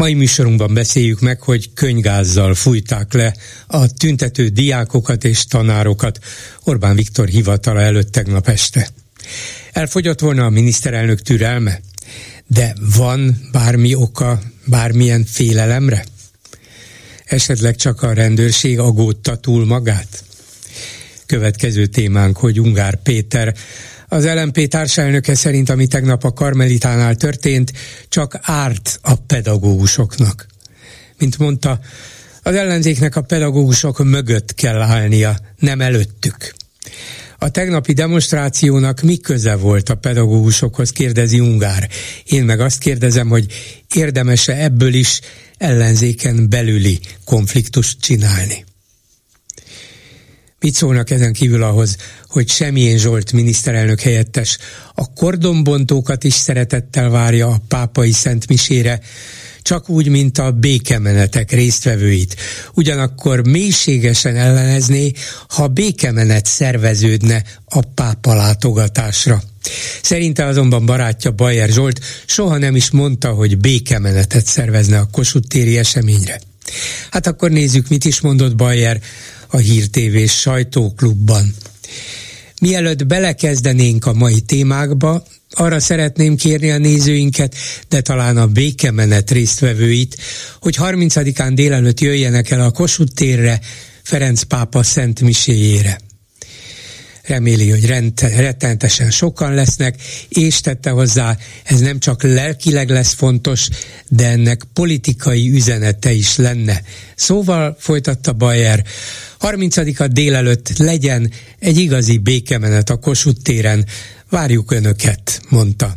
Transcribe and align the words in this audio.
Mai 0.00 0.14
műsorunkban 0.14 0.74
beszéljük 0.74 1.20
meg, 1.20 1.40
hogy 1.40 1.72
könygázzal 1.74 2.54
fújták 2.54 3.12
le 3.12 3.36
a 3.66 3.92
tüntető 3.92 4.48
diákokat 4.48 5.24
és 5.24 5.44
tanárokat 5.44 6.18
Orbán 6.64 6.96
Viktor 6.96 7.28
hivatala 7.28 7.80
előtt 7.80 8.12
tegnap 8.12 8.48
este. 8.48 8.88
Elfogyott 9.72 10.20
volna 10.20 10.44
a 10.44 10.50
miniszterelnök 10.50 11.20
türelme? 11.20 11.80
De 12.46 12.74
van 12.96 13.48
bármi 13.52 13.94
oka, 13.94 14.40
bármilyen 14.64 15.24
félelemre? 15.24 16.04
Esetleg 17.24 17.76
csak 17.76 18.02
a 18.02 18.12
rendőrség 18.12 18.78
agódta 18.78 19.36
túl 19.36 19.66
magát? 19.66 20.24
Következő 21.26 21.86
témánk, 21.86 22.36
hogy 22.36 22.60
Ungár 22.60 23.02
Péter 23.02 23.54
az 24.12 24.24
LMP 24.24 24.68
társelnöke 24.68 25.34
szerint, 25.34 25.70
ami 25.70 25.86
tegnap 25.86 26.24
a 26.24 26.32
Karmelitánál 26.32 27.14
történt, 27.14 27.72
csak 28.08 28.38
árt 28.42 28.98
a 29.02 29.14
pedagógusoknak. 29.14 30.46
Mint 31.18 31.38
mondta, 31.38 31.80
az 32.42 32.54
ellenzéknek 32.54 33.16
a 33.16 33.20
pedagógusok 33.20 34.04
mögött 34.04 34.54
kell 34.54 34.80
állnia, 34.80 35.38
nem 35.58 35.80
előttük. 35.80 36.54
A 37.38 37.48
tegnapi 37.48 37.92
demonstrációnak 37.92 39.00
mi 39.00 39.16
köze 39.16 39.54
volt 39.54 39.88
a 39.88 39.94
pedagógusokhoz, 39.94 40.90
kérdezi 40.90 41.40
Ungár. 41.40 41.88
Én 42.24 42.44
meg 42.44 42.60
azt 42.60 42.78
kérdezem, 42.78 43.28
hogy 43.28 43.46
érdemese 43.94 44.56
ebből 44.62 44.94
is 44.94 45.20
ellenzéken 45.58 46.48
belüli 46.48 47.00
konfliktust 47.24 48.00
csinálni. 48.00 48.64
Mit 50.60 50.74
szólnak 50.74 51.10
ezen 51.10 51.32
kívül 51.32 51.62
ahhoz, 51.62 51.96
hogy 52.28 52.48
Semjén 52.48 52.98
Zsolt 52.98 53.32
miniszterelnök 53.32 54.00
helyettes 54.00 54.58
a 54.94 55.12
kordonbontókat 55.12 56.24
is 56.24 56.34
szeretettel 56.34 57.10
várja 57.10 57.48
a 57.48 57.60
pápai 57.68 58.12
szentmisére, 58.12 59.00
csak 59.62 59.88
úgy, 59.88 60.08
mint 60.08 60.38
a 60.38 60.50
békemenetek 60.50 61.50
résztvevőit. 61.50 62.36
Ugyanakkor 62.74 63.46
mélységesen 63.48 64.36
ellenezné, 64.36 65.12
ha 65.48 65.68
békemenet 65.68 66.46
szerveződne 66.46 67.42
a 67.64 67.80
pápa 67.80 68.34
látogatásra. 68.34 69.42
Szerinte 70.02 70.44
azonban 70.44 70.86
barátja 70.86 71.30
Bajer 71.30 71.68
Zsolt 71.68 72.00
soha 72.26 72.58
nem 72.58 72.76
is 72.76 72.90
mondta, 72.90 73.30
hogy 73.30 73.58
békemenetet 73.58 74.46
szervezne 74.46 74.98
a 74.98 75.08
Kossuth 75.12 75.48
téri 75.48 75.78
eseményre. 75.78 76.40
Hát 77.10 77.26
akkor 77.26 77.50
nézzük, 77.50 77.88
mit 77.88 78.04
is 78.04 78.20
mondott 78.20 78.56
Bajer 78.56 79.00
a 79.50 79.56
Hír 79.56 79.86
TV 79.86 80.16
sajtóklubban. 80.26 81.54
Mielőtt 82.60 83.06
belekezdenénk 83.06 84.06
a 84.06 84.12
mai 84.12 84.40
témákba, 84.40 85.22
arra 85.50 85.80
szeretném 85.80 86.36
kérni 86.36 86.70
a 86.70 86.78
nézőinket, 86.78 87.54
de 87.88 88.00
talán 88.00 88.36
a 88.36 88.46
békemenet 88.46 89.30
résztvevőit, 89.30 90.16
hogy 90.60 90.76
30-án 90.78 91.50
délelőtt 91.54 92.00
jöjjenek 92.00 92.50
el 92.50 92.60
a 92.60 92.70
Kossuth 92.70 93.14
térre 93.14 93.60
Ferenc 94.02 94.42
pápa 94.42 94.82
szent 94.82 95.20
miséjére 95.20 96.00
reméli, 97.30 97.70
hogy 97.70 97.86
rend, 97.86 98.20
rettenetesen 98.20 99.10
sokan 99.10 99.54
lesznek, 99.54 100.02
és 100.28 100.60
tette 100.60 100.90
hozzá, 100.90 101.36
ez 101.64 101.80
nem 101.80 101.98
csak 101.98 102.22
lelkileg 102.22 102.90
lesz 102.90 103.12
fontos, 103.12 103.68
de 104.08 104.26
ennek 104.26 104.64
politikai 104.72 105.50
üzenete 105.50 106.12
is 106.12 106.36
lenne. 106.36 106.82
Szóval 107.14 107.76
folytatta 107.78 108.32
Bayer, 108.32 108.84
30-a 109.40 110.06
délelőtt 110.06 110.78
legyen 110.78 111.32
egy 111.58 111.78
igazi 111.78 112.18
békemenet 112.18 112.90
a 112.90 112.96
Kossuth 112.96 113.42
téren, 113.42 113.86
várjuk 114.30 114.70
önöket, 114.70 115.40
mondta. 115.48 115.94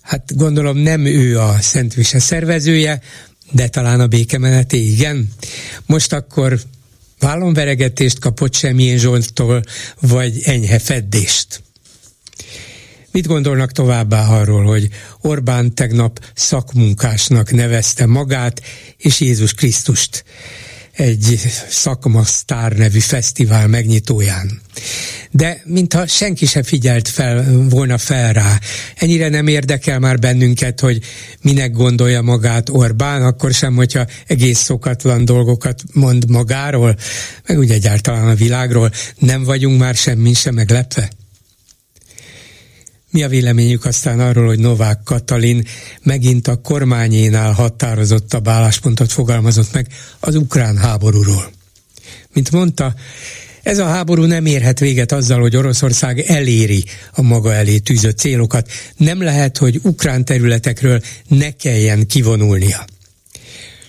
Hát 0.00 0.36
gondolom 0.36 0.76
nem 0.76 1.04
ő 1.04 1.38
a 1.40 1.56
Szentvise 1.60 2.18
szervezője, 2.18 3.00
de 3.52 3.68
talán 3.68 4.00
a 4.00 4.06
békemeneté 4.06 4.78
igen. 4.78 5.28
Most 5.86 6.12
akkor 6.12 6.60
vállonveregetést 7.18 8.18
kapott 8.18 8.54
semmilyen 8.54 8.98
Zsoltól, 8.98 9.62
vagy 10.00 10.40
enyhe 10.42 10.78
feddést. 10.78 11.62
Mit 13.10 13.26
gondolnak 13.26 13.72
továbbá 13.72 14.26
arról, 14.26 14.64
hogy 14.64 14.88
Orbán 15.20 15.74
tegnap 15.74 16.24
szakmunkásnak 16.34 17.50
nevezte 17.50 18.06
magát 18.06 18.62
és 18.96 19.20
Jézus 19.20 19.54
Krisztust? 19.54 20.24
Egy 20.98 21.40
szakmasztár 21.68 22.72
nevű 22.72 22.98
fesztivál 22.98 23.66
megnyitóján. 23.66 24.60
De 25.30 25.62
mintha 25.64 26.06
senki 26.06 26.46
se 26.46 26.62
figyelt 26.62 27.08
fel, 27.08 27.46
volna 27.68 27.98
fel 27.98 28.32
rá. 28.32 28.58
Ennyire 28.96 29.28
nem 29.28 29.46
érdekel 29.46 29.98
már 29.98 30.18
bennünket, 30.18 30.80
hogy 30.80 31.00
minek 31.42 31.72
gondolja 31.72 32.22
magát 32.22 32.68
Orbán, 32.68 33.22
akkor 33.22 33.52
sem, 33.52 33.74
hogyha 33.74 34.06
egész 34.26 34.58
szokatlan 34.58 35.24
dolgokat 35.24 35.82
mond 35.92 36.30
magáról, 36.30 36.96
meg 37.46 37.58
úgy 37.58 37.70
egyáltalán 37.70 38.28
a 38.28 38.34
világról. 38.34 38.90
Nem 39.18 39.44
vagyunk 39.44 39.78
már 39.78 39.94
semmi 39.94 40.32
sem 40.32 40.54
meglepve? 40.54 41.17
Mi 43.10 43.22
a 43.22 43.28
véleményük 43.28 43.84
aztán 43.84 44.20
arról, 44.20 44.46
hogy 44.46 44.58
Novák 44.58 45.02
Katalin 45.04 45.66
megint 46.02 46.48
a 46.48 46.60
kormányénál 46.60 47.52
határozottabb 47.52 48.48
álláspontot 48.48 49.12
fogalmazott 49.12 49.72
meg 49.72 49.86
az 50.20 50.34
ukrán 50.34 50.76
háborúról? 50.76 51.50
Mint 52.32 52.50
mondta, 52.50 52.94
ez 53.62 53.78
a 53.78 53.86
háború 53.86 54.24
nem 54.24 54.46
érhet 54.46 54.78
véget 54.78 55.12
azzal, 55.12 55.40
hogy 55.40 55.56
Oroszország 55.56 56.18
eléri 56.18 56.84
a 57.12 57.22
maga 57.22 57.54
elé 57.54 57.78
tűzött 57.78 58.18
célokat. 58.18 58.70
Nem 58.96 59.22
lehet, 59.22 59.58
hogy 59.58 59.80
ukrán 59.82 60.24
területekről 60.24 61.00
ne 61.28 61.50
kelljen 61.50 62.06
kivonulnia. 62.06 62.84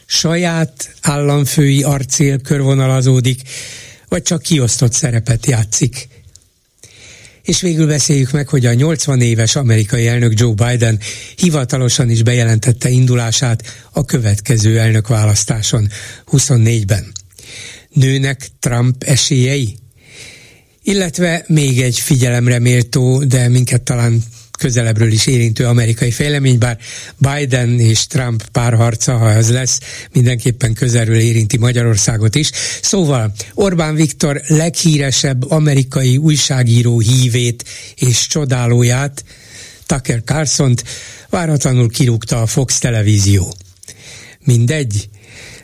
Saját 0.06 0.96
államfői 1.02 1.84
arcél 1.84 2.42
körvonalazódik, 2.42 3.42
vagy 4.08 4.22
csak 4.22 4.42
kiosztott 4.42 4.94
szerepet 4.94 5.46
játszik 5.46 6.08
és 7.50 7.62
végül 7.62 7.88
beszéljük 7.88 8.32
meg, 8.32 8.48
hogy 8.48 8.66
a 8.66 8.74
80 8.74 9.22
éves 9.22 9.56
amerikai 9.56 10.08
elnök 10.08 10.40
Joe 10.40 10.54
Biden 10.54 11.00
hivatalosan 11.36 12.10
is 12.10 12.24
bejelentette 12.24 12.90
indulását 12.90 13.64
a 13.92 14.06
következő 14.06 14.80
elnökválasztáson 14.80 15.90
24-ben. 16.32 17.12
Nőnek 17.90 18.48
Trump 18.60 19.04
esélyei? 19.04 19.78
Illetve 20.84 21.44
még 21.48 21.82
egy 21.82 22.00
figyelemre 22.00 22.60
méltó, 22.60 23.24
de 23.24 23.48
minket 23.48 23.82
talán 23.82 24.24
közelebbről 24.60 25.12
is 25.12 25.28
érintő 25.28 25.66
amerikai 25.66 26.12
fejlemény, 26.12 26.58
bár 26.58 26.78
Biden 27.18 27.80
és 27.80 28.08
Trump 28.08 28.50
párharca, 28.52 29.18
ha 29.18 29.32
ez 29.32 29.52
lesz, 29.52 29.80
mindenképpen 30.14 30.74
közelről 30.74 31.20
érinti 31.20 31.58
Magyarországot 31.58 32.36
is. 32.36 32.50
Szóval 32.82 33.34
Orbán 33.54 33.96
Viktor 33.96 34.42
leghíresebb 34.48 35.52
amerikai 35.52 36.18
újságíró 36.18 37.00
hívét 37.00 37.64
és 37.96 38.28
csodálóját, 38.28 39.24
Tucker 39.86 40.22
carlson 40.26 40.76
váratlanul 41.30 41.90
kirúgta 41.90 42.42
a 42.42 42.46
Fox 42.46 42.80
televízió. 42.80 43.56
Mindegy, 44.44 45.10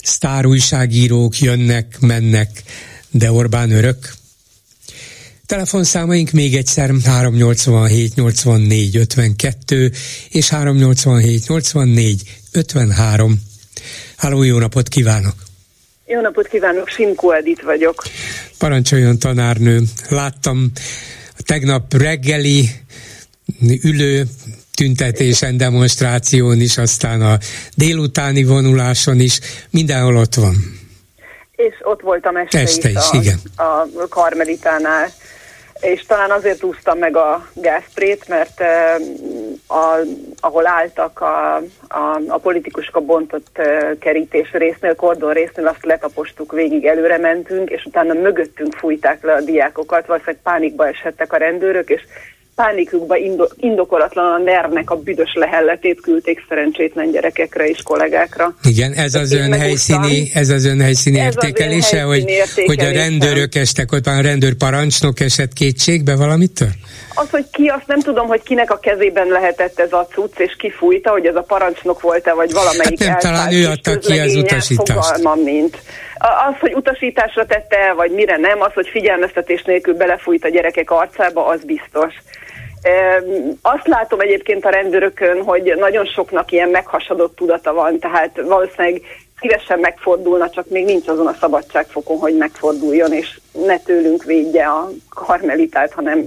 sztár 0.01 0.45
újságírók 0.45 1.39
jönnek, 1.39 1.99
mennek, 1.99 2.63
de 3.11 3.31
Orbán 3.31 3.71
örök. 3.71 4.13
Telefonszámaink 5.45 6.31
még 6.31 6.55
egyszer 6.55 6.89
387 7.05 8.15
84 8.15 8.97
52 8.97 9.91
és 10.29 10.49
387 10.49 11.47
84 11.47 12.21
53. 12.51 13.41
Háló, 14.17 14.43
jó 14.43 14.57
napot 14.57 14.87
kívánok! 14.87 15.33
Jó 16.05 16.21
napot 16.21 16.47
kívánok, 16.47 16.87
Simko 16.87 17.31
Edith 17.31 17.63
vagyok. 17.63 18.03
Parancsoljon 18.57 19.19
tanárnő. 19.19 19.81
Láttam 20.09 20.71
a 21.37 21.41
tegnap 21.45 21.93
reggeli 21.93 22.69
ülő 23.83 24.23
tüntetésen, 24.73 25.57
demonstráción 25.57 26.61
is, 26.61 26.77
aztán 26.77 27.21
a 27.21 27.37
délutáni 27.75 28.43
vonuláson 28.43 29.19
is, 29.19 29.39
mindenhol 29.69 30.15
ott 30.15 30.33
van. 30.33 30.55
És 31.51 31.73
ott 31.81 32.01
voltam 32.01 32.35
este, 32.35 32.59
este 32.59 32.89
is, 32.89 32.95
is 32.95 33.09
a, 33.11 33.17
igen. 33.21 33.39
a 33.55 34.07
Karmelitánál 34.07 35.13
és 35.81 36.05
talán 36.05 36.31
azért 36.31 36.63
úsztam 36.63 36.97
meg 36.97 37.17
a 37.17 37.47
gázprét, 37.53 38.27
mert 38.27 38.61
a, 39.67 39.97
ahol 40.39 40.67
álltak 40.67 41.21
a, 41.21 41.55
a, 41.87 42.19
a 42.27 42.37
politikusok 42.37 42.95
a 42.95 42.99
bontott 42.99 43.61
kerítés 43.99 44.51
résznél, 44.51 44.95
kordon 44.95 45.33
résznél, 45.33 45.67
azt 45.67 45.85
letapostuk 45.85 46.51
végig, 46.51 46.85
előre 46.85 47.17
mentünk, 47.17 47.69
és 47.69 47.85
utána 47.85 48.13
mögöttünk 48.13 48.73
fújták 48.73 49.23
le 49.23 49.33
a 49.33 49.41
diákokat, 49.41 50.05
valószínűleg 50.05 50.41
pánikba 50.43 50.87
esettek 50.87 51.33
a 51.33 51.37
rendőrök, 51.37 51.89
és 51.89 52.01
pánikukba 52.55 53.17
indo, 53.17 53.47
indokolatlan 53.55 54.33
a 54.33 54.37
nervnek 54.37 54.89
a 54.89 54.95
büdös 54.95 55.33
lehelletét 55.33 56.01
küldték 56.01 56.45
szerencsétlen 56.49 57.11
gyerekekre 57.11 57.67
és 57.67 57.81
kollégákra. 57.83 58.55
Igen, 58.63 58.93
ez 58.93 59.13
az 59.13 59.33
ön 59.33 59.53
helyszíni, 59.53 60.31
ez 60.33 60.49
az 60.49 60.65
ön 60.65 60.81
helyszíni 60.81 61.19
ez 61.19 61.25
értékelése, 61.25 62.01
hogy, 62.01 62.23
hogy 62.65 62.79
a 62.79 62.91
rendőrök 62.91 63.55
estek 63.55 63.91
ott, 63.91 64.05
a 64.05 64.21
rendőr 64.21 64.53
parancsnok 64.53 65.19
esett 65.19 65.53
kétségbe 65.53 66.15
valamitől? 66.15 66.69
Az, 67.15 67.29
hogy 67.29 67.45
ki, 67.51 67.67
azt 67.67 67.87
nem 67.87 67.99
tudom, 67.99 68.27
hogy 68.27 68.43
kinek 68.43 68.71
a 68.71 68.79
kezében 68.79 69.27
lehetett 69.27 69.79
ez 69.79 69.93
a 69.93 70.07
cucc, 70.11 70.39
és 70.39 70.55
ki 70.57 70.71
fújta, 70.71 71.11
hogy 71.11 71.25
ez 71.25 71.35
a 71.35 71.41
parancsnok 71.41 72.01
volt-e, 72.01 72.33
vagy 72.33 72.51
valamelyik 72.53 73.03
hát 73.03 73.21
nem, 73.21 73.33
talán 73.33 73.53
ő 73.53 73.65
adta 73.65 73.97
ki 73.97 74.19
az 74.19 74.35
utasítást. 74.35 75.05
Fogalmam, 75.05 75.39
mint. 75.39 75.77
Az, 76.17 76.59
hogy 76.59 76.73
utasításra 76.73 77.45
tette, 77.45 77.93
vagy 77.95 78.11
mire 78.11 78.37
nem, 78.37 78.61
az, 78.61 78.73
hogy 78.73 78.87
figyelmeztetés 78.91 79.63
nélkül 79.63 79.93
belefújt 79.93 80.45
a 80.45 80.49
gyerekek 80.49 80.91
arcába, 80.91 81.45
az 81.45 81.63
biztos. 81.63 82.13
Azt 83.61 83.87
látom 83.87 84.19
egyébként 84.19 84.65
a 84.65 84.69
rendőrökön, 84.69 85.43
hogy 85.43 85.73
nagyon 85.77 86.05
soknak 86.05 86.51
ilyen 86.51 86.69
meghasadott 86.69 87.35
tudata 87.35 87.73
van, 87.73 87.99
tehát 87.99 88.41
valószínűleg 88.41 89.01
szívesen 89.39 89.79
megfordulna, 89.79 90.49
csak 90.49 90.69
még 90.69 90.85
nincs 90.85 91.07
azon 91.07 91.27
a 91.27 91.35
szabadságfokon, 91.39 92.17
hogy 92.17 92.37
megforduljon, 92.37 93.13
és 93.13 93.39
ne 93.65 93.79
tőlünk 93.79 94.23
védje 94.23 94.65
a 94.65 94.89
karmelitát, 95.09 95.93
hanem 95.93 96.25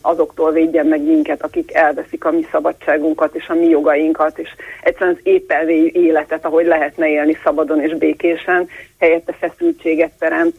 azoktól 0.00 0.52
védjen 0.52 0.86
meg 0.86 1.02
minket, 1.02 1.42
akik 1.42 1.74
elveszik 1.74 2.24
a 2.24 2.30
mi 2.30 2.46
szabadságunkat 2.50 3.34
és 3.34 3.48
a 3.48 3.54
mi 3.54 3.66
jogainkat, 3.66 4.38
és 4.38 4.48
egyszerűen 4.82 5.16
az 5.16 5.26
épp 5.26 5.52
életet, 5.92 6.44
ahogy 6.44 6.66
lehetne 6.66 7.08
élni 7.08 7.38
szabadon 7.44 7.80
és 7.80 7.94
békésen, 7.96 8.68
helyette 8.98 9.32
feszültséget 9.32 10.12
teremt. 10.18 10.56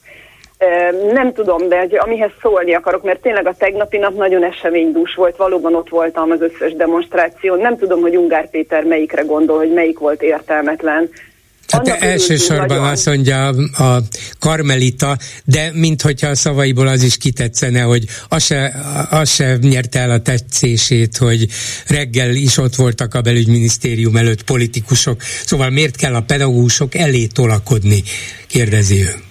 Nem 1.14 1.34
tudom, 1.34 1.70
de 1.70 1.88
amihez 1.98 2.32
szólni 2.42 2.74
akarok, 2.74 3.04
mert 3.04 3.22
tényleg 3.22 3.48
a 3.48 3.56
tegnapi 3.58 3.98
nap 3.98 4.16
nagyon 4.16 4.44
eseménydús 4.44 5.16
volt, 5.16 5.36
valóban 5.36 5.76
ott 5.76 5.90
voltam 5.90 6.32
az 6.32 6.42
összes 6.42 6.74
demonstráción. 6.74 7.60
Nem 7.60 7.78
tudom, 7.78 8.02
hogy 8.02 8.18
Ungár 8.18 8.50
Péter 8.50 8.84
melyikre 8.84 9.22
gondol, 9.22 9.58
hogy 9.58 9.74
melyik 9.74 10.00
volt 10.00 10.22
értelmetlen. 10.22 11.10
Hát 11.68 11.88
elsősorban 11.88 12.68
nagyon... 12.68 12.84
azt 12.84 13.06
mondja 13.06 13.48
a 13.78 14.02
Karmelita, 14.40 15.18
de 15.46 15.72
minthogyha 15.74 16.28
a 16.28 16.36
szavaiból 16.36 16.88
az 16.88 17.04
is 17.04 17.18
kitetszene, 17.18 17.82
hogy 17.82 18.04
az 18.30 18.44
se, 18.44 18.74
az 19.10 19.30
se 19.30 19.58
nyerte 19.62 20.00
el 20.00 20.12
a 20.12 20.22
tetszését, 20.22 21.18
hogy 21.18 21.48
reggel 21.88 22.30
is 22.30 22.58
ott 22.58 22.76
voltak 22.76 23.14
a 23.14 23.22
belügyminisztérium 23.22 24.16
előtt 24.16 24.44
politikusok. 24.44 25.22
Szóval 25.22 25.70
miért 25.70 25.96
kell 25.96 26.16
a 26.16 26.22
pedagógusok 26.22 26.96
elé 26.96 27.26
tolakodni, 27.26 28.04
kérdezi 28.48 29.02
ő. 29.02 29.27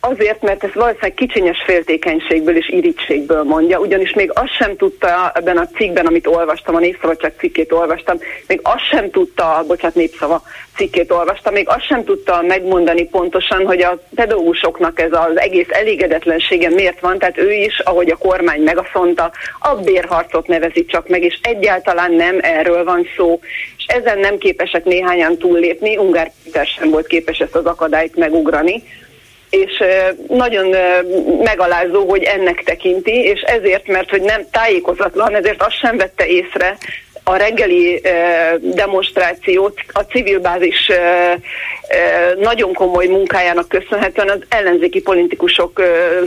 Azért, 0.00 0.42
mert 0.42 0.64
ez 0.64 0.74
valószínűleg 0.74 1.14
kicsinyes 1.14 1.62
féltékenységből 1.66 2.56
és 2.56 2.68
irítségből 2.68 3.42
mondja, 3.42 3.78
ugyanis 3.78 4.12
még 4.12 4.30
azt 4.34 4.56
sem 4.58 4.76
tudta 4.76 5.32
ebben 5.34 5.56
a 5.56 5.66
cikkben, 5.66 6.06
amit 6.06 6.26
olvastam, 6.26 6.74
a 6.74 6.78
Népszabadság 6.78 7.34
cikkét 7.38 7.72
olvastam, 7.72 8.18
még 8.46 8.60
azt 8.62 8.88
sem 8.90 9.10
tudta, 9.10 9.64
bocsánat, 9.66 9.96
Népszava 9.96 10.42
cikkét 10.76 11.12
olvastam, 11.12 11.52
még 11.52 11.68
azt 11.68 11.86
sem 11.86 12.04
tudta 12.04 12.42
megmondani 12.42 13.04
pontosan, 13.04 13.66
hogy 13.66 13.82
a 13.82 14.02
pedagógusoknak 14.14 15.00
ez 15.00 15.12
az 15.12 15.38
egész 15.38 15.68
elégedetlensége 15.68 16.68
miért 16.68 17.00
van, 17.00 17.18
tehát 17.18 17.38
ő 17.38 17.52
is, 17.52 17.78
ahogy 17.78 18.10
a 18.10 18.16
kormány 18.16 18.62
megaszonta, 18.62 19.30
a 19.58 19.74
bérharcot 19.74 20.46
nevezi 20.46 20.84
csak 20.84 21.08
meg, 21.08 21.22
és 21.22 21.38
egyáltalán 21.42 22.12
nem 22.12 22.38
erről 22.40 22.84
van 22.84 23.06
szó, 23.16 23.40
és 23.76 23.84
ezen 23.86 24.18
nem 24.18 24.38
képesek 24.38 24.84
néhányan 24.84 25.38
túllépni, 25.38 25.96
Ungár 25.96 26.30
Péter 26.44 26.66
sem 26.66 26.90
volt 26.90 27.06
képes 27.06 27.38
ezt 27.38 27.54
az 27.54 27.64
akadályt 27.64 28.16
megugrani, 28.16 28.82
és 29.50 29.82
nagyon 30.28 30.76
megalázó, 31.42 32.08
hogy 32.08 32.22
ennek 32.22 32.62
tekinti, 32.64 33.12
és 33.12 33.40
ezért, 33.40 33.86
mert 33.86 34.10
hogy 34.10 34.22
nem 34.22 34.42
tájékozatlan, 34.50 35.34
ezért 35.34 35.62
azt 35.62 35.78
sem 35.78 35.96
vette 35.96 36.26
észre, 36.26 36.76
a 37.28 37.36
reggeli 37.36 38.02
demonstrációt 38.60 39.78
a 39.92 40.00
civil 40.00 40.38
bázis 40.38 40.90
nagyon 42.38 42.72
komoly 42.72 43.06
munkájának 43.06 43.68
köszönhetően 43.68 44.28
az 44.28 44.42
ellenzéki 44.48 45.00
politikusok 45.00 45.82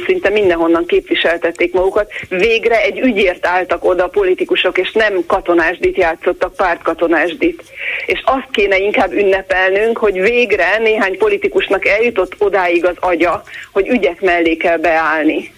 szinte 0.06 0.30
mindenhonnan 0.30 0.86
képviseltették 0.86 1.74
magukat. 1.74 2.12
Végre 2.30 2.82
egy 2.82 3.00
ügyért 3.00 3.46
álltak 3.46 3.86
oda 3.86 4.04
a 4.04 4.08
politikusok, 4.08 4.78
és 4.78 4.92
nem 4.92 5.24
katonásdit 5.28 5.98
játszottak, 5.98 6.56
pártkatonásdit. 6.56 7.64
És 8.06 8.22
azt 8.26 8.48
kéne 8.52 8.78
inkább 8.78 9.12
ünnepelnünk, 9.12 9.98
hogy 9.98 10.22
végre 10.22 10.78
néhány 10.78 11.18
politikusnak 11.18 11.88
eljutott 11.88 12.36
odáig 12.38 12.86
az 12.86 12.96
agya, 13.00 13.44
hogy 13.72 13.88
ügyek 13.88 14.22
mellé 14.22 14.56
kell 14.56 14.78
beállni. 14.78 15.52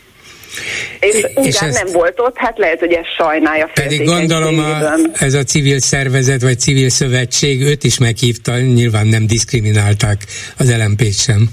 És, 0.99 1.25
és 1.43 1.55
ez 1.55 1.75
nem 1.75 1.87
volt 1.91 2.19
ott, 2.19 2.37
hát 2.37 2.57
lehet, 2.57 2.79
hogy 2.79 2.93
ez 2.93 3.05
sajnálja 3.17 3.69
Pedig 3.73 4.05
gondolom 4.05 4.59
a, 4.59 4.93
ez 5.23 5.33
a 5.33 5.43
civil 5.43 5.79
szervezet, 5.79 6.41
vagy 6.41 6.59
civil 6.59 6.89
szövetség 6.89 7.61
őt 7.61 7.83
is 7.83 7.97
meghívta, 7.97 8.59
nyilván 8.59 9.07
nem 9.07 9.27
diszkriminálták 9.27 10.25
az 10.57 10.77
lmp 10.77 11.03
sem. 11.11 11.49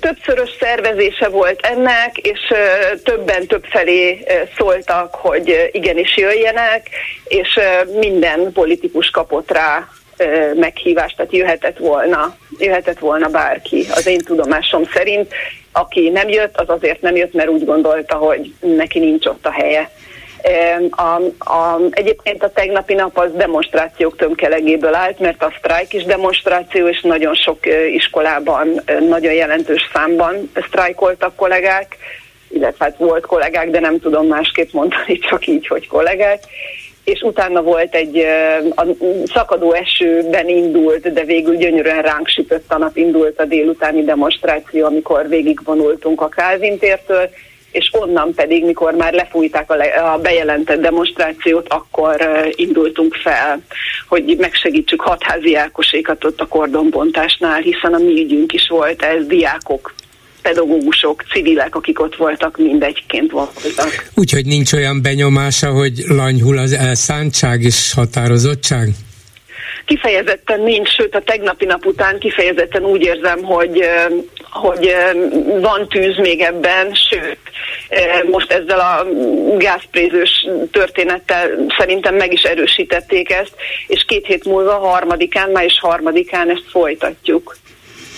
Többszörös 0.00 0.50
szervezése 0.60 1.28
volt 1.28 1.60
ennek, 1.60 2.16
és 2.16 2.38
többen 3.04 3.46
többfelé 3.46 4.24
szóltak, 4.56 5.14
hogy 5.14 5.70
igenis 5.72 6.16
jöjjenek, 6.16 6.88
és 7.24 7.58
minden 8.00 8.52
politikus 8.52 9.10
kapott 9.10 9.52
rá 9.52 9.88
meghívást, 10.54 11.16
tehát 11.16 11.32
jöhetett 11.32 11.78
volna, 11.78 12.36
jöhetett 12.58 12.98
volna 12.98 13.28
bárki, 13.28 13.86
az 13.90 14.06
én 14.06 14.18
tudomásom 14.18 14.84
szerint. 14.92 15.34
Aki 15.72 16.08
nem 16.08 16.28
jött, 16.28 16.60
az 16.60 16.68
azért 16.68 17.00
nem 17.00 17.16
jött, 17.16 17.32
mert 17.32 17.48
úgy 17.48 17.64
gondolta, 17.64 18.16
hogy 18.16 18.54
neki 18.60 18.98
nincs 18.98 19.26
ott 19.26 19.46
a 19.46 19.50
helye. 19.50 19.90
A, 20.90 21.22
a, 21.50 21.80
egyébként 21.90 22.42
a 22.42 22.50
tegnapi 22.50 22.94
nap 22.94 23.18
az 23.18 23.30
demonstrációk 23.34 24.16
tömkelegéből 24.16 24.94
állt, 24.94 25.18
mert 25.18 25.42
a 25.42 25.52
sztrájk 25.58 25.92
is 25.92 26.04
demonstráció, 26.04 26.88
és 26.88 27.00
nagyon 27.00 27.34
sok 27.34 27.58
iskolában 27.92 28.82
nagyon 29.08 29.32
jelentős 29.32 29.90
számban 29.92 30.50
sztrájkoltak 30.66 31.36
kollégák, 31.36 31.96
illetve 32.50 32.84
hát 32.84 32.96
volt 32.96 33.26
kollégák, 33.26 33.70
de 33.70 33.80
nem 33.80 34.00
tudom 34.00 34.26
másképp 34.26 34.72
mondani, 34.72 35.18
csak 35.28 35.46
így, 35.46 35.66
hogy 35.66 35.86
kollégák 35.86 36.40
és 37.08 37.20
utána 37.20 37.62
volt 37.62 37.94
egy 37.94 38.24
a 38.74 38.84
szakadó 39.24 39.72
esőben 39.72 40.48
indult, 40.48 41.12
de 41.12 41.24
végül 41.24 41.56
gyönyörűen 41.56 42.02
ránk 42.02 42.28
sütött 42.28 42.72
a 42.72 42.78
nap 42.78 42.96
indult 42.96 43.40
a 43.40 43.44
délutáni 43.44 44.04
demonstráció, 44.04 44.86
amikor 44.86 45.28
végigvonultunk 45.28 46.20
a 46.20 46.28
Kálvin 46.28 46.78
tértől, 46.78 47.30
és 47.72 47.90
onnan 47.92 48.34
pedig, 48.34 48.64
mikor 48.64 48.94
már 48.94 49.12
lefújták 49.12 49.70
a, 49.70 49.74
le, 49.74 49.84
a 49.84 50.18
bejelentett 50.18 50.80
demonstrációt, 50.80 51.68
akkor 51.68 52.16
uh, 52.20 52.48
indultunk 52.54 53.14
fel, 53.14 53.60
hogy 54.08 54.36
megsegítsük 54.38 55.00
hatházi 55.00 55.56
Ákosékat 55.56 56.24
ott 56.24 56.40
a 56.40 56.46
kordonbontásnál, 56.46 57.60
hiszen 57.60 57.94
a 57.94 57.98
mi 57.98 58.22
ügyünk 58.22 58.52
is 58.52 58.68
volt, 58.68 59.02
ez 59.02 59.26
diákok 59.26 59.94
pedagógusok, 60.42 61.24
civilek, 61.32 61.74
akik 61.74 62.00
ott 62.00 62.16
voltak, 62.16 62.56
mindegyként 62.56 63.30
voltak. 63.30 64.10
Úgyhogy 64.14 64.46
nincs 64.46 64.72
olyan 64.72 65.02
benyomása, 65.02 65.70
hogy 65.70 65.92
lanyhul 66.06 66.58
az 66.58 66.72
elszántság 66.72 67.62
és 67.62 67.92
határozottság? 67.94 68.88
Kifejezetten 69.84 70.60
nincs, 70.60 70.88
sőt 70.88 71.14
a 71.14 71.22
tegnapi 71.22 71.64
nap 71.64 71.86
után 71.86 72.18
kifejezetten 72.18 72.84
úgy 72.84 73.02
érzem, 73.02 73.42
hogy, 73.42 73.80
hogy 74.50 74.94
van 75.60 75.88
tűz 75.88 76.16
még 76.16 76.40
ebben, 76.40 76.94
sőt, 76.94 77.38
most 78.30 78.52
ezzel 78.52 78.78
a 78.78 79.06
gázprézős 79.56 80.46
történettel 80.72 81.48
szerintem 81.78 82.14
meg 82.14 82.32
is 82.32 82.42
erősítették 82.42 83.30
ezt, 83.30 83.52
és 83.86 84.04
két 84.06 84.26
hét 84.26 84.44
múlva, 84.44 84.72
harmadikán, 84.72 85.50
május 85.50 85.78
harmadikán 85.80 86.50
ezt 86.50 86.64
folytatjuk. 86.70 87.56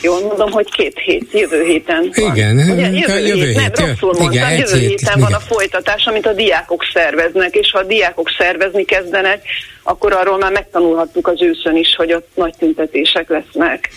Jól 0.03 0.21
mondom, 0.21 0.51
hogy 0.51 0.71
két 0.71 0.99
hét, 0.99 1.29
jövő 1.33 1.65
héten 1.65 2.13
van. 2.15 2.35
Igen, 2.35 2.57
Ugye, 2.57 2.91
jövő, 2.91 3.27
jövő 3.27 3.45
hét, 3.45 3.61
hét, 3.61 3.77
nem, 3.77 3.89
rosszul 3.89 4.13
mondtam, 4.13 4.33
igen, 4.33 4.59
jövő 4.59 4.79
hét, 4.79 4.89
héten 4.89 5.17
igen. 5.17 5.21
van 5.21 5.33
a 5.33 5.41
folytatás, 5.41 6.07
amit 6.07 6.27
a 6.27 6.33
diákok 6.33 6.83
szerveznek, 6.93 7.55
és 7.55 7.71
ha 7.71 7.79
a 7.79 7.83
diákok 7.83 8.29
szervezni 8.39 8.85
kezdenek, 8.85 9.43
akkor 9.83 10.13
arról 10.13 10.39
már 10.39 10.53
megtanulhattuk 10.53 11.27
az 11.27 11.43
őszön 11.43 11.77
is, 11.77 11.95
hogy 11.97 12.13
ott 12.13 12.29
nagy 12.35 12.55
tüntetések 12.59 13.29
lesznek. 13.29 13.89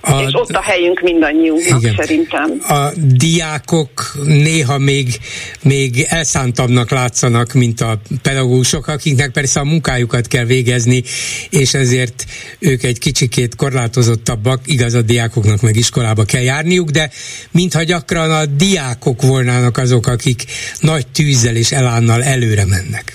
A, 0.00 0.20
és 0.20 0.30
ott 0.32 0.50
a 0.50 0.62
helyünk 0.62 1.00
mindannyiunknak 1.00 1.80
igen. 1.80 1.94
szerintem. 1.96 2.60
A 2.68 2.92
diákok 2.96 4.16
néha 4.24 4.78
még, 4.78 5.18
még 5.62 6.06
elszántabbnak 6.08 6.90
látszanak, 6.90 7.52
mint 7.52 7.80
a 7.80 8.00
pedagógusok, 8.22 8.86
akiknek 8.86 9.30
persze 9.30 9.60
a 9.60 9.64
munkájukat 9.64 10.26
kell 10.26 10.44
végezni, 10.44 11.02
és 11.50 11.74
ezért 11.74 12.24
ők 12.58 12.82
egy 12.82 12.98
kicsikét 12.98 13.56
korlátozottabbak, 13.56 14.60
igaz 14.64 14.94
a 14.94 15.02
diákoknak 15.02 15.60
meg 15.60 15.76
iskolába 15.76 16.24
kell 16.24 16.42
járniuk, 16.42 16.90
de 16.90 17.10
mintha 17.50 17.82
gyakran 17.82 18.30
a 18.30 18.46
diákok 18.46 19.22
volnának 19.22 19.78
azok, 19.78 20.06
akik 20.06 20.44
nagy 20.80 21.06
tűzzel 21.06 21.56
és 21.56 21.72
elánnal 21.72 22.22
előre 22.22 22.64
mennek. 22.66 23.14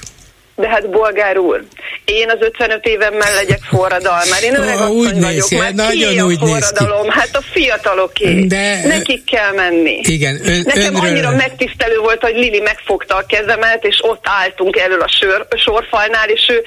De 0.59 0.67
hát 0.67 0.89
bolgár 0.89 1.37
úr, 1.37 1.63
Én 2.05 2.29
az 2.29 2.37
55 2.39 2.85
évemmel 2.85 3.33
legyek 3.33 3.59
forradalmár. 3.69 4.43
Én 4.43 4.55
öreg 4.55 4.75
Ah, 4.77 4.89
úgy 4.89 5.13
néz 5.13 5.23
vagyok. 5.23 5.47
ki, 5.47 5.55
Már 5.57 5.73
nagyon 5.73 6.11
ki 6.13 6.19
a 6.19 6.23
úgy 6.25 6.39
néz 6.41 6.69
ki. 6.69 6.75
forradalom? 6.75 7.09
Hát 7.09 7.29
a 7.35 7.41
fiataloké. 7.51 8.43
De- 8.45 8.81
Nekik 8.87 9.23
kell 9.23 9.51
menni. 9.51 9.99
Igen, 10.03 10.39
ön, 10.45 10.61
Nekem 10.65 10.95
önről... 10.95 11.09
annyira 11.09 11.31
megtisztelő 11.31 11.97
volt, 11.97 12.21
hogy 12.21 12.35
Lili 12.35 12.59
megfogta 12.59 13.15
a 13.15 13.25
kezemet, 13.27 13.83
és 13.85 13.97
ott 14.01 14.23
álltunk 14.41 14.77
elől 14.77 15.01
a 15.01 15.07
sor, 15.07 15.47
sorfalnál, 15.65 16.29
és 16.29 16.47
ő, 16.49 16.63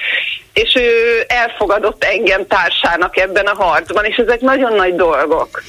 és 0.53 0.75
ő 0.75 1.25
elfogadott 1.27 2.05
engem 2.05 2.47
társának 2.47 3.17
ebben 3.17 3.47
a 3.47 3.63
harcban, 3.63 4.05
és 4.05 4.17
ezek 4.17 4.41
nagyon 4.41 4.75
nagy 4.75 4.95
dolgok, 4.95 5.63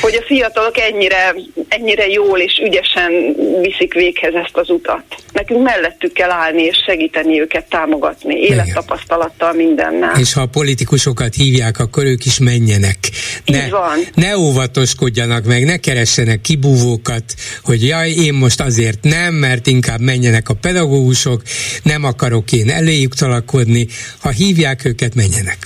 hogy 0.00 0.14
a 0.14 0.24
fiatalok 0.26 0.78
ennyire, 0.78 1.34
ennyire 1.68 2.06
jól 2.06 2.38
és 2.38 2.60
ügyesen 2.64 3.12
viszik 3.60 3.94
véghez 3.94 4.34
ezt 4.34 4.56
az 4.56 4.70
utat. 4.70 5.02
Nekünk 5.32 5.62
mellettük 5.62 6.12
kell 6.12 6.30
állni 6.30 6.62
és 6.62 6.76
segíteni 6.86 7.40
őket, 7.40 7.68
támogatni, 7.68 8.34
élettapasztalattal 8.34 9.52
mindennel. 9.52 10.18
És 10.18 10.32
ha 10.32 10.40
a 10.40 10.46
politikusokat 10.46 11.34
hívják, 11.34 11.78
akkor 11.78 12.04
ők 12.04 12.24
is 12.24 12.38
menjenek. 12.38 12.98
Ne, 13.44 13.64
Így 13.64 13.70
van. 13.70 13.98
ne 14.14 14.38
óvatoskodjanak 14.38 15.44
meg, 15.44 15.64
ne 15.64 15.76
keressenek 15.76 16.40
kibúvókat, 16.40 17.24
hogy 17.62 17.86
jaj, 17.86 18.10
én 18.10 18.34
most 18.34 18.60
azért 18.60 19.02
nem, 19.02 19.34
mert 19.34 19.66
inkább 19.66 20.00
menjenek 20.00 20.48
a 20.48 20.54
pedagógusok, 20.54 21.42
nem 21.82 22.04
akarok 22.04 22.52
én 22.52 22.70
eléjük 22.70 23.14
talakodni. 23.14 23.86
Ha 24.22 24.28
hívják 24.28 24.84
őket, 24.84 25.14
menjenek. 25.14 25.58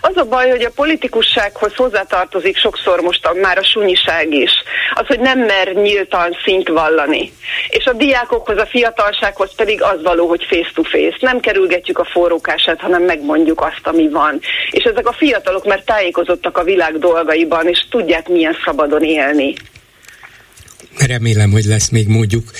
Az 0.00 0.16
a 0.16 0.24
baj, 0.24 0.50
hogy 0.50 0.62
a 0.62 0.70
politikussághoz 0.70 1.74
hozzátartozik 1.74 2.56
sokszor 2.56 3.00
most 3.00 3.26
a, 3.26 3.32
már 3.42 3.58
a 3.58 3.64
sunyiság 3.64 4.32
is. 4.32 4.50
Az, 4.94 5.06
hogy 5.06 5.20
nem 5.20 5.38
mer 5.38 5.72
nyíltan 5.74 6.36
szint 6.44 6.68
vallani. 6.68 7.32
És 7.68 7.84
a 7.84 7.92
diákokhoz, 7.92 8.58
a 8.58 8.66
fiatalsághoz 8.66 9.54
pedig 9.56 9.82
az 9.82 10.02
való, 10.02 10.28
hogy 10.28 10.44
face 10.48 10.70
to 10.74 10.82
face. 10.82 11.16
Nem 11.20 11.40
kerülgetjük 11.40 11.98
a 11.98 12.04
forrókását, 12.04 12.80
hanem 12.80 13.02
megmondjuk 13.02 13.60
azt, 13.60 13.80
ami 13.82 14.08
van. 14.08 14.40
És 14.70 14.84
ezek 14.84 15.06
a 15.06 15.12
fiatalok 15.12 15.64
már 15.64 15.82
tájékozottak 15.84 16.58
a 16.58 16.62
világ 16.62 16.98
dolgaiban, 16.98 17.68
és 17.68 17.86
tudják 17.90 18.28
milyen 18.28 18.56
szabadon 18.64 19.02
élni. 19.02 19.54
Remélem, 21.06 21.50
hogy 21.50 21.64
lesz 21.64 21.88
még 21.88 22.08
módjuk 22.08 22.50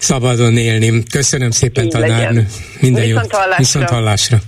szabadon 0.00 0.56
élni. 0.56 1.02
Köszönöm 1.10 1.50
szépen, 1.50 1.84
Így 1.84 1.90
tanárnő. 1.90 2.16
legyen. 2.16 2.46
Minden 2.80 3.04
jót. 3.04 3.36
Viszont 3.56 3.88
hallásra. 3.88 4.38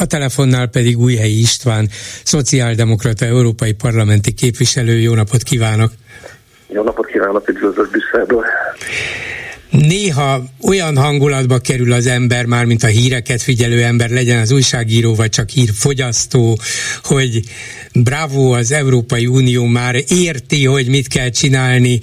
A 0.00 0.06
telefonnál 0.06 0.66
pedig 0.66 0.98
Újhelyi 0.98 1.40
István, 1.40 1.88
szociáldemokrata 2.24 3.24
európai 3.24 3.72
parlamenti 3.72 4.32
képviselő. 4.32 4.98
Jó 4.98 5.14
napot 5.14 5.42
kívánok! 5.42 5.92
Jó 6.68 6.82
napot 6.82 7.06
kívánok, 7.06 7.48
üdvözlök 7.48 7.90
Brüsszelből. 7.90 8.44
Néha 9.70 10.44
olyan 10.62 10.96
hangulatba 10.96 11.58
kerül 11.58 11.92
az 11.92 12.06
ember, 12.06 12.44
már 12.44 12.64
mint 12.64 12.82
a 12.82 12.86
híreket 12.86 13.42
figyelő 13.42 13.82
ember, 13.82 14.10
legyen 14.10 14.40
az 14.40 14.50
újságíró, 14.50 15.14
vagy 15.14 15.30
csak 15.30 15.48
hírfogyasztó, 15.48 16.58
hogy 17.02 17.40
bravo, 17.92 18.52
az 18.52 18.72
Európai 18.72 19.26
Unió 19.26 19.64
már 19.64 19.96
érti, 20.08 20.64
hogy 20.64 20.88
mit 20.88 21.08
kell 21.08 21.28
csinálni 21.28 21.98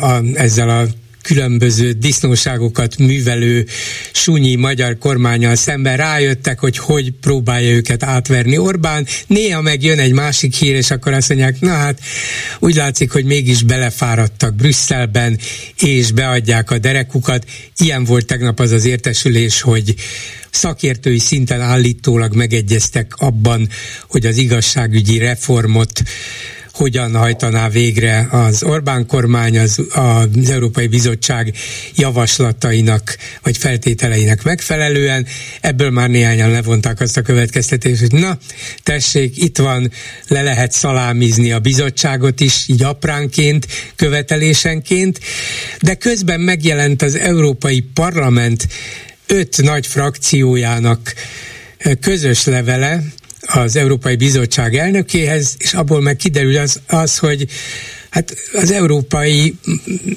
a, 0.00 0.20
ezzel 0.34 0.68
a 0.68 0.84
különböző 1.22 1.92
disznóságokat 1.92 2.98
művelő 2.98 3.66
sunyi 4.12 4.54
magyar 4.54 4.98
kormányal 4.98 5.54
szemben 5.54 5.96
rájöttek, 5.96 6.58
hogy 6.58 6.78
hogy 6.78 7.12
próbálja 7.20 7.70
őket 7.70 8.02
átverni 8.02 8.58
Orbán. 8.58 9.06
Néha 9.26 9.60
megjön 9.60 9.98
egy 9.98 10.12
másik 10.12 10.54
hír, 10.54 10.74
és 10.74 10.90
akkor 10.90 11.12
azt 11.12 11.28
mondják, 11.28 11.60
na 11.60 11.70
hát 11.70 12.00
úgy 12.58 12.74
látszik, 12.74 13.12
hogy 13.12 13.24
mégis 13.24 13.62
belefáradtak 13.62 14.54
Brüsszelben, 14.54 15.38
és 15.78 16.12
beadják 16.12 16.70
a 16.70 16.78
derekukat. 16.78 17.44
Ilyen 17.76 18.04
volt 18.04 18.26
tegnap 18.26 18.60
az 18.60 18.70
az 18.70 18.84
értesülés, 18.84 19.60
hogy 19.60 19.94
szakértői 20.50 21.18
szinten 21.18 21.60
állítólag 21.60 22.34
megegyeztek 22.34 23.14
abban, 23.16 23.68
hogy 24.08 24.26
az 24.26 24.36
igazságügyi 24.36 25.18
reformot 25.18 26.02
hogyan 26.72 27.16
hajtaná 27.16 27.68
végre 27.68 28.28
az 28.30 28.62
Orbán 28.62 29.06
kormány 29.06 29.58
az, 29.58 29.82
az 29.92 30.50
Európai 30.50 30.86
Bizottság 30.86 31.54
javaslatainak 31.94 33.16
vagy 33.42 33.56
feltételeinek 33.56 34.42
megfelelően. 34.42 35.26
Ebből 35.60 35.90
már 35.90 36.08
néhányan 36.08 36.50
levonták 36.50 37.00
azt 37.00 37.16
a 37.16 37.22
következtetést, 37.22 38.00
hogy 38.00 38.12
na, 38.12 38.38
tessék, 38.82 39.42
itt 39.42 39.58
van, 39.58 39.90
le 40.28 40.42
lehet 40.42 40.72
szalámizni 40.72 41.52
a 41.52 41.58
bizottságot 41.58 42.40
is, 42.40 42.68
így 42.68 42.82
apránként, 42.82 43.66
követelésenként, 43.96 45.20
de 45.80 45.94
közben 45.94 46.40
megjelent 46.40 47.02
az 47.02 47.14
Európai 47.14 47.80
Parlament 47.80 48.66
öt 49.26 49.62
nagy 49.62 49.86
frakciójának 49.86 51.14
közös 52.00 52.44
levele, 52.44 53.02
az 53.40 53.76
Európai 53.76 54.16
Bizottság 54.16 54.76
elnökéhez, 54.76 55.54
és 55.58 55.72
abból 55.74 56.00
meg 56.00 56.16
kiderül 56.16 56.56
az, 56.56 56.80
az 56.86 57.18
hogy 57.18 57.46
hát 58.10 58.36
az 58.52 58.70
európai 58.70 59.54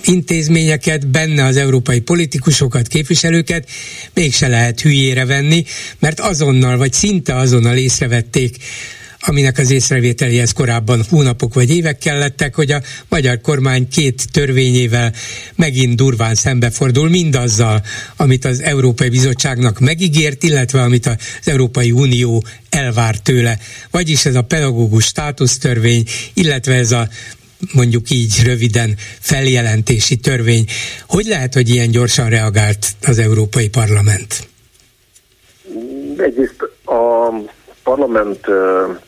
intézményeket, 0.04 1.08
benne 1.08 1.46
az 1.46 1.58
európai 1.58 2.00
politikusokat, 2.00 2.88
képviselőket 2.88 3.70
mégse 4.14 4.48
lehet 4.48 4.82
hülyére 4.82 5.26
venni, 5.26 5.66
mert 6.00 6.20
azonnal, 6.20 6.78
vagy 6.78 6.94
szinte 6.94 7.36
azonnal 7.36 7.76
észrevették 7.76 8.58
aminek 9.26 9.58
az 9.58 9.72
észrevételéhez 9.72 10.52
korábban 10.52 11.04
hónapok 11.10 11.54
vagy 11.54 11.70
évek 11.70 11.98
kellettek, 11.98 12.56
hogy 12.56 12.72
a 12.72 12.82
magyar 13.10 13.42
kormány 13.42 13.88
két 13.88 14.32
törvényével 14.32 15.14
megint 15.56 15.96
durván 15.96 16.36
szembefordul 16.36 17.10
mindazzal, 17.10 17.82
amit 18.16 18.46
az 18.46 18.62
Európai 18.62 19.10
Bizottságnak 19.10 19.80
megígért, 19.80 20.44
illetve 20.44 20.82
amit 20.82 21.06
az 21.06 21.18
Európai 21.46 21.92
Unió 21.92 22.44
elvár 22.70 23.18
tőle. 23.18 23.60
Vagyis 23.92 24.26
ez 24.26 24.36
a 24.36 24.42
pedagógus 24.42 25.06
státusztörvény, 25.06 26.04
illetve 26.34 26.74
ez 26.74 26.92
a 26.92 27.08
mondjuk 27.74 28.10
így 28.10 28.44
röviden 28.44 28.98
feljelentési 29.20 30.16
törvény. 30.16 30.66
Hogy 31.08 31.26
lehet, 31.26 31.54
hogy 31.54 31.70
ilyen 31.70 31.92
gyorsan 31.92 32.30
reagált 32.30 32.88
az 33.02 33.20
Európai 33.20 33.70
Parlament? 33.70 34.48
Egyrészt 36.18 36.56
a 36.86 37.30
parlament 37.84 38.48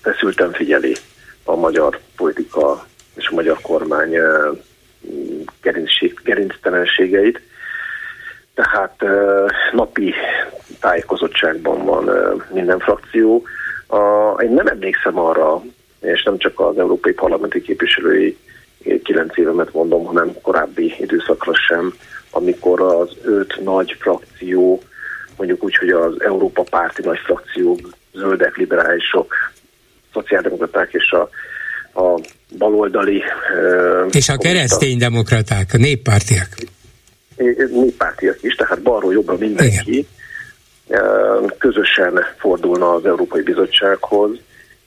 feszülten 0.01 0.51
figyeli 0.51 0.96
a 1.44 1.55
magyar 1.55 2.00
politika 2.15 2.86
és 3.15 3.27
a 3.27 3.34
magyar 3.34 3.58
kormány 3.62 4.15
gerinctelenségeit, 6.24 7.41
tehát 8.53 8.96
napi 9.72 10.13
tájékozottságban 10.79 11.86
van 11.86 12.10
minden 12.53 12.79
frakció. 12.79 13.44
Én 14.41 14.51
nem 14.51 14.67
emlékszem 14.67 15.20
arra, 15.20 15.62
és 16.01 16.24
nem 16.24 16.38
csak 16.38 16.60
az 16.60 16.77
európai 16.77 17.13
parlamenti 17.13 17.62
képviselői 17.62 18.38
kilenc 19.03 19.38
évemet 19.38 19.74
mondom, 19.74 20.05
hanem 20.05 20.41
korábbi 20.41 20.96
időszakra 21.00 21.53
sem, 21.53 21.94
amikor 22.32 22.82
az 22.82 23.10
öt 23.24 23.60
nagy 23.63 23.96
frakció, 24.00 24.82
mondjuk 25.38 25.63
úgy, 25.63 25.75
hogy 25.75 25.89
az 25.89 26.22
Európa 26.22 26.63
párti 26.63 27.01
nagy 27.01 27.20
frakciók, 27.20 27.79
zöldek, 28.15 28.55
liberálisok, 28.57 29.34
szociáldemokraták 30.13 30.93
és 30.93 31.12
a, 31.12 31.29
a 32.01 32.19
baloldali... 32.57 33.24
És 34.12 34.29
a 34.29 34.38
kereszténydemokraták, 34.38 35.69
a 35.74 35.77
néppártiak. 35.77 36.48
Néppártiak 37.72 38.38
is, 38.43 38.55
tehát 38.55 38.81
balról 38.81 39.13
jobbra 39.13 39.38
mindenki 39.38 40.07
Igen. 40.88 41.53
közösen 41.57 42.25
fordulna 42.38 42.93
az 42.93 43.05
Európai 43.05 43.41
Bizottsághoz, 43.41 44.38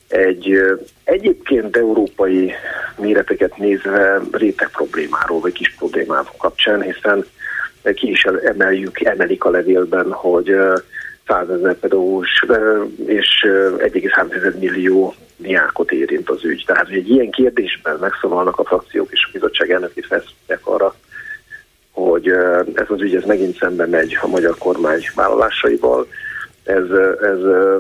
egy 0.08 0.58
egyébként 1.04 1.76
európai 1.76 2.52
méreteket 2.96 3.56
nézve 3.56 4.20
réteg 4.32 4.68
problémáról, 4.68 5.40
vagy 5.40 5.52
kis 5.52 5.74
problémáról 5.78 6.34
kapcsán, 6.38 6.82
hiszen 6.82 7.24
ki 7.94 8.10
is 8.10 8.22
emeljük, 8.44 9.00
emelik 9.00 9.44
a 9.44 9.50
levélben, 9.50 10.12
hogy 10.12 10.54
100 11.28 11.50
ezer 11.50 11.74
pedagógus 11.74 12.44
és 13.06 13.46
1,3 13.78 14.58
millió 14.58 15.14
diákot 15.36 15.92
érint 15.92 16.30
az 16.30 16.44
ügy. 16.44 16.64
Tehát, 16.66 16.86
hogy 16.86 16.96
egy 16.96 17.10
ilyen 17.10 17.30
kérdésben 17.30 17.96
megszólalnak 18.00 18.58
a 18.58 18.64
frakciók 18.64 19.08
és 19.10 19.24
a 19.26 19.30
bizottság 19.32 19.70
elnökét 19.70 20.06
feszültek 20.06 20.66
arra, 20.66 20.94
hogy 21.90 22.28
ez 22.74 22.86
az 22.88 23.00
ügy 23.00 23.14
ez 23.14 23.24
megint 23.24 23.56
szembe 23.56 23.86
megy 23.86 24.18
a 24.22 24.26
magyar 24.26 24.58
kormány 24.58 25.00
vállalásaival. 25.14 26.06
Ez, 26.64 26.90
ez 27.20 27.38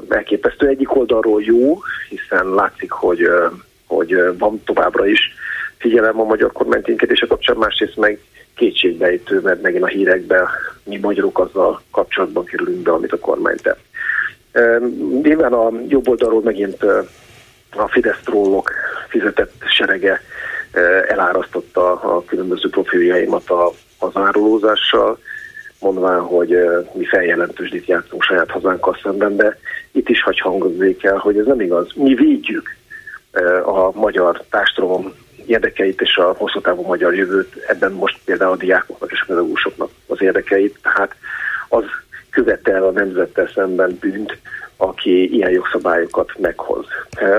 elképesztő 0.08 0.66
egyik 0.66 0.96
oldalról 0.96 1.42
jó, 1.42 1.78
hiszen 2.08 2.54
látszik, 2.54 2.90
hogy, 2.90 3.28
hogy 3.86 4.38
van 4.38 4.62
továbbra 4.64 5.06
is 5.06 5.20
figyelem 5.78 6.20
a 6.20 6.24
magyar 6.24 6.52
kormány 6.52 6.82
ténykedése 6.82 7.26
kapcsán, 7.26 7.56
másrészt 7.56 7.96
meg 7.96 8.18
kétségbejtő, 8.58 9.40
mert 9.40 9.62
megint 9.62 9.82
a 9.84 9.86
hírekben 9.86 10.46
mi 10.84 10.96
magyarok 10.96 11.38
azzal 11.38 11.82
kapcsolatban 11.90 12.44
kerülünk 12.44 12.82
be, 12.82 12.92
amit 12.92 13.12
a 13.12 13.18
kormány 13.18 13.56
tett. 13.62 13.80
Nyilván 15.22 15.52
a 15.52 15.70
jobb 15.88 16.08
oldalról 16.08 16.42
megint 16.42 16.82
a 17.76 17.88
Fidesz 17.88 18.20
trollok 18.24 18.70
fizetett 19.08 19.52
serege 19.68 20.20
elárasztotta 21.08 21.92
a 21.92 22.24
különböző 22.24 22.68
profiljaimat 22.68 23.50
a, 23.50 23.72
az 23.98 24.10
árulózással. 24.14 25.18
mondván, 25.80 26.20
hogy 26.20 26.58
mi 26.92 27.04
feljelentősdit 27.04 27.86
játszunk 27.86 28.22
saját 28.22 28.50
hazánkkal 28.50 28.98
szemben, 29.02 29.36
de 29.36 29.58
itt 29.92 30.08
is 30.08 30.22
hagy 30.22 30.38
hangozzék 30.38 31.04
el, 31.04 31.16
hogy 31.16 31.38
ez 31.38 31.46
nem 31.46 31.60
igaz. 31.60 31.88
Mi 31.94 32.14
védjük 32.14 32.76
a 33.64 33.98
magyar 33.98 34.42
társadalom 34.50 35.12
érdekeit 35.48 36.00
és 36.00 36.16
a 36.16 36.32
hosszú 36.36 36.60
távú 36.60 36.82
magyar 36.82 37.14
jövőt, 37.14 37.64
ebben 37.66 37.92
most 37.92 38.18
például 38.24 38.52
a 38.52 38.56
diákoknak 38.56 39.12
és 39.12 39.20
a 39.20 39.24
pedagógusoknak 39.26 39.90
az 40.06 40.22
érdekeit, 40.22 40.78
tehát 40.82 41.14
az 41.68 41.84
követel 42.30 42.84
a 42.84 42.90
nemzettel 42.90 43.50
szemben 43.54 43.96
bűnt, 44.00 44.38
aki 44.76 45.34
ilyen 45.34 45.50
jogszabályokat 45.50 46.38
meghoz. 46.38 46.86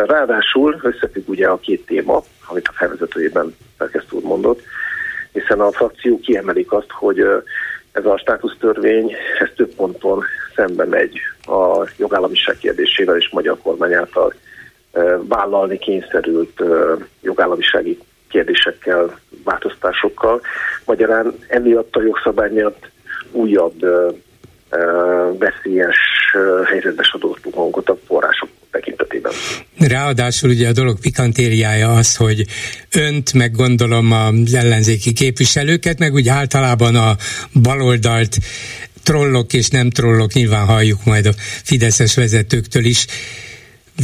Ráadásul 0.06 0.80
összefügg 0.82 1.30
ugye 1.30 1.48
a 1.48 1.58
két 1.60 1.86
téma, 1.86 2.24
amit 2.48 2.68
a 2.68 2.74
felvezetőjében 2.76 3.56
Felkeszt 3.78 4.12
úr 4.12 4.24
mondott, 4.24 4.62
hiszen 5.32 5.60
a 5.60 5.72
frakció 5.72 6.20
kiemelik 6.20 6.72
azt, 6.72 6.92
hogy 6.92 7.20
ez 7.92 8.06
a 8.06 8.18
státusztörvény, 8.18 9.16
ez 9.40 9.50
több 9.56 9.76
ponton 9.76 10.24
szembe 10.56 10.86
megy 10.86 11.20
a 11.46 11.88
jogállamiság 11.98 12.58
kérdésével 12.58 13.18
és 13.18 13.30
magyar 13.32 13.58
kormány 13.62 13.94
által 13.94 14.34
vállalni 15.28 15.78
kényszerült 15.78 16.62
jogállamisági 17.22 17.98
kérdésekkel, 18.30 19.20
változtásokkal. 19.44 20.42
Magyarán 20.86 21.34
emiatt 21.48 21.96
a 21.96 22.02
jogszabály 22.02 22.52
miatt 22.52 22.90
újabb 23.32 23.80
veszélyes 25.38 25.98
helyzetbe 26.66 27.04
sodortunk 27.04 27.56
magunkat 27.56 27.90
a 27.90 27.98
források 28.08 28.50
tekintetében. 28.72 29.32
Ráadásul 29.80 30.50
ugye 30.50 30.68
a 30.68 30.72
dolog 30.72 31.00
pikantériája 31.00 31.94
az, 31.94 32.16
hogy 32.16 32.46
önt, 32.96 33.34
meg 33.34 33.52
gondolom 33.52 34.12
az 34.12 34.54
ellenzéki 34.54 35.14
képviselőket, 35.14 36.00
meg 36.00 36.14
úgy 36.14 36.28
általában 36.28 36.96
a 36.96 37.16
baloldalt 37.62 38.38
trollok 39.04 39.54
és 39.54 39.70
nem 39.70 39.90
trollok, 39.90 40.34
nyilván 40.34 40.66
halljuk 40.66 41.06
majd 41.06 41.26
a 41.26 41.34
fideszes 41.64 42.16
vezetőktől 42.16 42.86
is, 42.86 43.06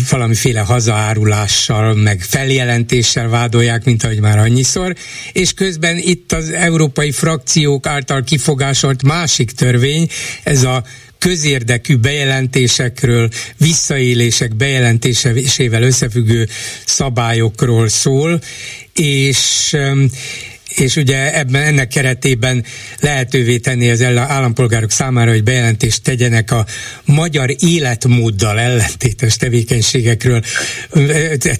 valamiféle 0.09 0.59
hazaárulással, 0.59 1.93
meg 1.93 2.21
feljelentéssel 2.21 3.27
vádolják, 3.27 3.83
mint 3.83 4.03
ahogy 4.03 4.19
már 4.19 4.37
annyiszor, 4.37 4.95
és 5.31 5.53
közben 5.53 5.97
itt 5.97 6.31
az 6.31 6.49
európai 6.49 7.11
frakciók 7.11 7.87
által 7.87 8.23
kifogásolt 8.23 9.03
másik 9.03 9.51
törvény, 9.51 10.07
ez 10.43 10.63
a 10.63 10.83
közérdekű 11.19 11.95
bejelentésekről, 11.95 13.29
visszaélések 13.57 14.55
bejelentésével 14.55 15.83
összefüggő 15.83 16.47
szabályokról 16.85 17.87
szól, 17.87 18.41
és 18.93 19.75
és 20.75 20.95
ugye 20.95 21.37
ebben 21.37 21.61
ennek 21.61 21.87
keretében 21.87 22.65
lehetővé 22.99 23.57
tenni 23.57 23.89
az 23.89 24.01
állampolgárok 24.01 24.91
számára, 24.91 25.31
hogy 25.31 25.43
bejelentést 25.43 26.03
tegyenek 26.03 26.51
a 26.51 26.65
magyar 27.05 27.55
életmóddal 27.59 28.59
ellentétes 28.59 29.37
tevékenységekről. 29.37 30.41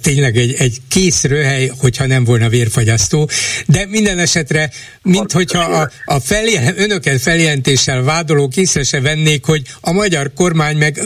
Tényleg 0.02 0.38
egy, 0.38 0.54
egy 0.58 0.78
kész 0.88 1.24
röhely, 1.24 1.72
hogyha 1.78 2.06
nem 2.06 2.24
volna 2.24 2.50
vérfagyasztó, 2.50 3.30
de 3.66 3.86
minden 3.90 4.20
esetre, 4.20 4.72
mint 5.02 5.32
hogyha 5.32 5.60
a, 5.60 5.92
a 6.06 6.20
feljel, 6.20 6.74
önöket 6.78 7.22
feljelentéssel 7.22 8.02
vádolók 8.02 8.58
észre 8.58 8.84
se 8.84 9.02
vennék, 9.02 9.46
hogy 9.46 9.62
a 9.82 9.92
magyar 9.92 10.34
kormány 10.34 10.78
meg, 10.78 11.02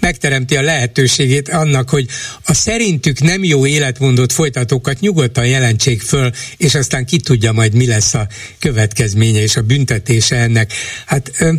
megteremti 0.00 0.56
a 0.56 0.62
lehetőségét 0.62 1.48
annak, 1.48 1.90
hogy 1.90 2.06
a 2.44 2.54
szerintük 2.54 3.20
nem 3.20 3.44
jó 3.44 3.66
életmódot 3.66 4.32
folytatókat 4.32 5.00
nyugodtan 5.00 5.46
jelentsék 5.46 6.02
föl, 6.02 6.30
és 6.56 6.74
aztán 6.74 7.06
ki 7.06 7.18
tudja 7.18 7.43
tudja 7.44 7.60
majd 7.60 7.74
mi 7.74 7.86
lesz 7.86 8.14
a 8.14 8.26
következménye 8.60 9.40
és 9.40 9.56
a 9.56 9.62
büntetése 9.62 10.36
ennek. 10.36 10.70
Hát, 11.06 11.30
nem 11.38 11.58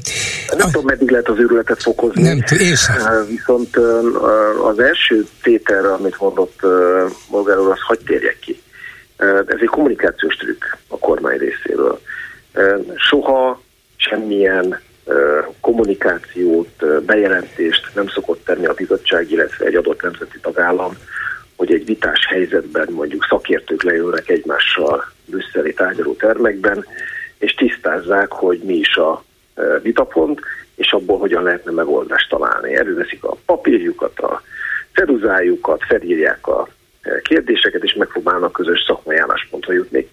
a... 0.58 0.65
tudom, 0.65 0.86
meddig 0.86 1.10
lehet 1.10 1.30
az 1.30 1.38
őrületet 1.39 1.82
fokozni. 1.82 2.22
Nem 2.22 2.42
tudom, 2.42 2.68
és 2.68 2.86
Viszont 3.30 3.77
az 4.63 4.80
első 4.80 5.25
tételre, 5.42 5.94
amit 5.94 6.20
mondott 6.20 6.60
Bolgár 7.30 7.58
úr, 7.58 7.72
az 7.72 7.80
hagy 7.80 8.00
térjek 8.06 8.39
ki. 8.39 8.62
Ez 9.18 9.58
egy 9.60 9.68
kommunikációs 9.68 10.36
trükk 10.36 10.63
a 10.88 10.98
kormány 10.98 11.38
részéről. 11.38 12.01
Soha 12.96 13.62
semmilyen 13.96 14.79
kommunikációt, 15.62 17.03
bejelentést 17.05 17.92
nem 17.94 18.07
szokott 18.07 18.46
tenni 18.46 18.66
a 18.66 18.74
bizottság, 18.74 19.31
illetve 19.31 19.66
egy 19.66 19.75
adott 19.75 20.01
nemzeti 20.01 20.40
tagállam, 20.42 20.98
hogy 21.55 21.72
egy 21.72 21.85
vitás 21.85 22.25
helyzetben 22.25 22.87
mondjuk 22.91 23.25
szakértők 23.29 23.83
leülnek 23.83 24.29
egymással 24.29 25.11
brüsszeli 25.25 25.74
tárgyaló 25.74 26.13
termekben, 26.13 26.85
és 27.37 27.53
tisztázzák, 27.53 28.31
hogy 28.31 28.59
mi 28.59 28.74
is 28.74 28.96
a 28.96 29.24
e, 29.55 29.79
vitapont, 29.79 30.39
és 30.75 30.91
abból 30.91 31.18
hogyan 31.18 31.44
lehetne 31.44 31.72
megoldást 31.72 32.29
találni. 32.29 32.75
Előveszik 32.75 33.24
a 33.24 33.37
papírjukat, 33.46 34.20
a 34.20 34.41
ceruzájukat, 34.94 35.83
felírják 35.87 36.48
a 36.48 36.68
e, 37.01 37.22
kérdéseket, 37.22 37.83
és 37.83 37.94
megpróbálnak 37.94 38.51
közös 38.51 38.83
szakmai 38.87 39.18
álláspontra 39.18 39.74
jutni. 39.74 40.09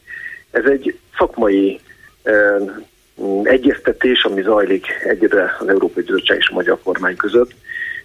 Ez 0.52 0.64
egy 0.64 0.98
szakmai 1.18 1.80
eh, 2.22 2.56
egyeztetés, 3.42 4.24
ami 4.24 4.42
zajlik 4.42 4.86
egyre 5.04 5.56
az 5.60 5.68
Európai 5.68 6.02
Bizottság 6.02 6.38
és 6.38 6.48
a 6.48 6.54
Magyar 6.54 6.78
Kormány 6.82 7.16
között. 7.16 7.50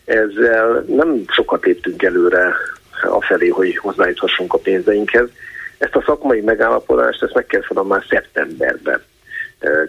Ezzel 0.05 0.85
nem 0.87 1.23
sokat 1.27 1.65
léptünk 1.65 2.03
előre 2.03 2.55
afelé, 3.03 3.47
hogy 3.47 3.77
hozzájuthassunk 3.77 4.53
a 4.53 4.57
pénzeinkhez. 4.57 5.29
Ezt 5.77 5.95
a 5.95 6.03
szakmai 6.05 6.41
megállapodást, 6.41 7.23
ezt 7.23 7.33
meg 7.33 7.45
kell 7.45 7.61
mondom 7.67 7.87
már 7.87 8.05
szeptemberben 8.09 9.01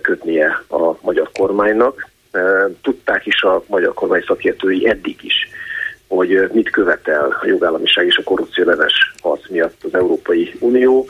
kötnie 0.03 0.63
a 0.69 0.97
magyar 1.01 1.31
kormánynak. 1.33 2.09
Tudták 2.83 3.27
is 3.27 3.43
a 3.43 3.63
magyar 3.67 3.95
kormány 3.95 4.25
szakértői 4.27 4.89
eddig 4.89 5.17
is, 5.25 5.49
hogy 6.09 6.49
mit 6.53 6.71
követel 6.71 7.37
a 7.41 7.47
jogállamiság 7.47 8.07
és 8.07 8.17
a 8.17 8.23
korrupció 8.23 8.65
ellenes 8.65 9.15
harc 9.23 9.49
miatt 9.49 9.85
az 9.85 9.95
Európai 9.95 10.55
Unió. 10.61 11.07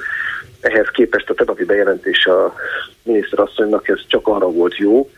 Ehhez 0.60 0.88
képest 0.92 1.30
a 1.30 1.34
tegnapi 1.34 1.64
bejelentés 1.64 2.26
a 2.26 2.54
miniszterasszonynak 3.02 3.88
ez 3.88 4.00
csak 4.06 4.28
arra 4.28 4.50
volt 4.50 4.76
jó, 4.76 5.10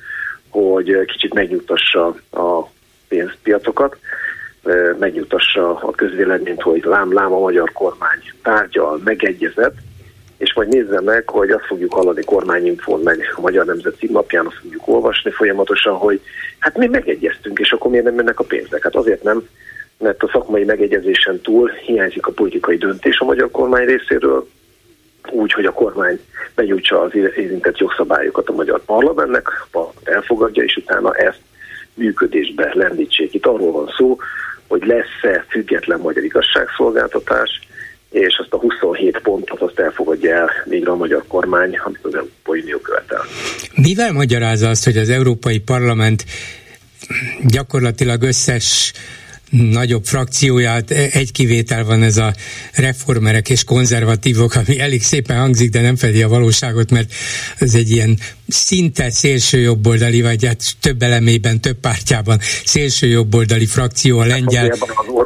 hogy 0.49 1.05
kicsit 1.05 1.35
megnyugtassa 1.35 2.07
a 2.31 2.69
pénzpiacokat, 3.09 3.97
megnyugtassa 4.99 5.71
a 5.71 5.91
közvéleményt, 5.91 6.63
hogy 6.63 6.85
lám-lám 6.85 7.33
a 7.33 7.39
magyar 7.39 7.73
kormány 7.73 8.19
tárgyal, 8.43 9.01
megegyezett, 9.05 9.75
és 10.39 10.55
majd 10.55 10.69
nézze 10.69 11.01
meg, 11.01 11.29
hogy 11.29 11.51
azt 11.51 11.67
fogjuk 11.67 11.93
hallani 11.93 12.25
kormányinfón, 12.25 13.01
meg 13.01 13.33
a 13.37 13.41
Magyar 13.41 13.65
Nemzet 13.65 13.97
címlapján, 13.97 14.47
azt 14.47 14.59
fogjuk 14.63 14.89
olvasni 14.89 15.31
folyamatosan, 15.31 15.95
hogy 15.95 16.21
hát 16.59 16.77
mi 16.77 16.87
megegyeztünk, 16.87 17.59
és 17.59 17.73
akkor 17.73 17.91
miért 17.91 18.05
nem 18.05 18.15
mennek 18.15 18.41
a 18.41 18.45
pénzek? 18.45 18.83
Hát 18.83 18.97
azért 18.97 19.23
nem, 19.23 19.49
mert 19.99 20.23
a 20.23 20.31
szakmai 20.33 20.65
megegyezésen 20.65 21.41
túl 21.41 21.69
hiányzik 21.69 22.27
a 22.27 22.33
politikai 22.33 22.77
döntés 22.77 23.19
a 23.19 23.25
magyar 23.25 23.51
kormány 23.51 23.85
részéről, 23.85 24.49
úgy, 25.31 25.53
hogy 25.53 25.65
a 25.65 25.73
kormány 25.73 26.21
benyújtsa 26.55 27.01
az 27.01 27.15
érintett 27.15 27.79
jogszabályokat 27.79 28.49
a 28.49 28.53
magyar 28.53 28.81
parlamentnek, 28.85 29.67
elfogadja, 30.05 30.63
és 30.63 30.77
utána 30.77 31.15
ezt 31.15 31.41
működésbe 31.95 32.71
lendítsék. 32.75 33.35
Itt 33.35 33.47
arról 33.47 33.73
van 33.73 33.93
szó, 33.97 34.19
hogy 34.71 34.87
lesz-e 34.87 35.45
független 35.49 36.01
magyar 36.01 36.25
igazságszolgáltatás, 36.25 37.61
és 38.11 38.39
azt 38.39 38.53
a 38.53 38.59
27 38.59 39.19
pontot 39.23 39.61
azt 39.61 39.79
elfogadja 39.79 40.35
el 40.35 40.51
végre 40.65 40.91
a 40.91 40.97
magyar 40.97 41.25
kormány, 41.29 41.77
amit 41.85 41.99
az 42.03 42.15
Európai 42.15 42.61
Unió 42.61 42.79
követel. 42.79 43.21
Mivel 43.75 44.13
magyarázza 44.13 44.69
azt, 44.69 44.85
hogy 44.85 44.97
az 44.97 45.09
Európai 45.09 45.59
Parlament 45.59 46.25
gyakorlatilag 47.47 48.23
összes 48.23 48.93
nagyobb 49.51 50.05
frakcióját, 50.05 50.91
egy 50.91 51.33
kivétel 51.33 51.85
van 51.85 52.03
ez 52.03 52.17
a 52.17 52.35
reformerek 52.75 53.51
és 53.51 53.65
konzervatívok, 53.65 54.55
ami 54.55 54.81
elég 54.81 55.03
szépen 55.03 55.39
hangzik, 55.39 55.71
de 55.71 55.81
nem 55.81 55.97
fedi 55.97 56.23
a 56.23 56.29
valóságot, 56.29 56.91
mert 56.91 57.13
ez 57.59 57.75
egy 57.75 57.91
ilyen 57.91 58.19
szinte 58.49 59.11
szélső 59.11 59.59
jobboldali, 59.59 60.23
vagy 60.23 60.47
hát 60.47 60.63
több 60.81 61.03
elemében, 61.03 61.61
több 61.61 61.77
pártjában 61.77 62.39
szélső 62.65 63.07
jobboldali 63.07 63.67
frakció 63.67 64.19
a 64.19 64.25
lengyel. 64.25 64.71
Az 64.71 64.81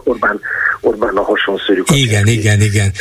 Orbán, 0.05 0.41
Orbán 0.85 1.17
a 1.17 1.23
hasonszörűk. 1.23 1.91
Igen, 1.95 2.27
igen, 2.27 2.61
igen. 2.61 2.93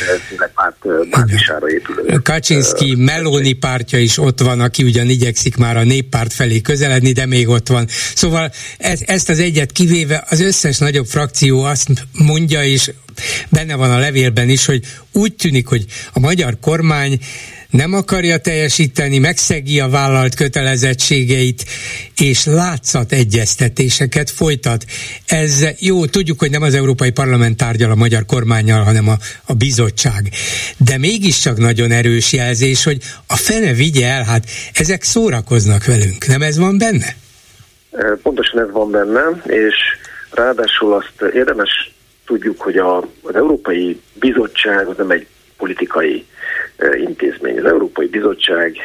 Kaczynski, 2.22 2.94
Meloni 2.94 3.52
pártja 3.52 3.98
is 3.98 4.18
ott 4.18 4.40
van, 4.40 4.60
aki 4.60 4.82
ugyan 4.82 5.08
igyekszik 5.08 5.56
már 5.56 5.76
a 5.76 5.84
néppárt 5.84 6.32
felé 6.32 6.60
közeledni, 6.60 7.12
de 7.12 7.26
még 7.26 7.48
ott 7.48 7.68
van. 7.68 7.86
Szóval 8.14 8.52
ez, 8.78 9.00
ezt 9.06 9.28
az 9.28 9.38
egyet 9.38 9.72
kivéve 9.72 10.24
az 10.28 10.40
összes 10.40 10.78
nagyobb 10.78 11.06
frakció 11.06 11.62
azt 11.62 11.88
mondja, 12.12 12.64
és 12.64 12.90
benne 13.48 13.74
van 13.74 13.90
a 13.90 13.98
levélben 13.98 14.48
is, 14.48 14.66
hogy 14.66 14.80
úgy 15.12 15.34
tűnik, 15.34 15.66
hogy 15.66 15.84
a 16.12 16.20
magyar 16.20 16.58
kormány 16.60 17.18
nem 17.74 17.92
akarja 17.92 18.38
teljesíteni, 18.38 19.18
megszegi 19.18 19.80
a 19.80 19.88
vállalt 19.88 20.34
kötelezettségeit, 20.34 21.64
és 22.20 22.44
látszat 22.46 23.12
egyeztetéseket 23.12 24.30
folytat. 24.30 24.84
Ez 25.26 25.66
jó, 25.78 26.06
tudjuk, 26.06 26.38
hogy 26.38 26.50
nem 26.50 26.62
az 26.62 26.74
Európai 26.74 27.10
Parlament 27.10 27.56
tárgyal 27.56 27.90
a 27.90 27.94
magyar 27.94 28.24
kormányjal, 28.26 28.82
hanem 28.82 29.08
a, 29.08 29.14
a 29.46 29.54
bizottság. 29.54 30.28
De 30.78 30.98
mégiscsak 30.98 31.56
nagyon 31.56 31.90
erős 31.90 32.32
jelzés, 32.32 32.84
hogy 32.84 32.98
a 33.26 33.36
fene 33.36 33.72
vigye 33.72 34.06
el, 34.06 34.22
hát 34.22 34.44
ezek 34.74 35.02
szórakoznak 35.02 35.84
velünk. 35.84 36.26
Nem 36.26 36.42
ez 36.42 36.58
van 36.58 36.78
benne? 36.78 37.16
Pontosan 38.22 38.60
ez 38.60 38.70
van 38.70 38.90
benne, 38.90 39.22
és 39.46 39.74
ráadásul 40.30 40.92
azt 40.92 41.32
érdemes 41.34 41.92
tudjuk, 42.26 42.60
hogy 42.60 42.76
a, 42.76 42.98
az 43.22 43.34
Európai 43.34 44.00
Bizottság 44.12 44.86
az 44.86 44.96
nem 44.96 45.10
egy 45.10 45.26
politikai 45.56 46.24
intézmény. 46.96 47.58
Az 47.58 47.64
Európai 47.64 48.06
Bizottság 48.06 48.76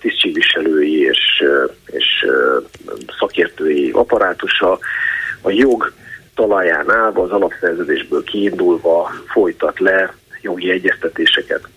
tisztségviselői 0.00 1.00
és, 1.00 1.44
és 1.86 2.26
szakértői 3.18 3.90
apparátusa 3.90 4.78
a 5.40 5.50
jog 5.50 5.92
talaján 6.34 6.90
állva, 6.90 7.22
az 7.22 7.30
alapszerződésből 7.30 8.24
kiindulva 8.24 9.10
folytat 9.26 9.78
le 9.80 10.14
jogi 10.40 10.70
egyeztetéseket 10.70 11.68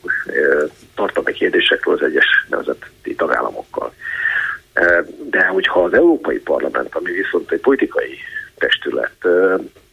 tartalmi 0.95 1.31
kérdésekről 1.31 1.93
az 1.93 2.01
egyes 2.01 2.25
nemzeti 2.49 3.15
tagállamokkal. 3.15 3.93
De 5.29 5.45
hogyha 5.45 5.83
az 5.83 5.93
Európai 5.93 6.39
Parlament, 6.39 6.95
ami 6.95 7.11
viszont 7.11 7.51
egy 7.51 7.59
politikai 7.59 8.17
testület, 8.57 9.27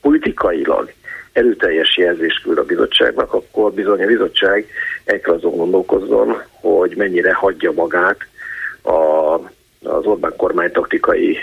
politikailag 0.00 0.92
erőteljes 1.36 1.96
jelzést 1.96 2.42
küld 2.42 2.58
a 2.58 2.64
bizottságnak, 2.64 3.32
akkor 3.32 3.72
bizony 3.72 4.02
a 4.02 4.06
bizottság 4.06 4.66
kell 5.04 5.34
azon 5.34 5.56
gondolkozzon, 5.56 6.42
hogy 6.60 6.96
mennyire 6.96 7.34
hagyja 7.34 7.72
magát 7.72 8.18
a, 8.82 9.34
az 9.82 10.04
Orbán 10.04 10.36
kormány 10.36 10.72
taktikai 10.72 11.38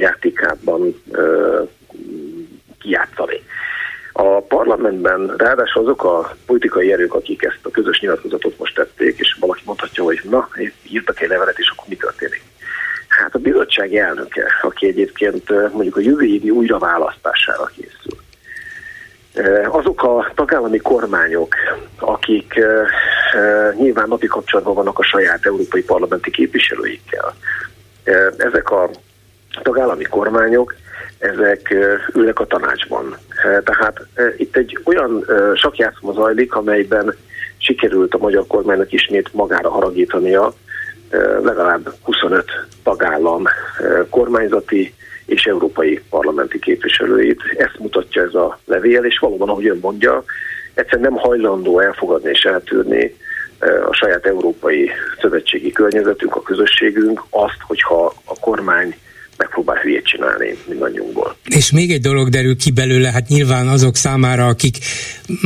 játékában 0.00 1.02
kijátszani. 2.80 3.42
A 4.12 4.40
parlamentben 4.40 5.34
ráadásul 5.36 5.82
azok 5.82 6.04
a 6.04 6.36
politikai 6.46 6.92
erők, 6.92 7.14
akik 7.14 7.42
ezt 7.42 7.58
a 7.62 7.70
közös 7.70 8.00
nyilatkozatot 8.00 8.58
most 8.58 8.74
tették, 8.74 9.18
és 9.18 9.36
valaki 9.40 9.62
mondhatja, 9.64 10.04
hogy 10.04 10.20
na, 10.30 10.48
írtak 10.90 11.20
egy 11.20 11.28
levelet, 11.28 11.58
és 11.58 11.72
akkor 11.76 11.88
mi 11.88 11.96
történik? 11.96 12.42
Hát 13.08 13.34
a 13.34 13.38
bizottság 13.38 13.94
elnöke, 13.94 14.46
aki 14.62 14.86
egyébként 14.86 15.50
mondjuk 15.72 15.96
a 15.96 16.00
jövő 16.00 16.24
évi 16.24 16.50
újraválasztására 16.50 17.70
készül, 17.76 18.18
azok 19.70 20.02
a 20.02 20.32
tagállami 20.34 20.78
kormányok, 20.78 21.54
akik 21.98 22.60
nyilván 23.76 24.08
napi 24.08 24.26
kapcsolatban 24.26 24.74
vannak 24.74 24.98
a 24.98 25.02
saját 25.02 25.46
európai 25.46 25.82
parlamenti 25.82 26.30
képviselőikkel, 26.30 27.34
ezek 28.36 28.70
a 28.70 28.90
tagállami 29.62 30.04
kormányok, 30.04 30.74
ezek 31.18 31.74
ülnek 32.14 32.40
a 32.40 32.46
tanácsban. 32.46 33.16
Tehát 33.64 34.06
itt 34.36 34.56
egy 34.56 34.78
olyan 34.84 35.24
sakjátszma 35.54 36.12
zajlik, 36.12 36.54
amelyben 36.54 37.14
sikerült 37.56 38.14
a 38.14 38.18
magyar 38.18 38.46
kormánynak 38.46 38.92
ismét 38.92 39.32
magára 39.32 39.70
haragítania 39.70 40.52
legalább 41.42 41.94
25 42.02 42.44
tagállam 42.82 43.44
kormányzati 44.10 44.94
és 45.28 45.46
európai 45.46 46.00
parlamenti 46.10 46.58
képviselőit. 46.58 47.42
Ezt 47.56 47.78
mutatja 47.78 48.22
ez 48.22 48.34
a 48.34 48.58
levél, 48.64 49.04
és 49.04 49.18
valóban, 49.18 49.48
ahogy 49.48 49.66
ön 49.66 49.78
mondja, 49.80 50.24
egyszerűen 50.74 51.12
nem 51.12 51.20
hajlandó 51.20 51.80
elfogadni 51.80 52.30
és 52.30 52.42
eltűrni 52.44 53.16
a 53.88 53.92
saját 53.92 54.26
európai 54.26 54.90
szövetségi 55.20 55.72
környezetünk, 55.72 56.36
a 56.36 56.42
közösségünk 56.42 57.24
azt, 57.30 57.58
hogyha 57.66 58.14
a 58.24 58.38
kormány 58.40 58.96
megpróbál 59.38 59.76
hülyét 59.76 60.04
csinálni 60.04 60.56
mindannyiunkból. 60.68 61.36
És 61.48 61.70
még 61.70 61.92
egy 61.92 62.00
dolog 62.00 62.28
derül 62.28 62.56
ki 62.56 62.70
belőle, 62.70 63.10
hát 63.10 63.28
nyilván 63.28 63.68
azok 63.68 63.96
számára, 63.96 64.46
akik 64.46 64.78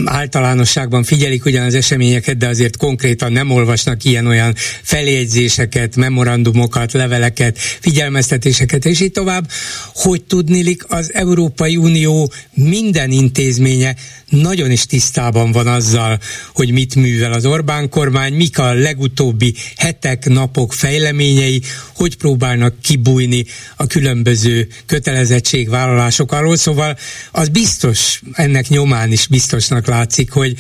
általánosságban 0.05 1.03
figyelik 1.03 1.45
ugyan 1.45 1.67
az 1.67 1.75
eseményeket, 1.75 2.37
de 2.37 2.49
azért 2.49 2.77
konkrétan 2.77 3.33
nem 3.33 3.51
olvasnak 3.51 4.05
ilyen-olyan 4.05 4.55
feljegyzéseket, 4.83 5.97
memorandumokat, 5.97 6.93
leveleket, 6.93 7.59
figyelmeztetéseket, 7.59 8.85
és 8.85 9.01
így 9.01 9.13
tovább, 9.13 9.49
hogy 9.95 10.23
tudnilik 10.25 10.85
az 10.89 11.11
Európai 11.15 11.77
Unió 11.77 12.33
minden 12.55 13.11
intézménye 13.11 13.95
nagyon 14.29 14.71
is 14.71 14.87
tisztában 14.87 15.53
van 15.53 15.67
azzal, 15.67 16.19
hogy 16.55 16.73
mit 16.73 16.95
művel 16.95 17.33
az 17.33 17.47
Orbán 17.47 17.89
kormány, 17.89 18.33
mik 18.33 18.59
a 18.59 18.73
legutóbbi 18.73 19.55
hetek, 19.77 20.29
napok 20.29 20.73
fejleményei, 20.73 21.63
hogy 21.95 22.17
próbálnak 22.17 22.75
kibújni 22.83 23.45
a 23.83 23.87
különböző 23.87 24.67
kötelezettségvállalások 24.87 26.33
alól, 26.33 26.57
szóval 26.57 26.97
az 27.33 27.49
biztos, 27.49 28.23
ennek 28.33 28.69
nyomán 28.69 29.13
is 29.13 29.27
biztosnak 29.27 29.87
látszik, 29.87 30.33
hogy 30.33 30.55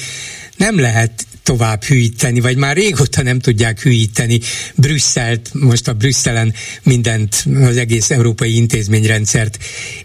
nem 0.57 0.81
lehet 0.81 1.13
tovább 1.43 1.83
hűíteni, 1.83 2.41
vagy 2.41 2.57
már 2.57 2.77
régóta 2.77 3.23
nem 3.23 3.39
tudják 3.39 3.81
hűíteni 3.81 4.41
Brüsszelt, 4.77 5.49
most 5.53 5.89
a 5.89 5.93
Brüsszelen 5.93 6.53
mindent, 6.83 7.45
az 7.69 7.77
egész 7.77 8.11
európai 8.11 8.57
intézményrendszert 8.57 9.57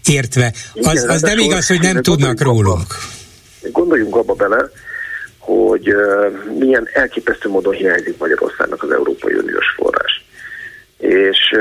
értve. 0.09 0.53
Az, 0.73 1.05
az 1.09 1.21
nem 1.21 1.37
igaz, 1.37 1.67
hogy 1.67 1.81
nem 1.81 2.01
tudnak 2.01 2.41
rólunk. 2.41 2.87
Abba, 3.61 3.71
gondoljunk 3.71 4.15
abba 4.15 4.33
bele, 4.33 4.69
hogy 5.37 5.93
uh, 5.93 6.57
milyen 6.59 6.87
elképesztő 6.93 7.49
módon 7.49 7.73
hiányzik 7.73 8.17
Magyarországnak 8.17 8.83
az 8.83 8.91
Európai 8.91 9.33
Uniós 9.33 9.65
forrás 9.75 10.25
és 10.99 11.55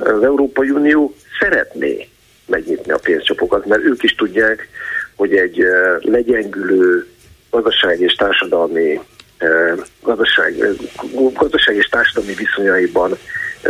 az 0.00 0.22
Európai 0.22 0.70
Unió 0.70 1.14
szeretné 1.40 2.08
megnyitni 2.46 2.92
a 2.92 2.98
pénzcsapokat, 3.02 3.66
mert 3.66 3.84
ők 3.84 4.02
is 4.02 4.14
tudják, 4.14 4.68
hogy 5.16 5.34
egy 5.36 5.64
legyengülő 6.00 7.06
gazdasági 7.50 8.04
és 8.04 8.14
társadalmi 8.14 9.00
gazdaság, 10.02 10.54
gazdaság 11.34 11.76
és 11.76 11.86
társadalmi 11.86 12.34
viszonyaiban 12.34 13.18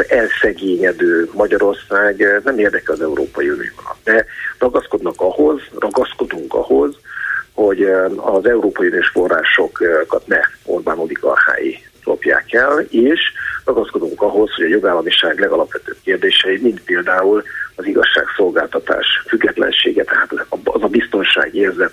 elszegényedő 0.08 1.30
Magyarország 1.32 2.40
nem 2.44 2.58
érdekel 2.58 2.94
az 2.94 3.00
Európai 3.00 3.48
Uniónak. 3.48 3.96
De 4.04 4.26
ragaszkodnak 4.58 5.20
ahhoz, 5.20 5.60
ragaszkodunk 5.78 6.54
ahhoz, 6.54 6.94
hogy 7.52 7.82
az 8.16 8.46
Európai 8.46 8.86
Uniós 8.86 9.08
forrásokat 9.08 10.26
ne 10.26 10.40
Orbán 10.64 10.98
oligarchái 10.98 11.88
lopják 12.08 12.52
el, 12.52 12.78
és 12.90 13.20
ragaszkodunk 13.64 14.22
ahhoz, 14.22 14.54
hogy 14.54 14.64
a 14.64 14.68
jogállamiság 14.68 15.38
legalapvetőbb 15.38 15.96
kérdései, 16.04 16.58
mint 16.62 16.80
például 16.84 17.42
az 17.74 17.86
igazságszolgáltatás 17.86 19.06
függetlensége, 19.26 20.04
tehát 20.04 20.46
az 20.64 20.82
a 20.82 20.88
biztonság 20.88 21.54
érzet, 21.54 21.92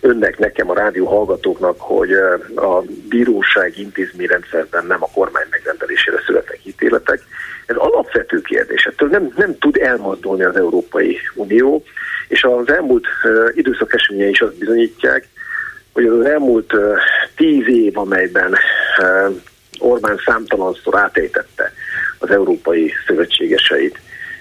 önnek, 0.00 0.38
nekem, 0.38 0.70
a 0.70 0.74
rádió 0.74 1.06
hallgatóknak, 1.06 1.80
hogy 1.80 2.12
a 2.54 2.82
bíróság 3.08 3.78
intézményrendszerben 3.78 4.86
nem 4.86 5.02
a 5.02 5.10
kormány 5.14 5.46
megrendelésére 5.50 6.22
születnek 6.26 6.58
ítéletek. 6.62 7.20
Ez 7.66 7.76
alapvető 7.76 8.40
kérdés. 8.40 8.84
Ettől 8.84 9.08
nem, 9.08 9.32
nem 9.36 9.58
tud 9.58 9.76
elmozdulni 9.76 10.42
az 10.42 10.56
Európai 10.56 11.18
Unió, 11.34 11.84
és 12.28 12.44
az 12.44 12.68
elmúlt 12.70 13.06
időszak 13.54 13.94
eseményei 13.94 14.30
is 14.30 14.40
azt 14.40 14.58
bizonyítják, 14.58 15.28
hogy 15.96 16.06
az 16.06 16.24
elmúlt 16.24 16.72
tíz 17.36 17.68
év, 17.68 17.98
amelyben 17.98 18.54
Orbán 19.78 20.20
számtalanszor 20.24 20.98
átejtette 20.98 21.72
az 22.18 22.30
európai 22.30 22.92
szövetségeseit, 23.06 23.98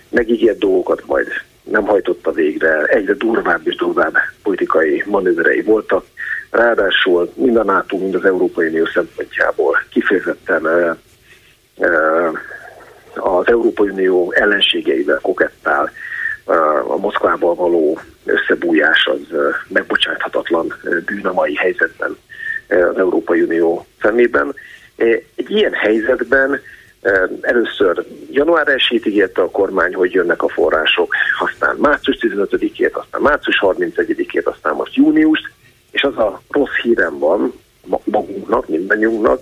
megígért 0.10 0.58
dolgokat 0.58 1.06
majd 1.06 1.28
nem 1.64 1.86
hajtotta 1.86 2.32
végre, 2.32 2.84
egyre 2.84 3.14
durvább 3.14 3.68
és 3.68 3.76
durvább 3.76 4.18
politikai 4.44 5.04
manőverei 5.06 5.62
voltak. 5.62 6.06
Ráadásul 6.50 7.32
mind 7.34 7.56
a 7.56 7.64
NATO, 7.64 7.98
mind 7.98 8.16
az 8.16 8.26
Európai 8.26 8.68
Unió 8.68 8.86
szempontjából 8.86 9.84
kifejezetten 9.90 10.66
az 13.16 13.48
Európai 13.48 13.90
Unió 13.90 14.32
ellenségeivel 14.32 15.20
kokettál, 15.22 15.92
a 16.88 16.98
Moszkvával 16.98 17.56
való 17.56 18.00
összebújás 18.26 19.06
az 19.06 19.38
megbocsáthatatlan 19.68 20.74
bűn 21.06 21.26
a 21.26 21.34
mai 21.34 21.56
helyzetben 21.56 22.18
az 22.68 22.98
Európai 22.98 23.42
Unió 23.42 23.86
szemében. 24.02 24.56
Egy 25.36 25.50
ilyen 25.52 25.74
helyzetben 25.74 26.62
először 27.42 28.06
január 28.32 28.68
1 28.68 29.02
ígérte 29.06 29.42
a 29.42 29.50
kormány, 29.50 29.94
hogy 29.94 30.14
jönnek 30.14 30.44
a 30.44 30.50
források, 30.50 31.16
aztán 31.40 31.76
március 31.76 32.18
15-ét, 32.22 32.92
aztán 32.92 33.22
március 33.22 33.60
31-ét, 33.62 34.44
aztán 34.44 34.76
most 34.76 34.96
június, 34.96 35.52
és 35.92 36.04
az 36.04 36.18
a 36.18 36.42
rossz 36.50 36.76
hírem 36.82 37.20
van 37.20 37.54
magunknak, 38.06 38.68
mindannyiunknak, 38.68 39.42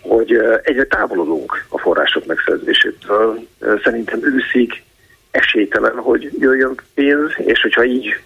hogy 0.00 0.32
egyre 0.62 0.84
távolodunk 0.84 1.64
a 1.68 1.78
források 1.78 2.26
megszerzésétől. 2.26 3.46
Szerintem 3.82 4.20
őszig 4.22 4.82
esélytelen, 5.34 5.96
hogy 5.96 6.30
jöjjön 6.38 6.74
pénz, 6.94 7.30
és 7.36 7.60
hogyha 7.60 7.84
így 7.84 8.20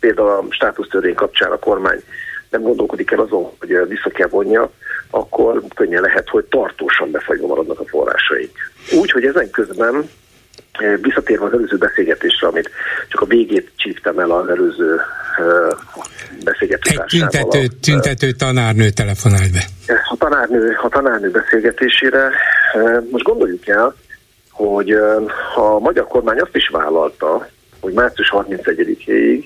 például 0.00 0.28
a 0.28 0.44
státusztörvény 0.48 1.14
kapcsán 1.14 1.50
a 1.50 1.58
kormány 1.58 2.02
nem 2.50 2.62
gondolkodik 2.62 3.10
el 3.10 3.20
azon, 3.20 3.50
hogy 3.58 3.88
vissza 3.88 4.10
kell 4.10 4.28
vonja, 4.28 4.70
akkor 5.10 5.62
könnyen 5.74 6.02
lehet, 6.02 6.28
hogy 6.28 6.44
tartósan 6.44 7.10
befagyva 7.10 7.46
maradnak 7.46 7.80
a 7.80 7.84
forrásaik. 7.86 8.58
Úgy, 9.00 9.10
hogy 9.10 9.24
ezen 9.24 9.50
közben 9.50 10.10
visszatérve 11.00 11.44
az 11.44 11.52
előző 11.52 11.76
beszélgetésre, 11.76 12.46
amit 12.46 12.70
csak 13.08 13.20
a 13.20 13.24
végét 13.24 13.70
csíptem 13.76 14.18
el 14.18 14.30
az 14.30 14.48
előző 14.48 15.00
beszélgetésre. 16.44 17.02
Egy 17.02 17.08
tüntető, 17.08 17.66
tüntető 17.82 18.30
tanárnő 18.30 18.90
telefonált 18.90 19.52
be. 19.52 19.64
A 19.86 20.16
tanárnő, 20.18 20.78
a 20.82 20.88
tanárnő 20.88 21.30
beszélgetésére 21.30 22.30
most 23.10 23.24
gondoljuk 23.24 23.68
el, 23.68 23.94
hogy 24.66 24.90
a 25.54 25.78
magyar 25.78 26.06
kormány 26.06 26.40
azt 26.40 26.56
is 26.56 26.68
vállalta, 26.68 27.48
hogy 27.80 27.92
március 27.92 28.32
31-ig 28.32 29.44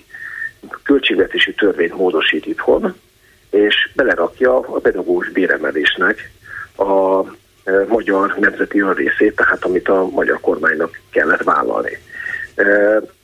költségvetési 0.83 1.55
törvényt 1.55 1.97
módosít 1.97 2.47
itthon, 2.47 2.95
és 3.51 3.91
belerakja 3.95 4.57
a 4.57 4.79
pedagógus 4.79 5.31
béremelésnek 5.31 6.31
a 6.77 7.23
magyar 7.89 8.37
nemzeti 8.39 8.83
részét, 8.95 9.37
tehát 9.37 9.65
amit 9.65 9.89
a 9.89 10.09
magyar 10.09 10.41
kormánynak 10.41 11.01
kellett 11.11 11.43
vállalni. 11.43 11.99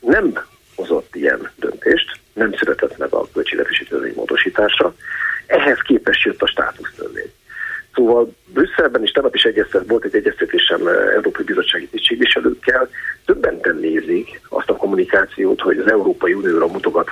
Nem 0.01 0.33
hozott 0.75 1.17
ilyen 1.17 1.51
döntést, 1.57 2.21
nem 2.33 2.53
született 2.53 2.99
meg 2.99 3.15
a 3.15 3.27
költségvetési 3.33 3.85
törvény 3.85 4.15
módosításra, 4.17 4.95
ehhez 5.47 5.79
képest 5.79 6.25
jött 6.25 6.43
a 6.43 6.47
státusztörvény. 6.47 7.33
Szóval 7.95 8.33
Brüsszelben 8.47 9.03
is 9.03 9.11
tegnap 9.11 9.35
is 9.35 9.43
egyeztet, 9.43 9.89
volt 9.89 10.05
egy 10.05 10.15
egyeztetésem 10.15 10.87
Európai 10.87 11.45
Bizottsági 11.45 11.89
Tisztségviselőkkel, 11.89 12.89
többenten 13.25 13.77
nézik 13.77 14.41
azt 14.49 14.71
a 14.71 14.77
kommunikációt, 14.77 15.61
hogy 15.61 15.79
az 15.79 15.91
Európai 15.91 16.33
Unióra 16.33 16.67
mutogat 16.67 17.11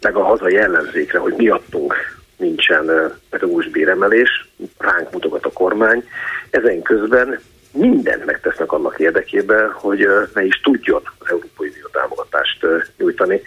meg 0.00 0.16
a 0.16 0.24
hazai 0.24 0.56
ellenzékre, 0.56 1.18
hogy 1.18 1.34
miattunk 1.36 1.94
nincsen 2.36 3.12
pedagógus 3.30 3.68
béremelés, 3.68 4.48
ránk 4.78 5.12
mutogat 5.12 5.44
a 5.44 5.52
kormány. 5.52 6.04
Ezen 6.50 6.82
közben 6.82 7.40
mindent 7.72 8.24
megtesznek 8.24 8.72
annak 8.72 8.98
érdekében, 8.98 9.70
hogy 9.72 10.06
ne 10.34 10.44
is 10.44 10.60
tudjon 10.60 11.02
az 11.18 11.26
Európai 11.30 11.68
Unió 11.68 11.86
támogatást 11.92 12.66
nyújtani. 12.98 13.42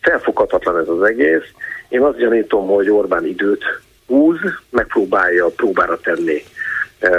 Felfoghatatlan 0.00 0.78
ez 0.78 0.88
az 0.88 1.02
egész. 1.02 1.44
Én 1.88 2.02
azt 2.02 2.18
gyanítom, 2.18 2.66
hogy 2.66 2.90
Orbán 2.90 3.26
időt 3.26 3.64
húz, 4.12 4.38
megpróbálja 4.70 5.46
próbára 5.46 6.00
tenni 6.00 6.42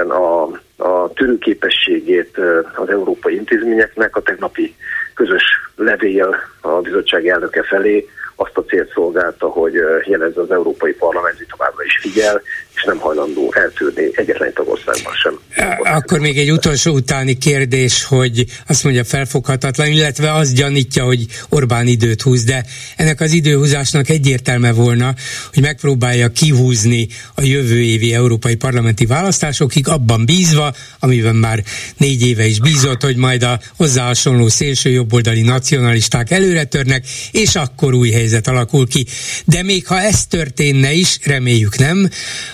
a, 0.10 0.44
a 0.84 1.14
törőképességét 1.14 2.38
az 2.76 2.90
európai 2.90 3.36
intézményeknek. 3.36 4.16
A 4.16 4.22
tegnapi 4.22 4.76
közös 5.14 5.44
levél 5.76 6.36
a 6.62 6.70
bizottság 6.70 7.28
elnöke 7.28 7.64
felé 7.64 8.10
azt 8.36 8.58
a 8.58 8.64
célt 8.64 8.92
szolgálta, 8.94 9.48
hogy 9.48 9.74
jelezze 10.06 10.42
az 10.42 10.52
Európai 10.52 10.94
Parlament, 10.94 11.38
hogy 11.38 11.48
továbbra 11.58 11.84
is 11.84 12.00
figyel, 12.02 12.42
és 12.76 12.84
nem 12.84 12.98
hajlandó 12.98 13.54
eltűrni 13.56 14.10
egyetlen 14.12 14.48
egy 14.48 14.54
tagországban 14.54 15.14
sem. 15.24 15.40
Akkor 15.84 16.20
még 16.20 16.38
egy 16.38 16.52
utolsó 16.52 16.94
utáni 16.94 17.38
kérdés, 17.38 18.04
hogy 18.04 18.46
azt 18.68 18.84
mondja 18.84 19.04
felfoghatatlan, 19.04 19.88
illetve 19.88 20.34
az 20.34 20.54
gyanítja, 20.54 21.04
hogy 21.04 21.26
Orbán 21.50 21.88
időt 21.88 22.22
húz, 22.22 22.44
de 22.44 22.66
ennek 22.96 23.22
az 23.22 23.32
időhúzásnak 23.32 24.10
egyértelme 24.10 24.72
volna, 24.72 25.14
hogy 25.54 25.64
megpróbálja 25.64 26.30
kihúzni 26.30 27.08
a 27.36 27.42
jövő 27.42 27.82
évi 27.82 28.14
európai 28.14 28.56
parlamenti 28.56 29.06
választásokig, 29.06 29.88
abban 29.88 30.26
bízva, 30.26 30.74
amiben 31.00 31.36
már 31.36 31.64
négy 31.98 32.28
éve 32.28 32.46
is 32.46 32.60
bízott, 32.60 33.02
hogy 33.02 33.16
majd 33.16 33.44
a 33.44 33.60
hozzá 33.78 34.06
hasonló 34.06 34.48
szélső 34.48 34.90
jobboldali 34.90 35.42
nacionalisták 35.42 36.32
előre 36.32 36.64
törnek, 36.64 37.06
és 37.32 37.56
akkor 37.56 37.94
új 37.94 38.12
helyzet 38.12 38.48
alakul 38.48 38.88
ki. 38.88 39.06
De 39.46 39.64
még 39.64 39.88
ha 39.88 40.02
ez 40.02 40.26
történne 40.26 40.92
is, 40.92 41.20
reméljük 41.24 41.78
nem, 41.78 42.10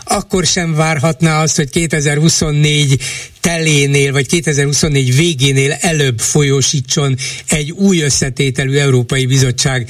akkor 0.10 0.46
sem 0.46 0.74
várhatná 0.74 1.42
azt, 1.42 1.56
hogy 1.56 1.70
2024 1.70 3.02
telénél, 3.42 4.12
vagy 4.12 4.28
2024 4.28 5.16
végénél 5.16 5.72
előbb 5.80 6.20
folyósítson 6.20 7.16
egy 7.50 7.72
új 7.72 8.02
összetételű 8.02 8.78
Európai 8.78 9.26
Bizottság 9.26 9.90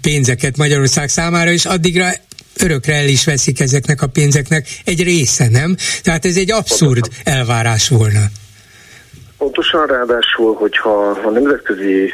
pénzeket 0.00 0.56
Magyarország 0.56 1.08
számára, 1.08 1.50
és 1.50 1.64
addigra 1.64 2.08
örökre 2.62 2.94
el 2.94 3.08
is 3.08 3.24
veszik 3.24 3.60
ezeknek 3.60 4.02
a 4.02 4.06
pénzeknek 4.06 4.66
egy 4.84 5.02
része, 5.02 5.48
nem? 5.48 5.76
Tehát 6.02 6.24
ez 6.24 6.36
egy 6.36 6.52
abszurd 6.52 7.08
elvárás 7.24 7.88
volna. 7.88 8.20
Pontosan 9.38 9.86
ráadásul, 9.86 10.54
hogyha 10.54 11.10
a 11.24 11.30
nemzetközi 11.30 12.12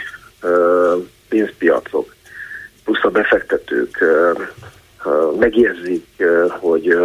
pénzpiacok 1.28 2.14
plusz 2.84 3.04
a 3.04 3.08
befektetők 3.08 4.04
megérzik, 5.38 6.06
hogy, 6.48 6.96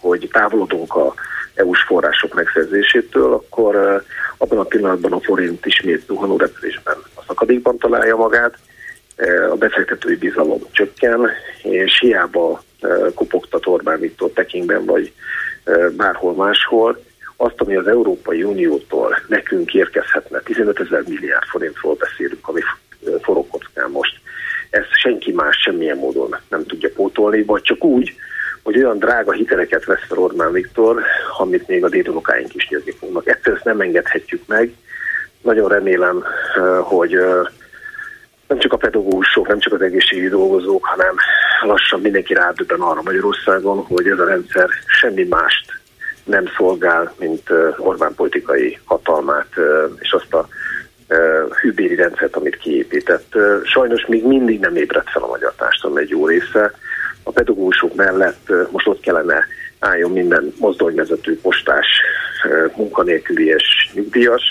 hogy 0.00 0.28
távolodunk 0.32 0.94
a 0.94 1.14
EU-s 1.54 1.82
források 1.82 2.34
megszerzésétől, 2.34 3.32
akkor 3.32 4.02
abban 4.36 4.58
a 4.58 4.62
pillanatban 4.64 5.12
a 5.12 5.20
forint 5.20 5.66
ismét 5.66 6.04
zuhanó 6.06 6.36
repülésben 6.36 6.96
a 7.14 7.22
szakadékban 7.26 7.78
találja 7.78 8.16
magát, 8.16 8.54
a 9.50 9.56
befektetői 9.56 10.16
bizalom 10.16 10.60
csökken, 10.70 11.30
és 11.62 11.98
hiába 12.00 12.62
kopogtat 13.14 13.66
Orbán 13.66 14.00
Viktor 14.00 14.30
Pekingben 14.30 14.84
vagy 14.84 15.12
bárhol 15.96 16.34
máshol, 16.34 17.02
azt, 17.36 17.60
ami 17.60 17.76
az 17.76 17.86
Európai 17.86 18.42
Uniótól 18.42 19.18
nekünk 19.28 19.74
érkezhetne, 19.74 20.40
15 20.40 20.80
ezer 20.80 21.02
milliárd 21.06 21.44
forintról 21.44 21.94
beszélünk, 21.94 22.48
ami 22.48 22.60
forog 23.22 23.48
kockán 23.48 23.90
most, 23.90 24.20
ezt 24.74 24.92
senki 24.92 25.32
más 25.32 25.56
semmilyen 25.56 25.96
módon 25.96 26.36
nem 26.48 26.64
tudja 26.66 26.88
pótolni, 26.94 27.42
vagy 27.42 27.62
csak 27.62 27.84
úgy, 27.84 28.14
hogy 28.62 28.76
olyan 28.76 28.98
drága 28.98 29.32
hiteleket 29.32 29.84
vesz 29.84 30.06
fel 30.08 30.18
Orbán 30.18 30.52
Viktor, 30.52 31.02
amit 31.38 31.68
még 31.68 31.84
a 31.84 31.88
dédunokáink 31.88 32.54
is 32.54 32.68
nyerni 32.68 32.90
fognak. 32.90 33.28
Egyszerűen 33.28 33.56
ezt 33.56 33.64
nem 33.64 33.80
engedhetjük 33.80 34.42
meg. 34.46 34.74
Nagyon 35.42 35.68
remélem, 35.68 36.24
hogy 36.82 37.10
nem 38.48 38.58
csak 38.58 38.72
a 38.72 38.76
pedagógusok, 38.76 39.48
nem 39.48 39.58
csak 39.58 39.72
az 39.72 39.82
egészségügyi 39.82 40.28
dolgozók, 40.28 40.84
hanem 40.84 41.14
lassan 41.62 42.00
mindenki 42.00 42.34
rádöbben 42.34 42.80
arra 42.80 43.02
Magyarországon, 43.02 43.84
hogy 43.84 44.08
ez 44.08 44.18
a 44.18 44.24
rendszer 44.24 44.68
semmi 44.86 45.24
mást 45.24 45.72
nem 46.24 46.44
szolgál, 46.56 47.14
mint 47.18 47.50
Orbán 47.76 48.14
politikai 48.14 48.78
hatalmát 48.84 49.48
és 49.98 50.12
azt 50.12 50.34
a 50.34 50.48
hűbéri 51.60 51.94
rendszert, 51.94 52.36
amit 52.36 52.56
kiépített. 52.56 53.34
Sajnos 53.64 54.06
még 54.06 54.26
mindig 54.26 54.60
nem 54.60 54.76
ébredt 54.76 55.10
fel 55.10 55.22
a 55.22 55.26
magyar 55.26 55.52
társadalom 55.56 55.98
egy 55.98 56.08
jó 56.08 56.26
része. 56.26 56.72
A 57.22 57.30
pedagógusok 57.30 57.94
mellett 57.94 58.52
most 58.70 58.86
ott 58.86 59.00
kellene 59.00 59.46
álljon 59.78 60.10
minden 60.10 60.52
mozdonyvezető, 60.58 61.40
postás, 61.40 61.86
munkanélküli 62.76 63.46
és 63.46 63.90
nyugdíjas, 63.92 64.42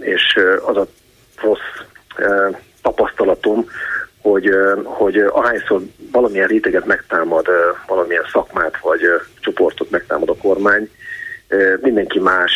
és 0.00 0.38
az 0.66 0.76
a 0.76 0.86
rossz 1.42 1.86
tapasztalatom, 2.82 3.66
hogy, 4.22 4.50
hogy 4.82 5.18
ahányszor 5.18 5.80
valamilyen 6.12 6.48
réteget 6.48 6.86
megtámad, 6.86 7.46
valamilyen 7.86 8.26
szakmát 8.32 8.78
vagy 8.80 9.00
csoportot 9.40 9.90
megtámad 9.90 10.28
a 10.28 10.36
kormány, 10.36 10.90
mindenki 11.80 12.18
más 12.18 12.52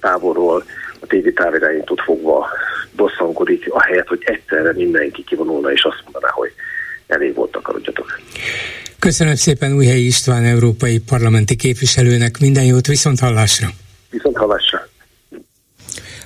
távolról 0.00 0.64
a 1.02 1.06
tévé 1.06 1.30
távirányítót 1.30 2.00
fogva 2.00 2.48
bosszankodik, 2.96 3.72
ahelyett, 3.72 4.06
hogy 4.06 4.22
egyszerre 4.24 4.72
mindenki 4.72 5.24
kivonulna 5.24 5.72
és 5.72 5.82
azt 5.82 6.02
mondaná, 6.04 6.32
hogy 6.32 6.52
elég 7.06 7.34
volt, 7.34 7.56
akarodjatok. 7.56 8.20
Köszönöm 8.98 9.34
szépen 9.34 9.72
Újhelyi 9.72 10.06
István 10.06 10.44
európai 10.44 10.98
parlamenti 10.98 11.56
képviselőnek, 11.56 12.38
minden 12.38 12.64
jót, 12.64 12.86
viszont 12.86 13.20
hallásra! 13.20 13.68
Viszont 14.10 14.36
hallásra! 14.36 14.88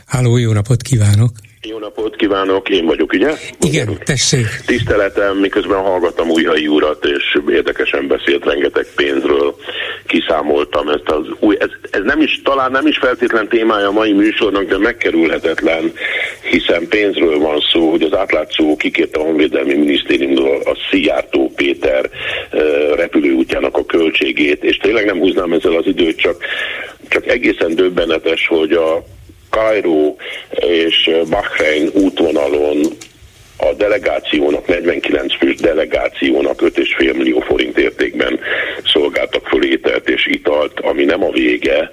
Háló, 0.07 0.37
jó 0.37 0.53
napot 0.53 0.83
kívánok! 0.83 1.31
Jó 1.69 1.79
napot 1.79 2.17
kívánok, 2.17 2.69
én 2.69 2.85
vagyok, 2.85 3.13
ugye? 3.13 3.33
Igen, 3.61 3.99
tessék. 4.05 4.47
Tiszteletem, 4.67 5.37
miközben 5.37 5.79
hallgattam 5.79 6.31
Újhai 6.31 6.67
urat, 6.67 7.05
és 7.05 7.39
érdekesen 7.49 8.07
beszélt 8.07 8.45
rengeteg 8.45 8.87
pénzről, 8.97 9.55
kiszámoltam 10.07 10.89
ezt 10.89 11.09
az 11.09 11.27
új, 11.39 11.57
ez, 11.59 11.69
ez 11.91 12.01
nem 12.05 12.21
is, 12.21 12.41
talán 12.45 12.71
nem 12.71 12.87
is 12.87 12.99
feltétlen 12.99 13.49
témája 13.49 13.89
a 13.89 13.93
mai 13.93 14.13
műsornak, 14.13 14.65
de 14.65 14.79
megkerülhetetlen, 14.79 15.93
hiszen 16.43 16.89
pénzről 16.89 17.39
van 17.39 17.61
szó, 17.73 17.91
hogy 17.91 18.03
az 18.03 18.15
átlátszó 18.15 18.77
kikérte 18.77 19.21
a 19.21 19.23
Honvédelmi 19.23 19.75
Minisztériumról 19.75 20.61
a 20.65 20.77
Szijjártó 20.91 21.53
Péter 21.57 22.11
repülőútjának 22.95 23.77
a 23.77 23.85
költségét, 23.85 24.65
és 24.65 24.77
tényleg 24.77 25.05
nem 25.05 25.19
húznám 25.19 25.53
ezzel 25.53 25.77
az 25.77 25.87
időt, 25.87 26.19
csak, 26.19 26.37
csak 27.09 27.27
egészen 27.27 27.75
döbbenetes, 27.75 28.47
hogy 28.47 28.73
a 28.73 29.05
Kairó 29.57 30.17
és 30.51 31.11
Bahrein 31.29 31.91
útvonalon 31.95 32.81
a 33.57 33.73
delegációnak, 33.73 34.67
49 34.67 35.37
fős 35.37 35.57
delegációnak 35.57 36.63
5,5 36.63 37.17
millió 37.17 37.41
forint 37.41 37.79
értékben 37.79 38.39
szolgáltak 38.85 39.47
föl 39.47 39.65
ételt 39.65 40.09
és 40.09 40.27
italt, 40.27 40.81
ami 40.81 41.05
nem 41.05 41.25
a 41.25 41.31
vége, 41.31 41.91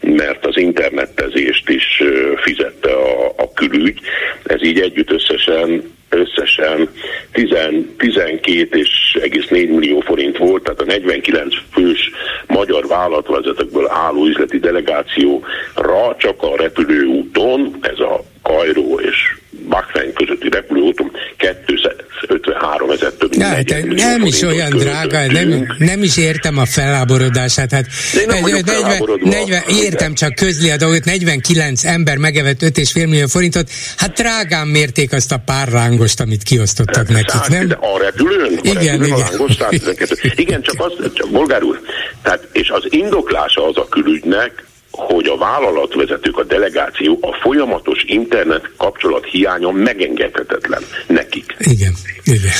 mert 0.00 0.46
az 0.46 0.56
internetezést 0.56 1.68
is 1.68 2.02
fizette 2.36 2.90
a, 2.90 3.32
a 3.36 3.52
külügy. 3.52 4.00
Ez 4.44 4.64
így 4.64 4.80
együtt 4.80 5.10
összesen 5.10 5.90
összesen 6.12 6.90
10, 7.32 7.48
12 7.96 8.78
és 8.78 9.18
egész 9.22 9.48
4 9.48 9.68
millió 9.68 10.00
forint 10.00 10.38
volt, 10.38 10.62
tehát 10.62 10.80
a 10.80 10.84
49 10.84 11.54
fős 11.72 12.10
magyar 12.46 12.86
vállalatvezetőkből 12.86 13.88
álló 13.88 14.26
üzleti 14.26 14.58
delegációra 14.58 16.16
csak 16.18 16.42
a 16.42 16.56
repülőúton, 16.56 17.76
ez 17.80 17.98
a 17.98 18.24
Kajró 18.42 19.00
és 19.00 19.41
Bahrein 19.68 20.12
közötti 20.12 20.48
repülőúton 20.50 21.10
253 21.36 22.90
ezer 22.90 23.12
több 23.12 23.34
ja, 23.34 23.46
hát 23.46 23.84
Nem 23.86 24.24
is 24.24 24.42
olyan 24.42 24.70
drága, 24.70 25.32
nem, 25.32 25.74
nem 25.78 26.02
is 26.02 26.16
értem 26.16 26.58
a 26.58 26.64
felháborodását. 26.64 27.72
Hát 27.72 27.86
nem 28.26 28.44
40, 28.44 29.18
40, 29.22 29.62
értem, 29.68 30.14
csak 30.14 30.34
közli 30.34 30.70
a 30.70 30.76
dolgot, 30.76 31.04
49 31.04 31.84
ember 31.84 32.16
megevett 32.16 32.60
5,5 32.60 33.08
millió 33.08 33.26
forintot, 33.26 33.70
hát 33.96 34.12
drágán 34.12 34.66
mérték 34.66 35.12
azt 35.12 35.32
a 35.32 35.42
pár 35.44 35.68
lángost, 35.68 36.20
amit 36.20 36.42
kiosztottak 36.42 37.06
hát, 37.06 37.08
nekik, 37.08 37.48
nem? 37.48 37.68
De 37.68 37.74
a 37.74 37.98
repülőn? 37.98 38.58
A 38.58 38.60
igen, 38.62 38.98
repülőn 38.98 39.04
igen. 39.04 39.26
A 39.58 40.32
igen, 40.34 40.62
csak 40.62 40.74
az, 40.78 40.92
csak, 41.14 41.30
bolgár 41.30 41.62
úr, 41.62 41.80
tehát, 42.22 42.48
és 42.52 42.68
az 42.68 42.86
indoklása 42.88 43.68
az 43.68 43.76
a 43.76 43.88
külügynek, 43.88 44.64
hogy 44.92 45.26
a 45.26 45.36
vállalatvezetők, 45.36 46.38
a 46.38 46.44
delegáció 46.44 47.18
a 47.20 47.32
folyamatos 47.32 48.04
internet 48.06 48.70
kapcsolat 48.76 49.24
hiánya 49.24 49.70
megengedhetetlen 49.70 50.82
nekik. 51.06 51.56
Igen, 51.58 51.92
igen. 52.24 52.52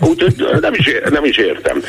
Úgyhogy 0.00 0.60
nem 0.60 0.74
is, 0.74 0.90
nem 1.10 1.24
is 1.24 1.36
értem. 1.36 1.82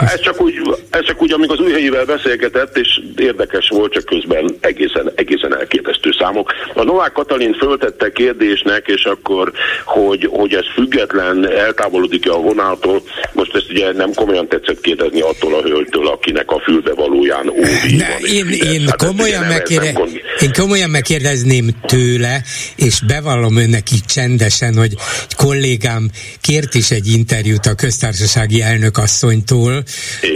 Ez 0.00 0.20
csak, 0.20 0.40
úgy, 0.40 0.54
ez 0.90 1.04
csak 1.04 1.22
úgy, 1.22 1.32
amikor 1.32 1.56
az 1.58 1.64
újhelyivel 1.66 2.04
beszélgetett, 2.04 2.76
és 2.76 3.00
érdekes 3.16 3.68
volt, 3.68 3.92
csak 3.92 4.04
közben 4.04 4.56
egészen, 4.60 5.12
egészen 5.14 5.58
elképesztő 5.58 6.10
számok. 6.18 6.52
A 6.74 6.82
Novák 6.82 7.12
Katalin 7.12 7.54
föltette 7.54 8.10
kérdésnek, 8.10 8.86
és 8.86 9.04
akkor, 9.04 9.52
hogy, 9.84 10.28
hogy 10.30 10.54
ez 10.54 10.64
független, 10.74 11.50
eltávolodik-e 11.50 12.32
a 12.32 12.40
vonától, 12.40 13.02
most 13.32 13.54
ezt 13.54 13.70
ugye 13.70 13.92
nem 13.92 14.12
komolyan 14.14 14.48
tetszett 14.48 14.80
kérdezni 14.80 15.20
attól 15.20 15.54
a 15.54 15.62
hölgytől, 15.62 16.06
akinek 16.06 16.50
a 16.50 16.60
fülbevalóján 16.60 17.48
óvi 17.48 17.96
ne, 17.96 18.08
van. 18.08 18.24
Én, 18.24 18.48
én 18.48 18.86
Hát 18.88 19.02
komolyan, 19.22 19.44
megkére, 19.44 19.92
én 20.40 20.52
komolyan 20.52 20.90
megkérdezném 20.90 21.70
tőle, 21.86 22.42
és 22.76 23.00
bevallom 23.06 23.56
önnek 23.56 23.92
így 23.92 24.04
csendesen, 24.04 24.76
hogy 24.76 24.96
egy 25.28 25.34
kollégám 25.34 26.10
kért 26.40 26.74
is 26.74 26.90
egy 26.90 27.06
interjút 27.06 27.66
a 27.66 27.74
köztársasági 27.74 28.62
elnök 28.62 28.98
asszonytól 28.98 29.82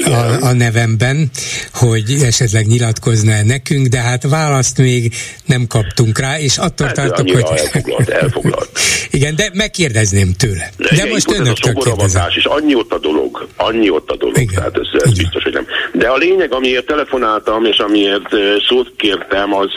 a, 0.05 0.45
a 0.47 0.53
nevemben, 0.53 1.31
hogy 1.73 2.17
esetleg 2.23 2.67
nyilatkozna 2.67 3.43
nekünk, 3.43 3.87
de 3.87 3.99
hát 3.99 4.23
választ 4.29 4.79
még 4.79 5.15
nem 5.45 5.67
kaptunk 5.67 6.19
rá, 6.19 6.39
és 6.39 6.57
attól 6.57 6.87
Hát, 6.87 6.95
tartok, 6.95 7.31
hogy... 7.31 7.45
elfoglalt, 7.59 8.09
elfoglalt. 8.09 8.69
Igen, 9.11 9.37
de 9.37 9.51
megkérdezném 9.53 10.33
tőle. 10.33 10.71
De, 10.77 10.89
igen, 10.93 11.09
most 11.09 11.33
önöktől 11.33 11.75
kérdezem. 11.75 12.25
és 12.37 12.45
annyi 12.45 12.75
ott 12.75 12.93
a 12.93 12.99
dolog, 12.99 13.49
annyi 13.57 13.91
ott 13.91 14.11
a 14.11 14.17
dolog, 14.17 14.39
Igen. 14.39 14.55
tehát 14.55 14.77
ez, 14.77 15.03
ez 15.03 15.19
biztos, 15.19 15.43
hogy 15.43 15.53
nem. 15.53 15.67
De 15.93 16.09
a 16.09 16.17
lényeg, 16.17 16.53
amiért 16.53 16.87
telefonáltam, 16.87 17.65
és 17.65 17.79
amiért 17.79 18.33
ö, 18.33 18.57
szót 18.77 18.93
kértem, 18.97 19.55
az, 19.55 19.71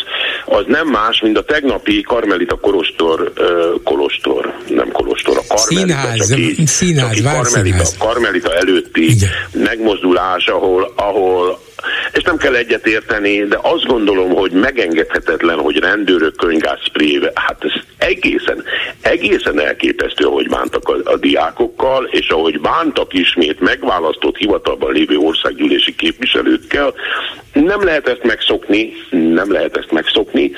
az 0.45 0.63
nem 0.67 0.87
más, 0.87 1.21
mint 1.21 1.37
a 1.37 1.43
tegnapi 1.43 2.01
Karmelita 2.01 2.55
Kolostor, 2.55 3.31
Kolostor, 3.83 4.53
nem 4.67 4.91
Kolostor, 4.91 5.37
a 5.37 5.53
Karmelita, 5.53 5.97
Színház, 5.97 6.29
csak 6.29 6.39
így, 6.39 6.67
színház, 6.67 7.15
csak 7.15 7.17
így 7.17 7.23
Karmelita. 7.23 7.83
Karmelita 7.97 8.53
előtti 8.55 9.09
Igen. 9.11 9.29
megmozdulás, 9.53 10.47
ahol, 10.47 10.93
ahol 10.95 11.59
és 12.13 12.23
nem 12.23 12.37
kell 12.37 12.55
egyet 12.55 12.87
érteni, 12.87 13.43
de 13.43 13.57
azt 13.61 13.85
gondolom, 13.85 14.29
hogy 14.29 14.51
megengedhetetlen, 14.51 15.59
hogy 15.59 15.77
rendőrök 15.77 16.35
könygászpréve, 16.35 17.31
hát 17.35 17.63
ez 17.63 17.71
egészen, 17.97 18.63
egészen 19.01 19.59
elképesztő, 19.59 20.25
ahogy 20.25 20.49
bántak 20.49 20.89
a, 20.89 21.11
a 21.11 21.17
diákokkal, 21.17 22.05
és 22.11 22.29
ahogy 22.29 22.59
bántak 22.59 23.13
ismét 23.13 23.59
megválasztott 23.59 24.37
hivatalban 24.37 24.93
lévő 24.93 25.17
országgyűlési 25.17 25.95
képviselőkkel, 25.95 26.93
nem 27.53 27.83
lehet 27.83 28.07
ezt 28.07 28.23
megszokni, 28.23 28.93
nem 29.09 29.51
lehet 29.51 29.77
ezt 29.77 29.91
megszokni, 29.91 30.51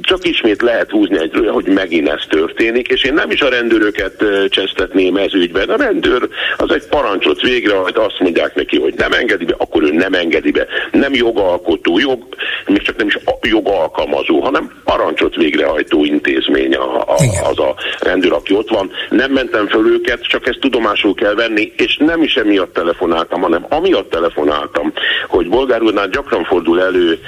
csak 0.00 0.26
ismét 0.26 0.62
lehet 0.62 0.90
húzni 0.90 1.18
egyről, 1.18 1.52
hogy 1.52 1.66
megint 1.66 2.08
ez 2.08 2.22
történik, 2.28 2.88
és 2.88 3.04
én 3.04 3.12
nem 3.12 3.30
is 3.30 3.40
a 3.40 3.48
rendőröket 3.48 4.24
csesztetném 4.48 5.16
ez 5.16 5.34
ügyben. 5.34 5.68
A 5.68 5.76
rendőr 5.76 6.28
az 6.56 6.70
egy 6.70 6.86
parancsot 6.86 7.40
végrehajt, 7.40 7.98
azt 7.98 8.18
mondják 8.20 8.54
neki, 8.54 8.78
hogy 8.78 8.94
nem 8.94 9.12
engedi 9.12 9.44
be, 9.44 9.54
akkor 9.58 9.82
ő 9.82 9.92
nem 9.92 10.13
engedi 10.14 10.50
be. 10.50 10.66
Nem 10.92 11.14
jogalkotó, 11.14 11.98
jog, 11.98 12.22
még 12.66 12.82
csak 12.82 12.96
nem 12.96 13.06
is 13.06 13.18
jogalkalmazó, 13.42 14.40
hanem 14.40 14.82
parancsot 14.84 15.34
végrehajtó 15.34 16.04
intézmény 16.04 16.74
a, 16.74 17.00
a, 17.00 17.16
az 17.50 17.58
a 17.58 17.74
rendőr, 18.00 18.32
aki 18.32 18.54
ott 18.54 18.68
van. 18.68 18.90
Nem 19.10 19.32
mentem 19.32 19.66
föl 19.68 19.86
őket, 19.86 20.26
csak 20.26 20.46
ezt 20.46 20.58
tudomásul 20.60 21.14
kell 21.14 21.34
venni, 21.34 21.72
és 21.76 21.96
nem 21.96 22.22
is 22.22 22.34
emiatt 22.34 22.74
telefonáltam, 22.74 23.40
hanem 23.40 23.66
amiatt 23.68 24.10
telefonáltam, 24.10 24.92
hogy 25.28 25.48
Bolgár 25.48 25.82
úrnál 25.82 26.08
gyakran 26.08 26.44
fordul 26.44 26.82
elő 26.82 27.18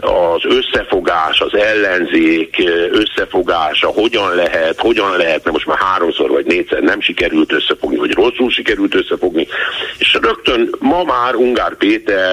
az 0.00 0.42
összefogás, 0.44 1.40
az 1.40 1.54
ellenzék 1.54 2.62
összefogása, 2.90 3.88
hogyan 3.88 4.34
lehet, 4.34 4.80
hogyan 4.80 5.16
lehetne, 5.16 5.50
most 5.50 5.66
már 5.66 5.78
háromszor 5.78 6.30
vagy 6.30 6.46
négyszer 6.46 6.80
nem 6.80 7.00
sikerült 7.00 7.52
összefogni, 7.52 7.96
vagy 7.96 8.12
rosszul 8.12 8.50
sikerült 8.50 8.94
összefogni, 8.94 9.46
és 9.98 10.18
rögtön 10.22 10.70
ma 10.78 11.04
már 11.04 11.34
Ungár 11.34 11.76
Péter 11.76 12.27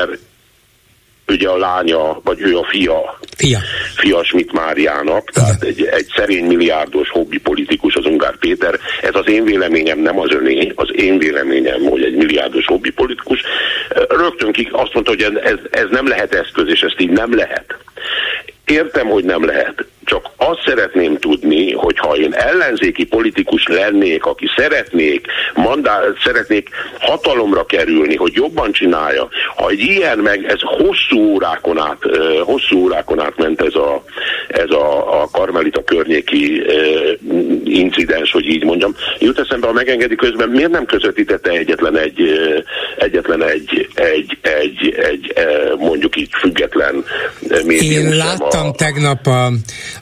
ugye 1.27 1.49
a 1.49 1.58
lánya, 1.58 2.19
vagy 2.23 2.41
ő 2.41 2.58
a 2.58 2.65
fia, 2.69 3.19
Fia. 3.38 3.60
fia 3.95 4.23
Schmidt 4.23 4.51
Máriának, 4.51 5.31
tehát 5.31 5.63
egy, 5.63 5.86
egy 5.86 6.08
szerény 6.15 6.45
milliárdos 6.45 7.10
hobbi 7.10 7.38
politikus 7.38 7.95
az 7.95 8.05
Ungár 8.05 8.38
Péter. 8.38 8.79
Ez 9.01 9.15
az 9.15 9.27
én 9.27 9.43
véleményem, 9.43 9.99
nem 9.99 10.19
az 10.19 10.31
öné, 10.31 10.71
az 10.75 10.89
én 10.95 11.17
véleményem, 11.17 11.81
hogy 11.81 12.03
egy 12.03 12.15
milliárdos 12.15 12.65
hobbi 12.65 12.91
politikus. 12.91 13.41
Rögtön 14.10 14.51
ki 14.51 14.69
azt 14.71 14.93
mondta, 14.93 15.12
hogy 15.12 15.21
ez, 15.43 15.58
ez 15.71 15.86
nem 15.89 16.08
lehet 16.08 16.34
eszköz, 16.34 16.67
és 16.67 16.81
ezt 16.81 16.99
így 16.99 17.10
nem 17.10 17.36
lehet. 17.36 17.77
Értem, 18.65 19.08
hogy 19.08 19.23
nem 19.23 19.45
lehet. 19.45 19.86
Csak 20.06 20.30
azt 20.38 20.62
szeretném 20.65 21.18
tudni, 21.18 21.72
hogy 21.74 21.98
ha 21.98 22.15
én 22.15 22.34
ellenzéki 22.34 23.06
politikus 23.06 23.68
lennék, 23.68 24.26
aki 24.26 24.46
szeretnék, 24.56 25.28
mandá, 25.54 26.00
szeretnék 26.24 26.70
hatalomra 27.00 27.65
kerülni, 27.65 28.15
hogy 28.15 28.34
jobban 28.34 28.72
csinálja, 28.72 29.28
ha 29.56 29.70
egy 29.70 29.80
ilyen 29.80 30.18
meg, 30.18 30.46
ez 30.46 30.60
hosszú 30.62 31.34
órákon 31.34 31.80
át, 31.80 31.98
hosszú 32.44 32.78
órákon 32.78 33.20
át 33.20 33.38
ment 33.38 33.62
ez 33.62 33.76
a, 33.76 34.04
ez 34.48 34.70
a, 34.70 35.22
a 35.22 35.30
Karmelita 35.32 35.84
környéki 35.84 36.63
incidens, 37.63 38.32
hogy 38.32 38.46
így 38.46 38.63
mondjam. 38.63 38.96
Jut 39.20 39.39
eszembe, 39.39 39.68
ha 39.68 39.74
megengedi 39.74 40.15
közben, 40.15 40.50
miért 40.50 40.72
nem 40.72 40.86
közvetítette 40.86 41.50
egyetlen 41.50 41.98
egy, 41.98 42.22
egyetlen 42.98 43.44
egy, 43.44 43.89
egy, 43.94 44.38
egy, 44.41 44.96
egy, 44.98 45.34
mondjuk 45.78 46.15
így 46.15 46.30
független 46.39 47.04
médium 47.65 48.06
Én 48.06 48.15
láttam 48.15 48.68
a- 48.68 48.72
tegnap 48.72 49.28
a, 49.28 49.52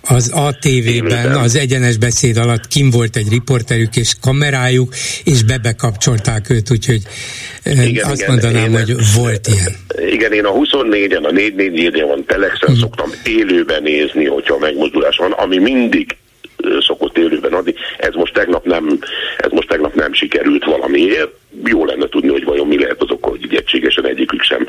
az 0.01 0.29
ATV-ben, 0.33 1.31
az 1.31 1.55
egyenes 1.55 1.97
beszéd 1.97 2.37
alatt 2.37 2.67
kim 2.67 2.89
volt 2.89 3.15
egy 3.15 3.29
riporterük 3.29 3.95
és 3.95 4.13
kamerájuk, 4.21 4.93
és 5.23 5.43
bebekapcsolták 5.43 6.49
őt, 6.49 6.71
úgyhogy 6.71 7.01
igen, 7.63 8.05
azt 8.05 8.21
igen, 8.21 8.31
mondanám, 8.31 8.63
én- 8.73 8.85
hogy 8.85 8.95
volt 9.15 9.47
ilyen. 9.47 9.75
Igen, 10.13 10.33
én 10.33 10.45
a 10.45 10.51
24-en, 10.51 11.23
a 11.23 11.31
444-en 11.31 12.05
van 12.07 12.23
Telexen 12.27 12.71
Mhm. 12.71 12.79
szoktam 12.79 13.11
élőben 13.25 13.81
nézni, 13.83 14.25
hogyha 14.25 14.57
megmozdulás 14.57 15.17
van, 15.17 15.31
ami 15.31 15.57
mindig 15.57 16.15
szokott 16.79 17.17
élőben 17.17 17.53
adni. 17.53 17.73
Ez 17.97 18.13
most 18.13 18.33
tegnap 18.33 18.65
nem, 18.65 18.99
ez 19.37 19.51
most 19.51 19.67
tegnap 19.67 19.93
nem 19.93 20.13
sikerült 20.13 20.63
valamiért. 20.63 21.31
Jó 21.65 21.85
lenne 21.85 22.07
tudni, 22.07 22.29
hogy 22.29 22.43
vajon 22.43 22.67
mi 22.67 22.79
lehet 22.79 23.01
az 23.01 23.11
oka, 23.11 23.29
hogy 23.29 23.55
egységesen 23.55 24.05
egyikük 24.05 24.41
sem 24.41 24.67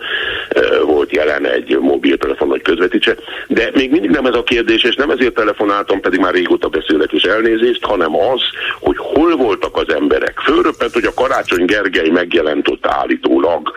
volt 0.86 1.12
jelen 1.12 1.46
egy 1.46 1.78
mobiltelefon 1.78 2.48
vagy 2.48 2.62
közvetítse. 2.62 3.16
De 3.48 3.70
még 3.74 3.90
mindig 3.90 4.10
nem 4.10 4.26
ez 4.26 4.34
a 4.34 4.42
kérdés, 4.42 4.82
és 4.82 4.94
nem 4.94 5.10
ezért 5.10 5.34
telefonáltam, 5.34 6.00
pedig 6.00 6.20
már 6.20 6.34
régóta 6.34 6.68
beszélek 6.68 7.12
és 7.12 7.22
elnézést, 7.22 7.84
hanem 7.84 8.16
az, 8.16 8.40
hogy 8.80 8.96
hol 8.98 9.36
voltak 9.36 9.76
az 9.76 9.94
emberek. 9.94 10.38
Fölröppent, 10.38 10.92
hogy 10.92 11.04
a 11.04 11.14
Karácsony 11.14 11.64
Gergely 11.64 12.08
megjelent 12.08 12.68
ott 12.68 12.86
állítólag, 12.86 13.72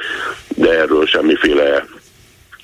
de 0.56 0.80
erről 0.80 1.06
semmiféle 1.06 1.86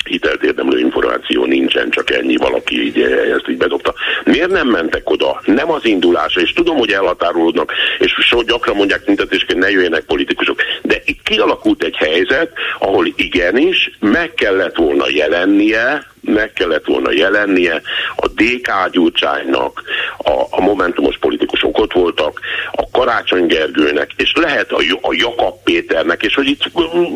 hitelt 0.04 0.44
érdemlő 0.44 0.80
információ 0.80 1.46
nincsen, 1.46 1.90
csak 1.90 2.12
ennyi 2.12 2.36
valaki 2.36 2.82
így 2.82 3.02
eh, 3.02 3.34
ezt 3.36 3.50
így 3.50 3.58
bedobta. 3.58 3.94
Miért 4.24 4.50
nem 4.50 4.68
mentek 4.68 5.10
oda? 5.10 5.42
Nem 5.46 5.72
az 5.72 5.86
indulása, 5.86 6.42
és 6.42 6.54
tudom, 6.54 6.78
hogy 6.78 6.92
elhatárolódnak, 6.92 7.72
és 8.00 8.16
so 8.20 8.42
gyakran 8.42 8.76
mondják 8.76 9.04
tüntetésként, 9.04 9.60
ne 9.60 9.70
jöjjenek 9.70 10.04
politikusok, 10.04 10.60
de 10.82 11.02
itt 11.06 11.22
kialakult 11.24 11.84
egy 11.84 11.96
helyzet, 11.96 12.52
ahol 12.80 13.06
igenis 13.16 13.92
meg 14.00 14.34
kellett 14.34 14.76
volna 14.76 15.06
jelennie, 15.10 16.12
meg 16.26 16.54
kellett 16.54 16.86
volna 16.86 17.12
jelennie 17.12 17.82
a 18.16 18.28
DK 18.28 18.90
Gyurcsánynak, 18.92 19.84
a, 20.18 20.32
a 20.50 20.62
momentumos 20.62 21.18
politikusok 21.18 21.78
ott 21.78 21.94
voltak, 21.94 22.40
a 22.72 22.90
Karácsony 22.92 23.46
Gergőnek, 23.46 24.12
és 24.16 24.34
lehet 24.36 24.72
a, 24.72 24.78
a 25.02 25.14
Jakab 25.14 25.64
Péternek, 25.64 26.24
és 26.24 26.36
hogy 26.36 26.48
itt 26.48 26.64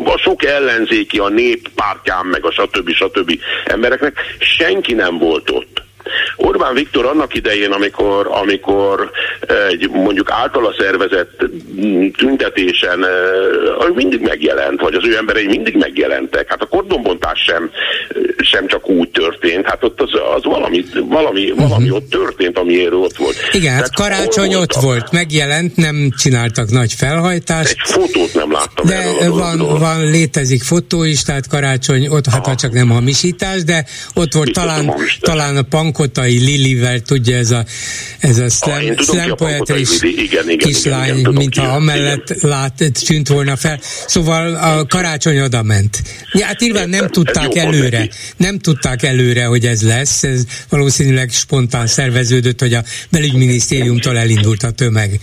a 0.06 0.18
sok 0.18 0.44
ellenzéki, 0.44 1.18
a 1.18 1.30
nép 1.30 1.70
pártján, 1.76 2.26
meg 2.26 2.46
a 2.46 2.52
stb. 2.52 2.92
stb. 2.92 3.40
embereknek 3.66 4.20
senki 4.40 4.94
nem 4.94 5.18
volt 5.18 5.50
ott. 5.50 5.87
Orbán 6.36 6.74
Viktor 6.74 7.06
annak 7.06 7.36
idején, 7.36 7.72
amikor, 7.72 8.28
amikor 8.32 9.12
egy 9.70 9.90
mondjuk 9.90 10.32
általa 10.32 10.74
szervezett 10.78 11.44
tüntetésen 12.18 13.06
mindig 13.98 14.22
megjelent, 14.22 14.82
vagy 14.82 14.94
az 14.94 15.06
ő 15.08 15.18
emberei 15.18 15.48
mindig 15.48 15.76
megjelentek. 15.76 16.50
Hát 16.50 16.62
a 16.62 16.66
kordonbontás 16.66 17.40
sem, 17.40 17.72
sem 18.38 18.68
csak 18.68 18.90
úgy 18.90 19.10
történt, 19.10 19.66
hát 19.66 19.84
ott 19.84 20.02
az, 20.02 20.10
az 20.36 20.44
valami, 20.44 20.86
valami, 21.10 21.54
valami 21.56 21.92
ott 21.92 22.10
történt, 22.10 22.58
amiért 22.58 22.94
ott 22.94 23.16
volt. 23.18 23.36
Igen, 23.52 23.74
hát 23.74 23.96
karácsony 23.96 24.56
ott 24.56 24.74
volt, 24.74 25.12
megjelent, 25.12 25.76
nem 25.76 26.10
csináltak 26.18 26.70
nagy 26.70 26.94
felhajtást. 26.94 27.72
Egy 27.72 27.92
fotót 27.92 28.34
nem 28.34 28.52
láttam 28.52 28.86
De 28.86 29.30
van, 29.30 29.58
van, 29.80 30.10
létezik 30.10 30.64
fotó 30.64 31.04
is, 31.04 31.24
tehát 31.24 31.48
karácsony 31.48 32.08
ott, 32.08 32.26
hát 32.26 32.60
csak 32.60 32.72
nem 32.72 32.90
hamisítás, 32.90 33.64
de 33.64 33.86
ott 34.14 34.34
volt 34.34 34.52
talán, 34.54 34.94
talán 35.20 35.58
a 35.58 35.62
pankotai 35.98 36.38
Lilivel, 36.38 37.00
tudja 37.00 37.38
ez 37.38 37.52
a, 37.52 37.66
ez 38.20 38.38
a 38.38 38.50
slam, 38.50 38.86
ah, 38.98 39.04
slam 39.04 39.36
poetris 39.36 39.90
kislány, 40.58 41.28
mintha 41.32 41.68
amellett 41.68 42.42
lát, 42.42 42.92
tűnt 43.06 43.28
volna 43.28 43.56
fel. 43.56 43.80
Szóval 44.08 44.56
a 44.56 44.86
karácsony 44.86 45.40
oda 45.40 45.64
ment. 45.64 46.02
Ja, 46.32 46.46
hát 46.46 46.60
nyilván 46.60 46.90
nem 46.90 47.08
tudták 47.08 47.56
előre, 47.56 48.10
nem 48.38 48.60
tudták 48.60 49.04
előre, 49.04 49.46
hogy 49.46 49.66
ez 49.66 49.82
lesz, 49.82 50.24
ez 50.24 50.44
valószínűleg 50.70 51.32
spontán 51.32 51.88
szerveződött, 51.88 52.60
hogy 52.60 52.74
a 52.74 52.84
belügyminisztériumtól 53.10 54.18
elindult 54.18 54.64
a 54.64 54.72
tömeg. 54.72 55.20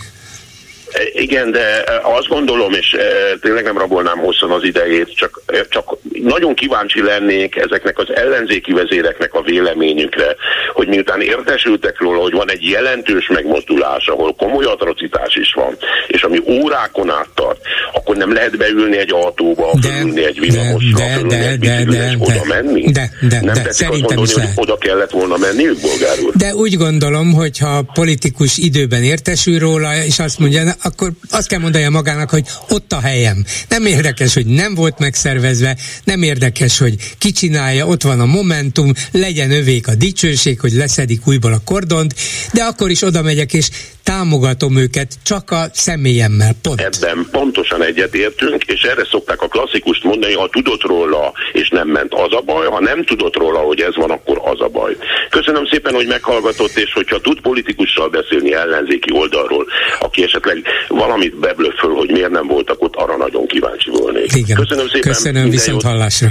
Igen, 1.12 1.50
de 1.50 1.84
azt 2.02 2.28
gondolom, 2.28 2.72
és 2.72 2.96
tényleg 3.40 3.64
nem 3.64 3.78
rabolnám 3.78 4.18
hosszan 4.18 4.50
az 4.50 4.64
idejét, 4.64 5.16
csak, 5.16 5.42
csak 5.68 5.96
nagyon 6.22 6.54
kíváncsi 6.54 7.02
lennék 7.02 7.56
ezeknek 7.56 7.98
az 7.98 8.14
ellenzéki 8.14 8.72
vezéreknek 8.72 9.34
a 9.34 9.42
véleményükre, 9.42 10.36
hogy 10.72 10.88
miután 10.88 11.20
értesültek 11.20 12.00
róla, 12.00 12.22
hogy 12.22 12.32
van 12.32 12.50
egy 12.50 12.68
jelentős 12.68 13.28
megmozdulás, 13.28 14.06
ahol 14.06 14.34
komoly 14.34 14.64
atrocitás 14.64 15.34
is 15.34 15.52
van, 15.52 15.76
és 16.06 16.22
ami 16.22 16.40
órákon 16.48 17.10
át 17.10 17.28
tart, 17.34 17.60
akkor 17.92 18.16
nem 18.16 18.32
lehet 18.32 18.56
beülni 18.56 18.98
egy 18.98 19.12
autóba, 19.12 19.74
de, 19.80 20.00
ülni 20.02 20.24
egy 20.24 20.40
villamosra, 20.40 20.98
de, 20.98 21.36
de, 21.36 21.56
de, 21.56 21.84
de, 21.84 21.84
de, 21.84 22.14
oda 22.18 22.44
menni? 22.48 22.90
De, 22.90 23.10
de, 23.28 23.40
nem 23.40 23.54
de, 23.54 23.72
szerintem 23.72 24.16
mondani, 24.16 24.22
is 24.22 24.32
hogy 24.32 24.44
oda 24.56 24.76
kellett 24.76 25.10
volna 25.10 25.36
menniük, 25.36 25.80
bolgár 25.80 26.18
úr? 26.24 26.32
De 26.34 26.54
úgy 26.54 26.76
gondolom, 26.76 27.32
hogy 27.32 27.58
ha 27.58 27.82
politikus 27.94 28.58
időben 28.58 29.02
értesül 29.02 29.58
róla, 29.58 30.04
és 30.06 30.18
azt 30.18 30.38
mondja, 30.38 30.62
akkor 30.84 31.12
azt 31.30 31.48
kell 31.48 31.58
mondani 31.58 31.88
magának, 31.88 32.30
hogy 32.30 32.46
ott 32.68 32.92
a 32.92 33.00
helyem. 33.00 33.44
Nem 33.68 33.86
érdekes, 33.86 34.34
hogy 34.34 34.46
nem 34.46 34.74
volt 34.74 34.98
megszervezve, 34.98 35.76
nem 36.04 36.22
érdekes, 36.22 36.78
hogy 36.78 36.94
ki 37.18 37.32
csinálja, 37.32 37.86
ott 37.86 38.02
van 38.02 38.20
a 38.20 38.26
momentum, 38.26 38.92
legyen 39.10 39.50
övék 39.50 39.88
a 39.88 39.94
dicsőség, 39.94 40.60
hogy 40.60 40.72
leszedik 40.72 41.26
újból 41.26 41.52
a 41.52 41.62
kordont, 41.64 42.14
de 42.52 42.62
akkor 42.62 42.90
is 42.90 43.02
oda 43.02 43.22
megyek, 43.22 43.52
és 43.52 43.68
támogatom 44.04 44.76
őket 44.76 45.12
csak 45.22 45.50
a 45.50 45.64
személyemmel. 45.72 46.52
Pont. 46.62 46.80
Ebben 46.80 47.28
pontosan 47.30 47.82
egyetértünk, 47.82 48.64
és 48.64 48.82
erre 48.82 49.04
szokták 49.10 49.42
a 49.42 49.48
klasszikust 49.48 50.04
mondani, 50.04 50.34
ha 50.34 50.48
tudott 50.48 50.82
róla, 50.82 51.32
és 51.52 51.68
nem 51.68 51.88
ment 51.88 52.14
az 52.14 52.32
a 52.32 52.40
baj, 52.40 52.66
ha 52.66 52.80
nem 52.80 53.04
tudott 53.04 53.36
róla, 53.36 53.58
hogy 53.58 53.80
ez 53.80 53.96
van, 53.96 54.10
akkor 54.10 54.40
az 54.44 54.60
a 54.60 54.68
baj. 54.68 54.96
Köszönöm 55.30 55.66
szépen, 55.66 55.94
hogy 55.94 56.06
meghallgatott, 56.06 56.76
és 56.76 56.92
hogyha 56.92 57.20
tud 57.20 57.40
politikussal 57.40 58.08
beszélni 58.08 58.54
ellenzéki 58.54 59.12
oldalról, 59.12 59.66
aki 60.00 60.22
esetleg 60.22 60.62
valamit 60.88 61.38
beblő 61.38 61.70
föl, 61.78 61.94
hogy 61.94 62.10
miért 62.10 62.30
nem 62.30 62.46
voltak 62.46 62.82
ott, 62.82 62.94
arra 62.96 63.16
nagyon 63.16 63.46
kíváncsi 63.46 63.90
volnék. 63.90 64.34
Igen. 64.34 64.56
Köszönöm 64.56 64.86
szépen. 64.86 65.12
Köszönöm, 65.12 65.50
viszont 65.50 65.82
jót. 65.82 65.92
hallásra. 65.92 66.28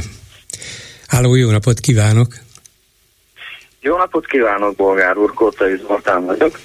Háló, 1.07 1.35
jó 1.35 1.49
napot 1.49 1.79
kívánok! 1.79 2.27
Jó 3.81 3.97
napot 3.97 4.25
kívánok, 4.25 4.75
bolgár 4.75 5.17
úr, 5.17 5.33
Kótai 5.33 5.81
Zoltán 5.87 6.25
vagyok. 6.25 6.59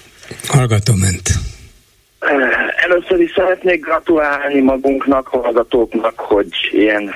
Hallgatom 0.47 0.99
ment. 0.99 1.29
Először 2.77 3.21
is 3.21 3.33
szeretnék 3.35 3.85
gratulálni 3.85 4.61
magunknak, 4.61 5.27
hallgatóknak, 5.27 6.21
hogy 6.21 6.49
ilyen 6.71 7.15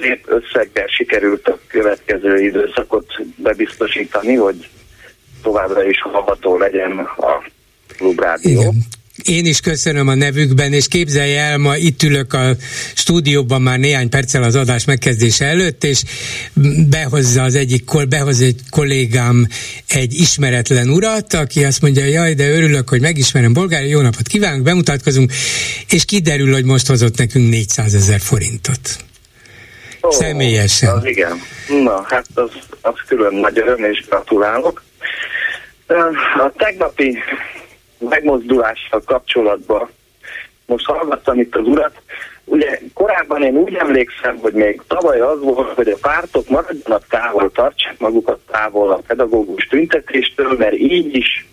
szép 0.00 0.24
összeggel 0.26 0.86
sikerült 0.86 1.48
a 1.48 1.58
következő 1.68 2.42
időszakot 2.42 3.06
bebiztosítani, 3.36 4.34
hogy 4.34 4.68
továbbra 5.42 5.84
is 5.84 6.02
hallgató 6.02 6.58
legyen 6.58 6.98
a 6.98 7.42
klubrádió. 7.96 8.60
Igen. 8.60 8.74
Én 9.26 9.46
is 9.46 9.60
köszönöm 9.60 10.08
a 10.08 10.14
nevükben, 10.14 10.72
és 10.72 10.88
képzelj 10.88 11.36
el, 11.36 11.58
ma 11.58 11.76
itt 11.76 12.02
ülök 12.02 12.32
a 12.32 12.50
stúdióban 12.94 13.62
már 13.62 13.78
néhány 13.78 14.08
perccel 14.08 14.42
az 14.42 14.54
adás 14.54 14.84
megkezdése 14.84 15.44
előtt, 15.44 15.84
és 15.84 16.02
behozza 16.90 17.42
az 17.42 17.54
egyik, 17.54 18.08
behoz 18.08 18.40
egy 18.40 18.60
kollégám 18.70 19.46
egy 19.88 20.14
ismeretlen 20.14 20.88
urat, 20.88 21.34
aki 21.34 21.64
azt 21.64 21.82
mondja, 21.82 22.04
jaj, 22.04 22.34
de 22.34 22.50
örülök, 22.50 22.88
hogy 22.88 23.00
megismerem 23.00 23.52
Bolgári, 23.52 23.88
jó 23.88 24.00
napot 24.00 24.26
kívánunk, 24.26 24.62
bemutatkozunk, 24.62 25.32
és 25.90 26.04
kiderül, 26.04 26.52
hogy 26.52 26.64
most 26.64 26.86
hozott 26.86 27.18
nekünk 27.18 27.50
400 27.50 27.94
ezer 27.94 28.20
forintot. 28.20 28.80
Oh, 30.00 30.12
Személyesen. 30.12 30.96
Az 30.96 31.04
igen. 31.04 31.40
Na, 31.82 32.04
hát 32.08 32.26
az, 32.34 32.50
az 32.80 32.94
külön 33.06 33.34
nagy 33.34 33.58
öröm, 33.58 33.84
és 33.84 34.04
gratulálok. 34.08 34.82
A 36.38 36.52
tegnapi 36.56 37.18
megmozdulással 37.98 39.02
kapcsolatban. 39.04 39.88
Most 40.66 40.84
hallgattam 40.84 41.38
itt 41.38 41.56
az 41.56 41.66
urat, 41.66 42.00
ugye 42.44 42.78
korábban 42.94 43.42
én 43.42 43.56
úgy 43.56 43.74
emlékszem, 43.74 44.36
hogy 44.36 44.52
még 44.52 44.82
tavaly 44.86 45.20
az 45.20 45.40
volt, 45.40 45.74
hogy 45.74 45.88
a 45.88 45.96
pártok 46.00 46.48
maradjanak 46.48 47.06
távol, 47.08 47.50
tartsák 47.50 47.98
magukat 47.98 48.38
távol 48.50 48.90
a 48.90 49.02
pedagógus 49.06 49.66
tüntetéstől, 49.66 50.56
mert 50.58 50.74
így 50.74 51.16
is, 51.16 51.46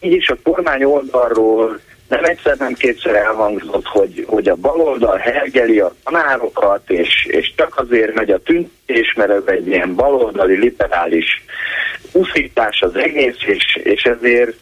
így 0.00 0.12
is 0.12 0.28
a 0.28 0.36
kormány 0.42 0.84
oldalról 0.84 1.80
nem 2.08 2.24
egyszer, 2.24 2.56
nem 2.56 2.72
kétszer 2.72 3.14
elhangzott, 3.14 3.86
hogy, 3.86 4.24
hogy 4.26 4.48
a 4.48 4.54
baloldal 4.54 5.16
hergeli 5.16 5.80
a 5.80 5.94
tanárokat, 6.04 6.90
és, 6.90 7.24
és 7.24 7.52
csak 7.56 7.78
azért 7.78 8.14
megy 8.14 8.30
a 8.30 8.42
tüntés, 8.42 9.14
mert 9.16 9.30
ez 9.30 9.42
egy 9.46 9.66
ilyen 9.66 9.94
baloldali, 9.94 10.56
liberális 10.56 11.44
uszítás 12.12 12.80
az 12.80 12.96
egész, 12.96 13.36
és, 13.46 13.80
és 13.82 14.02
ezért 14.02 14.56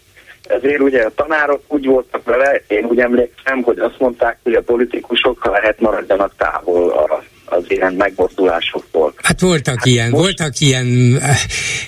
ezért 0.45 0.81
ugye 0.81 1.03
a 1.03 1.15
tanárok 1.15 1.61
úgy 1.69 1.87
voltak 1.87 2.25
vele, 2.25 2.63
én 2.69 2.85
úgy 2.85 2.99
emlékszem, 2.99 3.63
hogy 3.63 3.79
azt 3.79 3.99
mondták, 3.99 4.39
hogy 4.43 4.55
a 4.55 4.63
politikusok, 4.63 5.39
ha 5.39 5.51
lehet, 5.51 5.81
maradjanak 5.81 6.33
távol 6.37 6.91
a 6.91 7.23
az 7.47 7.65
ilyen 7.69 7.93
megmozdulásoktól. 7.93 9.15
Hát 9.23 9.41
voltak 9.41 9.77
hát 9.77 9.87
ilyen, 9.87 10.11
most... 10.11 10.23
voltak 10.23 10.59
ilyen 10.59 11.19
eh, 11.21 11.37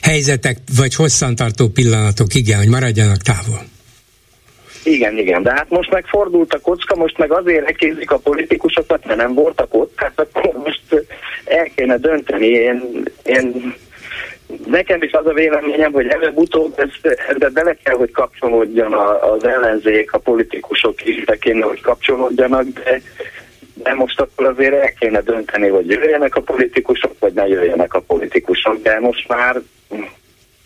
helyzetek, 0.02 0.56
vagy 0.76 0.94
hosszantartó 0.94 1.68
pillanatok, 1.68 2.34
igen, 2.34 2.58
hogy 2.58 2.68
maradjanak 2.68 3.16
távol. 3.16 3.60
Igen, 4.84 5.18
igen, 5.18 5.42
de 5.42 5.52
hát 5.52 5.70
most 5.70 5.90
meg 5.90 6.06
fordult 6.06 6.54
a 6.54 6.60
kocka, 6.60 6.96
most 6.96 7.18
meg 7.18 7.32
azért 7.32 7.68
ekézik 7.68 8.10
a 8.10 8.18
politikusokat, 8.18 9.06
mert 9.06 9.18
nem 9.18 9.34
voltak 9.34 9.74
ott, 9.74 9.92
hát 9.96 10.20
akkor 10.20 10.52
most 10.64 11.06
el 11.44 11.70
kéne 11.74 11.96
dönteni. 11.96 12.46
Én, 12.46 13.02
én 13.24 13.74
Nekem 14.66 15.02
is 15.02 15.12
az 15.12 15.26
a 15.26 15.32
véleményem, 15.32 15.92
hogy 15.92 16.06
előbb-utóbb 16.06 16.90
ebbe 17.28 17.48
bele 17.48 17.76
kell, 17.82 17.96
hogy 17.96 18.10
kapcsolódjon 18.10 18.92
az 19.20 19.44
ellenzék, 19.44 20.12
a 20.12 20.18
politikusok 20.18 21.04
is 21.06 21.24
be 21.24 21.36
kéne, 21.36 21.64
hogy 21.64 21.80
kapcsolódjanak, 21.80 22.64
de, 22.64 23.02
de 23.74 23.94
most 23.94 24.20
akkor 24.20 24.46
azért 24.46 24.74
el 24.74 24.92
kéne 24.92 25.20
dönteni, 25.20 25.68
hogy 25.68 25.90
jöjjenek 25.90 26.36
a 26.36 26.40
politikusok, 26.40 27.12
vagy 27.18 27.32
ne 27.32 27.46
jöjjenek 27.46 27.94
a 27.94 28.00
politikusok, 28.00 28.82
de 28.82 29.00
most 29.00 29.28
már 29.28 29.60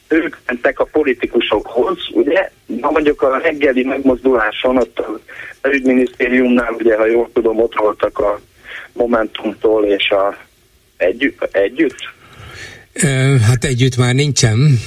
ők 0.08 0.36
mentek 0.46 0.80
a 0.80 0.84
politikusokhoz, 0.84 1.98
ugye? 2.12 2.50
Na 2.66 2.90
mondjuk 2.90 3.22
a 3.22 3.38
reggeli 3.38 3.84
megmozduláson, 3.84 4.76
ott 4.76 4.98
a 5.60 5.68
ügyminisztériumnál, 5.68 6.72
ugye, 6.72 6.96
ha 6.96 7.06
jól 7.06 7.30
tudom, 7.32 7.60
ott 7.60 7.74
voltak 7.74 8.18
a 8.18 8.40
Momentumtól 8.92 9.84
és 9.84 10.10
a 10.10 10.36
együtt, 10.96 11.48
együtt 11.52 12.18
Hát 13.42 13.64
együtt 13.64 13.96
már 13.96 14.14
nincsen. 14.14 14.80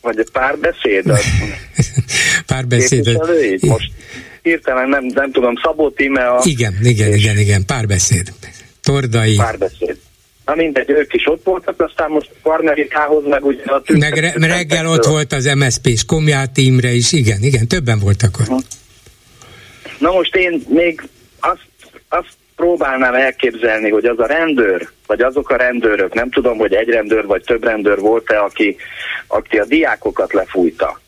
Vagy 0.00 0.18
a 0.18 0.24
párbeszéd? 0.32 1.12
párbeszéd. 2.46 3.18
Most 3.60 3.90
hirtelen 4.42 4.88
nem, 4.88 5.04
nem 5.04 5.32
tudom, 5.32 5.54
Szabó 5.62 5.90
Tíme 5.90 6.26
a... 6.26 6.40
Igen, 6.44 6.74
igen, 6.82 7.12
igen, 7.12 7.38
igen, 7.38 7.66
párbeszéd. 7.66 8.32
Tordai. 8.82 9.34
Párbeszéd. 9.36 9.96
Na 10.44 10.54
mindegy, 10.54 10.90
ők 10.90 11.14
is 11.14 11.26
ott 11.26 11.44
voltak, 11.44 11.80
aztán 11.80 12.10
most 12.10 12.30
Karnerikához 12.42 13.24
meg 13.26 13.44
ugye 13.44 13.64
a 13.64 13.82
Meg 13.98 14.18
re- 14.18 14.34
reggel 14.38 14.86
ott 14.86 15.04
volt 15.04 15.32
az 15.32 15.44
MSZP 15.44 15.86
és 15.86 16.04
Komját 16.04 16.56
Imre 16.56 16.92
is, 16.92 17.12
igen, 17.12 17.42
igen, 17.42 17.68
többen 17.68 17.98
voltak 17.98 18.38
ott. 18.40 18.66
Na 19.98 20.10
most 20.12 20.36
én 20.36 20.62
még 20.68 21.08
azt, 21.40 21.68
azt 22.08 22.36
próbálnám 22.62 23.14
elképzelni, 23.14 23.90
hogy 23.90 24.04
az 24.04 24.18
a 24.18 24.26
rendőr, 24.26 24.88
vagy 25.06 25.20
azok 25.20 25.50
a 25.50 25.56
rendőrök, 25.56 26.14
nem 26.14 26.30
tudom, 26.30 26.58
hogy 26.58 26.74
egy 26.74 26.88
rendőr 26.88 27.26
vagy 27.26 27.42
több 27.42 27.64
rendőr 27.64 27.98
volt-e, 27.98 28.42
aki, 28.42 28.76
aki 29.26 29.58
a 29.58 29.64
diákokat 29.64 30.32
lefújta, 30.32 31.00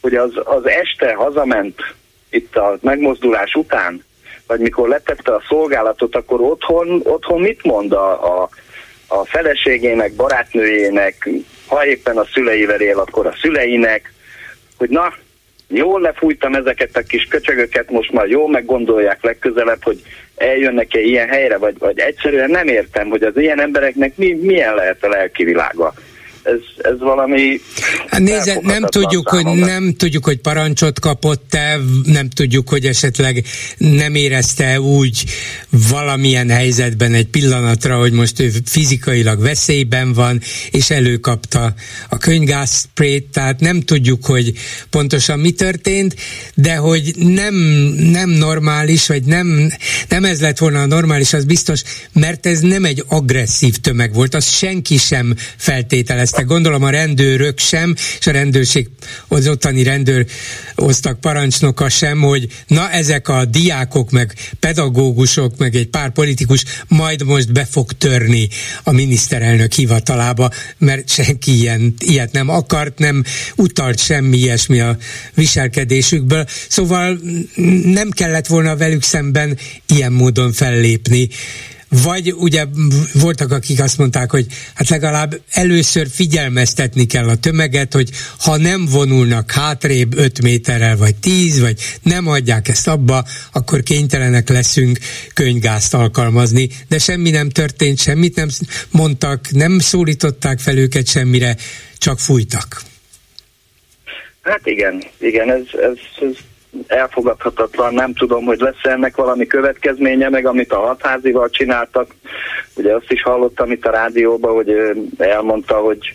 hogy 0.00 0.14
az, 0.14 0.32
az 0.44 0.66
este 0.66 1.14
hazament 1.14 1.94
itt 2.30 2.56
a 2.56 2.78
megmozdulás 2.80 3.54
után, 3.54 4.04
vagy 4.46 4.60
mikor 4.60 4.88
letette 4.88 5.34
a 5.34 5.42
szolgálatot, 5.48 6.16
akkor 6.16 6.40
otthon, 6.40 7.00
otthon 7.04 7.40
mit 7.40 7.62
mond 7.64 7.92
a, 7.92 8.40
a, 8.42 8.48
a 9.06 9.24
feleségének, 9.24 10.12
barátnőjének, 10.12 11.28
ha 11.66 11.86
éppen 11.86 12.16
a 12.16 12.24
szüleivel 12.24 12.80
él, 12.80 12.98
akkor 12.98 13.26
a 13.26 13.36
szüleinek, 13.40 14.12
hogy 14.76 14.88
na, 14.88 15.14
jól 15.68 16.00
lefújtam 16.00 16.54
ezeket 16.54 16.96
a 16.96 17.02
kis 17.02 17.24
köcsögöket, 17.24 17.90
most 17.90 18.12
már 18.12 18.26
jól 18.26 18.50
meggondolják 18.50 19.22
legközelebb, 19.22 19.82
hogy 19.82 20.02
eljönnek-e 20.36 21.00
ilyen 21.00 21.28
helyre, 21.28 21.56
vagy, 21.58 21.78
vagy 21.78 21.98
egyszerűen 21.98 22.50
nem 22.50 22.68
értem, 22.68 23.08
hogy 23.08 23.22
az 23.22 23.36
ilyen 23.36 23.60
embereknek 23.60 24.16
mi, 24.16 24.32
milyen 24.32 24.74
lehet 24.74 25.04
a 25.04 25.08
lelki 25.08 25.44
világa 25.44 25.94
ez, 26.44 26.60
ez 26.76 26.98
valami... 26.98 27.60
Hát 28.06 28.20
nézze, 28.20 28.58
nem 28.62 28.82
tudjuk, 28.82 29.28
hogy 29.28 29.44
nem 29.44 29.94
tudjuk, 29.94 30.24
hogy 30.24 30.38
parancsot 30.38 31.00
kapott-e, 31.00 31.78
nem 32.04 32.28
tudjuk, 32.28 32.68
hogy 32.68 32.84
esetleg 32.84 33.44
nem 33.78 34.14
érezte 34.14 34.80
úgy 34.80 35.24
valamilyen 35.90 36.50
helyzetben 36.50 37.14
egy 37.14 37.26
pillanatra, 37.26 37.98
hogy 37.98 38.12
most 38.12 38.40
ő 38.40 38.50
fizikailag 38.64 39.40
veszélyben 39.40 40.12
van, 40.12 40.40
és 40.70 40.90
előkapta 40.90 41.74
a 42.08 42.18
könyvgázsprayt, 42.18 43.24
tehát 43.24 43.60
nem 43.60 43.80
tudjuk, 43.80 44.24
hogy 44.24 44.52
pontosan 44.90 45.38
mi 45.38 45.50
történt, 45.50 46.14
de 46.54 46.74
hogy 46.76 47.12
nem, 47.16 47.54
nem 47.96 48.30
normális, 48.30 49.06
vagy 49.06 49.24
nem, 49.24 49.72
nem 50.08 50.24
ez 50.24 50.40
lett 50.40 50.58
volna 50.58 50.80
a 50.80 50.86
normális, 50.86 51.32
az 51.32 51.44
biztos, 51.44 51.82
mert 52.12 52.46
ez 52.46 52.60
nem 52.60 52.84
egy 52.84 53.04
agresszív 53.08 53.76
tömeg 53.76 54.14
volt, 54.14 54.34
az 54.34 54.48
senki 54.48 54.96
sem 54.96 55.34
feltételez 55.56 56.32
éreztek, 56.34 56.46
gondolom 56.46 56.82
a 56.82 56.90
rendőrök 56.90 57.58
sem, 57.58 57.94
és 58.18 58.26
a 58.26 58.30
rendőrség, 58.30 58.88
az 59.28 59.48
ottani 59.48 59.82
rendőr 59.82 60.26
osztak 60.74 61.20
parancsnoka 61.20 61.88
sem, 61.88 62.20
hogy 62.20 62.46
na 62.66 62.90
ezek 62.90 63.28
a 63.28 63.44
diákok, 63.44 64.10
meg 64.10 64.34
pedagógusok, 64.60 65.58
meg 65.58 65.74
egy 65.74 65.88
pár 65.88 66.10
politikus 66.10 66.64
majd 66.88 67.24
most 67.24 67.52
be 67.52 67.64
fog 67.64 67.92
törni 67.92 68.48
a 68.82 68.92
miniszterelnök 68.92 69.72
hivatalába, 69.72 70.50
mert 70.78 71.08
senki 71.08 71.58
ilyen, 71.58 71.94
ilyet 71.98 72.32
nem 72.32 72.48
akart, 72.48 72.98
nem 72.98 73.24
utalt 73.56 73.98
semmi 73.98 74.36
ilyesmi 74.36 74.80
a 74.80 74.96
viselkedésükből. 75.34 76.46
Szóval 76.68 77.18
nem 77.84 78.10
kellett 78.10 78.46
volna 78.46 78.76
velük 78.76 79.02
szemben 79.02 79.58
ilyen 79.86 80.12
módon 80.12 80.52
fellépni 80.52 81.28
vagy 82.02 82.32
ugye 82.32 82.64
voltak, 83.12 83.52
akik 83.52 83.80
azt 83.80 83.98
mondták, 83.98 84.30
hogy 84.30 84.46
hát 84.74 84.88
legalább 84.88 85.40
először 85.50 86.08
figyelmeztetni 86.08 87.06
kell 87.06 87.28
a 87.28 87.36
tömeget, 87.36 87.92
hogy 87.92 88.10
ha 88.38 88.56
nem 88.56 88.86
vonulnak 88.86 89.50
hátrébb 89.50 90.18
5 90.18 90.42
méterrel, 90.42 90.96
vagy 90.96 91.14
10, 91.14 91.60
vagy 91.60 91.80
nem 92.02 92.26
adják 92.26 92.68
ezt 92.68 92.88
abba, 92.88 93.24
akkor 93.52 93.82
kénytelenek 93.82 94.48
leszünk 94.48 94.98
könyvgázt 95.34 95.94
alkalmazni, 95.94 96.68
de 96.88 96.98
semmi 96.98 97.30
nem 97.30 97.48
történt, 97.48 97.98
semmit 97.98 98.36
nem 98.36 98.48
mondtak, 98.90 99.50
nem 99.50 99.78
szólították 99.78 100.58
fel 100.58 100.76
őket 100.78 101.06
semmire, 101.06 101.56
csak 101.98 102.18
fújtak. 102.18 102.82
Hát 104.42 104.66
igen, 104.66 105.02
igen, 105.18 105.50
ez, 105.50 105.62
ez, 105.72 106.28
ez 106.28 106.36
elfogadhatatlan, 106.86 107.94
nem 107.94 108.14
tudom, 108.14 108.44
hogy 108.44 108.58
lesz 108.58 108.82
ennek 108.82 109.16
valami 109.16 109.46
következménye, 109.46 110.28
meg 110.28 110.46
amit 110.46 110.72
a 110.72 110.80
hatházival 110.80 111.50
csináltak. 111.50 112.10
Ugye 112.76 112.94
azt 112.94 113.10
is 113.10 113.22
hallottam 113.22 113.70
itt 113.70 113.86
a 113.86 113.90
rádióban, 113.90 114.54
hogy 114.54 114.74
elmondta, 115.18 115.74
hogy 115.74 116.14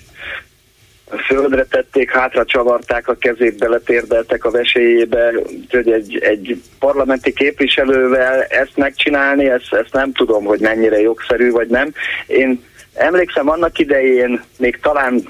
földre 1.18 1.66
tették, 1.66 2.12
hátra 2.12 2.45
csavarták 2.45 3.07
a 3.07 3.16
kezét, 3.16 3.57
beletérdeltek 3.57 4.45
a 4.45 4.51
vesélyébe, 4.51 5.34
hogy 5.70 5.91
egy, 5.91 6.18
egy 6.22 6.62
parlamenti 6.80 7.34
képviselővel 7.34 8.43
ezt 8.43 8.78
megcsinálni, 8.78 9.49
ezt, 9.49 9.74
ezt 9.74 9.93
nem 9.93 10.14
tudom, 10.14 10.43
hogy 10.43 10.60
mennyire 10.60 10.99
jogszerű 10.99 11.51
vagy 11.51 11.68
nem. 11.68 11.93
Én 12.28 12.64
emlékszem 12.93 13.49
annak 13.49 13.80
idején, 13.80 14.43
még 14.57 14.80
talán 14.80 15.24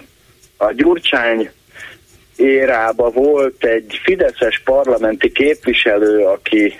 a 0.58 0.72
Gyurcsány 0.72 1.50
érába 2.40 3.10
volt 3.10 3.64
egy 3.64 4.00
fideszes 4.04 4.62
parlamenti 4.66 5.32
képviselő, 5.32 6.26
aki, 6.26 6.80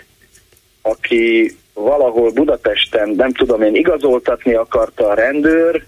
aki 0.82 1.56
valahol 1.74 2.30
Budapesten, 2.30 3.08
nem 3.08 3.32
tudom 3.32 3.62
én, 3.62 3.74
igazoltatni 3.74 4.54
akarta 4.54 5.08
a 5.08 5.14
rendőr, 5.14 5.84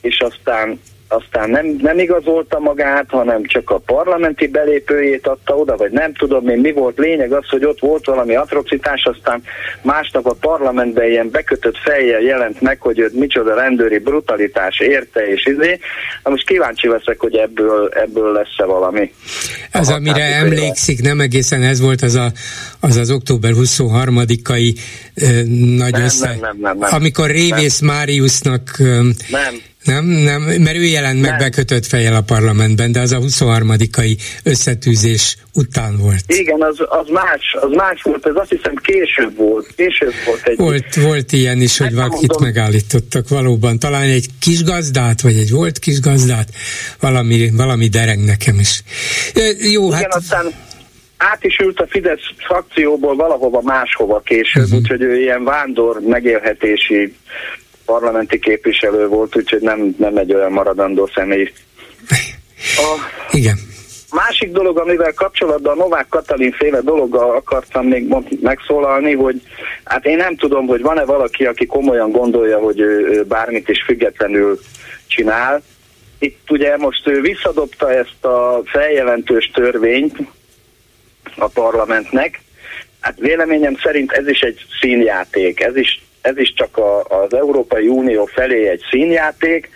és 0.00 0.18
aztán 0.18 0.80
aztán 1.08 1.50
nem, 1.50 1.76
nem 1.82 1.98
igazolta 1.98 2.58
magát, 2.58 3.06
hanem 3.08 3.44
csak 3.44 3.70
a 3.70 3.78
parlamenti 3.78 4.46
belépőjét 4.46 5.26
adta 5.26 5.56
oda, 5.56 5.76
vagy 5.76 5.90
nem 5.90 6.14
tudom 6.14 6.48
én 6.48 6.58
mi 6.58 6.72
volt. 6.72 6.98
Lényeg 6.98 7.32
az, 7.32 7.48
hogy 7.48 7.64
ott 7.64 7.80
volt 7.80 8.04
valami 8.04 8.34
atrocitás, 8.34 9.04
aztán 9.04 9.42
másnap 9.82 10.26
a 10.26 10.36
parlamentben 10.40 11.10
ilyen 11.10 11.30
bekötött 11.30 11.76
fejjel 11.78 12.20
jelent 12.20 12.60
meg, 12.60 12.80
hogy 12.80 12.98
őt 12.98 13.14
micsoda 13.14 13.54
rendőri 13.54 13.98
brutalitás 13.98 14.80
érte, 14.80 15.26
és 15.26 15.46
izé. 15.46 15.78
Na 16.24 16.30
most 16.30 16.46
kíváncsi 16.46 16.88
leszek, 16.88 17.20
hogy 17.20 17.34
ebből, 17.34 17.88
ebből 17.88 18.32
lesz-e 18.32 18.64
valami. 18.64 19.12
Ez, 19.70 19.88
amire 19.88 20.24
emlékszik, 20.24 21.00
nem 21.00 21.20
egészen 21.20 21.62
ez 21.62 21.80
volt 21.80 22.02
az 22.02 22.14
a, 22.14 22.32
az, 22.80 22.96
az 22.96 23.10
október 23.10 23.52
23-ai 23.54 24.78
nagy 25.76 25.92
nem, 25.92 26.02
össze, 26.02 26.26
nem, 26.26 26.38
nem, 26.40 26.56
nem, 26.60 26.78
nem, 26.78 26.88
amikor 26.92 27.30
Révész 27.30 27.78
nem. 27.78 27.94
Máriusznak 27.94 28.78
nem 29.30 29.60
nem, 29.86 30.04
nem, 30.04 30.42
mert 30.42 30.76
ő 30.76 30.84
jelent 30.84 31.20
meg 31.20 31.30
nem. 31.30 31.38
bekötött 31.38 31.86
fejjel 31.86 32.14
a 32.14 32.20
parlamentben, 32.20 32.92
de 32.92 33.00
az 33.00 33.12
a 33.12 33.18
23-ai 33.18 34.16
összetűzés 34.42 35.36
után 35.54 35.96
volt. 35.98 36.22
Igen, 36.26 36.62
az, 36.62 36.76
az, 36.88 37.08
más, 37.08 37.56
az 37.60 37.70
más 37.70 38.02
volt, 38.02 38.26
ez 38.26 38.34
azt 38.34 38.50
hiszem 38.50 38.74
később 38.74 39.36
volt. 39.36 39.66
Később 39.76 40.12
volt 40.26 40.46
egy... 40.46 40.56
Volt, 40.56 40.94
volt 40.94 41.32
ilyen 41.32 41.60
is, 41.60 41.78
hogy 41.78 41.94
valakit 41.94 42.40
megállítottak 42.40 43.28
valóban. 43.28 43.78
Talán 43.78 44.02
egy 44.02 44.26
kis 44.40 44.62
gazdát, 44.62 45.20
vagy 45.20 45.36
egy 45.36 45.50
volt 45.50 45.78
kis 45.78 46.00
gazdát, 46.00 46.48
valami, 47.00 47.50
valami 47.56 47.88
dereng 47.88 48.24
nekem 48.24 48.58
is. 48.58 48.82
Jó, 49.72 49.86
Igen, 49.86 49.92
hát... 49.92 50.14
aztán 50.14 50.52
át 51.16 51.44
is 51.44 51.58
ült 51.58 51.80
a 51.80 51.86
Fidesz 51.88 52.20
frakcióból 52.36 53.16
valahova 53.16 53.60
máshova 53.62 54.20
később, 54.20 54.62
uh-huh. 54.62 54.78
úgyhogy 54.78 55.02
ő 55.02 55.20
ilyen 55.20 55.44
vándor 55.44 56.00
megélhetési 56.00 57.14
parlamenti 57.86 58.38
képviselő 58.38 59.06
volt, 59.06 59.36
úgyhogy 59.36 59.60
nem, 59.60 59.94
nem 59.98 60.16
egy 60.16 60.34
olyan 60.34 60.52
maradandó 60.52 61.10
személy. 61.14 61.52
A 62.76 62.96
Igen. 63.30 63.56
Másik 64.10 64.52
dolog, 64.52 64.78
amivel 64.78 65.12
kapcsolatban 65.12 65.72
a 65.72 65.82
Novák 65.82 66.08
Katalin 66.08 66.52
féle 66.52 66.80
dologgal 66.80 67.36
akartam 67.36 67.86
még 67.86 68.14
megszólalni, 68.40 69.12
hogy 69.12 69.42
hát 69.84 70.04
én 70.06 70.16
nem 70.16 70.36
tudom, 70.36 70.66
hogy 70.66 70.82
van-e 70.82 71.04
valaki, 71.04 71.44
aki 71.44 71.66
komolyan 71.66 72.10
gondolja, 72.10 72.58
hogy 72.58 72.80
ő, 72.80 73.08
ő 73.08 73.24
bármit 73.24 73.68
is 73.68 73.82
függetlenül 73.82 74.60
csinál. 75.06 75.62
Itt 76.18 76.50
ugye 76.50 76.76
most 76.76 77.08
ő 77.08 77.20
visszadobta 77.20 77.92
ezt 77.92 78.24
a 78.24 78.60
feljelentős 78.64 79.50
törvényt 79.54 80.16
a 81.36 81.48
parlamentnek. 81.48 82.40
Hát 83.00 83.18
véleményem 83.18 83.76
szerint 83.82 84.12
ez 84.12 84.28
is 84.28 84.40
egy 84.40 84.66
színjáték, 84.80 85.60
ez 85.60 85.76
is 85.76 86.05
ez 86.26 86.38
is 86.38 86.52
csak 86.54 86.76
a, 86.76 87.02
az 87.02 87.34
Európai 87.34 87.88
Unió 87.88 88.24
felé 88.24 88.68
egy 88.68 88.82
színjáték, 88.90 89.68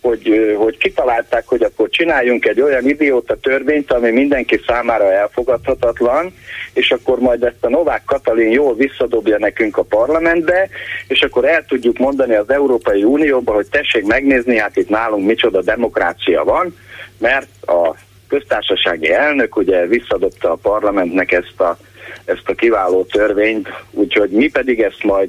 hogy, 0.00 0.54
hogy 0.56 0.76
kitalálták, 0.78 1.46
hogy 1.46 1.62
akkor 1.62 1.88
csináljunk 1.88 2.46
egy 2.46 2.60
olyan 2.60 2.88
idióta 2.88 3.36
törvényt, 3.36 3.92
ami 3.92 4.10
mindenki 4.10 4.60
számára 4.66 5.12
elfogadhatatlan, 5.12 6.34
és 6.72 6.90
akkor 6.90 7.18
majd 7.18 7.42
ezt 7.42 7.64
a 7.64 7.68
Novák 7.68 8.02
Katalin 8.04 8.50
jól 8.50 8.74
visszadobja 8.74 9.38
nekünk 9.38 9.76
a 9.76 9.82
parlamentbe, 9.82 10.68
és 11.08 11.22
akkor 11.22 11.44
el 11.44 11.64
tudjuk 11.64 11.98
mondani 11.98 12.34
az 12.34 12.50
Európai 12.50 13.04
Unióba, 13.04 13.52
hogy 13.52 13.66
tessék 13.70 14.04
megnézni, 14.04 14.58
hát 14.58 14.76
itt 14.76 14.88
nálunk 14.88 15.26
micsoda 15.26 15.62
demokrácia 15.62 16.44
van, 16.44 16.76
mert 17.18 17.48
a 17.66 17.94
köztársasági 18.28 19.12
elnök 19.12 19.56
ugye 19.56 19.86
visszadobta 19.86 20.50
a 20.52 20.58
parlamentnek 20.62 21.32
ezt 21.32 21.60
a, 21.60 21.78
ezt 22.24 22.42
a 22.44 22.54
kiváló 22.54 23.04
törvényt, 23.04 23.68
úgyhogy 23.90 24.30
mi 24.30 24.48
pedig 24.48 24.80
ezt 24.80 25.02
majd 25.02 25.28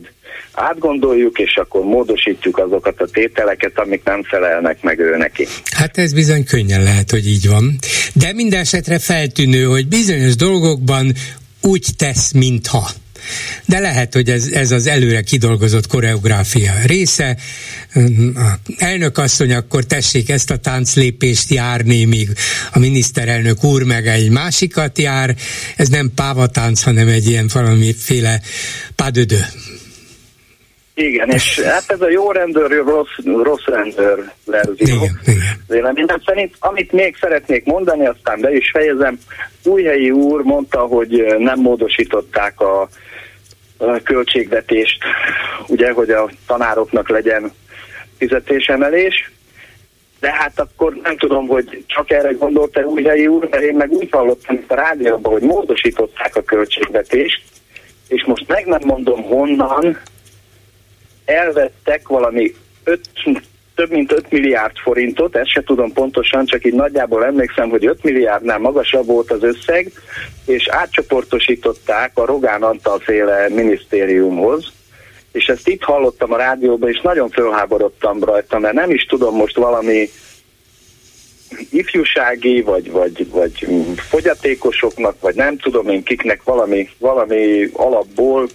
átgondoljuk, 0.51 1.39
és 1.39 1.55
akkor 1.55 1.83
módosítjuk 1.83 2.57
azokat 2.57 3.01
a 3.01 3.05
tételeket, 3.05 3.79
amik 3.79 4.03
nem 4.03 4.23
felelnek 4.23 4.81
meg 4.81 4.99
ő 4.99 5.17
neki. 5.17 5.47
Hát 5.75 5.97
ez 5.97 6.13
bizony 6.13 6.43
könnyen 6.45 6.83
lehet, 6.83 7.11
hogy 7.11 7.27
így 7.27 7.47
van. 7.47 7.79
De 8.13 8.33
minden 8.33 8.59
esetre 8.59 8.99
feltűnő, 8.99 9.63
hogy 9.63 9.87
bizonyos 9.87 10.35
dolgokban 10.35 11.13
úgy 11.61 11.85
tesz, 11.97 12.31
mintha. 12.31 12.89
De 13.65 13.79
lehet, 13.79 14.13
hogy 14.13 14.29
ez, 14.29 14.47
ez 14.47 14.71
az 14.71 14.87
előre 14.87 15.21
kidolgozott 15.21 15.87
koreográfia 15.87 16.73
része. 16.85 17.37
A 18.35 18.53
elnök 18.77 19.17
asszony, 19.17 19.53
akkor 19.53 19.83
tessék 19.83 20.29
ezt 20.29 20.51
a 20.51 20.57
tánclépést 20.57 21.49
járni, 21.49 22.05
míg 22.05 22.29
a 22.73 22.79
miniszterelnök 22.79 23.63
úr 23.63 23.83
meg 23.83 24.07
egy 24.07 24.29
másikat 24.29 24.97
jár. 24.97 25.35
Ez 25.75 25.87
nem 25.87 26.11
pávatánc, 26.15 26.81
hanem 26.83 27.07
egy 27.07 27.27
ilyen 27.27 27.49
valamiféle 27.53 28.41
padödő. 28.95 29.45
Igen, 30.99 31.29
és 31.29 31.59
hát 31.59 31.83
ez 31.87 32.01
a 32.01 32.09
jó 32.09 32.31
rendőr, 32.31 32.83
rossz, 32.85 33.43
rossz 33.43 33.65
rendőr 33.65 34.31
verzió. 34.45 35.07
Véleményem 35.67 36.21
szerint, 36.25 36.55
amit 36.59 36.91
még 36.91 37.17
szeretnék 37.21 37.65
mondani, 37.65 38.05
aztán 38.07 38.41
be 38.41 38.51
is 38.51 38.69
fejezem, 38.71 39.19
Újhelyi 39.63 40.11
úr 40.11 40.41
mondta, 40.41 40.79
hogy 40.79 41.25
nem 41.37 41.59
módosították 41.59 42.61
a 42.61 42.89
költségvetést, 44.03 45.03
ugye, 45.67 45.91
hogy 45.91 46.09
a 46.09 46.29
tanároknak 46.47 47.09
legyen 47.09 47.51
fizetésemelés, 48.17 49.31
de 50.19 50.31
hát 50.31 50.59
akkor 50.59 50.95
nem 51.03 51.17
tudom, 51.17 51.47
hogy 51.47 51.83
csak 51.87 52.11
erre 52.11 52.31
gondolta 52.31 52.81
Újhelyi 52.81 53.27
úr, 53.27 53.47
mert 53.51 53.63
én 53.63 53.75
meg 53.75 53.91
úgy 53.91 54.09
hallottam 54.11 54.55
itt 54.55 54.71
a 54.71 54.75
rádióban, 54.75 55.31
hogy 55.31 55.41
módosították 55.41 56.35
a 56.35 56.43
költségvetést, 56.43 57.41
és 58.07 58.23
most 58.25 58.47
meg 58.47 58.65
nem 58.65 58.81
mondom 58.83 59.23
honnan, 59.23 59.99
elvettek 61.25 62.07
valami 62.07 62.53
öt, 62.83 63.09
több 63.75 63.91
mint 63.91 64.11
5 64.11 64.31
milliárd 64.31 64.77
forintot, 64.77 65.35
ezt 65.35 65.51
se 65.51 65.63
tudom 65.63 65.93
pontosan, 65.93 66.45
csak 66.45 66.65
így 66.65 66.73
nagyjából 66.73 67.25
emlékszem, 67.25 67.69
hogy 67.69 67.85
5 67.85 68.03
milliárdnál 68.03 68.57
magasabb 68.57 69.05
volt 69.05 69.31
az 69.31 69.43
összeg, 69.43 69.91
és 70.47 70.67
átcsoportosították 70.67 72.11
a 72.13 72.25
Rogán 72.25 72.63
Antal 72.63 72.99
féle 72.99 73.49
minisztériumhoz, 73.49 74.71
és 75.31 75.45
ezt 75.45 75.67
itt 75.67 75.83
hallottam 75.83 76.33
a 76.33 76.37
rádióban, 76.37 76.89
és 76.89 77.01
nagyon 77.01 77.29
fölháborodtam 77.29 78.23
rajta, 78.23 78.59
mert 78.59 78.73
nem 78.73 78.91
is 78.91 79.05
tudom 79.05 79.35
most 79.35 79.55
valami 79.55 80.09
ifjúsági, 81.71 82.61
vagy, 82.61 82.91
vagy, 82.91 83.29
vagy 83.29 83.67
fogyatékosoknak, 83.95 85.15
vagy 85.19 85.35
nem 85.35 85.57
tudom 85.57 85.87
én 85.87 86.03
kiknek 86.03 86.43
valami, 86.43 86.89
valami 86.97 87.69
alapból 87.73 88.47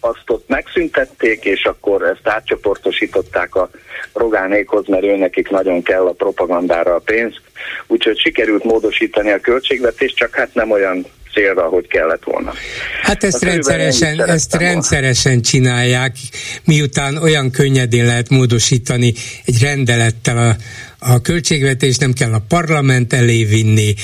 azt 0.00 0.22
ott 0.26 0.48
megszüntették, 0.48 1.44
és 1.44 1.64
akkor 1.64 2.02
ezt 2.02 2.28
átcsoportosították 2.28 3.54
a 3.54 3.70
Rogánékhoz, 4.12 4.86
mert 4.86 5.04
ő 5.04 5.16
nekik 5.16 5.50
nagyon 5.50 5.82
kell 5.82 6.06
a 6.06 6.12
propagandára 6.12 6.94
a 6.94 7.02
pénz. 7.04 7.34
Úgyhogy 7.86 8.18
sikerült 8.18 8.64
módosítani 8.64 9.30
a 9.30 9.40
költségvetést, 9.40 10.16
csak 10.16 10.34
hát 10.34 10.54
nem 10.54 10.70
olyan 10.70 11.06
célra, 11.32 11.68
hogy 11.68 11.86
kellett 11.86 12.24
volna. 12.24 12.52
Hát 13.02 13.24
ezt, 13.24 13.42
rendszeresen, 13.42 14.28
ezt 14.28 14.54
rendszeresen 14.54 15.40
csinálják, 15.42 16.16
miután 16.64 17.16
olyan 17.16 17.50
könnyedén 17.50 18.04
lehet 18.04 18.28
módosítani 18.28 19.12
egy 19.44 19.62
rendelettel 19.62 20.38
a 20.38 20.56
a 20.98 21.20
költségvetés 21.20 21.96
nem 21.96 22.12
kell 22.12 22.32
a 22.32 22.44
parlament 22.48 23.12
elé 23.12 23.44
vinni, 23.44 23.94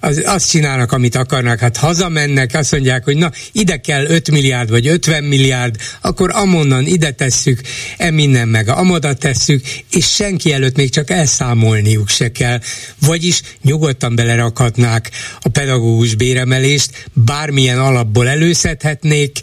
az, 0.00 0.22
azt 0.26 0.50
csinálnak, 0.50 0.92
amit 0.92 1.14
akarnak, 1.14 1.58
hát 1.58 1.76
hazamennek, 1.76 2.54
azt 2.54 2.72
mondják, 2.72 3.04
hogy 3.04 3.16
na, 3.16 3.30
ide 3.52 3.76
kell 3.76 4.06
5 4.06 4.30
milliárd 4.30 4.70
vagy 4.70 4.86
50 4.86 5.24
milliárd, 5.24 5.76
akkor 6.00 6.30
amonnan 6.32 6.86
ide 6.86 7.10
tesszük, 7.10 7.60
eminnen 7.96 8.48
meg 8.48 8.68
amoda 8.68 9.14
tesszük, 9.14 9.66
és 9.90 10.14
senki 10.14 10.52
előtt 10.52 10.76
még 10.76 10.90
csak 10.90 11.10
elszámolniuk 11.10 12.08
se 12.08 12.32
kell. 12.32 12.60
Vagyis 13.00 13.42
nyugodtan 13.62 14.14
belerakhatnák 14.14 15.10
a 15.40 15.48
pedagógus 15.48 16.14
béremelést, 16.14 17.10
bármilyen 17.12 17.78
alapból 17.78 18.28
előszedhetnék, 18.28 19.38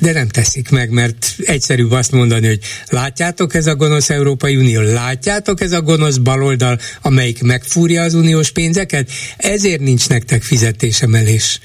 de 0.00 0.12
nem 0.12 0.28
teszik 0.28 0.70
meg, 0.70 0.90
mert 0.90 1.26
egyszerűbb 1.38 1.90
azt 1.90 2.12
mondani, 2.12 2.46
hogy 2.46 2.60
látjátok 2.90 3.54
ez 3.54 3.66
a 3.66 3.74
gonosz 3.74 4.10
Európai 4.10 4.56
Unió, 4.56 4.80
látjátok 4.80 5.60
ez 5.60 5.72
a 5.72 5.82
gonosz 5.82 6.16
baloldal, 6.16 6.78
amelyik 7.02 7.42
megfúrja 7.42 8.02
az 8.02 8.14
uniós 8.14 8.50
pénzeket, 8.50 9.10
ezért 9.36 9.80
nincs 9.80 10.08
nektek 10.08 10.42
fizetésemelés. 10.42 11.60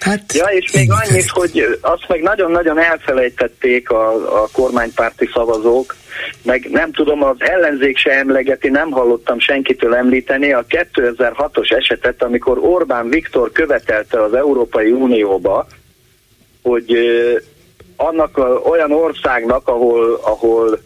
Hát, 0.00 0.32
ja, 0.32 0.44
és 0.44 0.72
még 0.72 0.90
annyit, 0.90 1.28
hogy 1.28 1.78
azt 1.80 2.08
meg 2.08 2.22
nagyon-nagyon 2.22 2.78
elfelejtették 2.80 3.90
a, 3.90 4.12
a 4.42 4.48
kormánypárti 4.52 5.28
szavazók, 5.32 5.96
meg 6.42 6.68
nem 6.70 6.92
tudom, 6.92 7.22
az 7.22 7.36
ellenzék 7.38 7.98
se 7.98 8.10
emlegeti, 8.10 8.68
nem 8.68 8.90
hallottam 8.90 9.38
senkitől 9.38 9.94
említeni 9.94 10.52
a 10.52 10.64
2006-os 10.68 11.72
esetet, 11.76 12.22
amikor 12.22 12.58
Orbán 12.58 13.08
Viktor 13.08 13.52
követelte 13.52 14.22
az 14.22 14.34
Európai 14.34 14.90
Unióba, 14.90 15.66
hogy 16.68 16.96
annak 17.96 18.36
a, 18.36 18.60
olyan 18.64 18.92
országnak, 18.92 19.68
ahol, 19.68 20.20
ahol 20.22 20.78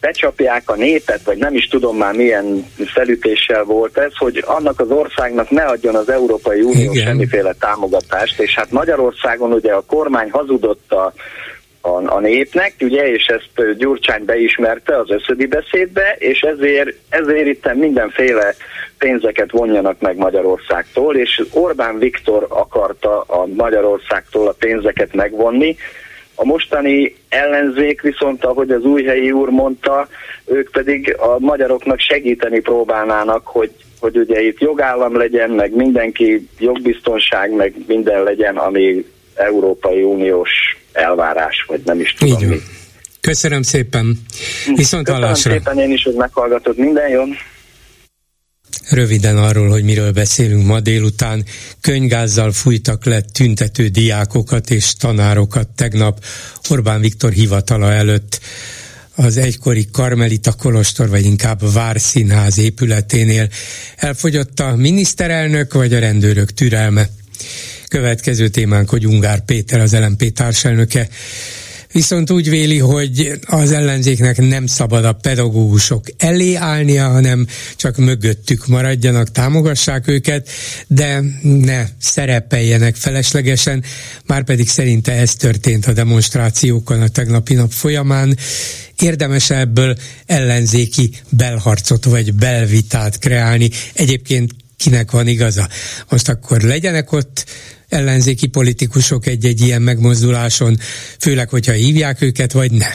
becsapják 0.00 0.70
a 0.70 0.74
népet, 0.74 1.22
vagy 1.24 1.38
nem 1.38 1.54
is 1.54 1.68
tudom 1.68 1.96
már 1.96 2.14
milyen 2.14 2.66
felütéssel 2.86 3.64
volt 3.64 3.98
ez, 3.98 4.12
hogy 4.16 4.44
annak 4.46 4.80
az 4.80 4.90
országnak 4.90 5.50
ne 5.50 5.62
adjon 5.62 5.94
az 5.94 6.08
Európai 6.08 6.60
Unió 6.60 6.92
Igen. 6.92 7.04
semmiféle 7.04 7.54
támogatást, 7.58 8.40
és 8.40 8.54
hát 8.54 8.70
Magyarországon 8.70 9.52
ugye 9.52 9.72
a 9.72 9.84
kormány 9.86 10.30
hazudott 10.30 10.92
a, 10.92 11.12
a, 11.80 12.14
a 12.16 12.20
népnek, 12.20 12.74
ugye, 12.80 13.12
és 13.12 13.24
ezt 13.26 13.76
Gyurcsány 13.76 14.24
beismerte 14.24 14.98
az 14.98 15.10
összödi 15.10 15.46
beszédbe, 15.46 16.16
és 16.18 16.40
ezért, 16.40 16.94
ezért 17.08 17.46
itt 17.46 17.74
mindenféle 17.74 18.54
pénzeket 19.00 19.50
vonjanak 19.50 20.00
meg 20.00 20.16
Magyarországtól, 20.16 21.16
és 21.16 21.42
Orbán 21.50 21.98
Viktor 21.98 22.46
akarta 22.48 23.20
a 23.20 23.46
Magyarországtól 23.46 24.48
a 24.48 24.54
pénzeket 24.58 25.14
megvonni, 25.14 25.76
a 26.34 26.44
mostani 26.44 27.16
ellenzék 27.28 28.00
viszont, 28.00 28.44
ahogy 28.44 28.70
az 28.70 28.84
újhelyi 28.84 29.30
úr 29.30 29.48
mondta, 29.48 30.08
ők 30.44 30.70
pedig 30.70 31.16
a 31.18 31.38
magyaroknak 31.38 32.00
segíteni 32.00 32.60
próbálnának, 32.60 33.46
hogy, 33.46 33.70
hogy 34.00 34.16
ugye 34.16 34.42
itt 34.42 34.58
jogállam 34.58 35.16
legyen, 35.16 35.50
meg 35.50 35.74
mindenki 35.74 36.48
jogbiztonság, 36.58 37.50
meg 37.52 37.74
minden 37.86 38.22
legyen, 38.22 38.56
ami 38.56 39.04
Európai 39.34 40.02
Uniós 40.02 40.50
elvárás, 40.92 41.64
vagy 41.68 41.80
nem 41.84 42.00
is 42.00 42.14
tudom 42.14 42.48
mi. 42.48 42.56
Köszönöm 43.20 43.62
szépen. 43.62 44.18
Viszont 44.74 45.04
Köszönöm 45.04 45.22
hallásra. 45.22 45.50
szépen 45.50 45.78
én 45.78 45.90
is, 45.90 46.02
hogy 46.02 46.14
meghallgatod. 46.14 46.76
Minden 46.76 47.08
jön. 47.08 47.36
Röviden 48.88 49.36
arról, 49.36 49.68
hogy 49.68 49.82
miről 49.82 50.12
beszélünk 50.12 50.66
ma 50.66 50.80
délután, 50.80 51.44
könygázzal 51.80 52.52
fújtak 52.52 53.04
le 53.04 53.20
tüntető 53.20 53.88
diákokat 53.88 54.70
és 54.70 54.94
tanárokat 54.94 55.68
tegnap 55.68 56.24
Orbán 56.68 57.00
Viktor 57.00 57.32
hivatala 57.32 57.92
előtt 57.92 58.40
az 59.14 59.36
egykori 59.36 59.88
Karmelita 59.92 60.52
Kolostor, 60.52 61.08
vagy 61.08 61.24
inkább 61.24 61.72
Várszínház 61.72 62.58
épületénél. 62.58 63.48
Elfogyott 63.96 64.60
a 64.60 64.76
miniszterelnök 64.76 65.72
vagy 65.72 65.94
a 65.94 65.98
rendőrök 65.98 66.52
türelme? 66.52 67.08
Következő 67.88 68.48
témánk, 68.48 68.90
hogy 68.90 69.06
Ungár 69.06 69.44
Péter, 69.44 69.80
az 69.80 69.92
LMP 69.92 70.32
társelnöke 70.32 71.08
viszont 71.92 72.30
úgy 72.30 72.50
véli, 72.50 72.78
hogy 72.78 73.32
az 73.46 73.72
ellenzéknek 73.72 74.36
nem 74.36 74.66
szabad 74.66 75.04
a 75.04 75.12
pedagógusok 75.12 76.06
elé 76.16 76.54
állnia, 76.54 77.08
hanem 77.08 77.46
csak 77.76 77.96
mögöttük 77.96 78.66
maradjanak, 78.66 79.30
támogassák 79.30 80.08
őket, 80.08 80.48
de 80.86 81.22
ne 81.42 81.86
szerepeljenek 82.00 82.96
feleslegesen, 82.96 83.84
már 84.26 84.44
pedig 84.44 84.68
szerinte 84.68 85.12
ez 85.12 85.34
történt 85.34 85.86
a 85.86 85.92
demonstrációkon 85.92 87.00
a 87.02 87.08
tegnapi 87.08 87.54
nap 87.54 87.72
folyamán. 87.72 88.36
Érdemes 88.98 89.50
ebből 89.50 89.96
ellenzéki 90.26 91.10
belharcot 91.28 92.04
vagy 92.04 92.34
belvitát 92.34 93.18
kreálni. 93.18 93.70
Egyébként 93.92 94.52
kinek 94.76 95.10
van 95.10 95.26
igaza. 95.26 95.68
Most 96.08 96.28
akkor 96.28 96.60
legyenek 96.60 97.12
ott 97.12 97.44
ellenzéki 97.90 98.46
politikusok 98.46 99.26
egy-egy 99.26 99.60
ilyen 99.60 99.82
megmozduláson, 99.82 100.78
főleg, 101.18 101.48
hogyha 101.48 101.72
hívják 101.72 102.22
őket, 102.22 102.52
vagy 102.52 102.72
ne. 102.72 102.88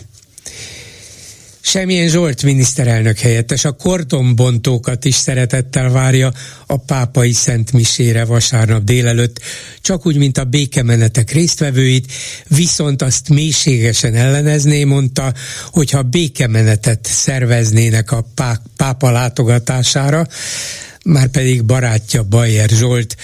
Semmilyen 1.68 2.08
Zsolt 2.08 2.44
miniszterelnök 2.44 3.18
helyettes 3.18 3.66
a 3.66 3.72
kordonbontókat 3.72 5.06
is 5.06 5.16
szeretettel 5.16 5.90
várja 5.90 6.34
a 6.66 6.78
pápai 6.78 7.32
szent 7.32 7.72
misére 7.72 8.26
vasárnap 8.26 8.84
délelőtt, 8.84 9.40
csak 9.82 10.06
úgy, 10.06 10.18
mint 10.18 10.38
a 10.38 10.44
békemenetek 10.44 11.32
résztvevőit, 11.32 12.12
viszont 12.48 13.02
azt 13.02 13.30
mélységesen 13.30 14.16
ellenezné, 14.16 14.84
mondta, 14.84 15.34
hogyha 15.72 16.02
békemenetet 16.02 17.06
szerveznének 17.06 18.12
a 18.12 18.26
pápa 18.76 19.12
látogatására, 19.12 20.28
már 21.06 21.28
pedig 21.28 21.64
barátja 21.64 22.24
Bajer 22.24 22.70
Zsolt 22.70 23.16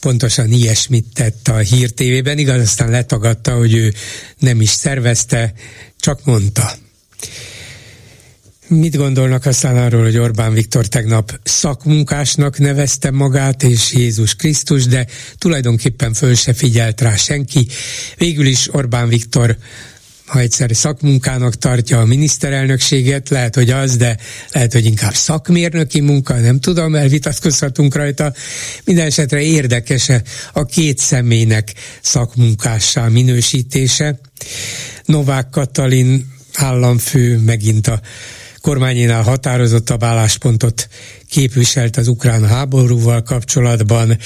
pontosan 0.00 0.52
ilyesmit 0.52 1.06
tett 1.14 1.48
a 1.48 1.56
Hír 1.56 1.90
TV-ben, 1.90 2.38
igaz, 2.38 2.60
aztán 2.60 2.90
letagadta, 2.90 3.56
hogy 3.56 3.74
ő 3.74 3.92
nem 4.38 4.60
is 4.60 4.70
szervezte, 4.70 5.52
csak 5.98 6.24
mondta. 6.24 6.72
Mit 8.66 8.96
gondolnak 8.96 9.46
aztán 9.46 9.76
arról, 9.76 10.02
hogy 10.02 10.18
Orbán 10.18 10.52
Viktor 10.52 10.86
tegnap 10.86 11.40
szakmunkásnak 11.42 12.58
nevezte 12.58 13.10
magát, 13.10 13.62
és 13.62 13.92
Jézus 13.92 14.34
Krisztus, 14.34 14.86
de 14.86 15.06
tulajdonképpen 15.38 16.14
föl 16.14 16.34
se 16.34 16.52
figyelt 16.52 17.00
rá 17.00 17.16
senki. 17.16 17.66
Végül 18.16 18.46
is 18.46 18.74
Orbán 18.74 19.08
Viktor 19.08 19.56
ha 20.30 20.38
egyszer 20.40 20.76
szakmunkának 20.76 21.54
tartja 21.54 21.98
a 21.98 22.04
miniszterelnökséget, 22.04 23.28
lehet, 23.28 23.54
hogy 23.54 23.70
az, 23.70 23.96
de 23.96 24.16
lehet, 24.52 24.72
hogy 24.72 24.86
inkább 24.86 25.14
szakmérnöki 25.14 26.00
munka, 26.00 26.34
nem 26.34 26.60
tudom, 26.60 26.94
elvitatkozhatunk 26.94 27.94
rajta. 27.94 28.32
Minden 28.84 29.06
esetre 29.06 29.40
érdekes 29.40 30.10
a 30.52 30.64
két 30.64 30.98
személynek 30.98 31.72
szakmunkássá 32.02 33.08
minősítése. 33.08 34.20
Novák 35.04 35.50
Katalin 35.50 36.32
államfő 36.54 37.38
megint 37.38 37.86
a 37.86 38.00
kormányénál 38.60 39.22
határozottabb 39.22 40.02
álláspontot 40.02 40.88
képviselt 41.28 41.96
az 41.96 42.08
ukrán 42.08 42.48
háborúval 42.48 43.22
kapcsolatban. 43.22 44.18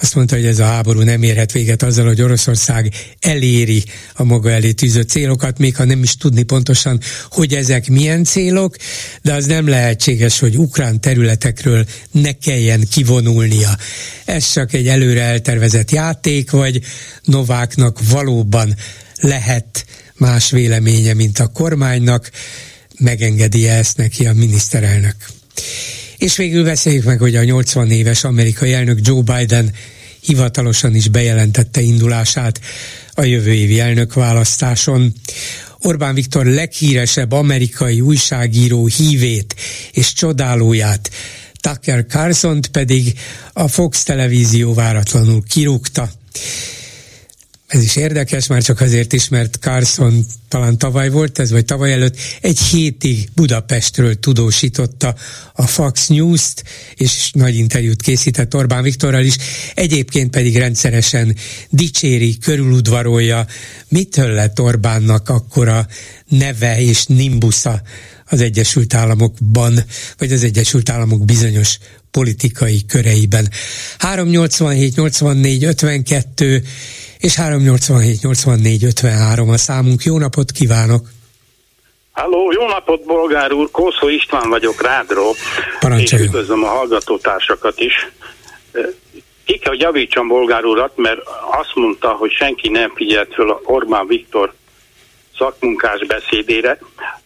Azt 0.00 0.14
mondta, 0.14 0.34
hogy 0.34 0.46
ez 0.46 0.58
a 0.58 0.64
háború 0.64 1.00
nem 1.00 1.22
érhet 1.22 1.52
véget 1.52 1.82
azzal, 1.82 2.06
hogy 2.06 2.22
Oroszország 2.22 2.94
eléri 3.20 3.84
a 4.14 4.24
maga 4.24 4.50
elé 4.50 4.72
tűzött 4.72 5.08
célokat, 5.08 5.58
még 5.58 5.76
ha 5.76 5.84
nem 5.84 6.02
is 6.02 6.16
tudni 6.16 6.42
pontosan, 6.42 7.00
hogy 7.30 7.54
ezek 7.54 7.88
milyen 7.88 8.24
célok, 8.24 8.76
de 9.22 9.32
az 9.32 9.46
nem 9.46 9.68
lehetséges, 9.68 10.38
hogy 10.38 10.56
ukrán 10.56 11.00
területekről 11.00 11.84
ne 12.10 12.32
kelljen 12.32 12.86
kivonulnia. 12.90 13.76
Ez 14.24 14.52
csak 14.52 14.72
egy 14.72 14.88
előre 14.88 15.22
eltervezett 15.22 15.90
játék, 15.90 16.50
vagy 16.50 16.80
Nováknak 17.22 17.98
valóban 18.08 18.74
lehet 19.20 19.84
más 20.16 20.50
véleménye, 20.50 21.14
mint 21.14 21.38
a 21.38 21.46
kormánynak, 21.46 22.30
megengedi 22.98 23.66
-e 23.68 23.76
ezt 23.76 23.96
neki 23.96 24.26
a 24.26 24.32
miniszterelnök. 24.32 25.16
És 26.16 26.36
végül 26.36 26.64
beszéljük 26.64 27.04
meg, 27.04 27.18
hogy 27.18 27.36
a 27.36 27.44
80 27.44 27.90
éves 27.90 28.24
amerikai 28.24 28.72
elnök 28.72 28.98
Joe 29.02 29.22
Biden 29.22 29.72
hivatalosan 30.20 30.94
is 30.94 31.08
bejelentette 31.08 31.80
indulását 31.80 32.60
a 33.14 33.22
jövő 33.22 33.52
évi 33.52 33.80
elnökválasztáson. 33.80 35.12
Orbán 35.78 36.14
Viktor 36.14 36.46
leghíresebb 36.46 37.32
amerikai 37.32 38.00
újságíró 38.00 38.86
hívét 38.86 39.54
és 39.92 40.12
csodálóját, 40.12 41.10
Tucker 41.64 42.06
carlson 42.06 42.60
pedig 42.72 43.18
a 43.52 43.68
Fox 43.68 44.02
televízió 44.02 44.74
váratlanul 44.74 45.42
kirúgta. 45.48 46.10
Ez 47.74 47.82
is 47.82 47.96
érdekes, 47.96 48.46
már 48.46 48.62
csak 48.62 48.80
azért 48.80 49.12
is, 49.12 49.28
mert 49.28 49.56
Carson 49.60 50.26
talán 50.48 50.78
tavaly 50.78 51.10
volt 51.10 51.38
ez, 51.38 51.50
vagy 51.50 51.64
tavaly 51.64 51.92
előtt, 51.92 52.16
egy 52.40 52.58
hétig 52.58 53.28
Budapestről 53.34 54.18
tudósította 54.18 55.14
a 55.52 55.66
Fox 55.66 56.06
News-t, 56.06 56.64
és 56.94 57.30
nagy 57.32 57.56
interjút 57.56 58.02
készített 58.02 58.54
Orbán 58.54 58.82
Viktorral 58.82 59.24
is, 59.24 59.36
egyébként 59.74 60.30
pedig 60.30 60.56
rendszeresen 60.56 61.36
dicséri, 61.70 62.38
körüludvarolja, 62.38 63.46
mitől 63.88 64.30
lett 64.30 64.60
Orbánnak 64.60 65.28
akkora 65.28 65.86
neve 66.28 66.80
és 66.80 67.06
nimbusza 67.06 67.82
az 68.24 68.40
Egyesült 68.40 68.94
Államokban, 68.94 69.84
vagy 70.18 70.32
az 70.32 70.42
Egyesült 70.42 70.88
Államok 70.88 71.24
bizonyos 71.24 71.78
politikai 72.10 72.84
köreiben. 72.86 73.50
387 73.98 74.96
84 74.96 75.64
52 75.64 76.62
és 77.24 77.34
387 77.34 78.22
84 78.22 78.84
53 78.84 79.48
a 79.48 79.56
számunk. 79.56 80.02
Jó 80.02 80.18
napot 80.18 80.50
kívánok! 80.50 81.06
Halló, 82.12 82.52
jó 82.52 82.66
napot, 82.66 83.04
bolgár 83.04 83.52
úr! 83.52 83.70
Kószó 83.70 84.08
István 84.08 84.48
vagyok 84.48 84.82
Rádról, 84.82 85.34
Parancsoljon. 85.80 86.26
és 86.28 86.34
üdvözlöm 86.34 86.64
a 86.64 86.66
hallgatótársakat 86.66 87.80
is. 87.80 87.92
Ki 89.44 89.58
kell 89.58 89.74
javítsam 89.76 90.28
bolgár 90.28 90.64
urat, 90.64 90.96
mert 90.96 91.18
azt 91.50 91.74
mondta, 91.74 92.08
hogy 92.08 92.30
senki 92.30 92.68
nem 92.68 92.92
figyelt 92.94 93.34
föl 93.34 93.60
Orbán 93.64 94.06
Viktor 94.06 94.54
szakmunkás 95.38 96.06
beszédére. 96.06 96.78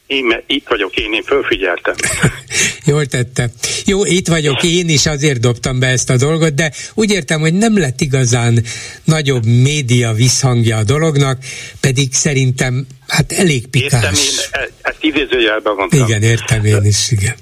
Én 0.09 0.43
itt 0.47 0.69
vagyok 0.69 0.97
én, 0.97 1.13
én 1.13 1.23
fölfigyeltem. 1.23 1.95
Jól 2.91 3.07
tette. 3.07 3.51
Jó, 3.85 4.05
itt 4.05 4.29
vagyok 4.29 4.63
én 4.63 4.89
is, 4.89 5.07
azért 5.07 5.41
dobtam 5.41 5.79
be 5.79 5.87
ezt 5.87 6.11
a 6.11 6.17
dolgot, 6.17 6.55
de 6.55 6.73
úgy 6.95 7.11
értem, 7.11 7.41
hogy 7.41 7.55
nem 7.55 7.79
lett 7.79 8.01
igazán 8.01 8.59
nagyobb 9.05 9.45
média 9.45 10.13
visszhangja 10.13 10.77
a 10.77 10.85
dolognak, 10.85 11.39
pedig 11.81 12.13
szerintem 12.13 12.87
hát 13.09 13.33
elég 13.33 13.69
pikás. 13.69 13.93
Értem 13.93 14.15
én, 14.15 14.39
e- 14.51 14.89
ezt 14.89 15.03
idézőjelben 15.03 15.75
mondtam. 15.75 16.07
Igen, 16.07 16.23
értem 16.23 16.65
én 16.65 16.85
is, 16.85 17.11
igen. 17.11 17.35